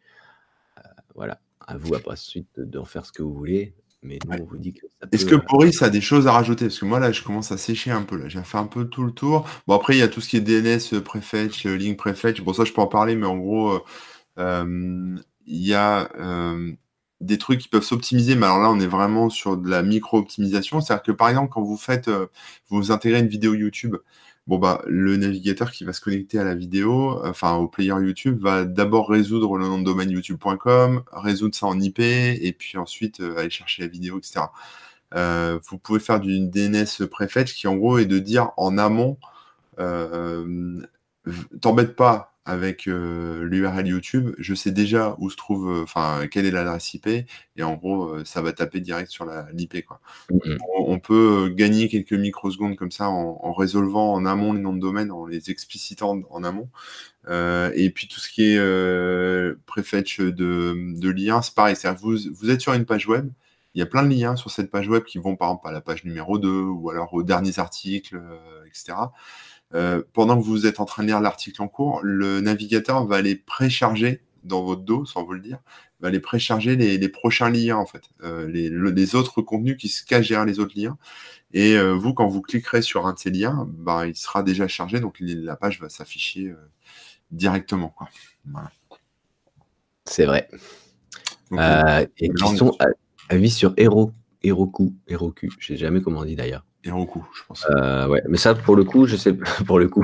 euh, 0.77 0.81
voilà, 1.15 1.39
à 1.65 1.77
vous 1.77 1.95
après 1.95 2.15
suite 2.15 2.59
d'en 2.59 2.85
faire 2.85 3.05
ce 3.05 3.11
que 3.11 3.23
vous 3.23 3.33
voulez. 3.33 3.73
Mais 4.03 4.19
nous, 4.25 4.37
on 4.39 4.45
vous 4.45 4.57
dit 4.57 4.73
que 4.73 4.85
Est-ce 5.11 5.25
que 5.25 5.35
euh, 5.35 5.41
Boris 5.49 5.81
a 5.81 5.89
des 5.89 6.01
choses 6.01 6.27
à 6.27 6.31
rajouter? 6.31 6.65
Parce 6.65 6.79
que 6.79 6.85
moi, 6.85 6.99
là, 6.99 7.11
je 7.11 7.23
commence 7.23 7.51
à 7.51 7.57
sécher 7.57 7.89
un 7.89 8.03
peu. 8.03 8.15
Là. 8.15 8.29
J'ai 8.29 8.43
fait 8.43 8.57
un 8.57 8.67
peu 8.67 8.85
tout 8.85 9.03
le 9.03 9.11
tour. 9.11 9.47
Bon, 9.65 9.75
après, 9.75 9.95
il 9.95 9.99
y 9.99 10.03
a 10.03 10.07
tout 10.07 10.21
ce 10.21 10.29
qui 10.29 10.37
est 10.37 10.41
DNS, 10.41 11.01
prefetch, 11.01 11.65
link 11.65 11.97
prefetch. 11.97 12.41
Bon, 12.41 12.53
ça, 12.53 12.63
je 12.63 12.73
peux 12.73 12.81
en 12.81 12.87
parler, 12.87 13.15
mais 13.15 13.25
en 13.25 13.37
gros, 13.37 13.83
euh, 14.37 15.15
il 15.47 15.65
y 15.65 15.73
a 15.73 16.09
des 17.21 17.37
trucs 17.37 17.61
qui 17.61 17.67
peuvent 17.67 17.83
s'optimiser, 17.83 18.35
mais 18.35 18.45
alors 18.45 18.59
là, 18.59 18.69
on 18.69 18.79
est 18.79 18.87
vraiment 18.87 19.29
sur 19.29 19.57
de 19.57 19.69
la 19.69 19.81
micro-optimisation. 19.83 20.81
C'est-à-dire 20.81 21.03
que 21.03 21.11
par 21.11 21.29
exemple, 21.29 21.51
quand 21.51 21.63
vous 21.63 21.77
faites, 21.77 22.07
euh, 22.07 22.27
vous 22.69 22.91
intégrez 22.91 23.19
une 23.19 23.27
vidéo 23.27 23.53
YouTube, 23.55 23.95
bon 24.45 24.59
bah 24.59 24.81
le 24.87 25.17
navigateur 25.17 25.71
qui 25.71 25.83
va 25.83 25.93
se 25.93 26.01
connecter 26.01 26.39
à 26.39 26.43
la 26.43 26.55
vidéo, 26.55 27.19
enfin 27.25 27.55
au 27.55 27.67
player 27.67 27.95
YouTube, 28.01 28.39
va 28.41 28.65
d'abord 28.65 29.09
résoudre 29.09 29.57
le 29.57 29.65
nom 29.65 29.79
de 29.79 29.83
domaine 29.83 30.11
youtube.com, 30.11 31.03
résoudre 31.11 31.55
ça 31.55 31.65
en 31.67 31.79
IP, 31.79 31.99
et 31.99 32.55
puis 32.57 32.77
ensuite 32.77 33.19
euh, 33.19 33.37
aller 33.37 33.49
chercher 33.49 33.81
la 33.83 33.87
vidéo, 33.89 34.19
etc. 34.19 34.45
Euh, 35.15 35.59
vous 35.69 35.77
pouvez 35.77 35.99
faire 35.99 36.19
du 36.19 36.39
DNS 36.47 37.07
prefetch 37.09 37.53
qui 37.55 37.67
en 37.67 37.75
gros 37.75 37.97
est 37.97 38.05
de 38.05 38.19
dire 38.19 38.51
en 38.57 38.77
amont, 38.77 39.17
t'embête 41.61 41.95
pas 41.95 42.36
avec 42.47 42.87
euh, 42.87 43.43
l'URL 43.43 43.85
YouTube, 43.87 44.33
je 44.37 44.53
sais 44.55 44.71
déjà 44.71 45.17
où 45.19 45.29
se 45.29 45.35
trouve, 45.35 45.69
euh, 45.69 45.83
enfin, 45.83 46.27
quelle 46.31 46.45
est 46.45 46.51
l'adresse 46.51 46.93
IP, 46.93 47.07
et 47.07 47.27
en 47.61 47.73
gros, 47.73 48.05
euh, 48.05 48.23
ça 48.23 48.41
va 48.41 48.53
taper 48.53 48.79
direct 48.79 49.11
sur 49.11 49.25
l'IP. 49.53 49.85
quoi. 49.85 49.99
Mm-hmm. 50.31 50.57
On, 50.79 50.97
peut 50.99 51.49
gagner 51.53 51.89
quelques 51.89 52.13
microsecondes 52.13 52.77
comme 52.77 52.89
ça 52.89 53.09
en, 53.09 53.51
résolvant 53.51 54.13
en 54.13 54.25
amont 54.25 54.53
les 54.53 54.61
noms 54.61 54.73
de 54.73 54.79
domaine, 54.79 55.11
en 55.11 55.25
les 55.25 55.51
explicitant 55.51 56.21
en 56.29 56.43
amont. 56.45 56.69
et 57.29 57.91
puis 57.93 58.07
tout 58.07 58.21
ce 58.21 58.29
qui 58.29 58.43
est 58.53 59.55
préfetch 59.65 60.21
de, 60.21 60.95
de 60.97 61.09
liens, 61.09 61.41
c'est 61.41 61.53
pareil. 61.53 61.75
Vous, 61.99 62.17
vous 62.33 62.49
êtes 62.49 62.61
sur 62.61 62.73
une 62.73 62.85
page 62.85 63.07
web, 63.07 63.29
il 63.75 63.79
y 63.79 63.81
a 63.81 63.85
plein 63.85 64.03
de 64.03 64.09
liens 64.09 64.37
sur 64.37 64.51
cette 64.51 64.71
page 64.71 64.87
web 64.87 65.03
qui 65.03 65.17
vont 65.17 65.35
par 65.35 65.49
exemple 65.49 65.67
à 65.67 65.71
la 65.71 65.81
page 65.81 66.05
numéro 66.05 66.39
2 66.39 66.49
ou 66.49 66.89
alors 66.89 67.13
aux 67.13 67.23
derniers 67.23 67.59
articles, 67.59 68.19
etc. 68.65 68.93
Euh, 69.73 70.01
pendant 70.13 70.37
que 70.39 70.45
vous 70.45 70.65
êtes 70.65 70.79
en 70.79 70.85
train 70.85 71.03
de 71.03 71.07
lire 71.07 71.19
l'article 71.19 71.61
en 71.61 71.67
cours, 71.67 71.99
le 72.01 72.39
navigateur 72.39 73.05
va 73.05 73.17
aller 73.17 73.35
précharger 73.35 74.21
dans 74.43 74.63
votre 74.63 74.83
dos, 74.83 75.05
sans 75.05 75.25
vous 75.25 75.33
le 75.33 75.41
dire, 75.41 75.59
va 75.99 76.07
aller 76.07 76.21
précharger 76.21 76.77
les, 76.77 76.97
les 76.97 77.09
prochains 77.09 77.49
liens, 77.49 77.75
en 77.75 77.85
fait, 77.85 78.03
euh, 78.23 78.47
les, 78.47 78.69
les, 78.69 79.15
autres 79.15 79.41
contenus 79.41 79.75
qui 79.75 79.89
se 79.89 80.05
cachent 80.05 80.29
derrière 80.29 80.45
les 80.45 80.59
autres 80.59 80.79
liens. 80.79 80.97
Et 81.51 81.75
euh, 81.75 81.93
vous, 81.93 82.13
quand 82.13 82.27
vous 82.27 82.41
cliquerez 82.41 82.81
sur 82.81 83.07
un 83.07 83.13
de 83.13 83.19
ces 83.19 83.29
liens, 83.29 83.67
ben, 83.69 84.05
il 84.05 84.15
sera 84.15 84.41
déjà 84.41 84.67
chargé, 84.69 85.01
donc 85.01 85.17
la 85.19 85.57
page 85.57 85.81
va 85.81 85.89
s'afficher 85.89 86.53
directement. 87.31 87.93
Voilà. 88.45 88.71
C'est 90.05 90.25
vrai. 90.25 90.49
et 91.51 92.29
question, 92.29 92.71
avis 93.27 93.51
sur 93.51 93.73
Hero, 93.75 94.13
Heroku, 94.43 94.93
Heroku, 95.07 95.49
je 95.59 95.67
sais 95.67 95.77
jamais 95.77 96.01
comment 96.01 96.21
on 96.21 96.25
dit 96.25 96.35
d'ailleurs. 96.35 96.66
Heroku, 96.83 97.25
je 97.33 97.43
pense. 97.47 97.65
Euh, 97.69 98.07
ouais, 98.07 98.21
mais 98.27 98.37
ça, 98.37 98.55
pour 98.55 98.75
le 98.75 98.83
coup, 98.83 99.05
je 99.07 99.15
sais 99.15 99.33
pour 99.65 99.79
le 99.79 99.87
coup. 99.87 100.03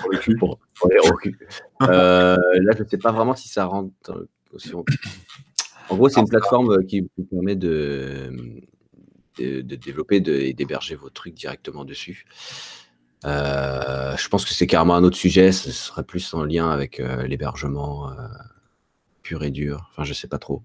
pour 0.00 0.10
le 0.10 0.18
cul. 0.18 0.36
pour, 0.36 0.58
euh, 1.82 2.36
là, 2.36 2.72
je 2.76 2.82
ne 2.82 2.88
sais 2.88 2.98
pas 2.98 3.12
vraiment 3.12 3.34
si 3.34 3.48
ça 3.48 3.64
rentre 3.64 4.28
aussi. 4.52 4.72
En 4.74 5.96
gros, 5.96 6.08
c'est 6.08 6.20
une 6.20 6.28
plateforme 6.28 6.84
qui 6.86 7.00
vous 7.00 7.24
permet 7.24 7.56
de, 7.56 8.30
de, 9.38 9.60
développer 9.60 10.16
et 10.16 10.52
d'héberger 10.54 10.94
vos 10.94 11.10
trucs 11.10 11.34
directement 11.34 11.84
dessus. 11.84 12.26
Euh, 13.26 14.16
je 14.16 14.28
pense 14.28 14.44
que 14.44 14.54
c'est 14.54 14.66
carrément 14.66 14.94
un 14.94 15.02
autre 15.02 15.16
sujet. 15.16 15.50
Ce 15.50 15.72
serait 15.72 16.04
plus 16.04 16.32
en 16.34 16.44
lien 16.44 16.70
avec 16.70 17.02
l'hébergement 17.26 18.14
pur 19.22 19.42
et 19.42 19.50
dur. 19.50 19.88
Enfin, 19.90 20.04
je 20.04 20.12
sais 20.12 20.28
pas 20.28 20.38
trop. 20.38 20.62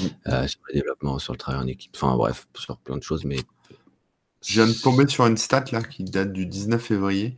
Mm. 0.00 0.46
sur 0.48 0.60
le 0.68 0.74
développement, 0.74 1.18
sur 1.20 1.32
le 1.32 1.38
travail 1.38 1.62
en 1.62 1.68
équipe. 1.68 1.92
Enfin, 1.94 2.16
bref, 2.16 2.48
sur 2.56 2.78
plein 2.78 2.96
de 2.96 3.02
choses. 3.02 3.24
Mais 3.24 3.38
je 4.44 4.62
viens 4.62 4.66
de 4.70 4.78
tomber 4.78 5.08
sur 5.08 5.26
une 5.26 5.36
stat 5.36 5.64
là 5.72 5.82
qui 5.82 6.04
date 6.04 6.32
du 6.32 6.46
19 6.46 6.80
février. 6.80 7.36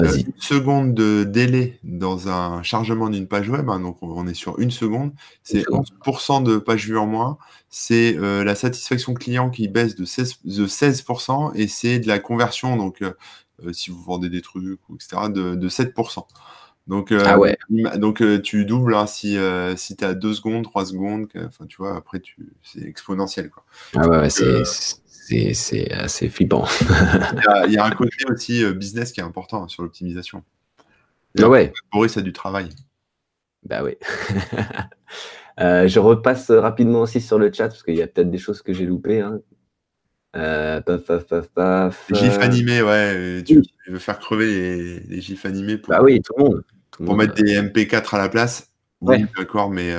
Euh, 0.00 0.12
une 0.14 0.32
seconde 0.38 0.94
de 0.94 1.24
délai 1.24 1.80
dans 1.82 2.28
un 2.28 2.62
chargement 2.62 3.10
d'une 3.10 3.26
page 3.26 3.48
web, 3.48 3.68
hein, 3.68 3.80
donc 3.80 3.98
on 4.00 4.28
est 4.28 4.34
sur 4.34 4.60
une 4.60 4.70
seconde, 4.70 5.12
c'est 5.42 5.62
11% 5.62 6.44
de 6.44 6.58
pages 6.58 6.86
vues 6.86 6.98
en 6.98 7.06
moins. 7.06 7.38
C'est 7.68 8.16
euh, 8.16 8.44
la 8.44 8.54
satisfaction 8.54 9.14
client 9.14 9.50
qui 9.50 9.66
baisse 9.66 9.96
de 9.96 10.04
16%, 10.04 10.36
de 10.44 10.66
16% 10.66 11.52
et 11.56 11.66
c'est 11.66 11.98
de 11.98 12.06
la 12.06 12.20
conversion, 12.20 12.76
donc 12.76 13.02
euh, 13.02 13.72
si 13.72 13.90
vous 13.90 14.00
vendez 14.00 14.28
des 14.28 14.40
trucs, 14.40 14.78
etc., 14.94 15.22
de, 15.30 15.56
de 15.56 15.68
7%. 15.68 16.24
Donc, 16.86 17.12
ah 17.12 17.38
ouais. 17.38 17.58
donc 17.96 18.22
tu 18.42 18.64
doubles 18.64 18.94
hein, 18.94 19.06
si, 19.06 19.36
si 19.76 19.96
tu 19.96 20.04
as 20.04 20.14
2 20.14 20.32
secondes, 20.32 20.64
3 20.64 20.86
secondes, 20.86 21.26
enfin 21.44 21.66
tu 21.66 21.78
vois, 21.78 21.96
après 21.96 22.22
c'est 22.62 22.82
exponentiel. 22.82 23.50
Quoi. 23.50 23.64
Ah 23.96 24.08
ouais, 24.08 24.30
c'est 24.30 24.62
c'est 25.54 25.92
assez 25.92 26.28
flippant. 26.28 26.66
il, 27.66 27.72
y 27.72 27.78
a, 27.78 27.84
un 27.84 27.90
côté 27.96 28.16
aussi 28.28 28.64
euh, 28.64 28.72
business 28.72 29.12
qui 29.12 29.20
est 29.20 29.24
important 29.24 29.64
hein, 29.64 29.68
sur 29.68 29.82
l'optimisation. 29.82 30.42
Ah 31.38 31.48
ouais. 31.48 31.72
Boris 31.92 32.16
a 32.16 32.22
du 32.22 32.32
travail. 32.32 32.70
Bah 33.64 33.82
oui. 33.84 33.96
je 35.58 35.98
repasse 35.98 36.50
rapidement 36.50 37.02
aussi 37.02 37.20
sur 37.20 37.38
le 37.38 37.52
chat 37.52 37.68
parce 37.68 37.82
qu'il 37.82 37.96
y 37.96 38.02
a 38.02 38.06
peut-être 38.06 38.30
des 38.30 38.38
choses 38.38 38.62
que 38.62 38.72
j'ai 38.72 38.86
loupées. 38.86 39.20
Hein. 39.20 39.40
paf, 40.32 41.04
paf, 41.04 41.26
paf, 41.26 41.48
paf. 41.48 42.06
Les 42.10 42.18
gifs 42.18 42.38
animés, 42.38 42.82
ouais. 42.82 43.42
Tu, 43.44 43.62
veux 43.86 43.98
faire 43.98 44.18
crever 44.18 44.46
les, 44.46 45.00
les 45.00 45.20
gifs 45.20 45.44
animés 45.44 45.76
pour, 45.78 45.90
bah 45.90 46.02
oui, 46.02 46.20
tout 46.22 46.34
le 46.38 46.44
monde. 46.44 46.64
pour 46.90 47.16
mettre 47.16 47.34
des 47.34 47.60
MP4 47.60 48.14
à 48.14 48.18
la 48.18 48.28
place. 48.28 48.70
Oui, 49.00 49.24
d'accord, 49.36 49.70
mais 49.70 49.94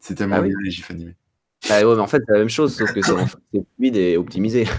c'est 0.00 0.14
tellement 0.14 0.36
ah 0.36 0.42
bien 0.42 0.56
les 0.64 0.70
gifs 0.70 0.90
animés. 0.90 1.16
Ah 1.70 1.86
ouais, 1.86 1.94
mais 1.94 2.00
en 2.00 2.06
fait, 2.06 2.22
c'est 2.26 2.32
la 2.32 2.38
même 2.38 2.48
chose, 2.48 2.74
sauf 2.74 2.92
que 2.92 3.00
c'est 3.02 3.62
fluide 3.76 3.96
et 3.96 4.16
optimisé. 4.16 4.66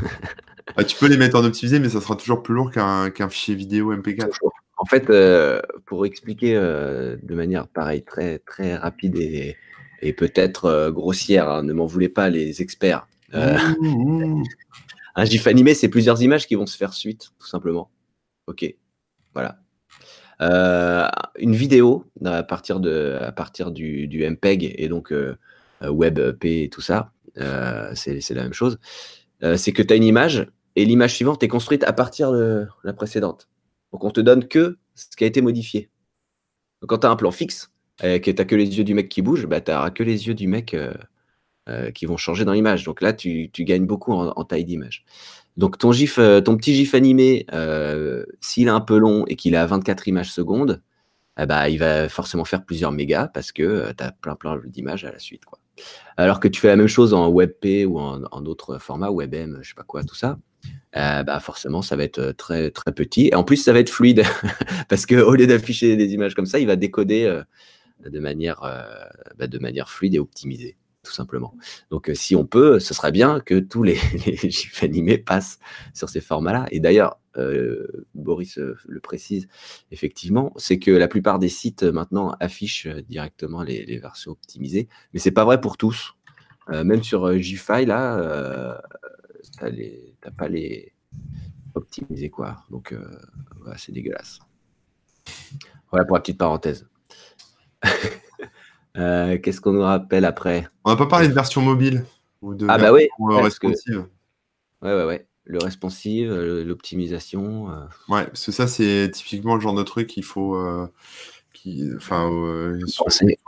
Ah, 0.76 0.84
tu 0.84 0.98
peux 0.98 1.08
les 1.08 1.18
mettre 1.18 1.38
en 1.38 1.46
optimisé, 1.46 1.80
mais 1.80 1.90
ça 1.90 2.02
sera 2.02 2.16
toujours 2.16 2.44
plus 2.44 2.54
lourd 2.54 2.72
qu'un 2.72 3.30
fichier 3.30 3.56
vidéo 3.56 3.96
MP4. 3.96 4.28
En 4.78 4.86
fait, 4.86 5.10
euh, 5.10 5.60
pour 5.86 6.06
expliquer 6.06 6.56
euh, 6.56 7.18
de 7.24 7.34
manière 7.34 7.68
pareille, 7.68 8.04
très, 8.04 8.40
très 8.40 8.76
rapide 8.76 9.16
et, 9.16 9.56
et 10.02 10.14
peut-être 10.14 10.66
euh, 10.66 10.92
grossière, 10.92 11.50
hein, 11.50 11.64
ne 11.64 11.74
m'en 11.74 11.88
voulez 11.88 12.10
pas 12.10 12.30
les 12.30 12.62
experts. 12.62 13.08
un 13.34 15.26
GIF 15.26 15.48
animé, 15.48 15.74
c'est 15.74 15.90
plusieurs 15.90 16.22
images 16.22 16.48
qui 16.48 16.56
vont 16.56 16.68
se 16.68 16.78
faire 16.78 16.94
suite, 16.94 17.32
tout 17.40 17.48
simplement. 17.48 17.90
Ok, 18.46 18.72
voilà. 19.34 19.60
une 21.40 21.56
vidéo 21.56 22.06
à 22.24 22.44
partir, 22.44 22.80
de, 22.80 23.18
à 23.20 23.32
partir 23.32 23.72
du, 23.72 24.08
du 24.08 24.30
MPEG 24.30 24.76
et 24.78 24.88
donc 24.90 25.12
WebP 25.82 26.46
et 26.46 26.70
tout 26.70 26.82
ça, 26.82 27.12
c'est 27.36 28.30
la 28.32 28.44
même 28.44 28.54
chose. 28.54 28.80
c'est 29.56 29.72
que 29.74 29.82
tu 29.82 29.94
as 29.94 29.98
une 29.98 30.04
image 30.04 30.48
et 30.76 30.86
l'image 30.86 31.16
suivante 31.16 31.42
est 31.44 31.48
construite 31.48 31.84
à 31.84 31.94
partir 31.94 32.32
de 32.32 32.68
la 32.84 32.94
précédente. 32.94 33.48
Donc 33.92 34.04
on 34.04 34.12
te 34.12 34.22
donne 34.22 34.48
que 34.48 34.78
ce 34.96 35.16
qui 35.16 35.24
a 35.24 35.28
été 35.28 35.42
modifié. 35.42 35.90
Donc 36.82 36.90
quand 36.90 37.00
tu 37.00 37.08
as 37.08 37.10
un 37.10 37.16
plan 37.16 37.32
fixe, 37.32 37.72
et 38.04 38.22
que 38.22 38.32
tu 38.32 38.46
que 38.46 38.56
les 38.56 38.78
yeux 38.78 38.84
du 38.84 38.94
mec 38.94 39.10
qui 39.10 39.22
bougent, 39.22 39.48
bah, 39.48 39.62
tu 39.62 39.72
n'auras 39.72 39.90
que 39.90 40.04
les 40.04 40.28
yeux 40.28 40.36
du 40.36 40.48
mec 40.48 40.74
euh, 40.74 40.94
euh, 41.70 41.92
qui 41.92 42.06
vont 42.06 42.18
changer 42.18 42.46
dans 42.46 42.54
l'image. 42.54 42.84
Donc 42.84 43.02
là, 43.02 43.14
tu, 43.14 43.50
gagnes 43.60 43.88
beaucoup 43.88 44.14
en, 44.14 44.44
taille 44.44 44.66
d'image. 44.66 45.04
Donc 45.58 45.78
ton, 45.78 45.92
gif, 45.92 46.20
euh, 46.20 46.42
ton 46.42 46.56
petit 46.58 46.76
GIF 46.76 46.94
animé, 46.94 47.48
s'il 48.42 48.68
est 48.68 48.72
un 48.72 48.82
peu 48.82 48.98
long 48.98 49.26
et 49.28 49.36
qu'il 49.36 49.56
à 49.56 49.66
24 49.66 50.08
images 50.08 50.32
secondes, 50.32 50.82
eh 51.40 51.46
bah, 51.46 51.70
il 51.70 51.80
va 51.80 52.10
forcément 52.10 52.46
faire 52.46 52.64
plusieurs 52.66 52.92
mégas 52.92 53.28
parce 53.28 53.52
que 53.52 53.92
tu 53.98 54.04
as 54.04 54.12
plein 54.12 54.36
plein 54.36 54.60
d'images 54.66 55.06
à 55.06 55.12
la 55.12 55.20
suite. 55.20 55.44
Alors 56.18 56.40
que 56.40 56.48
tu 56.48 56.60
fais 56.60 56.68
la 56.68 56.76
même 56.76 56.88
chose 56.88 57.14
en 57.14 57.32
WebP 57.32 57.86
ou 57.88 58.00
en, 58.00 58.42
d'autres 58.42 58.80
formats, 58.80 59.12
WebM, 59.12 59.60
je 59.62 59.70
sais 59.70 59.76
pas 59.76 59.84
quoi, 59.84 60.04
tout 60.04 60.16
ça, 60.16 60.38
euh, 60.96 61.24
bah 61.24 61.40
forcément, 61.40 61.82
ça 61.82 61.96
va 61.96 62.04
être 62.04 62.20
euh, 62.20 62.34
très, 62.34 62.72
très 62.72 62.92
petit. 62.92 63.28
Et 63.28 63.36
en 63.36 63.44
plus, 63.44 63.58
ça 63.58 63.74
va 63.74 63.80
être 63.80 63.90
fluide 63.90 64.24
parce 64.90 65.06
qu'au 65.06 65.36
lieu 65.36 65.46
d'afficher 65.48 65.96
des 65.96 66.14
images 66.14 66.34
comme 66.34 66.46
ça, 66.46 66.60
il 66.60 66.68
va 66.68 66.76
décoder 66.76 67.26
euh, 67.26 67.44
bah, 68.04 68.10
de 69.48 69.60
manière 69.60 69.90
fluide 69.90 70.16
et 70.16 70.20
optimisée, 70.20 70.78
tout 71.08 71.14
simplement. 71.14 71.56
Donc, 71.90 72.12
si 72.14 72.36
on 72.36 72.46
peut, 72.46 72.80
ce 72.80 72.94
serait 72.94 73.12
bien 73.12 73.40
que 73.40 73.60
tous 73.60 73.84
les, 73.84 73.98
les 74.26 74.52
animés 74.82 75.18
passent 75.18 75.60
sur 75.94 76.10
ces 76.10 76.22
formats-là. 76.22 76.68
Et 76.72 76.80
d'ailleurs, 76.80 77.20
Boris 78.16 78.58
le 78.58 79.00
précise 79.00 79.48
effectivement, 79.92 80.54
c'est 80.58 80.80
que 80.80 80.90
la 80.90 81.08
plupart 81.08 81.38
des 81.38 81.50
sites 81.50 81.84
maintenant 81.84 82.36
affichent 82.40 82.88
directement 82.88 83.62
les, 83.62 84.00
versions 84.00 84.32
optimisées, 84.32 84.88
mais 85.14 85.20
c'est 85.20 85.30
pas 85.30 85.46
vrai 85.46 85.62
pour 85.62 85.78
tous. 85.78 86.16
même 86.68 87.04
sur 87.04 87.38
GIFI, 87.38 87.86
là, 87.86 88.82
t'as 89.60 90.32
pas 90.36 90.48
les 90.48 90.94
optimisés 91.78 92.30
quoi. 92.30 92.58
Donc 92.70 92.92
euh, 92.92 93.20
c'est 93.78 93.92
dégueulasse. 93.92 94.40
Voilà 95.92 96.06
pour 96.06 96.18
la 96.18 96.22
petite 96.22 96.38
parenthèse. 96.38 96.88
Euh, 98.98 99.38
qu'est-ce 99.38 99.62
qu'on 99.62 99.74
nous 99.74 99.82
rappelle 99.82 100.26
après? 100.26 100.68
On 100.84 100.92
n'a 100.92 100.96
pas 100.96 101.06
parlé 101.06 101.28
de 101.28 101.34
version 101.34 101.62
mobile 101.62 102.06
ou 102.42 102.54
de 102.54 102.66
ah 102.70 102.78
bah 102.78 102.92
oui, 102.92 103.08
responsive. 103.20 104.06
Ouais 104.82 104.94
ouais 104.94 105.06
ouais. 105.06 105.28
Le 105.46 105.60
responsive, 105.60 106.34
l'optimisation. 106.34 107.68
Ouais, 108.10 108.26
parce 108.26 108.46
que 108.46 108.52
ça 108.52 108.68
c'est 108.68 109.10
typiquement 109.14 109.56
le 109.56 109.62
genre 109.62 109.76
de 109.76 109.84
truc 109.84 110.08
qu'il 110.08 110.26
faut 110.26 110.58
enfin, 111.96 112.32
euh, 112.32 112.80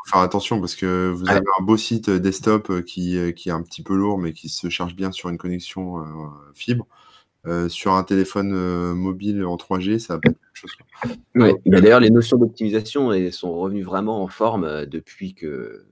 faire 0.05 0.21
attention 0.21 0.59
parce 0.59 0.75
que 0.75 1.09
vous 1.09 1.29
avez 1.29 1.45
un 1.59 1.63
beau 1.63 1.77
site 1.77 2.09
euh, 2.09 2.19
desktop 2.19 2.69
euh, 2.69 2.81
qui, 2.81 3.17
qui, 3.35 3.49
est 3.49 3.51
un 3.51 3.61
petit 3.61 3.83
peu 3.83 3.95
lourd 3.95 4.17
mais 4.17 4.33
qui 4.33 4.49
se 4.49 4.69
charge 4.69 4.95
bien 4.95 5.11
sur 5.11 5.29
une 5.29 5.37
connexion 5.37 6.03
fibre. 6.53 6.87
Sur 7.69 7.93
un 7.93 8.03
téléphone 8.03 8.51
mobile 8.93 9.43
en 9.45 9.55
3G, 9.55 9.99
ça 9.99 10.15
va 10.15 10.19
pas 10.19 10.29
être 10.29 10.39
quelque 10.39 10.55
chose. 10.55 10.71
Ouais. 11.35 11.53
D'ailleurs, 11.65 11.99
les 11.99 12.09
notions 12.09 12.37
d'optimisation 12.37 13.11
sont 13.31 13.53
revenues 13.53 13.83
vraiment 13.83 14.21
en 14.21 14.27
forme 14.27 14.85
depuis 14.85 15.33
que, 15.33 15.85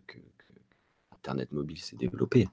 Internet 1.14 1.52
mobile 1.52 1.80
s'est 1.80 1.98
développé. 1.98 2.48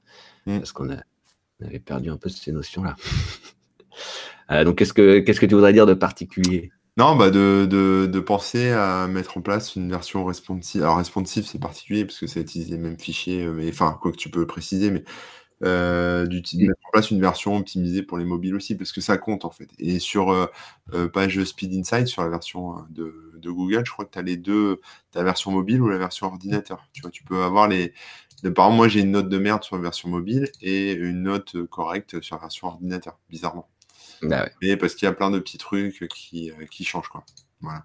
Mmh. 0.47 0.59
Parce 0.59 0.72
qu'on 0.72 0.88
avait 0.90 1.78
perdu 1.78 2.11
un 2.11 2.16
peu 2.16 2.28
ces 2.28 2.51
notions-là. 2.51 2.97
donc, 4.64 4.78
qu'est-ce 4.78 4.92
que, 4.92 5.20
qu'est-ce 5.20 5.40
que 5.40 5.47
tu 5.47 5.55
voudrais 5.55 5.72
dire 5.72 5.86
de 5.86 5.95
particulier? 5.95 6.72
Non, 6.97 7.16
bah 7.16 7.30
de, 7.30 7.66
de, 7.68 8.07
de, 8.07 8.20
penser 8.20 8.70
à 8.70 9.09
mettre 9.09 9.36
en 9.36 9.40
place 9.40 9.74
une 9.74 9.90
version 9.90 10.24
responsive. 10.24 10.82
Alors 10.82 10.99
responsive, 10.99 11.45
c'est 11.45 11.59
particulier 11.59 12.05
parce 12.05 12.20
que 12.20 12.28
ça 12.28 12.38
utilise 12.38 12.70
les 12.70 12.78
mêmes 12.78 12.99
fichiers, 12.99 13.47
euh, 13.47 13.53
mais 13.53 13.68
enfin, 13.68 13.99
quoi 14.01 14.12
que 14.12 14.16
tu 14.16 14.30
peux 14.30 14.47
préciser, 14.47 14.92
mais 14.92 15.03
euh, 15.65 16.27
d'utiliser 16.27 16.69
mettre 16.69 16.81
en 16.87 16.91
place 16.91 17.11
une 17.11 17.21
version 17.21 17.57
optimisée 17.57 18.03
pour 18.03 18.19
les 18.19 18.25
mobiles 18.25 18.55
aussi, 18.55 18.77
parce 18.77 18.93
que 18.93 19.01
ça 19.01 19.17
compte 19.17 19.45
en 19.45 19.51
fait. 19.51 19.69
Et 19.79 19.99
sur 19.99 20.31
euh, 20.31 20.47
euh 20.93 21.09
page 21.09 21.43
Speed 21.45 21.73
Insight, 21.75 22.07
sur 22.07 22.23
la 22.23 22.29
version 22.29 22.77
de, 22.91 23.33
de 23.37 23.51
Google, 23.51 23.83
je 23.85 23.93
crois 23.93 24.05
que 24.05 24.12
tu 24.12 24.19
as 24.19 24.23
les 24.23 24.37
deux, 24.37 24.81
ta 25.11 25.21
la 25.21 25.25
version 25.25 25.51
mobile 25.51 25.81
ou 25.83 25.89
la 25.89 25.99
version 25.99 26.27
ordinateur. 26.27 26.87
Tu 26.93 27.03
vois, 27.03 27.11
tu 27.11 27.25
peux 27.25 27.43
avoir 27.43 27.69
les. 27.69 27.93
par 28.43 28.67
exemple, 28.67 28.77
moi 28.77 28.89
j'ai 28.89 29.01
une 29.01 29.12
note 29.12 29.29
de 29.29 29.39
merde 29.39 29.65
sur 29.65 29.77
la 29.77 29.83
version 29.83 30.09
mobile 30.09 30.51
et 30.61 30.93
une 30.93 31.23
note 31.23 31.57
correcte 31.67 32.21
sur 32.21 32.37
la 32.37 32.43
version 32.43 32.69
ordinateur, 32.69 33.19
bizarrement. 33.31 33.69
Bah 34.23 34.49
Mais 34.62 34.77
parce 34.77 34.95
qu'il 34.95 35.07
y 35.07 35.09
a 35.09 35.12
plein 35.12 35.31
de 35.31 35.39
petits 35.39 35.59
trucs 35.59 36.07
qui, 36.09 36.51
euh, 36.51 36.67
qui 36.71 36.85
changent. 36.85 37.09
Quoi. 37.09 37.25
Voilà. 37.61 37.85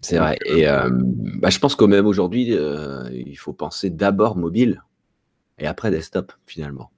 C'est 0.00 0.18
vrai. 0.18 0.38
Et 0.44 0.68
euh, 0.68 0.88
bah, 0.92 1.50
je 1.50 1.58
pense 1.58 1.74
qu'au 1.74 1.88
même 1.88 2.06
aujourd'hui, 2.06 2.54
euh, 2.54 3.08
il 3.12 3.36
faut 3.36 3.52
penser 3.52 3.90
d'abord 3.90 4.36
mobile 4.36 4.82
et 5.58 5.66
après 5.66 5.90
desktop, 5.90 6.32
finalement. 6.46 6.90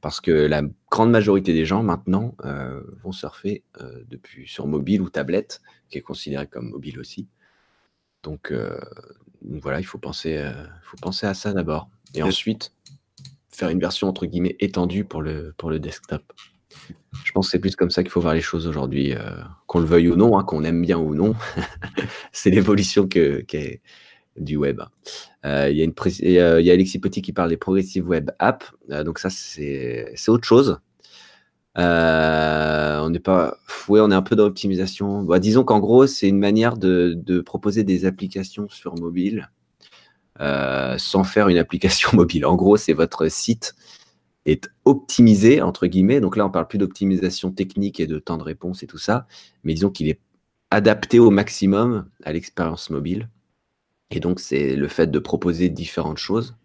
Parce 0.00 0.20
que 0.20 0.30
la 0.30 0.62
grande 0.90 1.10
majorité 1.10 1.52
des 1.52 1.66
gens, 1.66 1.82
maintenant, 1.82 2.34
vont 3.02 3.12
surfer 3.12 3.62
depuis, 4.08 4.48
sur 4.48 4.66
mobile 4.66 5.02
ou 5.02 5.10
tablette, 5.10 5.60
qui 5.90 5.98
est 5.98 6.02
considéré 6.02 6.46
comme 6.46 6.70
mobile 6.70 6.98
aussi. 6.98 7.28
Donc, 8.22 8.52
voilà, 9.42 9.80
il 9.80 9.84
faut 9.84 9.98
penser, 9.98 10.42
faut 10.82 10.96
penser 10.96 11.26
à 11.26 11.34
ça 11.34 11.52
d'abord. 11.52 11.90
Et 12.14 12.22
ensuite, 12.22 12.72
faire 13.50 13.68
une 13.68 13.80
version, 13.80 14.08
entre 14.08 14.24
guillemets, 14.24 14.56
étendue 14.60 15.04
pour 15.04 15.20
le, 15.20 15.52
pour 15.56 15.68
le 15.68 15.80
desktop. 15.80 16.22
Je 17.24 17.32
pense 17.32 17.46
que 17.46 17.50
c'est 17.52 17.58
plus 17.58 17.76
comme 17.76 17.90
ça 17.90 18.02
qu'il 18.02 18.10
faut 18.10 18.20
voir 18.20 18.34
les 18.34 18.40
choses 18.40 18.66
aujourd'hui, 18.66 19.14
euh, 19.14 19.42
qu'on 19.66 19.80
le 19.80 19.86
veuille 19.86 20.08
ou 20.08 20.16
non, 20.16 20.38
hein, 20.38 20.44
qu'on 20.44 20.64
aime 20.64 20.82
bien 20.82 20.98
ou 20.98 21.14
non. 21.14 21.34
c'est 22.32 22.50
l'évolution 22.50 23.08
que, 23.08 23.44
du 24.38 24.56
web. 24.56 24.80
Euh, 25.44 25.68
il 25.70 25.76
y, 25.76 26.38
a 26.38 26.44
euh, 26.44 26.72
Alexis 26.72 26.98
Petit 26.98 27.22
qui 27.22 27.32
parle 27.32 27.50
des 27.50 27.56
Progressive 27.56 28.08
Web 28.08 28.30
Apps. 28.38 28.66
donc 29.04 29.18
ça, 29.18 29.30
c'est 29.30 30.14
autre 30.28 30.46
chose. 30.46 30.78
on 31.76 33.10
n'est 33.10 33.20
pas, 33.20 33.56
ouais, 33.88 34.00
on 34.00 34.10
est 34.10 34.14
un 34.14 34.22
peu 34.22 34.36
dans 34.36 34.44
l'optimisation. 34.44 35.22
Bah, 35.22 35.38
disons 35.38 35.64
qu'en 35.64 35.80
gros, 35.80 36.06
c'est 36.06 36.28
une 36.28 36.38
manière 36.38 36.76
de, 36.76 37.40
proposer 37.44 37.84
des 37.84 38.04
applications 38.04 38.68
sur 38.68 38.94
mobile 38.98 39.50
sans 40.38 41.24
faire 41.24 41.48
une 41.48 41.58
application 41.58 42.10
mobile. 42.14 42.46
En 42.46 42.56
gros, 42.56 42.76
c'est 42.76 42.92
votre 42.92 43.28
site 43.28 43.74
est 44.46 44.70
optimisé, 44.84 45.60
entre 45.62 45.86
guillemets. 45.86 46.20
Donc 46.20 46.36
là, 46.36 46.46
on 46.46 46.50
parle 46.50 46.68
plus 46.68 46.78
d'optimisation 46.78 47.50
technique 47.50 48.00
et 48.00 48.06
de 48.06 48.18
temps 48.18 48.38
de 48.38 48.42
réponse 48.42 48.82
et 48.82 48.86
tout 48.86 48.98
ça, 48.98 49.26
mais 49.62 49.74
disons 49.74 49.90
qu'il 49.90 50.08
est 50.08 50.20
adapté 50.70 51.18
au 51.18 51.30
maximum 51.30 52.08
à 52.24 52.32
l'expérience 52.32 52.90
mobile. 52.90 53.28
Et 54.10 54.20
donc, 54.20 54.40
c'est 54.40 54.74
le 54.74 54.88
fait 54.88 55.10
de 55.10 55.18
proposer 55.18 55.68
différentes 55.68 56.18
choses 56.18 56.56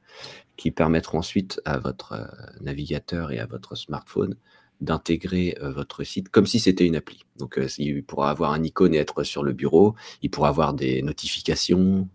qui 0.55 0.71
permettront 0.71 1.17
ensuite 1.19 1.59
à 1.65 1.77
votre 1.77 2.13
euh, 2.13 2.25
navigateur 2.61 3.31
et 3.31 3.39
à 3.39 3.45
votre 3.45 3.75
smartphone 3.75 4.35
d'intégrer 4.81 5.57
euh, 5.61 5.71
votre 5.71 6.03
site 6.03 6.29
comme 6.29 6.45
si 6.45 6.59
c'était 6.59 6.85
une 6.85 6.95
appli. 6.95 7.25
Donc, 7.37 7.57
euh, 7.57 7.67
il 7.77 8.03
pourra 8.03 8.29
avoir 8.29 8.53
un 8.53 8.63
icône 8.63 8.93
et 8.93 8.97
être 8.97 9.23
sur 9.23 9.43
le 9.43 9.53
bureau. 9.53 9.95
Il 10.21 10.29
pourra 10.29 10.49
avoir 10.49 10.73
des 10.73 11.01
notifications 11.01 12.07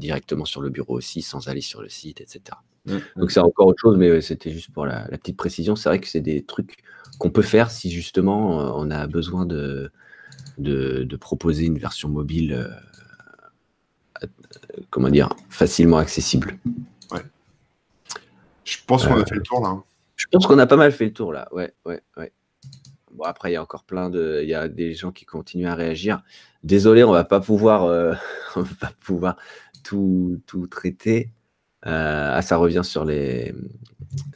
directement 0.00 0.44
sur 0.44 0.60
le 0.60 0.70
bureau 0.70 0.96
aussi, 0.96 1.22
sans 1.22 1.46
aller 1.46 1.60
sur 1.60 1.82
le 1.82 1.88
site, 1.88 2.20
etc. 2.20 2.42
Mmh, 2.84 2.90
Donc 2.90 3.02
mmh. 3.14 3.28
c'est 3.28 3.38
encore 3.38 3.68
autre 3.68 3.78
chose, 3.80 3.96
mais 3.96 4.20
c'était 4.20 4.50
juste 4.50 4.72
pour 4.72 4.86
la, 4.86 5.06
petite 5.06 5.36
précision. 5.36 5.76
C'est 5.76 5.88
vrai 5.88 6.00
que 6.00 6.08
c'est 6.08 6.20
des 6.20 6.42
trucs 6.42 6.78
qu'on 7.18 7.30
peut 7.30 7.42
faire 7.42 7.70
si 7.70 7.88
justement 7.88 8.76
on 8.76 8.90
a 8.90 9.06
besoin 9.06 9.46
de, 9.46 9.92
de, 10.58 11.16
proposer 11.16 11.66
une 11.66 11.78
version 11.78 12.08
mobile, 12.08 12.68
comment 14.90 15.08
dire, 15.08 15.30
facilement 15.48 15.98
accessible. 15.98 16.58
Ouais. 17.10 17.22
Je 18.64 18.78
pense 18.86 19.06
qu'on 19.06 19.20
a 19.20 19.26
fait 19.26 19.34
le 19.34 19.42
tour 19.42 19.60
là. 19.62 19.68
Hein. 19.68 19.84
Je 20.16 20.26
pense 20.30 20.46
qu'on 20.46 20.58
a 20.58 20.66
pas 20.66 20.76
mal 20.76 20.92
fait 20.92 21.06
le 21.06 21.12
tour 21.12 21.32
là. 21.32 21.48
Ouais, 21.52 21.74
ouais, 21.84 22.00
ouais. 22.16 22.32
Bon 23.12 23.24
après 23.24 23.50
il 23.50 23.54
y 23.54 23.56
a 23.56 23.62
encore 23.62 23.84
plein 23.84 24.08
de, 24.08 24.40
il 24.42 24.48
y 24.48 24.54
a 24.54 24.68
des 24.68 24.94
gens 24.94 25.12
qui 25.12 25.24
continuent 25.24 25.68
à 25.68 25.74
réagir. 25.74 26.22
Désolé, 26.62 27.04
on 27.04 27.12
va 27.12 27.24
pas 27.24 27.40
pouvoir, 27.40 27.84
euh, 27.84 28.14
on 28.56 28.62
va 28.62 28.74
pas 28.80 28.92
pouvoir 29.04 29.36
tout, 29.82 30.40
tout 30.46 30.66
traiter. 30.66 31.32
ah, 31.82 32.40
ça 32.42 32.56
revient 32.56 32.84
sur 32.84 33.04
les 33.04 33.54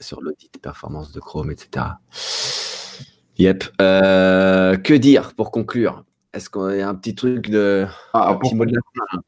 sur 0.00 0.20
l'audit 0.20 0.58
performance 0.60 1.12
de 1.12 1.20
Chrome, 1.20 1.50
etc. 1.50 1.86
Yep. 3.38 3.76
que 3.78 4.94
dire 4.94 5.34
pour 5.34 5.50
conclure? 5.50 6.04
Est-ce 6.36 6.50
qu'on 6.50 6.66
a 6.66 6.86
un 6.86 6.94
petit 6.94 7.14
truc 7.14 7.48
de 7.48 7.86
ah, 8.12 8.32
un 8.32 8.36
petit 8.36 8.54
mot 8.54 8.66
de 8.66 8.74
la 8.74 8.80
fin, 8.94 9.20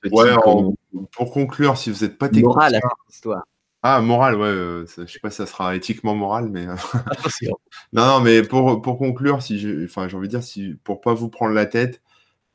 Pour 1.11 1.33
conclure, 1.33 1.79
si 1.79 1.91
vous 1.91 2.05
n'êtes 2.05 2.19
pas 2.19 2.29
technique, 2.29 2.45
moral 2.45 2.79
histoire. 3.09 3.45
Ah, 3.83 4.03
moral, 4.03 4.37
ouais. 4.37 4.47
Euh, 4.47 4.87
je 4.87 5.07
sais 5.07 5.19
pas 5.19 5.31
si 5.31 5.37
ça 5.37 5.47
sera 5.47 5.75
éthiquement 5.75 6.15
moral, 6.15 6.51
mais. 6.51 6.67
Euh, 6.67 6.75
non, 7.95 8.07
non, 8.07 8.21
mais 8.21 8.43
pour, 8.43 8.83
pour 8.83 8.99
conclure, 8.99 9.41
si 9.41 9.59
j'ai 9.59 9.85
enfin, 9.85 10.07
j'ai 10.07 10.19
envie 10.19 10.29
de 10.29 10.33
dire, 10.33 10.43
si, 10.43 10.75
pour 10.85 11.01
pas 11.01 11.15
vous 11.15 11.31
prendre 11.31 11.55
la 11.55 11.65
tête, 11.65 12.03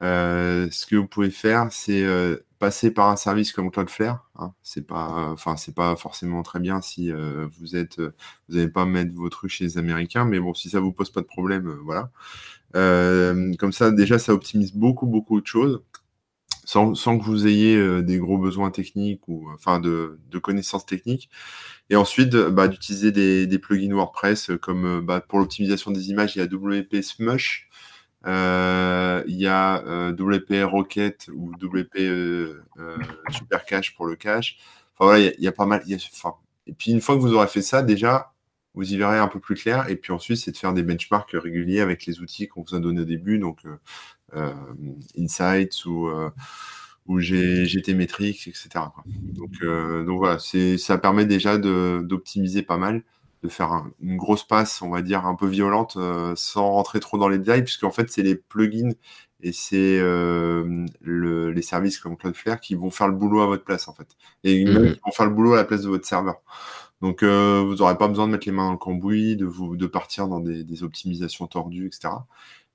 euh, 0.03 0.67
ce 0.69 0.85
que 0.85 0.97
vous 0.97 1.07
pouvez 1.07 1.31
faire, 1.31 1.67
c'est 1.71 2.05
passer 2.59 2.91
par 2.91 3.09
un 3.09 3.15
service 3.15 3.53
comme 3.53 3.71
Cloudflare. 3.71 4.29
Hein. 4.37 4.53
C'est 4.61 4.85
pas, 4.85 5.29
enfin, 5.31 5.57
c'est 5.57 5.73
pas 5.73 5.95
forcément 5.95 6.43
très 6.43 6.59
bien 6.59 6.79
si 6.81 7.11
vous 7.11 7.75
êtes, 7.75 7.99
vous 7.99 8.55
n'allez 8.55 8.69
pas 8.69 8.85
mettre 8.85 9.13
votre 9.15 9.37
trucs 9.37 9.51
chez 9.51 9.63
les 9.63 9.77
Américains, 9.79 10.25
mais 10.25 10.39
bon, 10.39 10.53
si 10.53 10.69
ça 10.69 10.79
vous 10.79 10.91
pose 10.91 11.09
pas 11.09 11.21
de 11.21 11.25
problème, 11.25 11.75
voilà. 11.83 12.11
Comme 12.73 13.71
ça, 13.71 13.91
déjà, 13.91 14.19
ça 14.19 14.33
optimise 14.33 14.73
beaucoup, 14.73 15.05
beaucoup 15.07 15.39
de 15.41 15.47
choses 15.47 15.81
sans, 16.65 17.17
que 17.17 17.23
vous 17.23 17.47
ayez 17.47 17.75
euh, 17.75 18.01
des 18.01 18.17
gros 18.17 18.37
besoins 18.37 18.71
techniques 18.71 19.27
ou 19.27 19.49
enfin 19.53 19.79
de, 19.79 20.19
connaissances 20.41 20.85
techniques. 20.85 21.29
Et 21.89 21.95
ensuite, 21.95 22.35
bah, 22.35 22.67
d'utiliser 22.67 23.11
des, 23.11 23.59
plugins 23.59 23.93
WordPress 23.93 24.49
euh, 24.49 24.57
comme 24.57 24.85
euh, 24.85 25.01
bah, 25.01 25.21
pour 25.21 25.39
l'optimisation 25.39 25.91
des 25.91 26.09
images, 26.09 26.35
il 26.35 26.39
y 26.39 26.41
a 26.41 26.45
WP 26.45 27.01
Smush, 27.01 27.69
il 28.25 29.35
y 29.35 29.47
a 29.47 30.11
WP 30.11 30.63
Rocket 30.63 31.29
ou 31.33 31.51
WP 31.51 31.97
Super 33.31 33.65
Cache 33.65 33.95
pour 33.95 34.05
le 34.05 34.15
cache. 34.15 34.57
Enfin 34.95 35.05
voilà, 35.05 35.31
il 35.37 35.43
y, 35.43 35.47
a 35.47 35.51
pas 35.51 35.65
mal. 35.65 35.83
et 35.87 36.73
puis 36.73 36.91
une 36.91 37.01
fois 37.01 37.15
que 37.15 37.21
vous 37.21 37.33
aurez 37.33 37.47
fait 37.47 37.63
ça, 37.63 37.81
déjà, 37.81 38.32
vous 38.75 38.93
y 38.93 38.97
verrez 38.97 39.19
un 39.19 39.27
peu 39.27 39.39
plus 39.39 39.55
clair. 39.55 39.89
Et 39.89 39.95
puis 39.95 40.11
ensuite, 40.11 40.37
c'est 40.37 40.51
de 40.51 40.57
faire 40.57 40.73
des 40.73 40.83
benchmarks 40.83 41.31
réguliers 41.33 41.81
avec 41.81 42.05
les 42.05 42.19
outils 42.21 42.47
qu'on 42.47 42.63
vous 42.63 42.75
a 42.75 42.79
donnés 42.79 43.01
au 43.01 43.05
début, 43.05 43.39
donc 43.39 43.63
euh, 44.35 44.53
Insights 45.17 45.85
ou 45.85 46.07
euh, 46.07 46.29
ou 47.05 47.19
GT 47.19 47.93
Metrics, 47.93 48.47
etc. 48.47 48.69
Donc, 49.05 49.51
euh, 49.61 50.05
donc 50.05 50.19
voilà, 50.19 50.37
ça 50.39 50.97
permet 50.97 51.25
déjà 51.25 51.57
d'optimiser 51.57 52.61
pas 52.61 52.77
mal, 52.77 53.03
de 53.43 53.49
faire 53.49 53.83
une 54.01 54.15
grosse 54.15 54.47
passe, 54.47 54.81
on 54.81 54.89
va 54.89 55.01
dire, 55.01 55.25
un 55.25 55.35
peu 55.35 55.47
violente, 55.47 55.97
sans 56.35 56.71
rentrer 56.71 57.01
trop 57.01 57.17
dans 57.17 57.27
les 57.27 57.39
détails, 57.39 57.63
puisque 57.63 57.83
en 57.83 57.91
fait, 57.91 58.09
c'est 58.09 58.21
les 58.21 58.35
plugins 58.35 58.93
et 59.41 59.51
c'est 59.51 60.01
les 61.01 61.61
services 61.61 61.99
comme 61.99 62.15
Cloudflare 62.15 62.61
qui 62.61 62.75
vont 62.75 62.89
faire 62.89 63.09
le 63.09 63.15
boulot 63.15 63.41
à 63.41 63.47
votre 63.47 63.65
place, 63.65 63.89
en 63.89 63.93
fait. 63.93 64.07
Et 64.45 64.63
mmh. 64.63 64.95
vont 65.03 65.11
faire 65.11 65.25
le 65.25 65.33
boulot 65.33 65.55
à 65.55 65.57
la 65.57 65.65
place 65.65 65.81
de 65.81 65.89
votre 65.89 66.07
serveur. 66.07 66.41
Donc, 67.03 67.23
vous 67.23 67.75
n'aurez 67.75 67.97
pas 67.97 68.07
besoin 68.07 68.25
de 68.27 68.31
mettre 68.31 68.47
les 68.47 68.53
mains 68.53 68.65
dans 68.65 68.71
le 68.71 68.77
cambouis, 68.77 69.35
de, 69.35 69.85
partir 69.87 70.27
dans 70.27 70.39
des, 70.39 70.63
des 70.63 70.83
optimisations 70.83 71.45
tordues, 71.45 71.85
etc. 71.85 72.09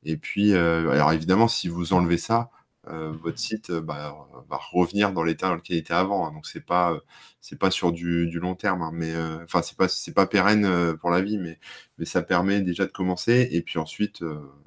Et 0.04 0.16
puis, 0.16 0.52
euh, 0.54 0.90
alors 0.90 1.12
évidemment, 1.12 1.48
si 1.48 1.68
vous 1.68 1.92
enlevez 1.92 2.18
ça, 2.18 2.50
euh, 2.90 3.12
votre 3.22 3.38
site 3.38 3.70
euh, 3.70 3.80
bah, 3.80 4.14
va 4.48 4.56
revenir 4.56 5.12
dans 5.12 5.22
l'état 5.22 5.48
dans 5.48 5.54
lequel 5.54 5.76
il 5.76 5.80
était 5.80 5.94
avant. 5.94 6.26
Hein. 6.26 6.32
donc 6.32 6.46
c'est 6.46 6.64
pas 6.64 6.98
c'est 7.40 7.58
pas 7.58 7.70
sur 7.70 7.92
du, 7.92 8.28
long 8.38 8.54
terme, 8.54 8.82
hein. 8.82 8.90
mais 8.92 9.14
enfin 9.44 9.62
c'est 9.62 9.76
pas 9.76 9.88
c'est 9.88 10.12
pas 10.12 10.26
pérenne 10.26 10.96
pour 10.98 11.10
la 11.10 11.20
vie, 11.20 11.38
mais 11.38 11.58
mais 11.98 12.04
ça 12.04 12.22
permet 12.22 12.60
déjà 12.60 12.86
de 12.86 12.92
commencer. 12.92 13.48
Et 13.52 13.62
puis 13.62 13.78
ensuite, 13.78 14.22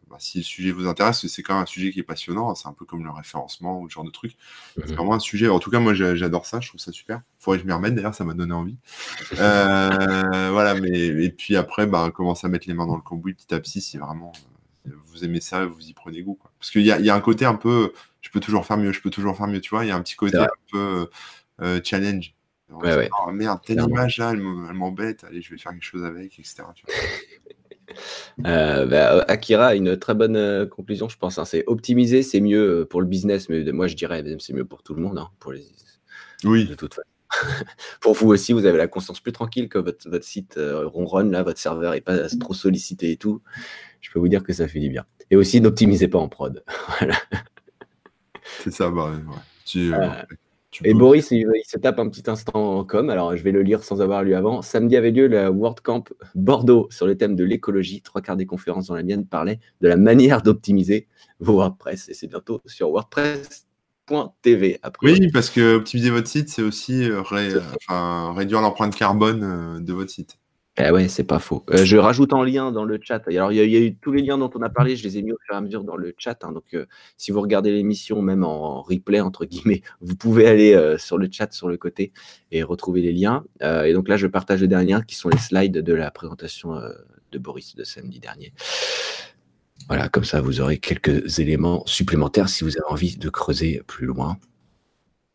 bah, 0.10 0.18
si 0.20 0.40
le 0.40 0.44
sujet 0.44 0.72
vous 0.72 0.88
intéresse, 0.88 1.26
c'est 1.28 1.44
quand 1.44 1.54
même 1.54 1.64
un 1.64 1.68
sujet 1.68 1.92
qui 1.92 2.00
est 2.00 2.04
passionnant. 2.04 2.50
Hein. 2.50 2.56
c'est 2.56 2.68
un 2.68 2.74
peu 2.74 2.86
comme 2.86 3.04
le 3.04 3.12
référencement 3.12 3.80
ou 3.80 3.90
ce 3.90 3.94
genre 3.96 4.04
de 4.04 4.12
truc. 4.12 4.36
C'est 4.76 4.92
mmh 4.92 4.96
vraiment 4.96 5.14
un 5.14 5.20
sujet. 5.20 5.50
En 5.50 5.60
tout 5.60 5.70
cas, 5.70 5.80
moi 5.80 5.94
j'adore 5.94 6.46
ça. 6.46 6.60
Je 6.60 6.70
trouve 6.70 6.80
ça 6.80 6.92
super. 6.92 7.22
Faudrait 7.40 7.58
que 7.58 7.64
je 7.64 7.68
m'y 7.68 7.74
remette. 7.74 7.96
D'ailleurs, 7.96 8.16
ça 8.16 8.24
m'a 8.24 8.34
donné 8.34 8.54
envie. 8.54 8.78
voilà, 9.32 10.76
mais 10.76 11.08
et 11.08 11.30
puis 11.30 11.56
après, 11.56 11.88
bah 11.88 12.12
commencer 12.14 12.48
à 12.48 12.50
mettre 12.50 12.68
les 12.68 12.74
mains 12.74 12.88
dans 12.88 12.96
le 12.96 13.02
cambouis 13.02 13.34
petit 13.34 13.54
à 13.54 13.60
petit, 13.60 13.82
si 13.82 13.98
vraiment 13.98 14.32
vous 14.86 15.24
aimez 15.24 15.42
ça, 15.42 15.66
vous 15.66 15.88
y 15.88 15.94
prenez 15.94 16.22
goût. 16.22 16.36
Quoi. 16.36 16.52
Parce 16.60 16.72
qu'il 16.72 16.82
y 16.82 16.92
a, 16.92 17.00
y 17.00 17.10
a, 17.10 17.16
un 17.16 17.22
côté 17.22 17.46
un 17.46 17.56
peu, 17.56 17.94
je 18.22 18.30
peux 18.30 18.40
toujours 18.40 18.66
faire 18.66 18.78
mieux, 18.78 18.92
je 18.92 19.02
peux 19.02 19.10
toujours 19.10 19.36
faire 19.36 19.48
mieux, 19.48 19.62
tu 19.62 19.72
vois. 19.72 19.86
Il 19.86 19.90
y 19.90 19.92
a 19.92 19.96
un 19.96 20.02
petit 20.02 20.16
côté 20.16 20.38
un 20.38 20.48
peu 20.72 21.08
euh, 21.62 21.80
challenge. 21.84 22.36
Ouais, 22.70 22.96
ouais. 22.96 23.10
Oh, 23.22 23.32
merde, 23.32 23.60
telle 23.66 23.82
image 23.82 24.18
là, 24.18 24.32
elle 24.32 24.40
m'embête, 24.40 25.26
allez, 25.26 25.42
je 25.42 25.52
vais 25.52 25.58
faire 25.58 25.74
quelque 25.74 25.84
chose 25.84 26.04
avec, 26.04 26.40
etc. 26.40 26.64
Euh, 28.46 28.86
bah, 28.86 29.26
Akira 29.28 29.68
a 29.68 29.76
une 29.76 29.98
très 29.98 30.14
bonne 30.14 30.38
euh, 30.38 30.66
conclusion, 30.66 31.10
je 31.10 31.18
pense. 31.18 31.38
Hein. 31.38 31.44
C'est 31.44 31.66
optimiser, 31.68 32.24
c'est 32.24 32.40
mieux 32.40 32.88
pour 32.90 33.02
le 33.02 33.06
business, 33.06 33.50
mais 33.50 33.70
moi 33.74 33.88
je 33.88 33.98
dirais 33.98 34.24
c'est 34.40 34.54
mieux 34.54 34.64
pour 34.64 34.82
tout 34.82 34.94
le 34.94 35.02
monde. 35.02 35.18
Hein, 35.18 35.28
pour 35.42 35.52
les... 35.52 35.68
Oui. 36.46 36.66
De 36.66 36.76
toute 36.76 36.94
façon. 36.94 37.10
pour 38.00 38.14
vous 38.14 38.30
aussi, 38.30 38.54
vous 38.54 38.66
avez 38.66 38.78
la 38.78 38.88
conscience 38.88 39.20
plus 39.20 39.34
tranquille 39.34 39.68
que 39.68 39.78
votre, 39.78 40.10
votre 40.10 40.24
site 40.24 40.58
ronronne, 40.58 41.32
là, 41.34 41.44
votre 41.44 41.60
serveur 41.60 41.92
n'est 41.92 42.00
pas 42.00 42.30
trop 42.40 42.54
sollicité 42.54 43.12
et 43.12 43.18
tout 43.18 43.42
je 44.02 44.10
peux 44.12 44.20
vous 44.20 44.28
dire 44.28 44.44
que 44.44 44.52
ça 44.52 44.68
fait 44.68 44.80
du 44.80 44.90
bien. 44.90 45.06
Et 45.30 45.36
aussi, 45.36 45.62
n'optimisez 45.62 46.08
pas 46.08 46.20
en 46.20 46.28
prod. 46.28 46.64
C'est 48.60 48.72
ça, 48.72 48.90
bah, 48.90 49.12
euh, 49.76 50.24
et 50.84 50.94
Boris, 50.94 51.32
il, 51.32 51.46
se 51.66 51.78
tape 51.78 52.00
un 52.00 52.10
petit 52.10 52.30
instant 52.30 52.80
en 52.80 52.86
com. 52.86 53.10
Alors, 53.10 53.36
je 53.36 53.44
vais 53.44 53.52
le 53.52 53.62
lire 53.62 53.84
sans 53.84 54.02
avoir 54.02 54.24
lu 54.24 54.34
avant. 54.36 54.62
Samedi 54.62 54.96
avait 54.96 55.12
lieu 55.12 55.28
la 55.28 55.52
WordCamp 55.52 56.06
Bordeaux 56.34 56.88
sur 56.92 57.06
le 57.06 57.18
thème 57.18 57.36
de 57.36 57.44
l'écologie. 57.44 58.02
Trois 58.02 58.22
quarts 58.22 58.38
des 58.38 58.46
conférences 58.46 58.88
dans 58.88 58.96
la 58.96 59.04
mienne 59.04 59.26
parlaient 59.26 59.60
de 59.82 59.88
la 59.88 59.98
manière 59.98 60.42
d'optimiser 60.42 61.08
vos 61.40 61.54
WordPress. 61.54 62.10
Et 62.10 62.14
c'est 62.14 62.28
bientôt 62.28 62.62
sur 62.66 62.90
WordPress.tv. 62.90 64.80
Oui, 65.02 65.32
parce 65.32 65.50
que 65.50 65.76
optimiser 65.76 66.10
votre 66.10 66.28
site, 66.28 66.50
c'est 66.50 66.64
aussi 66.64 67.04
euh, 67.04 67.22
réduire 67.22 68.62
l'empreinte 68.62 68.96
carbone 68.96 69.44
euh, 69.44 69.80
de 69.80 69.94
votre 69.94 70.10
site. 70.10 70.38
Eh 70.84 70.92
ouais, 70.92 71.08
c'est 71.08 71.24
pas 71.24 71.40
faux. 71.40 71.64
Euh, 71.72 71.86
je 71.86 71.98
rajoute 71.98 72.34
en 72.34 72.44
lien 72.44 72.72
dans 72.72 72.86
le 72.86 73.00
chat. 73.02 73.28
Alors, 73.28 73.52
il 73.52 73.58
y, 73.58 73.76
a 73.76 73.80
eu 73.80 73.96
tous 73.96 74.12
les 74.12 74.22
liens 74.22 74.38
dont 74.38 74.50
on 74.56 74.62
a 74.62 74.70
parlé, 74.70 74.96
je 74.96 75.04
les 75.04 75.18
ai 75.18 75.22
mis 75.22 75.32
au 75.32 75.38
fur 75.46 75.54
et 75.54 75.58
à 75.58 75.62
mesure 75.62 75.84
dans 75.84 75.96
le 75.96 76.14
chat. 76.18 76.44
Hein. 76.44 76.52
donc, 76.54 76.64
euh, 76.74 76.86
si 77.18 77.32
vous 77.32 77.42
regardez 77.42 77.72
l'émission, 77.72 78.22
même 78.22 78.44
en 78.44 78.82
replay, 78.82 79.20
entre 79.20 79.46
guillemets, 79.46 79.82
vous 80.02 80.16
pouvez 80.16 80.48
aller 80.48 80.74
euh, 80.74 80.98
sur 80.98 81.18
le 81.18 81.28
chat 81.32 81.52
sur 81.54 81.68
le 81.68 81.78
côté 81.78 82.14
et 82.52 82.64
retrouver 82.64 83.02
les 83.02 83.14
liens. 83.14 83.44
et 83.62 83.94
donc 83.94 84.08
là, 84.08 84.18
je 84.18 84.28
partage 84.28 84.62
les 84.62 84.68
derniers 84.68 85.00
qui 85.08 85.16
sont 85.16 85.30
les 85.30 85.38
slides 85.38 85.78
de 85.78 85.94
la 85.94 86.10
présentation 86.12 86.74
de 87.32 87.40
Boris 87.40 87.76
de 87.76 87.84
samedi 87.84 88.20
dernier. 88.20 88.54
Voilà, 89.88 90.10
comme 90.10 90.24
ça, 90.24 90.42
vous 90.42 90.62
aurez 90.62 90.78
quelques 90.78 91.40
éléments 91.40 91.84
supplémentaires 91.86 92.50
si 92.50 92.64
vous 92.64 92.78
avez 92.78 92.88
envie 92.90 93.18
de 93.18 93.30
creuser 93.30 93.82
plus 93.88 94.06
loin. 94.06 94.38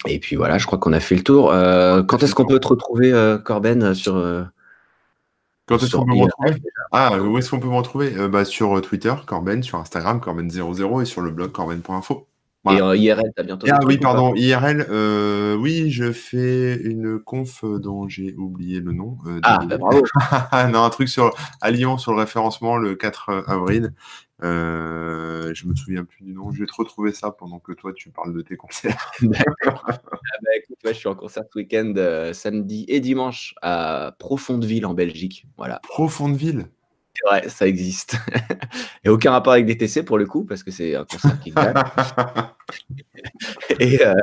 Et 0.06 0.18
puis 0.18 0.36
voilà, 0.36 0.58
je 0.58 0.66
crois 0.66 0.78
qu'on 0.78 0.92
a 0.92 1.00
fait 1.00 1.14
le 1.14 1.22
tour. 1.22 1.46
quand 1.50 2.22
est-ce 2.22 2.34
qu'on 2.34 2.46
peut 2.46 2.60
te 2.60 2.68
retrouver, 2.68 3.38
Corben, 3.44 3.94
sur 3.94 4.16
quand 5.66 5.76
est-ce 5.82 5.96
qu'on 5.96 6.04
peut 6.06 6.14
me 6.14 6.22
retrouver? 6.22 6.62
Ah, 6.92 7.18
où 7.20 7.38
est-ce 7.38 7.50
qu'on 7.50 7.60
peut 7.60 7.68
me 7.68 7.74
retrouver? 7.74 8.14
Euh, 8.16 8.28
bah, 8.28 8.44
Sur 8.44 8.78
euh, 8.78 8.80
Twitter, 8.80 9.14
Corben, 9.26 9.62
sur 9.62 9.78
Instagram, 9.78 10.20
Corben00 10.20 11.02
et 11.02 11.04
sur 11.04 11.20
le 11.22 11.30
blog 11.30 11.52
corben.info. 11.52 12.28
Et 12.72 12.82
en 12.82 12.92
IRL, 12.92 13.32
t'as 13.34 13.42
bientôt. 13.42 13.66
Ah 13.70 13.78
oui, 13.84 13.98
pardon, 13.98 14.34
IRL, 14.34 14.86
euh, 14.90 15.56
oui, 15.56 15.90
je 15.90 16.12
fais 16.12 16.76
une 16.76 17.18
conf 17.18 17.64
dont 17.64 18.08
j'ai 18.08 18.34
oublié 18.34 18.80
le 18.80 18.92
nom. 18.92 19.18
ah, 19.42 19.60
bah, 19.66 19.78
bravo. 19.78 20.02
non, 20.72 20.82
un 20.82 20.90
truc 20.90 21.08
sur, 21.08 21.34
à 21.60 21.70
Lyon 21.70 21.98
sur 21.98 22.12
le 22.12 22.20
référencement 22.20 22.76
le 22.76 22.94
4 22.94 23.44
avril. 23.46 23.92
Euh, 24.42 25.54
je 25.54 25.66
me 25.66 25.74
souviens 25.74 26.04
plus 26.04 26.24
du 26.24 26.32
nom. 26.32 26.50
Je 26.52 26.60
vais 26.60 26.66
te 26.66 26.74
retrouver 26.74 27.12
ça 27.12 27.30
pendant 27.30 27.58
que 27.58 27.72
toi 27.72 27.92
tu 27.94 28.10
parles 28.10 28.34
de 28.34 28.42
tes 28.42 28.56
concerts. 28.56 29.12
D'accord. 29.22 29.84
Ah 29.86 29.98
bah, 30.42 30.50
écoute, 30.56 30.76
je 30.84 30.92
suis 30.92 31.08
en 31.08 31.14
concert 31.14 31.44
ce 31.50 31.58
week-end, 31.58 31.94
euh, 31.96 32.32
samedi 32.32 32.84
et 32.88 33.00
dimanche 33.00 33.54
à 33.62 34.14
Profondeville 34.18 34.84
en 34.86 34.94
Belgique. 34.94 35.46
Voilà. 35.56 35.80
Profondeville? 35.88 36.68
Ouais, 37.30 37.48
ça 37.48 37.66
existe. 37.66 38.16
et 39.04 39.08
aucun 39.08 39.30
rapport 39.30 39.52
avec 39.52 39.66
DTC 39.66 40.04
pour 40.04 40.18
le 40.18 40.26
coup, 40.26 40.44
parce 40.44 40.62
que 40.62 40.70
c'est 40.70 40.94
un 40.94 41.04
concert 41.04 41.38
qui 41.40 41.50
gagne. 41.50 41.74
et 43.80 44.04
euh, 44.04 44.14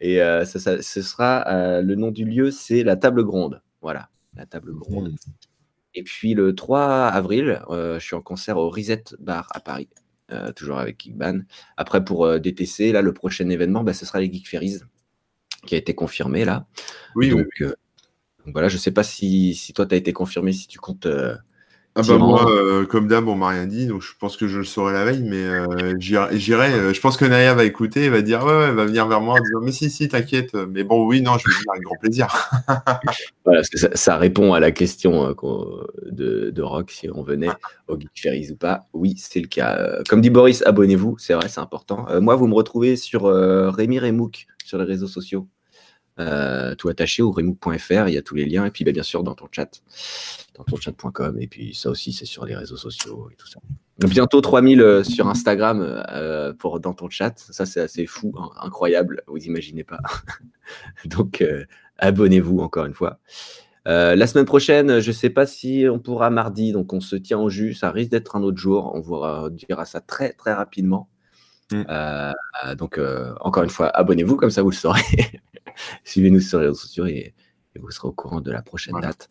et 0.00 0.22
euh, 0.22 0.44
ça, 0.44 0.82
ce 0.82 1.02
sera 1.02 1.80
le 1.80 1.94
nom 1.94 2.10
du 2.10 2.24
lieu, 2.24 2.50
c'est 2.50 2.84
la 2.84 2.96
Table 2.96 3.24
Gronde. 3.24 3.62
Voilà, 3.80 4.08
la 4.34 4.46
Table 4.46 4.74
Gronde. 4.74 5.14
Et 5.94 6.02
puis 6.02 6.34
le 6.34 6.54
3 6.54 7.06
avril, 7.06 7.62
euh, 7.70 7.98
je 7.98 8.04
suis 8.04 8.14
en 8.14 8.20
concert 8.20 8.56
au 8.56 8.70
Reset 8.70 9.04
Bar 9.18 9.48
à 9.52 9.60
Paris, 9.60 9.88
euh, 10.30 10.52
toujours 10.52 10.78
avec 10.78 11.02
Geekban. 11.02 11.40
Après, 11.76 12.04
pour 12.04 12.26
euh, 12.26 12.38
DTC, 12.38 12.92
là, 12.92 13.02
le 13.02 13.12
prochain 13.12 13.48
événement, 13.48 13.82
bah, 13.82 13.94
ce 13.94 14.06
sera 14.06 14.20
les 14.20 14.32
Geek 14.32 14.48
Ferries, 14.48 14.80
qui 15.66 15.74
a 15.74 15.78
été 15.78 15.94
confirmé 15.94 16.44
là. 16.44 16.66
Oui, 17.16 17.30
donc, 17.30 17.64
voilà, 18.46 18.68
je 18.68 18.76
ne 18.76 18.80
sais 18.80 18.92
pas 18.92 19.02
si, 19.02 19.54
si 19.54 19.72
toi, 19.72 19.86
tu 19.86 19.94
as 19.94 19.98
été 19.98 20.12
confirmé, 20.12 20.52
si 20.52 20.68
tu 20.68 20.78
comptes 20.78 21.08
ah 21.94 22.02
bah 22.06 22.18
moi, 22.18 22.48
euh, 22.48 22.86
comme 22.86 23.08
d'hab, 23.08 23.26
on 23.26 23.34
m'a 23.34 23.48
rien 23.48 23.66
dit, 23.66 23.86
donc 23.86 24.02
je 24.02 24.12
pense 24.20 24.36
que 24.36 24.46
je 24.46 24.58
le 24.58 24.64
saurai 24.64 24.92
la 24.92 25.04
veille, 25.04 25.24
mais 25.24 25.42
euh, 25.42 25.94
j'irai. 25.98 26.72
Euh, 26.72 26.94
je 26.94 27.00
pense 27.00 27.16
que 27.16 27.24
Naya 27.24 27.54
va 27.54 27.64
écouter 27.64 28.04
et 28.04 28.08
va 28.08 28.22
dire 28.22 28.44
ouais, 28.44 28.52
ouais, 28.52 28.72
va 28.72 28.84
venir 28.84 29.08
vers 29.08 29.20
moi 29.20 29.34
en 29.34 29.42
disant 29.42 29.58
mais 29.62 29.72
si, 29.72 29.90
si, 29.90 30.08
t'inquiète. 30.08 30.54
Mais 30.54 30.84
bon, 30.84 31.04
oui, 31.06 31.22
non, 31.22 31.38
je 31.38 31.48
vais 31.48 31.54
venir 31.54 31.70
avec 31.72 31.82
grand 31.82 31.96
plaisir. 31.96 32.50
voilà, 33.44 33.62
ça, 33.64 33.88
ça, 33.94 34.16
répond 34.16 34.52
à 34.52 34.60
la 34.60 34.70
question 34.70 35.34
de, 36.06 36.50
de, 36.50 36.62
Rock 36.62 36.92
si 36.92 37.08
on 37.12 37.22
venait 37.22 37.50
au 37.88 37.98
Geek 37.98 38.10
Ferries 38.14 38.52
ou 38.52 38.56
pas. 38.56 38.86
Oui, 38.92 39.16
c'est 39.18 39.40
le 39.40 39.48
cas. 39.48 39.98
Comme 40.08 40.20
dit 40.20 40.30
Boris, 40.30 40.62
abonnez-vous, 40.66 41.16
c'est 41.18 41.34
vrai, 41.34 41.48
c'est 41.48 41.60
important. 41.60 42.06
moi, 42.20 42.36
vous 42.36 42.46
me 42.46 42.54
retrouvez 42.54 42.94
sur 42.94 43.24
Rémi 43.24 43.98
Remouk 43.98 44.46
sur 44.64 44.78
les 44.78 44.84
réseaux 44.84 45.08
sociaux. 45.08 45.48
Euh, 46.20 46.74
tout 46.74 46.88
attaché 46.88 47.22
au 47.22 47.30
remove.fr, 47.30 48.08
il 48.08 48.14
y 48.14 48.18
a 48.18 48.22
tous 48.22 48.34
les 48.34 48.44
liens, 48.44 48.64
et 48.64 48.70
puis 48.70 48.84
bah, 48.84 48.90
bien 48.90 49.04
sûr 49.04 49.22
dans 49.22 49.34
ton 49.34 49.46
chat, 49.52 49.82
dans 50.56 50.64
ton 50.64 50.76
chat.com, 50.76 51.38
et 51.40 51.46
puis 51.46 51.74
ça 51.74 51.90
aussi 51.90 52.12
c'est 52.12 52.24
sur 52.24 52.44
les 52.44 52.56
réseaux 52.56 52.76
sociaux 52.76 53.28
et 53.32 53.36
tout 53.36 53.46
ça. 53.46 53.60
Bientôt 53.98 54.40
3000 54.40 54.80
euh, 54.80 55.04
sur 55.04 55.28
Instagram 55.28 55.80
euh, 56.10 56.52
pour 56.52 56.80
dans 56.80 56.92
ton 56.92 57.08
chat, 57.08 57.38
ça 57.38 57.66
c'est 57.66 57.80
assez 57.80 58.06
fou, 58.06 58.34
hein, 58.36 58.50
incroyable, 58.60 59.22
vous 59.28 59.38
imaginez 59.38 59.84
pas. 59.84 60.00
Donc 61.04 61.44
abonnez-vous 61.98 62.58
encore 62.58 62.86
une 62.86 62.94
fois. 62.94 63.20
la 63.86 64.26
semaine 64.26 64.44
prochaine, 64.44 64.98
je 64.98 65.08
ne 65.08 65.14
sais 65.14 65.30
pas 65.30 65.46
si 65.46 65.86
on 65.88 66.00
pourra 66.00 66.30
mardi, 66.30 66.72
donc 66.72 66.92
on 66.92 67.00
se 67.00 67.16
tient 67.16 67.38
au 67.38 67.48
jus. 67.48 67.74
Ça 67.74 67.90
risque 67.90 68.10
d'être 68.10 68.36
un 68.36 68.42
autre 68.42 68.58
jour. 68.58 68.92
On 68.94 69.00
vous 69.00 69.50
dira 69.50 69.84
ça 69.84 70.00
très 70.00 70.32
très 70.32 70.52
rapidement. 70.52 71.08
Mm. 71.70 71.84
donc 72.76 73.00
encore 73.40 73.62
une 73.62 73.70
fois, 73.70 73.88
abonnez-vous 73.88 74.36
comme 74.36 74.50
ça 74.50 74.62
vous 74.62 74.70
le 74.70 74.76
saurez. 74.76 75.00
Suivez-nous 76.04 76.40
sur 76.40 76.58
les 76.60 76.66
réseaux 76.66 76.78
sociaux 76.78 77.06
et, 77.06 77.34
vous 77.80 77.90
serez 77.92 78.08
au 78.08 78.12
courant 78.12 78.40
de 78.40 78.50
la 78.50 78.60
prochaine 78.60 78.98
date. 79.00 79.28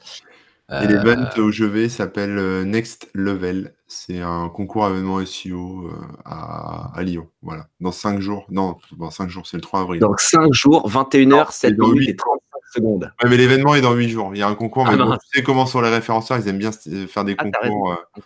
Et 0.69 0.87
l'event 0.87 1.29
où 1.37 1.51
je 1.51 1.63
vais 1.63 1.87
s'appelle 1.87 2.37
euh, 2.37 2.65
Next 2.65 3.09
Level. 3.13 3.73
C'est 3.87 4.19
un 4.19 4.49
concours 4.49 4.85
événement 4.87 5.25
SEO 5.25 5.87
euh, 5.87 5.91
à, 6.25 7.01
Lyon. 7.03 7.29
Voilà. 7.41 7.67
Dans 7.79 7.93
5 7.93 8.19
jours. 8.19 8.45
Non, 8.49 8.77
dans 8.97 9.09
5 9.09 9.29
jours, 9.29 9.47
c'est 9.47 9.55
le 9.55 9.61
3 9.61 9.81
avril. 9.81 10.01
Dans 10.01 10.15
5 10.17 10.53
jours, 10.53 10.89
21h, 10.89 11.53
7 11.53 11.77
minutes 11.77 12.09
et 12.09 12.15
35 12.17 12.41
secondes. 12.73 13.11
Ouais, 13.23 13.29
mais 13.29 13.37
l'événement 13.37 13.75
est 13.75 13.81
dans 13.81 13.93
8 13.93 14.09
jours. 14.09 14.31
Il 14.33 14.39
y 14.39 14.41
a 14.41 14.47
un 14.47 14.55
concours, 14.55 14.85
mais 14.85 14.97
ah, 14.99 15.17
tu 15.31 15.37
sais 15.37 15.43
comment 15.43 15.65
sont 15.65 15.79
les 15.79 15.89
référenceurs, 15.89 16.37
ils 16.37 16.47
aiment 16.49 16.57
bien 16.57 16.71
faire 17.07 17.23
des 17.23 17.35
ah, 17.37 17.45
concours 17.45 17.91
euh, 17.93 18.21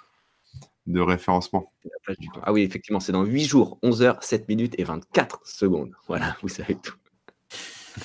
de 0.87 0.99
référencement. 0.99 1.71
Ah 2.41 2.51
oui, 2.51 2.63
effectivement, 2.63 2.99
c'est 2.99 3.11
dans 3.11 3.23
8 3.23 3.45
jours, 3.45 3.77
11h, 3.83 4.17
7 4.21 4.49
minutes 4.49 4.73
et 4.79 4.83
24 4.83 5.41
secondes. 5.45 5.91
Voilà, 6.07 6.35
vous 6.41 6.49
savez 6.49 6.73
tout. 6.73 6.95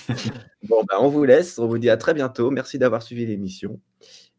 bon, 0.63 0.83
ben, 0.89 0.97
on 1.01 1.09
vous 1.09 1.25
laisse. 1.25 1.59
On 1.59 1.67
vous 1.67 1.79
dit 1.79 1.91
à 1.91 1.97
très 1.97 2.15
bientôt. 2.15 2.51
Merci 2.51 2.79
d'avoir 2.79 3.03
suivi 3.03 3.27
l'émission. 3.27 3.81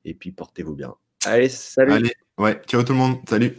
Et 0.06 0.14
puis, 0.14 0.32
portez-vous 0.32 0.76
bien. 0.76 0.95
Allez, 1.26 1.49
salut. 1.49 2.10
Ouais. 2.38 2.61
Ciao 2.68 2.84
tout 2.84 2.94
le 2.94 2.99
monde. 2.99 3.18
Salut. 3.28 3.57